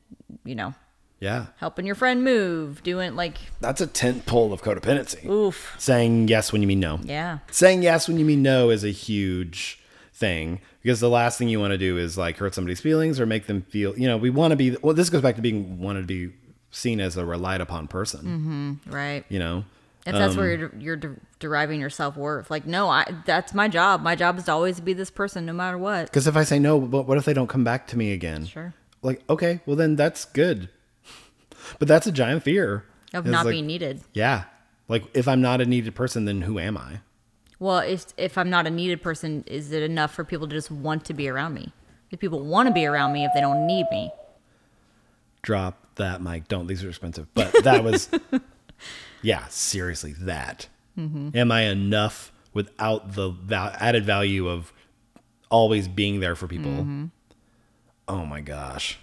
you 0.47 0.55
know, 0.55 0.73
yeah, 1.21 1.49
helping 1.59 1.85
your 1.85 1.95
friend 1.95 2.25
move, 2.25 2.83
doing 2.83 3.17
like, 3.17 3.37
that's 3.61 3.83
a 3.83 3.87
tent 3.87 4.25
pole 4.25 4.51
of 4.55 4.63
codependency. 4.63 5.29
oof. 5.29 5.75
Saying 5.79 6.29
yes 6.29 6.53
when 6.53 6.63
you 6.63 6.67
mean 6.67 6.81
no. 6.81 7.01
Yeah. 7.03 7.41
Saying 7.51 7.83
yes 7.83 8.09
when 8.09 8.19
you 8.19 8.25
mean 8.25 8.43
no 8.43 8.71
is 8.71 8.83
a 8.83 8.89
huge 8.89 9.79
thing 10.15 10.63
because 10.81 11.01
the 11.01 11.11
last 11.11 11.37
thing 11.37 11.51
you 11.51 11.61
want 11.61 11.73
to 11.73 11.79
do 11.79 11.99
is 11.99 12.17
like 12.17 12.39
hurt 12.39 12.55
somebody's 12.55 12.81
feelings 12.81 13.21
or 13.21 13.27
make 13.27 13.47
them 13.47 13.61
feel. 13.69 13.95
You 13.99 14.09
know, 14.09 14.17
we 14.17 14.31
want 14.31 14.53
to 14.53 14.57
be. 14.57 14.75
Well, 14.81 14.95
this 14.95 15.11
goes 15.11 15.21
back 15.21 15.37
to 15.37 15.43
being 15.43 15.79
wanted 15.79 16.01
to 16.01 16.07
be 16.07 16.35
seen 16.71 16.99
as 16.99 17.19
a 17.19 17.27
relied 17.27 17.61
upon 17.61 17.89
person. 17.89 18.79
Mm-hmm. 18.87 18.91
Right. 18.91 19.27
You 19.29 19.39
know. 19.39 19.65
If 20.05 20.15
that's 20.15 20.35
where 20.37 20.53
Um, 20.55 20.61
you're, 20.61 20.73
you're 20.79 20.97
de- 20.97 21.17
deriving 21.39 21.81
your 21.81 21.91
self 21.91 22.17
worth, 22.17 22.51
like 22.51 22.67
no, 22.67 22.89
I 22.89 23.05
that's 23.25 23.55
my 23.55 23.69
job. 23.69 24.03
My 24.03 24.15
job 24.17 24.37
is 24.39 24.45
to 24.45 24.53
always 24.53 24.81
be 24.81 24.93
this 24.95 25.11
person, 25.11 25.47
no 25.47 25.53
matter 25.53 25.79
what. 25.79 26.07
Because 26.07 26.27
if 26.27 26.37
I 26.37 26.43
say 26.45 26.59
no, 26.59 26.81
but 26.81 27.07
what 27.07 27.19
if 27.19 27.25
they 27.25 27.33
don't 27.35 27.47
come 27.49 27.63
back 27.65 27.87
to 27.89 27.97
me 27.97 28.13
again? 28.13 28.47
Sure. 28.47 28.75
Like, 29.03 29.23
okay, 29.31 29.61
well 29.67 29.77
then 29.77 29.97
that's 29.97 30.25
good. 30.25 30.69
But 31.79 31.87
that's 31.89 32.07
a 32.09 32.13
giant 32.13 32.43
fear 32.43 32.85
Of 33.15 33.27
not 33.27 33.45
like- 33.47 33.53
being 33.53 33.67
needed. 33.67 34.01
Yeah. 34.13 34.45
Like 34.89 35.05
if 35.15 35.29
I'm 35.29 35.41
not 35.41 35.61
a 35.61 35.65
needed 35.67 35.95
person, 35.95 36.25
then 36.25 36.43
who 36.43 36.59
am 36.59 36.77
I? 36.77 37.01
Well, 37.61 37.79
if 37.79 38.07
if 38.17 38.37
I'm 38.37 38.51
not 38.51 38.67
a 38.67 38.71
needed 38.71 39.01
person, 39.03 39.45
is 39.47 39.71
it 39.71 39.85
enough 39.85 40.13
for 40.13 40.25
people 40.25 40.49
to 40.49 40.55
just 40.55 40.71
want 40.73 41.05
to 41.05 41.15
be 41.15 41.29
around 41.29 41.55
me? 41.55 41.73
Do 42.11 42.17
people 42.17 42.41
want 42.41 42.67
to 42.67 42.75
be 42.75 42.85
around 42.87 43.13
me 43.13 43.25
if 43.25 43.31
they 43.35 43.41
don't 43.41 43.67
need 43.69 43.87
me? 43.93 44.11
Drop 45.43 45.87
that 45.97 46.21
mic. 46.23 46.49
Don't. 46.49 46.67
These 46.67 46.83
are 46.85 46.89
expensive. 46.89 47.27
But 47.35 47.53
that 47.65 47.85
was 47.85 48.09
yeah, 49.23 49.47
seriously, 49.49 50.13
that. 50.21 50.69
Mm-hmm. 50.99 51.31
Am 51.37 51.51
I 51.51 51.63
enough 51.63 52.33
without 52.53 53.15
the 53.15 53.31
val- 53.31 53.75
added 53.79 54.05
value 54.05 54.49
of 54.49 54.73
always 55.51 55.89
being 55.89 56.21
there 56.21 56.37
for 56.37 56.47
people? 56.47 56.71
Mm-hmm. 56.71 57.05
Oh 58.09 58.27
my 58.27 58.41
gosh. 58.41 58.99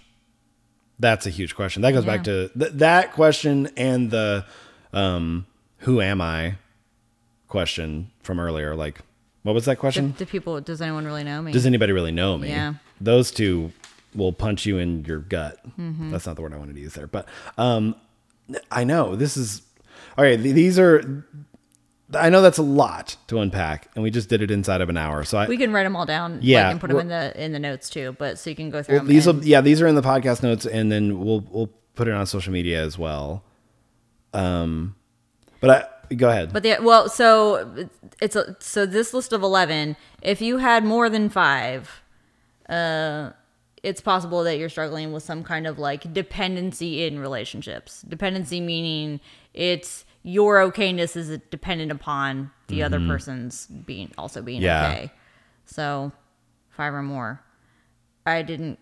That's 0.98 1.26
a 1.26 1.30
huge 1.30 1.56
question. 1.56 1.82
That 1.82 1.92
goes 1.92 2.04
back 2.04 2.24
to 2.24 2.50
th- 2.56 2.72
that 2.74 3.12
question 3.12 3.70
and 3.76 4.10
the 4.10 4.44
um, 4.92 5.46
who 5.78 6.00
am 6.00 6.20
I 6.20 6.56
question 7.48 8.10
from 8.22 8.38
earlier. 8.38 8.76
Like, 8.76 9.00
what 9.42 9.54
was 9.54 9.64
that 9.64 9.76
question? 9.76 10.10
Do 10.12 10.26
people? 10.26 10.60
Does 10.60 10.82
anyone 10.82 11.06
really 11.06 11.24
know 11.24 11.40
me? 11.40 11.52
Does 11.52 11.64
anybody 11.64 11.92
really 11.92 12.12
know 12.12 12.36
me? 12.36 12.48
Yeah. 12.48 12.74
Those 13.00 13.30
two 13.30 13.72
will 14.14 14.32
punch 14.32 14.66
you 14.66 14.76
in 14.76 15.04
your 15.06 15.20
gut. 15.20 15.58
Mm-hmm. 15.78 16.10
That's 16.10 16.26
not 16.26 16.36
the 16.36 16.42
word 16.42 16.52
I 16.52 16.58
wanted 16.58 16.74
to 16.74 16.80
use 16.80 16.94
there, 16.94 17.06
but 17.06 17.26
um, 17.56 17.94
I 18.70 18.84
know 18.84 19.16
this 19.16 19.36
is 19.36 19.62
all 20.20 20.26
right. 20.26 20.38
th- 20.38 20.54
These 20.54 20.78
are. 20.78 21.24
I 22.12 22.28
know 22.28 22.42
that's 22.42 22.58
a 22.58 22.62
lot 22.62 23.16
to 23.28 23.38
unpack, 23.38 23.88
and 23.94 24.02
we 24.02 24.10
just 24.10 24.28
did 24.28 24.42
it 24.42 24.50
inside 24.50 24.82
of 24.82 24.90
an 24.90 24.98
hour. 24.98 25.24
So 25.24 25.38
I, 25.38 25.46
we 25.48 25.56
can 25.56 25.72
write 25.72 25.84
them 25.84 25.96
all 25.96 26.04
down. 26.04 26.40
Yeah, 26.42 26.64
like, 26.64 26.72
and 26.72 26.80
put 26.80 26.90
them 26.90 26.98
in 27.00 27.08
the 27.08 27.42
in 27.42 27.52
the 27.52 27.58
notes 27.58 27.88
too. 27.88 28.14
But 28.18 28.38
so 28.38 28.50
you 28.50 28.56
can 28.56 28.68
go 28.68 28.82
through 28.82 28.96
well, 28.96 29.04
them. 29.04 29.08
these 29.08 29.26
will, 29.26 29.42
yeah, 29.42 29.62
these 29.62 29.80
are 29.80 29.86
in 29.86 29.94
the 29.94 30.02
podcast 30.02 30.42
notes, 30.42 30.66
and 30.66 30.92
then 30.92 31.24
we'll 31.24 31.40
we'll 31.50 31.70
put 31.94 32.06
it 32.06 32.12
on 32.12 32.26
social 32.26 32.52
media 32.52 32.84
as 32.84 32.98
well. 32.98 33.44
Um, 34.34 34.94
but 35.60 35.70
I 36.10 36.14
go 36.14 36.28
ahead. 36.28 36.52
But 36.52 36.64
the 36.64 36.76
well, 36.82 37.08
so 37.08 37.88
it's 38.20 38.36
a, 38.36 38.56
so 38.60 38.84
this 38.84 39.14
list 39.14 39.32
of 39.32 39.42
eleven. 39.42 39.96
If 40.20 40.42
you 40.42 40.58
had 40.58 40.84
more 40.84 41.08
than 41.08 41.30
five, 41.30 42.02
uh, 42.68 43.30
it's 43.82 44.02
possible 44.02 44.44
that 44.44 44.58
you're 44.58 44.68
struggling 44.68 45.12
with 45.12 45.22
some 45.22 45.42
kind 45.42 45.66
of 45.66 45.78
like 45.78 46.12
dependency 46.12 47.06
in 47.06 47.20
relationships. 47.20 48.02
Dependency 48.02 48.60
meaning 48.60 49.20
it's 49.54 50.04
your 50.22 50.56
okayness 50.58 51.16
is 51.16 51.36
dependent 51.50 51.90
upon 51.90 52.50
the 52.68 52.82
other 52.82 53.00
person's 53.06 53.66
being 53.66 54.12
also 54.18 54.42
being 54.42 54.58
Mm-hmm. 54.60 54.64
Yeah. 54.66 54.88
okay. 54.92 55.10
So 55.66 56.12
five 56.70 56.94
or 56.94 57.02
more. 57.02 57.40
I 58.26 58.42
didn't 58.42 58.78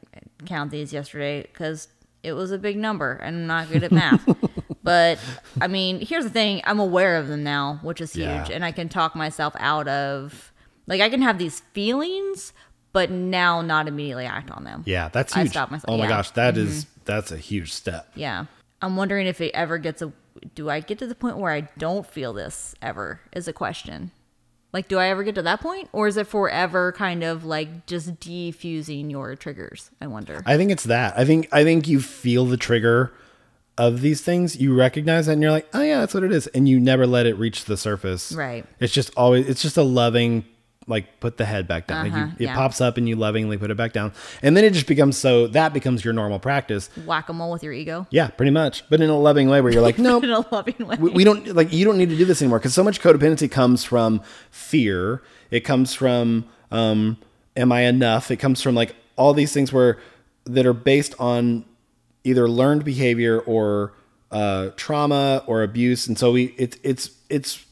count 0.47 0.70
these 0.70 0.93
yesterday 0.93 1.43
because 1.43 1.89
it 2.22 2.32
was 2.32 2.51
a 2.51 2.59
big 2.59 2.76
number 2.76 3.12
and 3.12 3.36
I'm 3.36 3.47
not 3.47 3.70
good 3.70 3.84
at 3.84 3.93
math. 3.93 4.26
but 4.82 5.18
I 5.61 5.68
mean, 5.68 6.01
here's 6.01 6.24
the 6.24 6.30
thing 6.30 6.61
I'm 6.64 6.80
aware 6.80 7.16
of 7.16 7.28
them 7.28 7.45
now, 7.45 7.78
which 7.82 8.01
is 8.01 8.12
huge. 8.12 8.26
Yeah. 8.26 8.49
And 8.51 8.64
I 8.64 8.72
can 8.72 8.89
talk 8.89 9.14
myself 9.14 9.55
out 9.59 9.86
of, 9.89 10.53
like, 10.86 11.01
I 11.01 11.09
can 11.09 11.22
have 11.22 11.39
these 11.39 11.61
feelings, 11.72 12.53
but 12.93 13.11
now 13.11 13.62
not 13.62 13.86
immediately 13.86 14.26
act 14.26 14.51
on 14.51 14.64
them. 14.64 14.82
yeah, 14.86 15.09
that's 15.09 15.36
I 15.36 15.43
huge. 15.43 15.51
stopped 15.53 15.70
myself- 15.70 15.89
Oh 15.95 15.97
my 15.99 16.05
yeah. 16.05 16.09
gosh, 16.11 16.30
that 16.32 16.57
is 16.57 16.86
that's 17.05 17.30
a 17.30 17.39
huge 17.39 17.72
step. 17.72 18.11
Yeah. 18.16 18.47
I'm 18.82 18.97
wondering 18.97 19.26
if 19.26 19.41
it 19.41 19.53
ever 19.55 19.78
gets 19.78 20.03
a. 20.03 20.12
Do 20.55 20.70
I 20.70 20.80
get 20.80 20.99
to 20.99 21.07
the 21.07 21.14
point 21.14 21.39
where 21.39 21.53
I 21.53 21.62
don't 21.78 22.07
feel 22.07 22.32
this 22.32 22.74
ever? 22.82 23.20
Is 23.32 23.49
a 23.49 23.53
question. 23.53 24.12
Like, 24.72 24.89
do 24.89 24.99
I 24.99 25.09
ever 25.09 25.22
get 25.22 25.34
to 25.36 25.43
that 25.43 25.61
point? 25.61 25.89
Or 25.93 26.09
is 26.09 26.16
it 26.16 26.26
forever 26.26 26.93
kind 26.93 27.24
of 27.24 27.45
like 27.45 27.86
just 27.86 28.20
defusing 28.20 29.11
your 29.11 29.34
triggers? 29.34 29.91
I 30.01 30.07
wonder. 30.07 30.43
I 30.45 30.57
think 30.57 30.70
it's 30.70 30.84
that. 30.84 31.18
I 31.18 31.24
think 31.24 31.49
I 31.53 31.64
think 31.64 31.89
you 31.89 32.01
feel 32.01 32.45
the 32.45 32.59
trigger 32.59 33.12
of 33.78 34.03
these 34.03 34.20
things. 34.20 34.61
You 34.61 34.74
recognize 34.74 35.26
that 35.26 35.32
and 35.32 35.43
you're 35.43 35.53
like, 35.53 35.68
oh 35.72 35.80
yeah, 35.80 36.01
that's 36.01 36.12
what 36.12 36.24
it 36.24 36.32
is, 36.32 36.49
and 36.49 36.68
you 36.68 36.78
never 36.78 37.07
let 37.07 37.24
it 37.26 37.39
reach 37.39 37.64
the 37.64 37.76
surface. 37.76 38.32
Right. 38.32 38.66
It's 38.78 38.93
just 38.93 39.11
always. 39.16 39.49
It's 39.49 39.62
just 39.62 39.76
a 39.78 39.82
loving, 39.82 40.45
like 40.89 41.20
put 41.20 41.36
the 41.36 41.45
head 41.45 41.68
back 41.68 41.86
down. 41.86 42.07
Uh-huh, 42.07 42.18
you, 42.18 42.32
it 42.39 42.45
yeah. 42.45 42.55
pops 42.55 42.80
up, 42.80 42.97
and 42.97 43.09
you 43.09 43.14
lovingly 43.14 43.57
put 43.57 43.70
it 43.70 43.76
back 43.76 43.93
down, 43.93 44.12
and 44.43 44.57
then 44.57 44.64
it 44.64 44.72
just 44.72 44.86
becomes 44.86 45.16
so 45.16 45.47
that 45.49 45.72
becomes 45.72 46.05
your 46.05 46.14
normal 46.14 46.39
practice. 46.39 46.91
Whack 47.07 47.28
a 47.28 47.32
mole 47.32 47.53
with 47.53 47.62
your 47.62 47.72
ego. 47.72 48.07
Yeah, 48.11 48.28
pretty 48.28 48.51
much, 48.51 48.89
but 48.89 49.01
in 49.01 49.11
a 49.11 49.18
loving 49.18 49.49
way 49.49 49.61
where 49.61 49.72
you're 49.72 49.82
like, 49.82 49.99
nope, 49.99 50.24
In 50.24 50.30
a 50.30 50.45
loving 50.51 50.74
way. 50.86 50.97
we, 50.99 51.11
we 51.11 51.24
don't 51.24 51.47
like 51.55 51.72
you 51.72 51.84
don't 51.84 51.99
need 51.99 52.09
to 52.11 52.16
do 52.16 52.24
this 52.24 52.43
anymore 52.43 52.59
because 52.59 52.74
so 52.74 52.82
much 52.82 53.01
codependency 53.01 53.51
comes 53.51 53.84
from 53.84 54.22
fear 54.51 55.22
it 55.51 55.61
comes 55.61 55.95
from 55.95 56.45
um 56.70 57.16
am 57.57 57.72
i 57.72 57.82
enough 57.82 58.30
it 58.30 58.36
comes 58.36 58.61
from 58.62 58.74
like 58.74 58.95
all 59.16 59.32
these 59.34 59.53
things 59.53 59.72
where 59.72 59.99
that 60.45 60.66
are 60.66 60.72
based 60.72 61.14
on 61.18 61.64
either 62.24 62.49
learned 62.49 62.84
behavior 62.84 63.41
or 63.41 63.95
uh 64.30 64.70
trauma 64.76 65.43
or 65.47 65.62
abuse 65.62 66.07
and 66.07 66.18
so 66.18 66.32
we 66.32 66.55
it's 66.59 66.76
it's 66.82 67.11
it's 67.28 67.64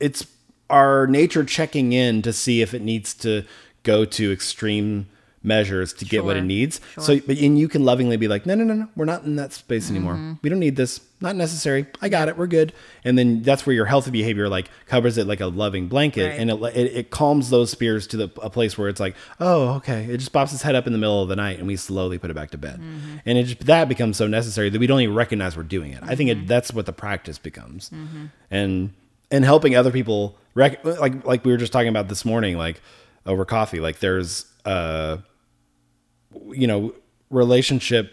it's 0.00 0.26
our 0.70 1.06
nature 1.06 1.44
checking 1.44 1.92
in 1.92 2.22
to 2.22 2.32
see 2.32 2.62
if 2.62 2.74
it 2.74 2.82
needs 2.82 3.14
to 3.14 3.44
go 3.82 4.04
to 4.04 4.32
extreme 4.32 5.06
measures 5.46 5.92
to 5.92 6.06
get 6.06 6.24
what 6.24 6.38
it 6.38 6.42
needs. 6.42 6.80
sure. 6.94 7.04
So, 7.04 7.20
but 7.26 7.36
and 7.36 7.58
you 7.58 7.68
can 7.68 7.84
lovingly 7.84 8.16
be 8.16 8.28
like, 8.28 8.46
no, 8.46 8.54
no, 8.54 8.64
no, 8.64 8.72
no, 8.72 8.88
we're 8.96 9.04
not 9.04 9.24
in 9.24 9.36
that 9.36 9.52
space 9.52 9.90
anymore. 9.90 10.14
Mm-hmm. 10.14 10.32
We 10.40 10.48
don't 10.48 10.58
need 10.58 10.76
this. 10.76 11.02
Not 11.20 11.36
necessary. 11.36 11.84
I 12.00 12.08
got 12.08 12.28
it. 12.28 12.38
We're 12.38 12.46
good. 12.46 12.72
And 13.04 13.18
then 13.18 13.42
that's 13.42 13.66
where 13.66 13.74
your 13.74 13.84
healthy 13.84 14.10
behavior 14.10 14.48
like 14.48 14.70
covers 14.86 15.18
it 15.18 15.26
like 15.26 15.40
a 15.40 15.46
loving 15.48 15.86
blanket, 15.88 16.30
Right. 16.30 16.40
and 16.40 16.50
it, 16.50 16.62
it 16.74 16.96
it 16.96 17.10
calms 17.10 17.50
those 17.50 17.70
spears 17.70 18.06
to 18.08 18.16
the 18.16 18.30
a 18.40 18.48
place 18.48 18.78
where 18.78 18.88
it's 18.88 19.00
like, 19.00 19.16
oh, 19.38 19.74
okay. 19.74 20.04
It 20.06 20.16
just 20.16 20.32
pops 20.32 20.54
its 20.54 20.62
head 20.62 20.74
up 20.74 20.86
in 20.86 20.94
the 20.94 20.98
middle 20.98 21.20
of 21.22 21.28
the 21.28 21.36
night, 21.36 21.58
and 21.58 21.66
we 21.66 21.76
slowly 21.76 22.16
put 22.16 22.30
it 22.30 22.34
back 22.34 22.50
to 22.52 22.58
bed. 22.58 22.80
Mm-hmm. 22.80 23.16
And 23.26 23.36
it 23.36 23.42
just, 23.44 23.60
that 23.66 23.86
becomes 23.86 24.16
so 24.16 24.26
necessary 24.26 24.70
that 24.70 24.78
we 24.78 24.86
don't 24.86 25.00
even 25.02 25.14
recognize 25.14 25.58
we're 25.58 25.62
doing 25.64 25.92
it. 25.92 26.02
I 26.02 26.14
think 26.14 26.30
Mm-hmm. 26.30 26.44
it, 26.44 26.48
that's 26.48 26.72
what 26.72 26.86
the 26.86 26.92
practice 26.94 27.36
becomes, 27.36 27.90
and 28.50 28.94
and 29.30 29.44
helping 29.44 29.76
other 29.76 29.90
people 29.90 30.38
rec- 30.54 30.84
like 30.84 31.24
like 31.24 31.44
we 31.44 31.50
were 31.52 31.58
just 31.58 31.72
talking 31.72 31.88
about 31.88 32.08
this 32.08 32.24
morning, 32.24 32.56
like 32.58 32.80
over 33.26 33.44
coffee. 33.44 33.80
Like 33.80 33.98
there's 34.00 34.46
uh 34.64 35.18
you 36.52 36.66
know 36.66 36.94
relationship 37.30 38.12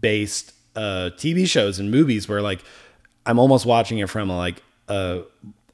based 0.00 0.52
uh 0.76 1.10
TV 1.16 1.46
shows 1.46 1.78
and 1.78 1.90
movies 1.90 2.28
where 2.28 2.42
like 2.42 2.62
I'm 3.26 3.38
almost 3.38 3.66
watching 3.66 3.98
it 3.98 4.08
from 4.08 4.28
like 4.30 4.62
uh 4.88 5.20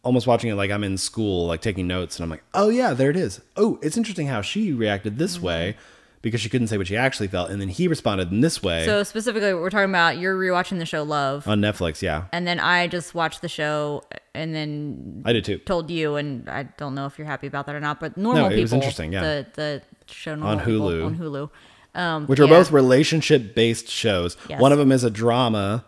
almost 0.02 0.26
watching 0.26 0.50
it 0.50 0.54
like 0.54 0.70
I'm 0.70 0.84
in 0.84 0.98
school 0.98 1.46
like 1.46 1.62
taking 1.62 1.86
notes 1.86 2.16
and 2.18 2.24
I'm 2.24 2.30
like 2.30 2.44
oh 2.52 2.68
yeah 2.68 2.92
there 2.92 3.10
it 3.10 3.16
is 3.16 3.40
oh 3.56 3.78
it's 3.82 3.96
interesting 3.96 4.26
how 4.26 4.42
she 4.42 4.72
reacted 4.72 5.18
this 5.18 5.36
Mm-hmm. 5.36 5.46
way 5.46 5.76
because 6.22 6.40
she 6.40 6.48
couldn't 6.48 6.68
say 6.68 6.78
what 6.78 6.86
she 6.86 6.96
actually 6.96 7.28
felt 7.28 7.50
and 7.50 7.60
then 7.60 7.68
he 7.68 7.86
responded 7.88 8.30
in 8.32 8.40
this 8.40 8.62
way 8.62 8.84
So 8.86 9.02
specifically, 9.02 9.52
what 9.52 9.62
we're 9.62 9.70
talking 9.70 9.90
about 9.90 10.18
you're 10.18 10.36
rewatching 10.38 10.78
the 10.78 10.86
show 10.86 11.02
Love, 11.02 11.46
on 11.48 11.60
Netflix 11.60 12.02
yeah 12.02 12.24
and 12.32 12.46
then 12.46 12.60
I 12.60 12.86
just 12.86 13.14
watched 13.14 13.40
the 13.42 13.48
show, 13.48 14.02
and 14.34 14.54
then 14.54 15.22
I 15.24 15.32
did 15.32 15.44
too 15.44 15.58
told 15.58 15.90
you, 15.90 16.16
and 16.16 16.48
I 16.48 16.64
don't 16.64 16.94
know 16.94 17.06
if 17.06 17.18
you're 17.18 17.26
happy 17.26 17.46
about 17.46 17.66
that 17.66 17.74
or 17.74 17.80
not, 17.80 18.00
but 18.00 18.16
normal 18.16 18.42
no, 18.42 18.46
it 18.48 18.50
people. 18.50 18.62
was 18.62 18.72
interesting, 18.72 19.12
yeah. 19.12 19.20
The 19.22 19.46
the 19.54 19.82
show 20.06 20.34
normal 20.34 20.58
On 20.58 20.64
People 20.64 20.88
Hulu. 20.88 21.06
on 21.06 21.18
Hulu. 21.18 21.50
Um, 21.96 22.26
which 22.26 22.40
are 22.40 22.48
both 22.48 22.72
relationship 22.72 23.54
based 23.54 23.88
shows. 23.88 24.36
Yes. 24.48 24.60
One 24.60 24.72
of 24.72 24.78
them 24.78 24.90
is 24.90 25.04
a 25.04 25.10
drama, 25.10 25.84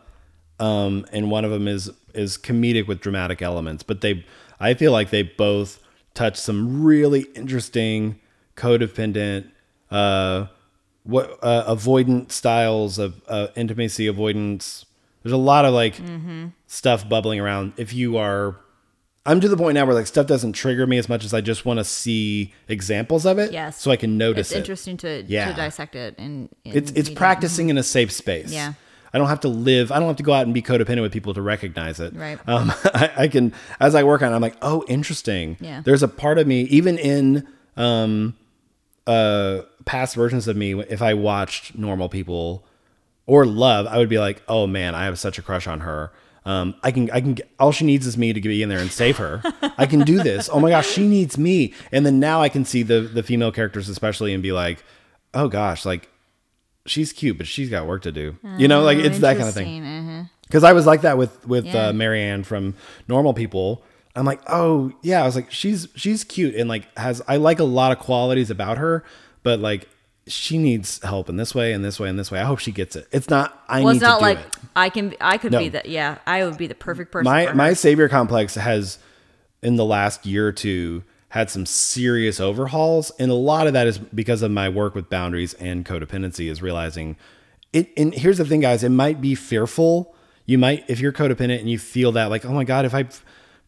um, 0.61 1.05
and 1.13 1.31
one 1.31 1.45
of 1.45 1.51
them 1.51 1.67
is 1.67 1.91
is 2.15 2.39
comedic 2.39 2.87
with 2.87 3.01
dramatic 3.01 3.43
elements. 3.43 3.83
But 3.83 4.03
they, 4.03 4.25
I 4.61 4.75
feel 4.75 4.93
like 4.93 5.11
they 5.11 5.23
both 5.23 5.81
touch 6.15 6.37
some 6.37 6.85
really 6.85 7.23
interesting 7.35 8.21
codependent, 8.57 9.51
uh, 9.91 10.47
what 11.03 11.39
uh, 11.43 11.75
avoidant 11.75 12.31
styles 12.31 12.99
of 12.99 13.21
uh, 13.29 13.49
intimacy 13.57 14.07
avoidance. 14.07 14.85
There's 15.27 15.33
a 15.33 15.37
lot 15.37 15.65
of 15.65 15.75
like 15.75 15.97
Mm-hmm. 15.97 16.47
stuff 16.69 17.09
bubbling 17.09 17.41
around. 17.41 17.73
If 17.77 17.93
you 17.93 18.17
are 18.17 18.57
I'm 19.29 19.41
to 19.41 19.49
the 19.49 19.57
point 19.57 19.75
now 19.75 19.85
where 19.85 19.95
like 19.97 20.07
stuff 20.07 20.29
doesn't 20.29 20.53
trigger 20.53 20.87
me 20.87 20.99
as 20.99 21.09
much 21.09 21.25
as 21.25 21.35
I 21.35 21.41
just 21.41 21.65
want 21.67 21.79
to 21.81 21.85
see 21.85 22.55
examples 22.69 23.27
of 23.27 23.41
it, 23.41 23.51
Yes. 23.53 23.77
so 23.81 23.91
I 23.91 23.97
can 23.97 24.17
notice 24.17 24.51
It's 24.51 24.55
it. 24.55 24.59
interesting 24.59 24.97
to, 24.99 25.25
Yeah. 25.27 25.49
to 25.51 25.55
dissect 25.57 25.97
it 25.97 26.15
and 26.17 26.49
It's 26.65 26.93
it's 26.93 27.11
practicing 27.11 27.69
in 27.69 27.77
a 27.77 27.83
safe 27.83 28.13
space. 28.13 28.53
Yeah. 28.53 28.75
I 29.13 29.19
don't 29.19 29.27
have 29.27 29.41
to 29.41 29.49
live. 29.49 29.91
I 29.91 29.99
don't 29.99 30.07
have 30.09 30.17
to 30.19 30.23
go 30.23 30.33
out 30.33 30.45
and 30.45 30.55
be 30.55 30.63
codependent 30.63 31.01
with 31.03 31.13
people 31.13 31.35
to 31.35 31.43
recognize 31.43 31.99
it. 31.99 32.15
Right. 32.15 32.39
Um, 32.47 32.73
I, 32.95 33.11
I 33.17 33.29
can 33.29 33.53
as 33.81 33.97
I 33.97 34.05
work 34.05 34.23
on. 34.23 34.31
it, 34.33 34.37
I'm 34.37 34.43
like, 34.43 34.57
oh, 34.63 34.85
interesting. 34.87 35.57
Yeah. 35.61 35.81
There's 35.85 36.05
a 36.05 36.09
part 36.09 36.39
of 36.39 36.47
me, 36.47 36.63
even 36.65 36.97
in 36.97 37.49
um, 37.77 38.37
uh, 39.09 39.63
past 39.87 40.15
versions 40.15 40.47
of 40.49 40.57
me, 40.57 40.79
if 40.83 41.03
I 41.03 41.15
watched 41.15 41.77
normal 41.77 42.09
people 42.09 42.65
or 43.27 43.45
love, 43.47 43.87
I 43.87 43.99
would 43.99 44.09
be 44.09 44.19
like, 44.19 44.43
oh 44.49 44.67
man, 44.67 44.95
I 44.95 45.05
have 45.05 45.19
such 45.19 45.39
a 45.39 45.43
crush 45.43 45.67
on 45.67 45.81
her. 45.81 46.13
Um, 46.45 46.77
I 46.83 46.93
can, 46.93 47.11
I 47.11 47.21
can. 47.21 47.37
All 47.59 47.73
she 47.73 47.85
needs 47.85 48.07
is 48.07 48.17
me 48.17 48.33
to 48.33 48.41
be 48.41 48.63
in 48.63 48.69
there 48.69 48.79
and 48.79 48.91
save 48.93 49.17
her. 49.17 49.43
I 49.77 49.87
can 49.87 50.01
do 50.03 50.23
this. 50.23 50.49
Oh 50.53 50.61
my 50.61 50.71
gosh, 50.71 50.87
she 50.87 51.09
needs 51.09 51.37
me. 51.37 51.75
And 51.91 52.07
then 52.07 52.21
now 52.21 52.41
I 52.41 52.49
can 52.49 52.65
see 52.65 52.85
the 52.85 53.01
the 53.01 53.25
female 53.25 53.51
characters 53.51 53.89
especially 53.89 54.33
and 54.33 54.43
be 54.45 54.53
like, 54.53 54.85
oh 55.35 55.49
gosh, 55.49 55.85
like 55.85 56.09
she's 56.87 57.13
cute, 57.13 57.37
but 57.37 57.49
she's 57.49 57.69
got 57.69 57.87
work 57.89 58.03
to 58.03 58.13
do. 58.13 58.37
You 58.59 58.69
know, 58.69 58.83
like 58.83 58.99
it's 58.99 59.19
that 59.19 59.37
kind 59.37 59.49
of 59.49 59.55
thing. 59.55 59.85
Uh-huh. 59.85 60.25
Because 60.47 60.63
I 60.63 60.73
was 60.73 60.87
like 60.87 61.01
that 61.01 61.19
with 61.19 61.45
with 61.49 61.67
Yeah. 61.67 61.89
uh, 61.89 61.93
Marianne 61.93 62.45
from 62.45 62.75
Normal 63.09 63.35
People. 63.35 63.83
I'm 64.15 64.25
like, 64.25 64.41
oh 64.47 64.93
yeah. 65.03 65.23
I 65.23 65.27
was 65.27 65.35
like, 65.35 65.51
she's 65.51 65.89
she's 65.97 66.23
cute 66.23 66.55
and 66.55 66.69
like 66.69 66.97
has 66.97 67.21
I 67.27 67.39
like 67.39 67.59
a 67.59 67.65
lot 67.65 67.91
of 67.91 67.99
qualities 67.99 68.51
about 68.51 68.79
her, 68.79 69.03
but 69.43 69.59
like 69.59 69.89
she 70.27 70.59
needs 70.59 71.03
help 71.03 71.29
in 71.29 71.37
this 71.37 71.55
way 71.55 71.73
and 71.73 71.85
this 71.85 72.01
way 72.01 72.09
and 72.09 72.19
this 72.19 72.31
way. 72.31 72.41
I 72.41 72.45
hope 72.45 72.59
she 72.59 72.73
gets 72.73 72.97
it. 72.97 73.07
It's 73.13 73.31
not 73.31 73.63
I 73.69 73.81
Well, 73.83 73.93
need 73.93 73.99
it's 73.99 74.03
not 74.03 74.15
to 74.19 74.21
do 74.21 74.25
like 74.25 74.39
it. 74.39 74.57
I 74.75 74.89
can. 74.91 75.15
I 75.21 75.39
could 75.39 75.53
No. 75.53 75.59
be 75.61 75.69
that. 75.71 75.87
Yeah, 75.89 76.19
I 76.27 76.45
would 76.45 76.57
be 76.59 76.67
the 76.67 76.75
perfect 76.75 77.13
person. 77.13 77.25
My 77.25 77.53
my 77.53 77.73
savior 77.75 78.09
complex 78.09 78.55
has 78.57 78.99
in 79.63 79.77
the 79.77 79.85
last 79.85 80.27
year 80.27 80.49
or 80.49 80.53
two 80.53 81.03
had 81.31 81.51
some 81.51 81.67
serious 81.67 82.41
overhauls, 82.41 83.11
and 83.19 83.31
a 83.31 83.35
lot 83.35 83.67
of 83.67 83.73
that 83.75 83.87
is 83.87 83.99
because 83.99 84.43
of 84.43 84.51
my 84.51 84.69
work 84.69 84.95
with 84.95 85.09
boundaries 85.11 85.55
and 85.55 85.85
codependency. 85.85 86.51
Is 86.51 86.61
realizing 86.63 87.17
it. 87.73 87.91
And 87.97 88.15
here's 88.15 88.39
the 88.39 88.45
thing, 88.45 88.61
guys. 88.61 88.83
It 88.83 88.89
might 88.91 89.21
be 89.21 89.35
fearful. 89.35 90.15
you 90.49 90.59
might 90.59 90.85
if 90.89 91.01
you're 91.01 91.13
codependent 91.13 91.59
and 91.61 91.69
you 91.69 91.77
feel 91.79 92.13
that 92.13 92.27
like 92.31 92.45
oh 92.45 92.53
my 92.53 92.63
god 92.63 92.85
if 92.85 92.95
i 92.95 93.05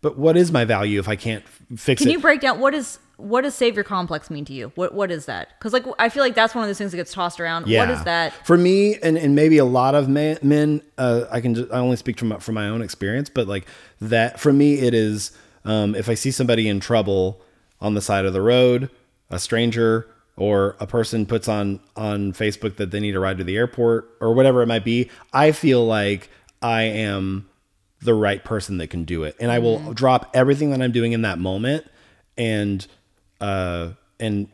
but 0.00 0.18
what 0.18 0.36
is 0.36 0.52
my 0.52 0.64
value 0.64 0.98
if 0.98 1.08
i 1.08 1.16
can't 1.16 1.46
fix 1.76 2.00
Can 2.00 2.08
it 2.08 2.10
Can 2.10 2.10
you 2.10 2.20
break 2.20 2.40
down 2.40 2.60
what 2.60 2.74
is 2.74 2.98
what 3.18 3.42
does 3.42 3.54
savior 3.56 3.82
complex 3.82 4.30
mean 4.30 4.44
to 4.44 4.52
you? 4.52 4.70
What 4.76 4.94
what 4.94 5.10
is 5.10 5.26
that? 5.26 5.48
Because 5.58 5.72
like 5.72 5.84
I 5.98 6.08
feel 6.08 6.22
like 6.22 6.36
that's 6.36 6.54
one 6.54 6.62
of 6.62 6.68
those 6.68 6.78
things 6.78 6.92
that 6.92 6.98
gets 6.98 7.12
tossed 7.12 7.40
around. 7.40 7.66
Yeah. 7.66 7.80
What 7.80 7.90
is 7.90 8.04
that? 8.04 8.32
for 8.46 8.56
me 8.56 8.94
and, 9.02 9.18
and 9.18 9.34
maybe 9.34 9.58
a 9.58 9.64
lot 9.64 9.96
of 9.96 10.08
men, 10.08 10.38
men 10.40 10.80
uh, 10.98 11.24
i 11.30 11.40
can 11.40 11.54
just, 11.54 11.70
i 11.72 11.78
only 11.78 11.96
speak 11.96 12.16
from 12.18 12.38
from 12.38 12.54
my 12.54 12.68
own 12.68 12.80
experience 12.80 13.28
but 13.28 13.48
like 13.48 13.66
that 14.00 14.38
for 14.38 14.52
me 14.52 14.74
it 14.78 14.94
is 14.94 15.32
um, 15.64 15.96
if 15.96 16.08
i 16.08 16.14
see 16.14 16.30
somebody 16.30 16.68
in 16.68 16.78
trouble 16.78 17.42
on 17.80 17.94
the 17.94 18.00
side 18.00 18.24
of 18.24 18.32
the 18.32 18.40
road 18.40 18.88
a 19.30 19.38
stranger 19.38 20.08
or 20.36 20.76
a 20.78 20.86
person 20.86 21.26
puts 21.26 21.48
on 21.48 21.80
on 21.96 22.32
facebook 22.32 22.76
that 22.76 22.92
they 22.92 23.00
need 23.00 23.16
a 23.16 23.20
ride 23.20 23.38
to 23.38 23.44
the 23.44 23.56
airport 23.56 24.08
or 24.20 24.32
whatever 24.32 24.62
it 24.62 24.66
might 24.66 24.84
be 24.84 25.10
i 25.32 25.50
feel 25.50 25.84
like 25.84 26.30
i 26.62 26.82
am 26.82 27.47
the 28.00 28.14
right 28.14 28.44
person 28.44 28.78
that 28.78 28.88
can 28.88 29.04
do 29.04 29.24
it. 29.24 29.34
And 29.40 29.50
i 29.50 29.58
will 29.58 29.78
Mm-hmm. 29.78 29.92
drop 29.92 30.30
everything 30.34 30.70
that 30.70 30.80
i'm 30.82 30.92
doing 30.92 31.12
in 31.12 31.22
that 31.22 31.38
moment 31.38 31.84
and 32.36 32.86
uh 33.40 33.90
and 34.20 34.48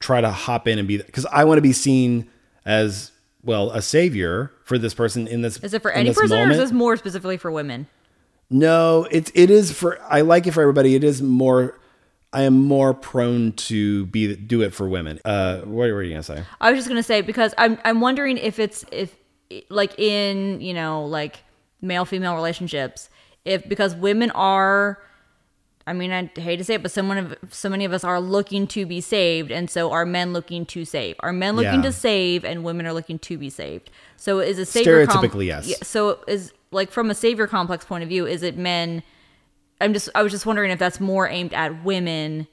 try 0.00 0.20
to 0.20 0.30
hop 0.30 0.66
in 0.68 0.78
and 0.78 0.86
be 0.88 0.96
because 0.98 1.26
i 1.26 1.44
want 1.44 1.58
to 1.58 1.62
be 1.62 1.72
seen 1.72 2.28
as 2.64 3.10
well 3.42 3.70
a 3.70 3.80
savior 3.82 4.52
for 4.64 4.78
this 4.78 4.94
person 4.94 5.26
in 5.28 5.42
this 5.42 5.56
Is 5.58 5.74
it 5.74 5.82
for 5.82 5.90
any 5.90 6.12
person 6.12 6.36
or 6.36 6.50
is 6.50 6.58
this 6.58 6.72
more 6.72 6.96
specifically 6.96 7.36
for 7.36 7.50
women? 7.50 7.86
no 8.50 9.06
it's 9.10 9.30
it 9.34 9.50
is 9.50 9.72
for 9.72 10.00
i 10.10 10.20
like 10.22 10.46
it 10.46 10.52
for 10.52 10.60
everybody. 10.62 10.94
It 10.94 11.04
is 11.04 11.20
more 11.22 11.78
i 12.32 12.42
am 12.42 12.54
more 12.64 12.94
prone 12.94 13.52
to 13.52 14.06
be 14.06 14.34
do 14.36 14.62
it 14.62 14.74
for 14.74 14.88
women. 14.88 15.20
Uh 15.24 15.58
what 15.60 15.90
were 15.90 16.02
you 16.02 16.10
gonna 16.10 16.22
say? 16.22 16.42
I 16.60 16.70
was 16.70 16.78
just 16.78 16.88
gonna 16.88 17.02
say 17.02 17.20
because 17.20 17.54
I'm 17.58 17.78
I'm 17.84 18.00
wondering 18.00 18.38
if 18.38 18.58
it's 18.58 18.84
if 18.92 19.14
like 19.68 19.98
in 19.98 20.60
you 20.60 20.74
know 20.74 21.04
like 21.06 21.42
male 21.80 22.04
female 22.04 22.34
relationships 22.34 23.08
if 23.44 23.68
because 23.68 23.94
women 23.94 24.30
are 24.32 24.98
I 25.86 25.92
mean 25.92 26.10
I 26.10 26.30
hate 26.40 26.56
to 26.56 26.64
say 26.64 26.74
it 26.74 26.82
but 26.82 26.90
someone 26.90 27.18
of 27.18 27.36
so 27.50 27.68
many 27.68 27.84
of 27.84 27.92
us 27.92 28.04
are 28.04 28.20
looking 28.20 28.66
to 28.68 28.84
be 28.84 29.00
saved 29.00 29.50
and 29.50 29.70
so 29.70 29.90
are 29.92 30.04
men 30.04 30.32
looking 30.32 30.66
to 30.66 30.84
save 30.84 31.16
are 31.20 31.32
men 31.32 31.56
looking 31.56 31.76
Yeah. 31.82 31.90
to 31.90 31.92
save 31.92 32.44
and 32.44 32.64
women 32.64 32.86
are 32.86 32.92
looking 32.92 33.18
to 33.20 33.38
be 33.38 33.48
saved 33.48 33.90
so 34.16 34.40
is 34.40 34.58
a 34.58 34.66
savior 34.66 35.06
Stereotypically, 35.06 35.46
yes. 35.46 35.86
so 35.86 36.18
is 36.26 36.52
like 36.72 36.90
from 36.90 37.10
a 37.10 37.14
savior 37.14 37.46
complex 37.46 37.84
point 37.84 38.02
of 38.02 38.08
view 38.08 38.26
is 38.26 38.42
it 38.42 38.56
men 38.58 39.02
I'm 39.80 39.92
just 39.92 40.08
I 40.14 40.22
was 40.22 40.32
just 40.32 40.44
wondering 40.44 40.70
if 40.72 40.78
that's 40.78 40.98
more 41.00 41.28
aimed 41.28 41.54
at 41.54 41.84
women 41.84 42.48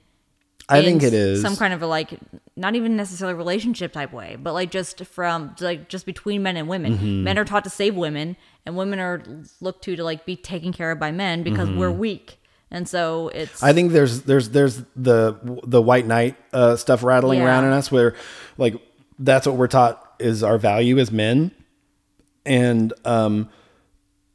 i 0.69 0.81
think 0.81 1.03
it 1.03 1.13
is 1.13 1.41
some 1.41 1.55
kind 1.55 1.73
of 1.73 1.81
a 1.81 1.87
like 1.87 2.17
not 2.57 2.73
even 2.75 2.95
necessarily 2.95 3.33
relationship 3.35 3.91
type 3.93 4.13
way 4.13 4.37
but 4.41 4.53
like 4.53 4.71
just 4.71 5.05
from 5.05 5.53
like 5.59 5.89
just 5.89 6.05
between 6.05 6.41
men 6.43 6.55
and 6.57 6.67
women 6.69 6.93
Mm-hmm. 6.93 7.23
men 7.23 7.37
are 7.37 7.45
taught 7.45 7.63
to 7.65 7.69
save 7.69 7.95
women 7.95 8.37
and 8.65 8.75
women 8.77 8.99
are 8.99 9.21
looked 9.61 9.83
to 9.83 9.95
to 9.95 10.03
like 10.03 10.25
be 10.25 10.35
taken 10.35 10.71
care 10.71 10.91
of 10.91 10.99
by 10.99 11.11
men 11.11 11.43
because 11.43 11.69
we're 11.69 11.91
weak 11.91 12.39
and 12.71 12.87
so 12.87 13.27
it's 13.29 13.57
Mm-hmm. 13.57 13.65
I 13.65 13.73
think 13.73 13.91
there's 13.91 14.21
there's 14.23 14.49
there's 14.49 14.83
the 14.95 15.37
the 15.65 15.81
white 15.81 16.05
knight 16.07 16.35
uh, 16.53 16.75
stuff 16.77 17.03
rattling 17.03 17.39
Yeah. 17.39 17.45
around 17.45 17.65
in 17.65 17.71
us 17.71 17.91
where 17.91 18.15
like 18.57 18.75
that's 19.19 19.45
what 19.47 19.55
we're 19.57 19.67
taught 19.67 20.01
is 20.19 20.41
our 20.43 20.57
value 20.57 20.97
as 20.97 21.11
men, 21.11 21.51
and 22.45 22.93
um, 23.05 23.49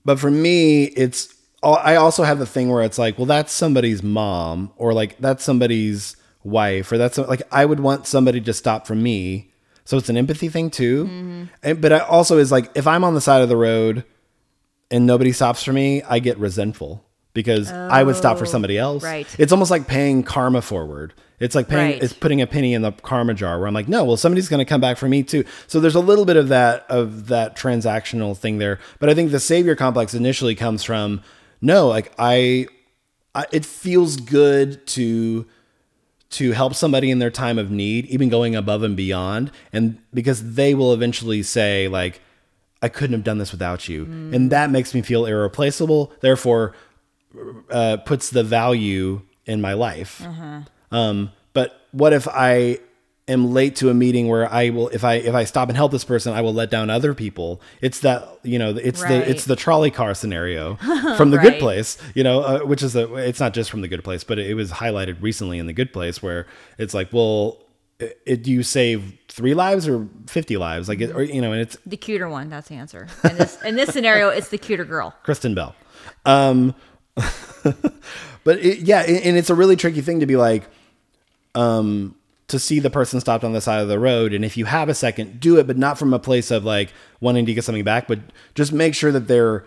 but 0.04 0.18
for 0.18 0.30
me 0.30 0.84
it's 0.84 1.34
I 1.62 1.96
also 1.96 2.22
have 2.22 2.38
the 2.38 2.46
thing 2.46 2.70
where 2.70 2.82
it's 2.82 2.98
like 2.98 3.18
well 3.18 3.26
that's 3.26 3.52
somebody's 3.52 4.02
mom 4.02 4.72
or 4.76 4.92
like 4.94 5.18
that's 5.18 5.44
somebody's 5.44 6.16
wife 6.43 6.91
or 6.93 6.99
that's 6.99 7.18
like 7.18 7.43
I 7.53 7.64
would 7.64 7.80
want 7.80 8.07
somebody 8.07 8.41
to 8.43 8.53
stop 8.53 8.86
for 8.86 8.95
me, 8.95 9.51
so 9.84 9.97
it's 9.99 10.09
an 10.09 10.16
empathy 10.16 10.49
thing 10.49 10.70
too, 10.70 11.05
Mm-hmm. 11.05 11.43
and 11.62 11.80
but 11.80 11.93
I 11.93 11.99
also 12.01 12.38
is 12.38 12.51
like 12.53 12.70
if 12.74 12.86
I'm 12.86 13.05
on 13.05 13.14
the 13.14 13.20
side 13.20 13.43
of 13.43 13.49
the 13.49 13.57
road 13.57 14.05
and 14.91 15.07
nobody 15.07 15.32
stops 15.32 15.62
for 15.62 15.72
me, 15.72 16.03
I 16.03 16.18
get 16.18 16.38
resentful 16.38 17.05
because 17.32 17.70
I 17.70 18.03
would 18.03 18.16
stop 18.16 18.38
for 18.38 18.47
somebody 18.47 18.76
else. 18.76 19.05
Oh, 19.05 19.07
right. 19.07 19.26
It's 19.38 19.53
almost 19.53 19.70
like 19.70 19.86
paying 19.86 20.24
karma 20.24 20.61
forward. 20.62 21.14
It's 21.38 21.55
like 21.55 21.68
paying, 21.68 21.93
Right. 21.93 22.03
it's 22.03 22.12
putting 22.12 22.41
a 22.43 22.47
penny 22.47 22.74
in 22.74 22.82
the 22.82 22.91
karma 22.91 23.34
jar 23.34 23.57
where 23.59 23.68
I'm 23.68 23.72
like, 23.72 23.86
no, 23.88 24.05
well, 24.05 24.16
somebody's 24.16 24.49
going 24.49 24.59
to 24.59 24.64
come 24.64 24.80
back 24.80 24.97
for 24.99 25.09
me 25.09 25.22
too. 25.22 25.45
So 25.68 25.78
there's 25.78 25.95
a 25.95 26.01
little 26.01 26.24
bit 26.24 26.36
of 26.36 26.49
that, 26.49 26.84
of 26.91 27.28
that 27.28 27.57
transactional 27.57 28.36
thing 28.36 28.59
there. 28.59 28.80
But 28.99 29.11
I 29.11 29.14
think 29.14 29.30
the 29.30 29.38
savior 29.41 29.76
complex 29.76 30.12
initially 30.12 30.57
comes 30.57 30.82
from, 30.82 31.22
no, 31.62 31.86
like 31.86 32.12
I, 32.18 32.66
I 33.32 33.47
it 33.53 33.64
feels 33.64 34.16
good 34.16 34.84
to, 34.88 35.47
to 36.31 36.53
help 36.53 36.74
somebody 36.74 37.11
in 37.11 37.18
their 37.18 37.31
time 37.31 37.59
of 37.59 37.70
need, 37.70 38.07
even 38.07 38.28
going 38.28 38.55
above 38.55 38.83
and 38.83 38.97
beyond. 38.97 39.51
And 39.72 39.99
because 40.14 40.55
they 40.55 40.74
will 40.74 40.93
eventually 40.93 41.43
say, 41.43 41.89
like, 41.89 42.20
I 42.83 42.89
couldn't 42.89 43.14
have 43.14 43.24
done 43.24 43.39
this 43.39 43.53
without 43.53 43.89
you. 43.89 44.05
And 44.35 44.51
that 44.51 44.70
makes 44.70 44.95
me 44.95 45.03
feel 45.03 45.26
irreplaceable. 45.26 46.12
Therefore, 46.20 46.74
uh, 47.70 47.99
puts 47.99 48.31
the 48.31 48.43
value 48.43 49.22
in 49.45 49.61
my 49.61 49.74
life. 49.74 50.22
Um, 50.91 51.33
but 51.53 51.81
what 51.93 52.12
if 52.12 52.26
I 52.28 52.78
am 53.31 53.53
late 53.53 53.76
to 53.76 53.89
a 53.91 53.95
meeting 53.95 54.28
where 54.28 54.51
I 54.53 54.70
will, 54.70 54.89
if 54.89 55.05
I 55.05 55.14
if 55.14 55.35
I 55.35 55.45
stop 55.45 55.68
and 55.68 55.76
help 55.76 55.93
this 55.93 56.05
person, 56.05 56.33
I 56.33 56.41
will 56.41 56.53
let 56.55 56.70
down 56.70 56.91
other 56.91 57.14
people. 57.14 57.61
It's 57.81 58.01
that 58.01 58.28
you 58.43 58.59
know, 58.59 58.70
it's 58.70 59.03
Right. 59.03 59.24
the 59.24 59.31
it's 59.31 59.45
the 59.45 59.57
trolley 59.57 59.91
car 59.91 60.14
scenario 60.14 60.76
from 61.16 61.31
the 61.31 61.39
Good 61.39 61.59
Place. 61.59 61.97
You 62.14 62.24
know, 62.24 62.41
uh, 62.41 62.61
which 62.61 62.83
is 62.83 62.95
a 62.97 63.14
it's 63.14 63.41
not 63.41 63.55
just 63.55 63.70
from 63.70 63.81
the 63.81 63.89
Good 63.89 64.05
Place, 64.05 64.24
but 64.24 64.39
it, 64.39 64.55
was 64.55 64.72
highlighted 64.72 65.22
recently 65.22 65.59
in 65.59 65.66
the 65.66 65.72
Good 65.72 65.93
Place 65.93 66.22
where 66.22 66.47
it's 66.78 66.93
like, 66.93 67.12
well, 67.12 67.59
it, 67.99 68.20
it, 68.26 68.43
do 68.43 68.51
you 68.51 68.62
save 68.62 69.14
three 69.28 69.55
lives 69.55 69.89
or 69.89 70.09
fifty 70.26 70.57
lives? 70.57 70.89
Like, 70.89 71.01
it, 71.01 71.14
or 71.14 71.22
you 71.22 71.41
know, 71.41 71.53
and 71.53 71.61
it's 71.61 71.76
the 71.87 71.97
cuter 71.97 72.28
one 72.28 72.51
that's 72.51 72.68
the 72.68 72.74
answer 72.74 73.07
in 73.24 73.37
this 73.37 73.62
in 73.62 73.76
this 73.76 73.91
scenario 73.91 74.28
it's 74.28 74.49
the 74.49 74.59
cuter 74.59 74.85
girl 74.85 75.14
Kristen 75.22 75.55
Bell. 75.55 75.74
Um, 76.26 76.74
but 78.45 78.59
it, 78.59 78.81
yeah, 78.81 79.01
and 79.03 79.37
it's 79.37 79.51
a 79.51 79.55
really 79.55 79.76
tricky 79.76 80.01
thing 80.01 80.20
to 80.20 80.26
be 80.26 80.37
like, 80.37 80.64
um, 81.55 82.14
to 82.51 82.59
see 82.59 82.78
the 82.78 82.90
person 82.90 83.20
stopped 83.20 83.42
on 83.44 83.53
the 83.53 83.61
side 83.61 83.80
of 83.80 83.88
the 83.88 83.98
road, 83.98 84.32
and 84.32 84.44
if 84.44 84.57
you 84.57 84.66
have 84.66 84.88
a 84.88 84.94
second, 84.94 85.40
do 85.40 85.59
it, 85.59 85.66
but 85.66 85.76
not 85.78 85.98
from 85.98 86.12
a 86.14 86.18
place 86.18 86.51
of 86.51 86.64
like 86.64 86.92
wanting 87.20 87.46
to 87.46 87.55
get 87.55 87.64
something 87.64 87.84
back, 87.84 88.07
but 88.07 88.18
just 88.55 88.72
make 88.72 88.94
sure 88.94 89.11
that 89.12 89.26
they're 89.28 89.64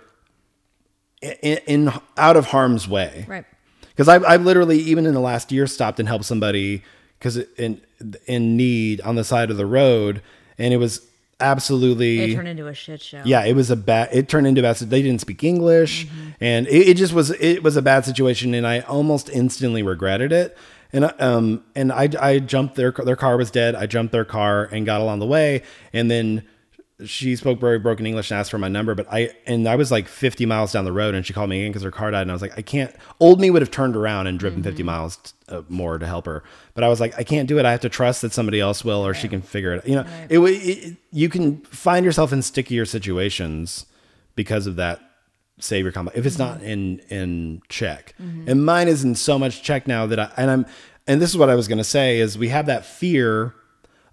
in, 1.22 1.58
in 1.68 1.94
out 2.18 2.38
of 2.38 2.48
harm's 2.48 2.88
way, 2.88 3.26
right 3.28 3.46
because 3.90 4.08
I've, 4.08 4.26
I've 4.26 4.44
literally 4.44 4.80
even 4.80 5.06
in 5.06 5.14
the 5.14 5.20
last 5.20 5.52
year 5.52 5.68
stopped 5.68 6.00
and 6.00 6.08
helped 6.08 6.26
somebody 6.26 6.84
because 7.20 7.38
in 7.58 7.82
in 8.26 8.58
need 8.58 9.02
on 9.02 9.16
the 9.16 9.24
side 9.24 9.50
of 9.52 9.58
the 9.58 9.66
road, 9.66 10.22
and 10.58 10.74
it 10.74 10.78
was 10.78 11.06
absolutely 11.40 12.32
it 12.32 12.36
turned 12.36 12.48
into 12.48 12.68
a 12.68 12.74
shit 12.74 13.02
show 13.02 13.22
yeah, 13.26 13.44
it 13.44 13.56
was 13.56 13.70
a 13.72 13.76
bad. 13.76 14.10
It 14.12 14.28
turned 14.28 14.48
into 14.48 14.60
a 14.62 14.64
bad. 14.64 14.76
They 14.78 15.02
didn't 15.02 15.22
speak 15.22 15.44
English, 15.44 16.08
Mm-hmm. 16.08 16.30
and 16.42 16.68
it, 16.68 16.90
it 16.90 16.98
just 16.98 17.14
was. 17.14 17.32
It 17.32 17.64
was 17.64 17.78
a 17.78 17.82
bad 17.82 18.04
situation, 18.06 18.54
and 18.54 18.68
I 18.68 18.82
almost 18.82 19.30
instantly 19.30 19.82
regretted 19.84 20.32
it. 20.34 20.58
And 20.94 21.06
I- 21.06 21.14
um, 21.20 21.64
and 21.76 21.92
I 21.92 22.08
I 22.22 22.40
jumped 22.40 22.76
their 22.76 22.92
their 22.92 23.16
car 23.16 23.36
was 23.38 23.50
dead. 23.52 23.74
I 23.76 23.86
jumped 23.88 24.12
their 24.12 24.26
car 24.26 24.66
and 24.72 24.86
got 24.86 25.02
along 25.02 25.20
the 25.20 25.26
way, 25.26 25.64
and 25.92 26.10
then 26.12 26.44
she 27.06 27.36
spoke 27.36 27.60
very 27.60 27.80
broken 27.80 28.06
English 28.06 28.30
and 28.32 28.40
asked 28.40 28.52
for 28.52 28.60
my 28.60 28.68
number. 28.68 28.94
But 28.94 29.08
I 29.12 29.32
and 29.48 29.68
I 29.68 29.76
was 29.76 29.92
like 29.92 30.08
50 30.08 30.46
miles 30.46 30.72
down 30.72 30.86
the 30.86 30.92
road, 30.92 31.16
and 31.16 31.26
she 31.26 31.34
called 31.34 31.50
me 31.50 31.60
again 31.62 31.72
because 31.72 31.82
her 31.84 31.92
car 31.92 32.12
died, 32.12 32.22
and 32.22 32.30
I 32.32 32.34
was 32.34 32.42
like, 32.44 32.56
I 32.58 32.62
can't. 32.62 32.96
Old 33.20 33.42
me 33.42 33.50
would 33.50 33.62
have 33.64 33.72
turned 33.72 33.96
around 33.96 34.28
and 34.28 34.38
driven 34.40 34.62
50 34.62 34.84
miles 34.84 35.18
uh, 35.50 35.64
more 35.68 35.98
to 35.98 36.06
help 36.06 36.28
her, 36.28 36.44
but 36.76 36.84
I 36.84 36.90
was 36.90 37.00
like, 37.02 37.18
I 37.18 37.24
can't 37.24 37.48
do 37.48 37.58
it. 37.58 37.66
I 37.66 37.72
have 37.72 37.82
to 37.82 37.90
trust 37.90 38.22
that 38.22 38.32
somebody 38.32 38.60
else 38.60 38.86
will, 38.86 39.06
or 39.06 39.14
she 39.16 39.28
can 39.28 39.42
figure 39.42 39.74
it. 39.74 39.88
You 39.88 39.96
know, 39.96 40.06
it, 40.30 40.38
wa- 40.38 40.48
it 40.50 40.96
you 41.12 41.28
can 41.28 41.58
find 41.62 42.06
yourself 42.06 42.32
in 42.32 42.42
stickier 42.44 42.86
situations 42.86 43.88
because 44.36 44.68
of 44.68 44.76
that 44.76 45.02
savior 45.60 45.92
complex 45.92 46.18
if 46.18 46.26
it's 46.26 46.38
not 46.40 46.62
in 46.62 47.00
in 47.10 47.62
check 47.70 48.16
and 48.48 48.66
mine 48.66 48.88
is 48.88 49.04
in 49.04 49.16
so 49.16 49.38
much 49.38 49.62
check 49.64 49.88
now 49.88 50.06
that 50.06 50.20
i 50.20 50.32
and 50.38 50.50
i'm 50.50 50.66
and 51.08 51.22
this 51.22 51.30
is 51.30 51.38
what 51.38 51.50
i 51.50 51.56
was 51.56 51.68
going 51.68 51.78
to 51.78 51.84
say 51.84 52.20
is 52.20 52.38
we 52.38 52.50
have 52.50 52.66
that 52.66 52.86
fear 52.86 53.54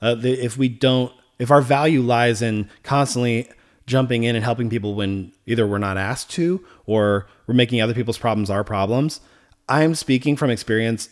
uh, 0.03 0.15
that 0.15 0.45
if 0.45 0.57
we 0.57 0.69
don't 0.69 1.13
if 1.39 1.51
our 1.51 1.63
value 1.63 2.03
lies 2.03 2.43
in 2.43 2.69
constantly 2.83 3.49
jumping 3.87 4.25
in 4.25 4.37
and 4.37 4.45
helping 4.45 4.71
people 4.71 4.95
when 4.95 5.33
either 5.47 5.67
we're 5.67 5.79
not 5.79 5.97
asked 5.97 6.31
to 6.31 6.65
or 6.87 7.27
we're 7.47 7.55
making 7.55 7.81
other 7.81 7.95
people's 7.95 8.19
problems 8.19 8.51
our 8.51 8.63
problems 8.63 9.21
i'm 9.69 9.95
speaking 9.95 10.37
from 10.37 10.51
experience 10.51 11.09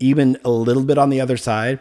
even 0.00 0.38
a 0.44 0.50
little 0.50 0.84
bit 0.84 0.98
on 0.98 1.10
the 1.10 1.20
other 1.20 1.36
side, 1.36 1.80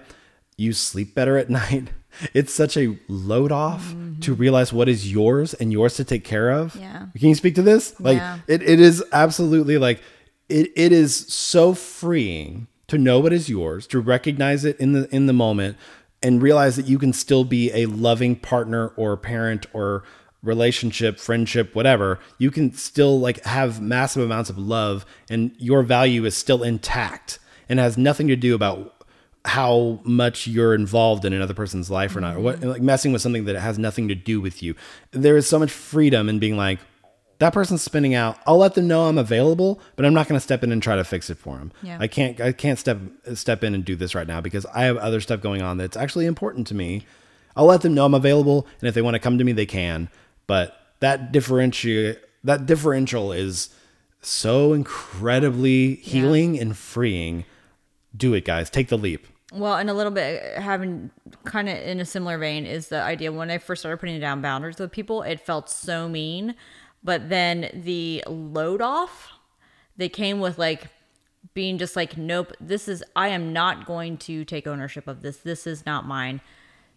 you 0.58 0.74
sleep 0.74 1.16
better 1.16 1.38
at 1.38 1.50
night. 1.62 1.90
It's 2.34 2.54
such 2.54 2.78
a 2.78 2.98
load 3.08 3.52
off 3.52 3.90
to 3.90 3.96
mm-hmm. 3.96 4.34
realize 4.36 4.72
what 4.72 4.90
is 4.90 5.12
yours 5.12 5.54
and 5.54 5.72
yours 5.72 5.96
to 5.96 6.04
take 6.04 6.24
care 6.24 6.52
of. 6.52 6.76
Yeah. 6.76 7.08
Can 7.18 7.30
you 7.30 7.36
speak 7.36 7.56
to 7.56 7.62
this? 7.62 8.00
Like 8.00 8.18
Yeah. 8.18 8.40
it, 8.48 8.62
it 8.64 8.80
is 8.80 9.04
absolutely 9.12 9.78
like 9.78 10.02
it, 10.50 10.72
it 10.76 10.92
is 10.92 11.16
so 11.34 11.74
freeing 11.74 12.68
to 12.88 12.98
know 12.98 13.20
what 13.20 13.34
is 13.34 13.50
yours, 13.50 13.88
to 13.88 14.00
recognize 14.00 14.66
it 14.66 14.80
in 14.80 14.94
the 14.94 15.14
in 15.16 15.26
the 15.26 15.34
moment 15.34 15.78
and 16.22 16.42
realize 16.42 16.76
that 16.78 16.88
you 16.88 16.98
can 16.98 17.12
still 17.14 17.44
be 17.44 17.72
a 17.74 17.86
loving 17.86 18.36
partner 18.36 18.90
or 18.96 19.18
parent 19.18 19.66
or 19.74 20.04
relationship, 20.42 21.20
friendship, 21.20 21.74
whatever. 21.74 22.20
You 22.38 22.52
can 22.52 22.74
still 22.74 23.20
like 23.20 23.44
have 23.46 23.82
massive 23.82 24.24
amounts 24.24 24.50
of 24.50 24.58
love 24.58 25.06
and 25.30 25.56
your 25.58 25.84
value 25.84 26.26
is 26.26 26.36
still 26.36 26.64
intact 26.64 27.40
and 27.70 27.80
has 27.80 27.98
nothing 27.98 28.28
to 28.28 28.36
do 28.36 28.54
about 28.54 29.03
how 29.46 30.00
much 30.04 30.48
you're 30.48 30.74
involved 30.74 31.26
in 31.26 31.34
another 31.34 31.54
person's 31.54 31.90
life 31.90 32.16
or 32.16 32.22
not, 32.22 32.38
or 32.38 32.40
what 32.40 32.60
mm-hmm. 32.60 32.70
like 32.70 32.82
messing 32.82 33.12
with 33.12 33.22
something 33.22 33.46
that 33.46 33.56
has 33.56 33.78
nothing 33.78 34.08
to 34.08 34.16
do 34.16 34.40
with 34.40 34.64
you. 34.64 34.76
There 35.12 35.36
is 35.36 35.48
so 35.48 35.60
much 35.60 35.72
freedom 35.72 36.30
in 36.30 36.40
being 36.40 36.56
like, 36.56 36.80
that 37.40 37.52
person's 37.52 37.82
spinning 37.82 38.14
out. 38.14 38.38
I'll 38.48 38.58
let 38.58 38.74
them 38.76 38.88
know 38.88 39.08
I'm 39.08 39.18
available, 39.18 39.82
but 39.98 40.06
I'm 40.06 40.14
not 40.14 40.30
going 40.30 40.38
to 40.38 40.44
step 40.44 40.64
in 40.64 40.72
and 40.72 40.82
try 40.82 40.96
to 40.96 41.04
fix 41.04 41.30
it 41.30 41.38
for 41.38 41.58
them. 41.58 41.74
Yeah. 41.82 41.98
I 42.00 42.08
can't 42.08 42.40
I 42.40 42.54
can't 42.54 42.80
step 42.80 43.00
step 43.34 43.64
in 43.64 43.76
and 43.76 43.84
do 43.84 43.98
this 43.98 44.16
right 44.16 44.28
now 44.28 44.40
because 44.40 44.66
I 44.68 44.84
have 44.84 44.98
other 44.98 45.20
stuff 45.20 45.42
going 45.42 45.62
on 45.62 45.78
that's 45.78 45.98
actually 45.98 46.26
important 46.26 46.68
to 46.68 46.76
me. 46.76 47.06
I'll 47.56 47.66
let 47.66 47.82
them 47.82 47.94
know 47.94 48.06
I'm 48.06 48.14
available, 48.14 48.66
and 48.80 48.88
if 48.88 48.96
they 48.96 49.02
want 49.02 49.16
to 49.16 49.20
come 49.20 49.38
to 49.38 49.44
me, 49.44 49.52
they 49.52 49.66
can. 49.66 50.10
But 50.48 50.80
that 51.02 51.32
differentiate 51.34 52.20
that 52.46 52.66
differential 52.66 53.34
is 53.34 53.70
so 54.22 54.72
incredibly 54.72 55.96
healing 55.96 56.58
and 56.58 56.78
freeing. 56.78 57.44
Do 58.16 58.34
it, 58.34 58.46
guys. 58.46 58.70
Take 58.70 58.88
the 58.88 58.98
leap. 58.98 59.28
Well, 59.54 59.76
and 59.76 59.90
a 59.90 59.94
little 59.94 60.12
bit 60.12 60.58
having 60.58 61.12
kind 61.44 61.70
of 61.70 61.78
in 61.78 62.00
a 62.00 62.06
similar 62.06 62.38
vein 62.38 62.66
is 62.66 62.88
the 62.90 63.02
idea 63.02 63.32
when 63.32 63.52
I 63.52 63.60
first 63.60 63.82
started 63.82 63.98
putting 64.00 64.20
down 64.20 64.42
boundaries 64.42 64.80
with 64.80 64.92
people, 64.92 65.22
it 65.22 65.40
felt 65.40 65.70
so 65.70 66.10
mean. 66.10 66.56
But 67.04 67.30
then 67.30 67.70
the 67.74 68.24
load 68.28 68.82
off, 68.82 69.30
they 69.98 70.10
came 70.10 70.40
with 70.40 70.58
like 70.58 70.88
being 71.54 71.78
just 71.78 71.96
like, 71.96 72.18
nope, 72.18 72.54
this 72.60 72.88
is, 72.88 73.04
I 73.16 73.28
am 73.30 73.54
not 73.54 73.86
going 73.86 74.18
to 74.20 74.46
take 74.46 74.66
ownership 74.66 75.08
of 75.08 75.22
this. 75.22 75.38
This 75.38 75.68
is 75.68 75.86
not 75.86 76.08
mine. 76.08 76.42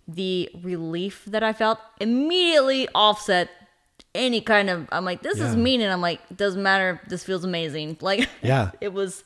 The 0.09 0.49
relief 0.63 1.25
that 1.27 1.43
I 1.43 1.53
felt 1.53 1.79
immediately 2.01 2.89
offset 2.95 3.51
any 4.15 4.41
kind 4.41 4.71
of, 4.71 4.89
I'm 4.93 5.05
like, 5.05 5.23
this 5.23 5.41
is 5.41 5.57
mean. 5.57 5.81
And 5.81 5.93
I'm 5.93 6.01
like, 6.01 6.21
doesn't 6.35 6.63
matter. 6.63 7.01
This 7.09 7.25
feels 7.25 7.45
amazing. 7.45 7.99
Like, 8.01 8.29
Yeah. 8.41 8.71
it 8.81 8.93
was 8.93 9.25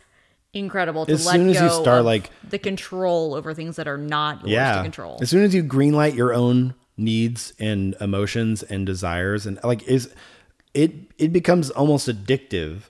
incredible 0.53 1.07
to 1.07 1.12
As 1.12 1.26
let 1.26 1.36
soon 1.36 1.48
as 1.48 1.61
you 1.61 1.70
start, 1.70 2.01
of 2.01 2.07
like- 2.07 2.30
the 2.48 2.59
control 2.59 3.34
over 3.34 3.55
things 3.55 3.76
that 3.76 3.88
are 3.88 3.98
not 3.98 4.40
yours 4.40 4.51
yeah. 4.51 4.76
to 4.76 4.82
control. 4.82 5.18
As 5.20 5.30
soon 5.30 5.44
as 5.44 5.55
you 5.55 5.62
greenlight 5.62 6.14
your 6.14 6.34
own 6.34 6.74
needs 6.96 7.53
and 7.59 7.94
emotions 8.01 8.62
and 8.62 8.84
desires 8.84 9.46
and 9.46 9.59
like 9.64 9.82
is 9.84 10.12
it 10.74 10.92
it 11.18 11.32
becomes 11.32 11.70
almost 11.70 12.09
addictive 12.09 12.82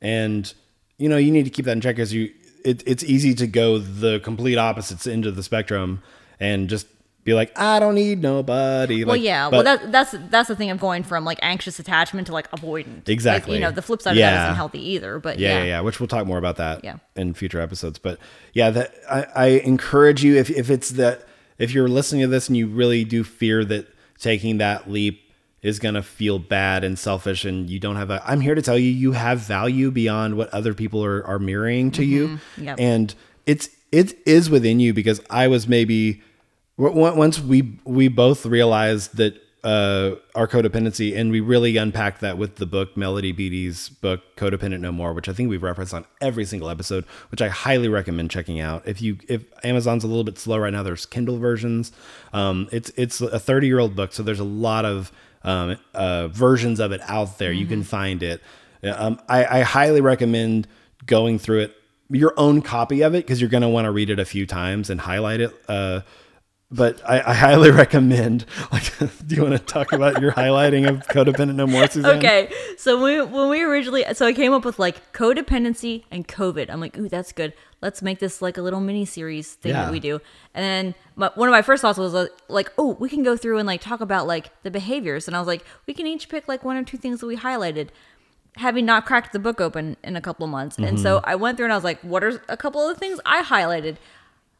and 0.00 0.54
you 0.96 1.06
know 1.06 1.18
you 1.18 1.30
need 1.30 1.44
to 1.44 1.50
keep 1.50 1.66
that 1.66 1.72
in 1.72 1.80
check 1.80 1.98
as 1.98 2.12
you 2.12 2.32
it, 2.64 2.82
it's 2.86 3.04
easy 3.04 3.34
to 3.34 3.46
go 3.46 3.78
the 3.78 4.20
complete 4.20 4.56
opposites 4.56 5.06
into 5.06 5.30
the 5.30 5.42
spectrum 5.42 6.02
and 6.40 6.68
just 6.70 6.86
be 7.28 7.34
like 7.34 7.58
I 7.58 7.78
don't 7.78 7.94
need 7.94 8.20
nobody 8.22 9.04
well, 9.04 9.14
like, 9.14 9.22
yeah. 9.22 9.48
but- 9.50 9.64
well, 9.64 9.78
that, 9.78 9.92
that's 9.92 10.14
that's 10.30 10.48
the 10.48 10.56
thing 10.56 10.70
of 10.70 10.80
going 10.80 11.02
from 11.02 11.24
like 11.24 11.38
anxious 11.42 11.78
attachment 11.78 12.26
to 12.28 12.32
like 12.32 12.50
avoidant. 12.50 12.96
Like, 12.98 13.08
Exactly. 13.08 13.54
you 13.54 13.60
know, 13.60 13.70
the 13.70 13.82
flip 13.82 14.02
side 14.02 14.12
of 14.12 14.16
that 14.18 14.44
isn't 14.46 14.56
healthy 14.56 14.80
either. 14.94 15.18
But 15.18 15.38
yeah, 15.38 15.48
yeah, 15.48 15.58
yeah, 15.58 15.64
yeah. 15.64 15.80
Which 15.80 16.00
we'll 16.00 16.08
talk 16.08 16.26
more 16.26 16.38
about 16.38 16.56
that 16.56 16.84
Yeah. 16.84 16.96
in 17.16 17.34
future 17.34 17.60
episodes. 17.60 17.98
But 17.98 18.18
yeah, 18.52 18.70
that 18.70 18.94
I, 19.10 19.26
I 19.34 19.46
encourage 19.64 20.24
you 20.24 20.36
if 20.36 20.50
if 20.50 20.70
it's 20.70 20.90
that 20.90 21.24
if 21.58 21.72
you're 21.72 21.88
listening 21.88 22.22
to 22.22 22.28
this 22.28 22.48
and 22.48 22.56
you 22.56 22.66
really 22.66 23.04
do 23.04 23.24
fear 23.24 23.64
that 23.64 23.86
taking 24.18 24.58
that 24.58 24.90
leap 24.90 25.22
is 25.60 25.78
gonna 25.80 26.02
feel 26.02 26.38
bad 26.38 26.84
and 26.84 26.96
selfish 26.98 27.44
and 27.44 27.68
you 27.68 27.80
don't 27.80 27.96
have 27.96 28.10
a 28.10 28.22
I'm 28.24 28.40
here 28.40 28.54
to 28.54 28.62
tell 28.62 28.78
you 28.78 28.90
you 28.90 29.12
have 29.12 29.40
value 29.40 29.90
beyond 29.90 30.36
what 30.36 30.48
other 30.50 30.72
people 30.72 31.04
are, 31.04 31.26
are 31.26 31.38
mirroring 31.38 31.90
to 31.92 32.04
you. 32.04 32.28
Mm-hmm. 32.28 32.64
Yep. 32.64 32.76
And 32.80 33.14
it's 33.44 33.68
it 33.90 34.16
is 34.26 34.50
within 34.50 34.80
you 34.80 34.92
because 34.94 35.20
I 35.30 35.48
was 35.48 35.66
maybe 35.66 36.22
once 36.78 37.40
we 37.40 37.78
we 37.84 38.08
both 38.08 38.46
realized 38.46 39.16
that 39.16 39.42
uh, 39.64 40.14
our 40.36 40.46
codependency, 40.46 41.16
and 41.16 41.32
we 41.32 41.40
really 41.40 41.76
unpacked 41.76 42.20
that 42.20 42.38
with 42.38 42.56
the 42.56 42.66
book 42.66 42.96
Melody 42.96 43.32
Beattie's 43.32 43.88
book 43.88 44.20
Codependent 44.36 44.80
No 44.80 44.92
More, 44.92 45.12
which 45.12 45.28
I 45.28 45.32
think 45.32 45.50
we've 45.50 45.62
referenced 45.62 45.92
on 45.92 46.04
every 46.20 46.44
single 46.44 46.70
episode, 46.70 47.04
which 47.30 47.42
I 47.42 47.48
highly 47.48 47.88
recommend 47.88 48.30
checking 48.30 48.60
out. 48.60 48.86
If 48.86 49.02
you 49.02 49.18
if 49.28 49.44
Amazon's 49.64 50.04
a 50.04 50.06
little 50.06 50.24
bit 50.24 50.38
slow 50.38 50.58
right 50.58 50.72
now, 50.72 50.84
there's 50.84 51.04
Kindle 51.04 51.38
versions. 51.38 51.90
Um, 52.32 52.68
it's 52.70 52.90
it's 52.96 53.20
a 53.20 53.40
30 53.40 53.66
year 53.66 53.80
old 53.80 53.96
book, 53.96 54.12
so 54.12 54.22
there's 54.22 54.40
a 54.40 54.44
lot 54.44 54.84
of 54.84 55.10
um, 55.42 55.76
uh, 55.94 56.28
versions 56.28 56.78
of 56.78 56.92
it 56.92 57.00
out 57.08 57.38
there. 57.38 57.52
You 57.52 57.66
can 57.66 57.82
find 57.82 58.22
it. 58.22 58.40
Um, 58.84 59.20
I, 59.28 59.58
I 59.58 59.62
highly 59.62 60.00
recommend 60.00 60.68
going 61.06 61.40
through 61.40 61.60
it 61.60 61.74
your 62.10 62.32
own 62.36 62.62
copy 62.62 63.02
of 63.02 63.14
it 63.14 63.26
because 63.26 63.40
you're 63.40 63.50
going 63.50 63.62
to 63.62 63.68
want 63.68 63.84
to 63.84 63.90
read 63.90 64.08
it 64.08 64.18
a 64.18 64.24
few 64.24 64.46
times 64.46 64.88
and 64.88 65.00
highlight 65.00 65.40
it. 65.40 65.54
Uh, 65.68 66.00
but 66.70 67.00
I, 67.08 67.20
I 67.20 67.34
highly 67.34 67.70
recommend. 67.82 68.44
Like, 68.72 68.92
do 69.26 69.34
you 69.34 69.42
want 69.42 69.54
to 69.54 69.58
talk 69.58 69.92
about 69.92 70.20
your 70.20 70.32
highlighting 70.32 70.88
of 70.88 71.06
codependent 71.08 71.54
no 71.54 71.66
more, 71.66 71.86
Suzanne? 71.88 72.18
Okay, 72.18 72.52
so 72.76 73.00
when 73.02 73.18
we, 73.30 73.32
when 73.38 73.48
we 73.48 73.62
originally, 73.62 74.04
so 74.12 74.26
I 74.26 74.32
came 74.32 74.52
up 74.52 74.64
with 74.64 74.78
like 74.78 75.12
codependency 75.12 76.04
and 76.10 76.26
COVID. 76.28 76.68
I'm 76.70 76.80
like, 76.80 76.96
ooh, 76.98 77.08
that's 77.08 77.32
good. 77.32 77.54
Let's 77.80 78.02
make 78.02 78.18
this 78.18 78.42
like 78.42 78.56
a 78.58 78.62
little 78.62 78.80
mini 78.80 79.04
series 79.04 79.54
thing 79.54 79.70
Yeah. 79.72 79.84
that 79.84 79.92
we 79.92 80.00
do. 80.00 80.20
And 80.52 80.64
then 80.64 80.94
my, 81.16 81.30
one 81.36 81.48
of 81.48 81.52
my 81.52 81.62
first 81.62 81.80
thoughts 81.80 81.96
was 81.98 82.14
uh, 82.14 82.26
like, 82.48 82.72
oh, 82.76 82.96
we 83.00 83.08
can 83.08 83.22
go 83.22 83.36
through 83.36 83.58
and 83.58 83.66
like 83.66 83.80
talk 83.80 84.00
about 84.00 84.26
like 84.26 84.50
the 84.64 84.70
behaviors. 84.70 85.26
And 85.28 85.36
I 85.36 85.38
was 85.38 85.46
like, 85.46 85.64
we 85.86 85.94
can 85.94 86.06
each 86.06 86.28
pick 86.28 86.48
like 86.48 86.64
one 86.64 86.76
or 86.76 86.82
two 86.82 86.96
things 86.98 87.20
that 87.20 87.26
we 87.26 87.36
highlighted. 87.36 87.88
Having 88.56 88.86
not 88.86 89.06
cracked 89.06 89.32
the 89.32 89.38
book 89.38 89.60
open 89.60 89.96
in 90.02 90.16
a 90.16 90.20
couple 90.20 90.44
of 90.44 90.50
months, 90.50 90.76
and 90.78 90.86
Mm-hmm. 90.86 90.96
so 91.02 91.20
I 91.22 91.36
went 91.36 91.56
through 91.56 91.66
and 91.66 91.72
I 91.72 91.76
was 91.76 91.84
like, 91.84 92.00
what 92.02 92.24
are 92.24 92.42
a 92.48 92.56
couple 92.56 92.82
of 92.88 92.92
the 92.94 92.98
things 92.98 93.20
I 93.24 93.42
highlighted? 93.44 93.98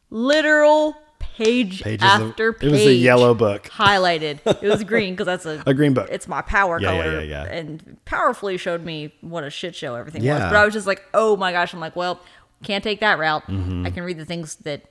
Literal 0.09 0.95
page 1.43 1.81
Pages 1.83 2.03
of- 2.03 2.21
after 2.29 2.49
it 2.49 2.71
was 2.71 2.85
a 2.85 2.93
yellow 2.93 3.33
book. 3.33 3.63
highlighted. 3.69 4.39
It 4.61 4.69
was 4.69 4.83
green 4.83 5.13
because 5.13 5.25
that's 5.25 5.45
a 5.45 5.63
A 5.65 5.73
green 5.73 5.93
book. 5.93 6.09
It's 6.11 6.27
my 6.27 6.41
power 6.41 6.79
Yeah, 6.79 6.91
yeah, 6.93 7.03
color, 7.03 7.19
yeah, 7.21 7.43
yeah. 7.45 7.51
and 7.53 7.97
powerfully 8.05 8.57
showed 8.57 8.83
me 8.83 9.13
what 9.21 9.43
a 9.43 9.49
shit 9.49 9.75
show 9.75 9.95
everything 9.95 10.23
was. 10.25 10.39
But 10.39 10.55
I 10.55 10.65
was 10.65 10.73
just 10.73 10.87
like, 10.87 11.03
oh 11.13 11.35
my 11.37 11.51
gosh! 11.51 11.73
I'm 11.73 11.79
like, 11.79 11.95
well, 11.95 12.19
can't 12.63 12.83
take 12.83 12.99
that 12.99 13.17
route. 13.19 13.47
Mm-hmm. 13.47 13.85
I 13.85 13.91
can 13.91 14.03
read 14.03 14.17
the 14.17 14.25
things 14.25 14.55
that 14.57 14.83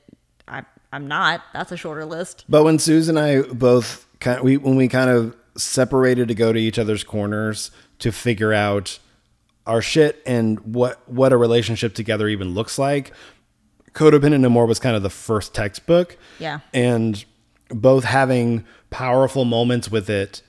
I 0.47 0.63
I'm 0.93 1.07
not. 1.07 1.43
That's 1.53 1.71
a 1.73 1.77
shorter 1.77 2.05
list. 2.05 2.45
But 2.49 2.65
when 2.65 2.79
Suze 2.79 3.09
and 3.09 3.19
I 3.19 3.43
both 3.43 4.07
kind 4.21 4.39
of, 4.39 4.45
we 4.45 4.57
when 4.57 4.77
we 4.77 4.89
kind 4.89 5.11
of 5.11 5.37
separated 5.57 6.29
to 6.29 6.35
go 6.35 6.53
to 6.53 6.59
each 6.59 6.79
other's 6.79 7.05
corners 7.05 7.71
to 7.99 8.13
figure 8.13 8.53
out 8.53 8.99
our 9.67 9.83
shit 9.83 10.23
and 10.25 10.59
what 10.61 11.01
what 11.09 11.33
a 11.33 11.37
relationship 11.37 11.95
together 11.95 12.27
even 12.29 12.55
looks 12.55 12.79
like. 12.79 13.13
Codependent 13.99 14.41
No 14.41 14.49
More 14.49 14.65
was 14.65 14.79
kind 14.79 14.95
of 14.95 15.03
the 15.03 15.11
first 15.11 15.55
textbook. 15.55 16.17
Yeah. 16.39 16.61
And 16.73 17.25
both 17.69 18.05
having 18.05 18.65
powerful 18.91 19.45
moments 19.45 19.91
with 19.91 20.09
it, 20.09 20.41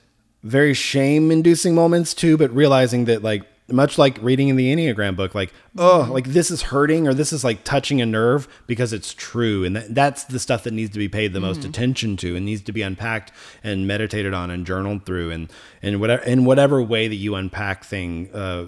very 0.42 0.72
shame 0.72 1.30
inducing 1.30 1.74
moments 1.74 2.14
too, 2.14 2.38
but 2.38 2.50
realizing 2.54 3.06
that 3.06 3.22
like 3.22 3.42
much 3.68 3.98
like 3.98 4.18
reading 4.22 4.48
in 4.48 4.56
the 4.56 4.72
Enneagram 4.74 5.16
book, 5.16 5.34
like, 5.34 5.52
oh, 5.78 6.08
like 6.10 6.26
this 6.26 6.50
is 6.50 6.62
hurting 6.62 7.06
or 7.06 7.14
this 7.14 7.32
is 7.32 7.44
like 7.44 7.64
touching 7.64 8.00
a 8.00 8.06
nerve 8.06 8.48
because 8.66 8.92
it's 8.92 9.12
true. 9.14 9.64
And 9.64 9.76
that, 9.76 9.94
that's 9.94 10.24
the 10.24 10.38
stuff 10.38 10.64
that 10.64 10.72
needs 10.72 10.90
to 10.92 10.98
be 10.98 11.08
paid 11.08 11.32
the 11.32 11.40
most 11.40 11.64
attention 11.64 12.16
to 12.18 12.36
and 12.36 12.44
needs 12.44 12.62
to 12.62 12.72
be 12.72 12.82
unpacked 12.82 13.32
and 13.62 13.86
meditated 13.86 14.32
on 14.32 14.50
and 14.50 14.66
journaled 14.66 15.04
through 15.04 15.30
and, 15.30 15.52
and 15.82 16.00
whatever, 16.00 16.22
in 16.22 16.44
whatever 16.44 16.82
way 16.82 17.08
that 17.08 17.16
you 17.16 17.34
unpack 17.34 17.84
thing, 17.84 18.30
uh, 18.32 18.66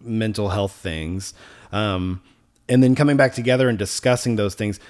mental 0.00 0.48
health 0.50 0.72
things. 0.72 1.34
Um, 1.72 2.22
and 2.68 2.82
then 2.82 2.94
coming 2.94 3.16
back 3.16 3.34
together 3.34 3.68
and 3.68 3.78
discussing 3.78 4.36
those 4.36 4.54
things 4.54 4.80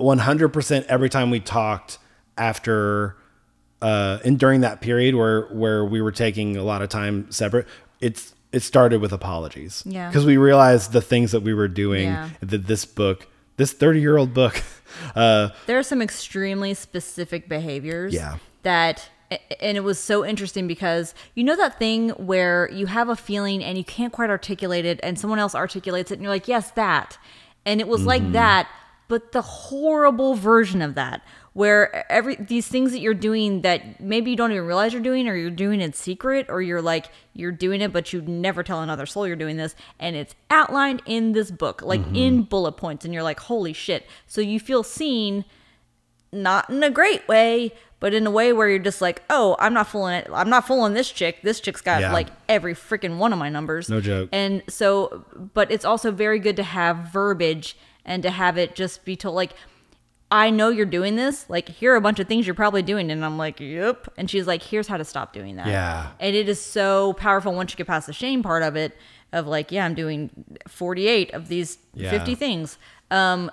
100% 0.00 0.84
every 0.86 1.08
time 1.08 1.30
we 1.30 1.40
talked 1.40 1.98
after 2.38 3.16
uh 3.82 4.18
and 4.24 4.38
during 4.38 4.60
that 4.62 4.80
period 4.80 5.14
where 5.14 5.42
where 5.48 5.84
we 5.84 6.00
were 6.00 6.12
taking 6.12 6.56
a 6.56 6.62
lot 6.62 6.82
of 6.82 6.88
time 6.88 7.30
separate 7.30 7.66
it's 8.00 8.34
it 8.52 8.60
started 8.60 9.00
with 9.00 9.12
apologies 9.12 9.82
Yeah. 9.86 10.08
because 10.08 10.24
we 10.26 10.36
realized 10.36 10.92
the 10.92 11.00
things 11.02 11.32
that 11.32 11.40
we 11.40 11.52
were 11.54 11.68
doing 11.68 12.04
Yeah. 12.08 12.28
that 12.40 12.66
this 12.66 12.84
book 12.84 13.26
this 13.56 13.72
30 13.72 14.00
year 14.00 14.16
old 14.18 14.32
book 14.34 14.62
uh 15.16 15.48
There 15.66 15.78
are 15.78 15.82
some 15.82 16.00
extremely 16.02 16.74
specific 16.74 17.48
behaviors. 17.48 18.12
Yeah. 18.14 18.36
That 18.62 19.08
and 19.60 19.76
it 19.76 19.84
was 19.84 19.98
so 19.98 20.24
interesting 20.24 20.66
because 20.66 21.14
you 21.34 21.42
know 21.44 21.56
that 21.56 21.78
thing 21.78 22.10
where 22.10 22.70
you 22.72 22.86
have 22.86 23.08
a 23.08 23.16
feeling 23.16 23.62
and 23.64 23.76
you 23.78 23.84
can't 23.84 24.12
quite 24.12 24.30
articulate 24.30 24.84
it 24.84 25.00
and 25.02 25.18
someone 25.18 25.38
else 25.38 25.54
articulates 25.54 26.10
it 26.10 26.14
and 26.14 26.22
you're 26.22 26.32
like 26.32 26.48
yes 26.48 26.70
that 26.72 27.18
and 27.64 27.80
it 27.80 27.88
was 27.88 28.00
Mm-hmm. 28.00 28.08
like 28.08 28.32
that 28.32 28.68
but 29.08 29.32
the 29.32 29.42
horrible 29.42 30.34
version 30.34 30.82
of 30.82 30.94
that 30.96 31.22
where 31.52 32.10
every 32.12 32.34
these 32.36 32.68
things 32.68 32.92
that 32.92 32.98
you're 32.98 33.14
doing 33.14 33.62
that 33.62 34.00
maybe 34.00 34.30
you 34.30 34.36
don't 34.36 34.52
even 34.52 34.66
realize 34.66 34.92
you're 34.92 35.00
doing 35.02 35.26
or 35.28 35.34
you're 35.34 35.50
doing 35.50 35.80
in 35.80 35.92
secret 35.92 36.46
or 36.48 36.60
you're 36.60 36.82
like 36.82 37.06
you're 37.32 37.50
doing 37.52 37.80
it 37.80 37.92
but 37.92 38.12
you 38.12 38.20
never 38.22 38.62
tell 38.62 38.82
another 38.82 39.06
soul 39.06 39.26
you're 39.26 39.34
doing 39.36 39.56
this 39.56 39.74
and 39.98 40.14
it's 40.16 40.34
outlined 40.50 41.00
in 41.06 41.32
this 41.32 41.50
book 41.50 41.82
like 41.82 42.00
Mm-hmm. 42.00 42.14
in 42.16 42.42
bullet 42.42 42.72
points 42.72 43.04
and 43.04 43.14
you're 43.14 43.22
like 43.22 43.40
holy 43.40 43.72
shit 43.72 44.06
so 44.26 44.40
you 44.40 44.60
feel 44.60 44.82
seen 44.82 45.44
not 46.32 46.68
in 46.70 46.82
a 46.82 46.90
great 46.90 47.26
way, 47.28 47.72
but 48.00 48.12
in 48.12 48.26
a 48.26 48.30
way 48.30 48.52
where 48.52 48.68
you're 48.68 48.78
just 48.78 49.00
like, 49.00 49.22
oh, 49.30 49.56
I'm 49.58 49.72
not 49.72 49.86
fooling 49.88 50.14
it. 50.14 50.28
I'm 50.32 50.50
not 50.50 50.66
fooling 50.66 50.92
this 50.94 51.10
chick. 51.10 51.40
This 51.42 51.60
chick's 51.60 51.80
got 51.80 52.00
Yeah. 52.02 52.12
like 52.12 52.28
every 52.48 52.74
freaking 52.74 53.18
one 53.18 53.32
of 53.32 53.38
my 53.38 53.48
numbers. 53.48 53.88
No 53.88 54.00
joke. 54.00 54.28
And 54.32 54.62
so, 54.68 55.24
but 55.54 55.70
it's 55.70 55.84
also 55.84 56.10
very 56.10 56.38
good 56.38 56.56
to 56.56 56.62
have 56.62 56.96
verbiage 57.12 57.76
and 58.04 58.22
to 58.22 58.30
have 58.30 58.58
it 58.58 58.74
just 58.74 59.04
be 59.04 59.16
told 59.16 59.34
like, 59.34 59.52
I 60.30 60.50
know 60.50 60.70
you're 60.70 60.86
doing 60.86 61.14
this. 61.16 61.48
Like, 61.48 61.68
here 61.68 61.92
are 61.92 61.96
a 61.96 62.00
bunch 62.00 62.18
of 62.18 62.26
things 62.26 62.46
you're 62.46 62.54
probably 62.54 62.82
doing. 62.82 63.10
And 63.12 63.24
I'm 63.24 63.38
like, 63.38 63.60
yep. 63.60 64.08
And 64.16 64.28
she's 64.28 64.46
like, 64.46 64.60
here's 64.62 64.88
how 64.88 64.96
to 64.96 65.04
stop 65.04 65.32
doing 65.32 65.54
that. 65.56 65.68
Yeah. 65.68 66.08
And 66.18 66.34
it 66.34 66.48
is 66.48 66.60
so 66.60 67.12
powerful 67.12 67.54
once 67.54 67.70
you 67.72 67.76
get 67.76 67.86
past 67.86 68.08
the 68.08 68.12
shame 68.12 68.42
part 68.42 68.62
of 68.64 68.74
it, 68.76 68.96
of 69.32 69.46
like, 69.46 69.70
yeah, 69.70 69.84
I'm 69.84 69.94
doing 69.94 70.30
48 70.68 71.32
of 71.32 71.46
these 71.48 71.78
Yeah. 71.94 72.10
50 72.10 72.34
things. 72.34 72.76
Um, 73.10 73.50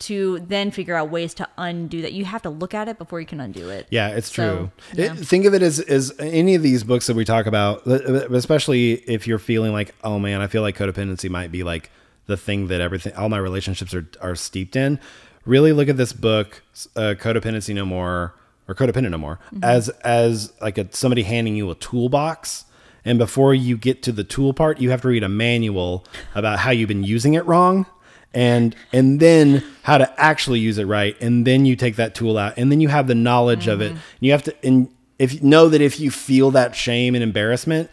to 0.00 0.40
then 0.40 0.70
figure 0.70 0.94
out 0.94 1.10
ways 1.10 1.34
to 1.34 1.48
undo 1.56 2.02
that. 2.02 2.12
You 2.12 2.24
have 2.24 2.42
to 2.42 2.50
look 2.50 2.74
at 2.74 2.88
it 2.88 2.98
before 2.98 3.20
you 3.20 3.26
can 3.26 3.40
undo 3.40 3.68
it. 3.68 3.86
Yeah, 3.90 4.08
it's 4.08 4.32
So, 4.32 4.70
true. 4.92 5.04
yeah. 5.04 5.12
It, 5.12 5.18
think 5.18 5.44
of 5.44 5.54
it 5.54 5.62
as, 5.62 5.80
as 5.80 6.12
any 6.18 6.54
of 6.54 6.62
these 6.62 6.84
books 6.84 7.06
that 7.06 7.16
we 7.16 7.24
talk 7.24 7.46
about, 7.46 7.86
uh, 7.86 7.92
uh, 7.94 8.28
especially 8.32 8.92
if 8.92 9.26
you're 9.26 9.38
feeling 9.38 9.72
like, 9.72 9.94
oh 10.04 10.18
man, 10.18 10.40
I 10.40 10.46
feel 10.46 10.62
like 10.62 10.76
codependency 10.76 11.30
might 11.30 11.52
be 11.52 11.62
like 11.62 11.90
the 12.26 12.36
thing 12.36 12.68
that 12.68 12.80
everything, 12.80 13.14
all 13.14 13.28
my 13.28 13.38
relationships 13.38 13.94
are, 13.94 14.08
are 14.20 14.34
steeped 14.34 14.76
in. 14.76 14.98
Really 15.44 15.72
look 15.72 15.88
at 15.88 15.96
this 15.96 16.12
book, 16.12 16.62
uh, 16.94 17.14
Codependency 17.18 17.74
No 17.74 17.84
More, 17.84 18.34
or 18.68 18.74
Codependent 18.74 19.10
No 19.10 19.18
More, 19.18 19.40
mm-hmm. 19.46 19.64
as 19.64 19.88
as 19.88 20.52
like 20.60 20.78
a, 20.78 20.86
somebody 20.94 21.24
handing 21.24 21.56
you 21.56 21.70
a 21.70 21.74
toolbox. 21.74 22.64
And 23.04 23.18
before 23.18 23.52
you 23.52 23.76
get 23.76 24.04
to 24.04 24.12
the 24.12 24.22
tool 24.22 24.54
part, 24.54 24.80
you 24.80 24.90
have 24.90 25.02
to 25.02 25.08
read 25.08 25.24
a 25.24 25.28
manual 25.28 26.04
about 26.36 26.60
how 26.60 26.70
you've 26.70 26.86
been 26.86 27.02
using 27.02 27.34
it 27.34 27.44
wrong 27.44 27.86
and 28.34 28.74
and 28.92 29.20
then 29.20 29.62
how 29.82 29.98
to 29.98 30.20
actually 30.20 30.58
use 30.60 30.78
it 30.78 30.84
right 30.86 31.20
and 31.20 31.46
then 31.46 31.66
you 31.66 31.76
take 31.76 31.96
that 31.96 32.14
tool 32.14 32.38
out 32.38 32.54
and 32.56 32.70
then 32.72 32.80
you 32.80 32.88
have 32.88 33.06
the 33.06 33.14
knowledge 33.14 33.66
of 33.66 33.80
it. 33.80 33.92
Mm-hmm. 33.92 34.00
You 34.20 34.32
have 34.32 34.42
to 34.44 34.54
and 34.66 34.88
if 35.18 35.34
you 35.34 35.40
know 35.42 35.68
that 35.68 35.80
if 35.80 36.00
you 36.00 36.10
feel 36.10 36.50
that 36.52 36.74
shame 36.74 37.14
and 37.14 37.22
embarrassment 37.22 37.90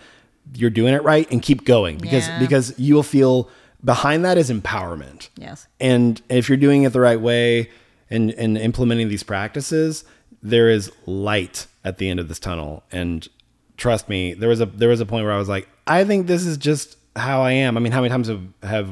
you're 0.55 0.69
doing 0.69 0.93
it 0.93 1.03
right 1.03 1.29
and 1.31 1.41
keep 1.41 1.65
going 1.65 1.97
because 1.97 2.27
Yeah. 2.27 2.39
because 2.39 2.73
you'll 2.79 3.03
feel 3.03 3.49
behind 3.83 4.25
that 4.25 4.37
is 4.37 4.49
empowerment. 4.49 5.29
Yes. 5.37 5.67
and 5.79 6.21
if 6.29 6.49
you're 6.49 6.57
doing 6.57 6.83
it 6.83 6.93
the 6.93 6.99
right 7.01 7.19
way 7.19 7.69
and 8.09 8.31
and 8.31 8.57
implementing 8.57 9.09
these 9.09 9.23
practices 9.23 10.03
there 10.41 10.69
is 10.69 10.89
light 11.05 11.67
at 11.83 11.97
the 11.97 12.09
end 12.09 12.17
of 12.19 12.29
this 12.29 12.39
tunnel. 12.39 12.83
And 12.93 13.27
trust 13.77 14.07
me 14.09 14.33
there 14.33 14.47
was 14.49 14.61
a 14.61 14.65
there 14.67 14.89
was 14.89 14.99
a 15.01 15.05
point 15.05 15.23
where 15.25 15.33
i 15.33 15.37
was 15.37 15.47
like 15.49 15.67
i 15.87 16.03
think 16.03 16.27
this 16.27 16.45
is 16.45 16.57
just 16.57 16.97
how 17.15 17.41
i 17.41 17.51
am. 17.51 17.75
I 17.77 17.79
mean 17.81 17.91
how 17.91 18.01
many 18.01 18.09
times 18.09 18.27
have 18.29 18.41
have 18.63 18.89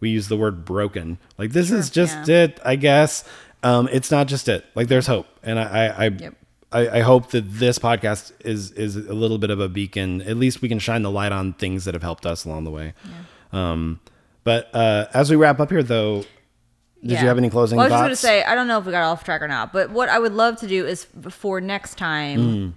we 0.00 0.10
use 0.10 0.28
the 0.28 0.36
word 0.36 0.64
broken 0.64 1.18
like 1.38 1.50
this 1.52 1.70
is 1.70 1.90
just 1.90 2.28
yeah. 2.28 2.44
it 2.44 2.60
i 2.64 2.76
guess 2.76 3.24
um 3.62 3.88
it's 3.92 4.10
not 4.10 4.26
just 4.26 4.48
it 4.48 4.64
like 4.74 4.88
there's 4.88 5.06
hope 5.06 5.26
and 5.42 5.58
i 5.58 5.64
i 5.86 6.04
I, 6.04 6.08
Yep. 6.08 6.34
I, 6.72 6.88
I 6.98 7.00
hope 7.00 7.30
that 7.30 7.42
this 7.48 7.78
podcast 7.78 8.32
is 8.44 8.72
is 8.72 8.96
a 8.96 9.14
little 9.14 9.38
bit 9.38 9.50
of 9.50 9.60
a 9.60 9.68
beacon. 9.68 10.20
At 10.22 10.36
least 10.36 10.60
we 10.62 10.68
can 10.68 10.80
shine 10.80 11.02
the 11.02 11.10
light 11.12 11.30
on 11.30 11.52
things 11.54 11.84
that 11.84 11.94
have 11.94 12.02
helped 12.02 12.26
us 12.26 12.44
along 12.44 12.64
the 12.64 12.72
way. 12.72 12.92
Um, 13.52 14.00
but 14.42 14.74
uh, 14.74 15.06
as 15.14 15.30
we 15.30 15.36
wrap 15.36 15.60
up 15.60 15.70
here, 15.70 15.84
though, 15.84 16.22
did 17.02 17.12
Yeah. 17.12 17.22
you 17.22 17.28
have 17.28 17.38
any 17.38 17.50
closing 17.50 17.78
well, 17.78 17.86
I 17.86 17.88
was 17.88 17.92
thoughts? 17.92 18.10
just 18.20 18.22
going 18.24 18.40
to 18.40 18.44
say, 18.46 18.50
I 18.50 18.56
don't 18.56 18.66
know 18.66 18.78
if 18.80 18.84
we 18.84 18.90
got 18.90 19.04
off 19.04 19.22
track 19.22 19.42
or 19.42 19.48
not, 19.48 19.72
but 19.72 19.90
what 19.90 20.08
I 20.08 20.18
would 20.18 20.32
love 20.32 20.56
to 20.56 20.66
do 20.66 20.84
is 20.84 21.06
for 21.30 21.60
next 21.60 21.94
time, 21.96 22.40
Mm. 22.40 22.72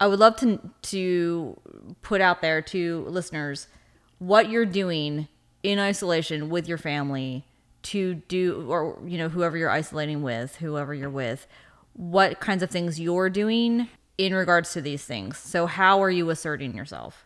I 0.00 0.06
would 0.06 0.18
love 0.18 0.36
to 0.36 0.58
to 0.82 1.60
put 2.00 2.22
out 2.22 2.40
there 2.40 2.62
to 2.62 3.04
listeners 3.08 3.68
what 4.18 4.48
you're 4.48 4.66
doing 4.66 5.28
in 5.62 5.78
isolation 5.78 6.48
with 6.50 6.68
your 6.68 6.78
family 6.78 7.44
to 7.82 8.14
do, 8.14 8.66
or 8.68 8.98
you 9.06 9.18
know, 9.18 9.28
whoever 9.28 9.56
you're 9.56 9.70
isolating 9.70 10.22
with, 10.22 10.56
whoever 10.56 10.94
you're 10.94 11.10
with, 11.10 11.46
what 11.94 12.40
kinds 12.40 12.62
of 12.62 12.70
things 12.70 13.00
you're 13.00 13.30
doing 13.30 13.88
in 14.18 14.34
regards 14.34 14.72
to 14.72 14.80
these 14.80 15.04
things. 15.04 15.38
So, 15.38 15.66
how 15.66 16.02
are 16.02 16.10
you 16.10 16.28
asserting 16.30 16.74
yourself? 16.74 17.24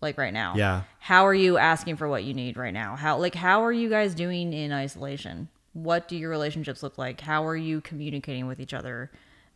Like 0.00 0.16
right 0.16 0.32
now, 0.32 0.54
Yeah. 0.56 0.82
How 1.00 1.26
are 1.26 1.34
you 1.34 1.58
asking 1.58 1.96
for 1.96 2.08
what 2.08 2.24
you 2.24 2.32
need 2.32 2.56
right 2.56 2.72
now? 2.72 2.96
How 2.96 3.18
like 3.18 3.34
how 3.34 3.62
are 3.64 3.72
you 3.72 3.90
guys 3.90 4.14
doing 4.14 4.52
in 4.52 4.72
isolation? 4.72 5.48
What 5.74 6.08
do 6.08 6.16
your 6.16 6.30
relationships 6.30 6.82
look 6.82 6.96
like? 6.98 7.20
How 7.20 7.44
are 7.46 7.56
you 7.56 7.80
communicating 7.82 8.46
with 8.46 8.60
each 8.60 8.72
other? 8.72 9.10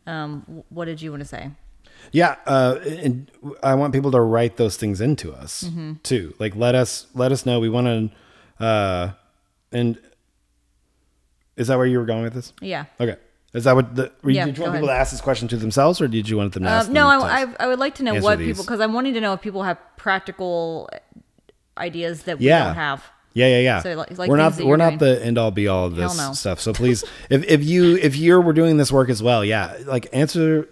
Um, 0.05 0.63
what 0.69 0.85
did 0.85 1.01
you 1.01 1.09
want 1.09 1.21
to 1.21 1.27
say? 1.27 1.49
Yeah, 2.11 2.35
uh, 2.45 2.79
and 2.85 3.29
I 3.63 3.75
want 3.75 3.93
people 3.93 4.11
to 4.11 4.21
write 4.21 4.57
those 4.57 4.77
things 4.77 5.01
into 5.01 5.33
us 5.33 5.63
Mm-hmm. 5.63 5.93
too. 6.03 6.33
Like 6.39 6.55
let 6.55 6.75
us 6.75 7.07
let 7.13 7.31
us 7.31 7.45
know. 7.45 7.59
We 7.59 7.69
want 7.69 8.11
to, 8.59 8.63
uh, 8.65 9.11
and 9.71 9.97
is 11.57 11.67
that 11.67 11.77
where 11.77 11.85
you 11.87 11.99
were 11.99 12.05
going 12.05 12.23
with 12.23 12.33
this? 12.33 12.53
Yeah. 12.61 12.85
Okay, 12.99 13.15
is 13.53 13.63
that 13.65 13.75
what 13.75 13.95
the? 13.95 14.11
Were 14.23 14.29
you, 14.31 14.37
Yeah, 14.37 14.45
did 14.45 14.57
you 14.57 14.63
want 14.63 14.75
people 14.75 14.87
to 14.89 14.93
ask 14.93 15.11
this 15.11 15.21
question 15.21 15.47
to 15.49 15.57
themselves, 15.57 16.01
or 16.01 16.07
did 16.07 16.27
you 16.29 16.37
want 16.37 16.53
them 16.53 16.63
to 16.63 16.69
ask? 16.69 16.87
Um, 16.87 16.93
no, 16.93 17.07
I. 17.07 17.43
I 17.43 17.55
I 17.61 17.67
would 17.67 17.79
like 17.79 17.95
to 17.95 18.03
know 18.03 18.15
what 18.21 18.39
these. 18.39 18.47
people 18.49 18.63
because 18.63 18.79
I'm 18.79 18.93
wanting 18.93 19.13
to 19.13 19.21
know 19.21 19.33
if 19.33 19.41
people 19.41 19.63
have 19.63 19.77
practical 19.97 20.89
ideas 21.77 22.23
that 22.23 22.39
we 22.39 22.45
Yeah. 22.45 22.65
don't 22.65 22.75
have. 22.75 23.03
Yeah, 23.33 23.47
yeah, 23.47 23.59
yeah. 23.59 23.81
So, 23.81 23.95
like- 23.95 24.17
like 24.17 24.29
we're 24.29 24.37
not 24.37 24.57
we're 24.61 24.77
not 24.77 24.97
doing. 24.97 25.13
the 25.15 25.25
end 25.25 25.37
all 25.37 25.51
be 25.51 25.67
all 25.67 25.87
of 25.87 25.95
this 25.97 26.17
no. 26.17 26.31
stuff. 26.33 26.61
So 26.61 26.71
please, 26.73 27.03
if 27.29 27.43
if 27.45 27.63
you 27.65 27.97
if 27.97 28.15
you're 28.15 28.39
we're 28.39 28.53
doing 28.53 28.77
this 28.77 28.91
work 28.93 29.09
as 29.09 29.21
well, 29.21 29.43
yeah, 29.43 29.75
like 29.85 30.07
answer. 30.13 30.69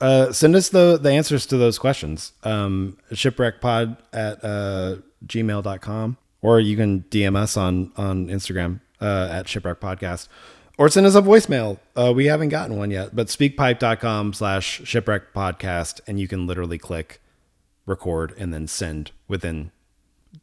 Uh, 0.00 0.32
send 0.32 0.56
us 0.56 0.68
the 0.68 0.98
the 1.00 1.10
answers 1.10 1.46
to 1.46 1.56
those 1.56 1.78
questions. 1.78 2.32
Um, 2.42 2.98
shipwreckpod 3.12 3.98
at 4.12 4.44
uh, 4.44 4.96
gmail.com 5.26 6.16
or 6.42 6.60
you 6.60 6.76
can 6.76 7.04
DM 7.10 7.36
us 7.36 7.56
on 7.56 7.92
on 7.96 8.26
Instagram 8.26 8.80
uh, 9.00 9.28
at 9.30 9.48
shipwreck 9.48 9.80
podcast 9.80 10.28
or 10.78 10.88
send 10.88 11.06
us 11.06 11.14
a 11.14 11.22
voicemail. 11.22 11.78
Uh, 11.96 12.12
we 12.14 12.26
haven't 12.26 12.48
gotten 12.50 12.76
one 12.76 12.90
yet, 12.90 13.14
but 13.14 13.28
speakpipe.com 13.28 14.32
slash 14.32 14.82
shipwreck 14.84 15.32
podcast 15.32 16.00
and 16.06 16.18
you 16.18 16.28
can 16.28 16.46
literally 16.46 16.78
click 16.78 17.20
record 17.86 18.34
and 18.36 18.52
then 18.52 18.66
send 18.66 19.12
within 19.28 19.70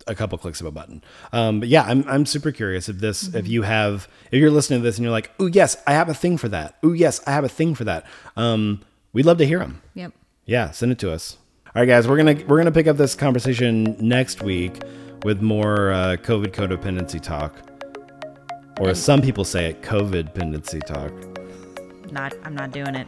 a 0.07 0.15
couple 0.15 0.37
clicks 0.37 0.61
of 0.61 0.65
a 0.65 0.71
button. 0.71 1.03
Um, 1.33 1.59
but 1.59 1.69
yeah, 1.69 1.83
I'm 1.83 2.03
I'm 2.07 2.25
super 2.25 2.51
curious 2.51 2.89
if 2.89 2.97
this 2.97 3.33
if 3.35 3.47
you 3.47 3.63
have 3.63 4.07
if 4.31 4.39
you're 4.39 4.51
listening 4.51 4.79
to 4.79 4.83
this 4.83 4.97
and 4.97 5.03
you're 5.03 5.11
like, 5.11 5.31
oh 5.39 5.47
yes, 5.47 5.77
I 5.85 5.93
have 5.93 6.09
a 6.09 6.13
thing 6.13 6.37
for 6.37 6.49
that. 6.49 6.77
Oh 6.83 6.93
yes, 6.93 7.21
I 7.27 7.31
have 7.31 7.43
a 7.43 7.49
thing 7.49 7.75
for 7.75 7.83
that. 7.83 8.05
Um, 8.37 8.81
we'd 9.13 9.25
love 9.25 9.37
to 9.39 9.45
hear 9.45 9.59
them. 9.59 9.81
Yep. 9.95 10.13
Yeah, 10.45 10.71
send 10.71 10.91
it 10.91 10.99
to 10.99 11.11
us. 11.11 11.37
All 11.67 11.81
right, 11.81 11.85
guys, 11.85 12.07
we're 12.07 12.17
gonna 12.17 12.37
we're 12.47 12.57
gonna 12.57 12.71
pick 12.71 12.87
up 12.87 12.97
this 12.97 13.15
conversation 13.15 13.95
next 13.99 14.41
week 14.43 14.81
with 15.23 15.41
more 15.41 15.91
uh, 15.91 16.17
COVID 16.17 16.47
codependency 16.47 17.21
talk, 17.21 17.55
or 18.79 18.89
as 18.89 19.01
some 19.01 19.21
people 19.21 19.43
say 19.45 19.67
it, 19.69 19.81
COVID 19.81 20.33
dependency 20.33 20.79
talk. 20.79 21.11
Not. 22.11 22.33
I'm 22.43 22.55
not 22.55 22.71
doing 22.71 22.95
it. 22.95 23.07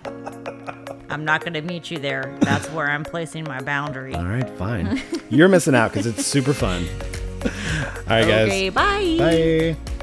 I'm 1.10 1.26
not 1.26 1.42
going 1.42 1.54
to 1.54 1.62
meet 1.62 1.92
you 1.92 2.00
there. 2.00 2.36
That's 2.40 2.68
where 2.72 2.90
I'm 2.90 3.04
placing 3.04 3.44
my 3.44 3.62
boundary. 3.62 4.16
All 4.16 4.24
right, 4.24 4.50
fine. 4.58 5.02
You're 5.30 5.50
missing 5.50 5.76
out 5.76 5.92
because 5.92 6.08
it's 6.08 6.26
super 6.26 6.54
fun. 6.54 6.86
All 7.46 7.50
right, 8.08 8.24
Okay. 8.24 8.70
guys. 8.70 8.74
Bye. 8.74 9.76
Bye. 9.76 10.03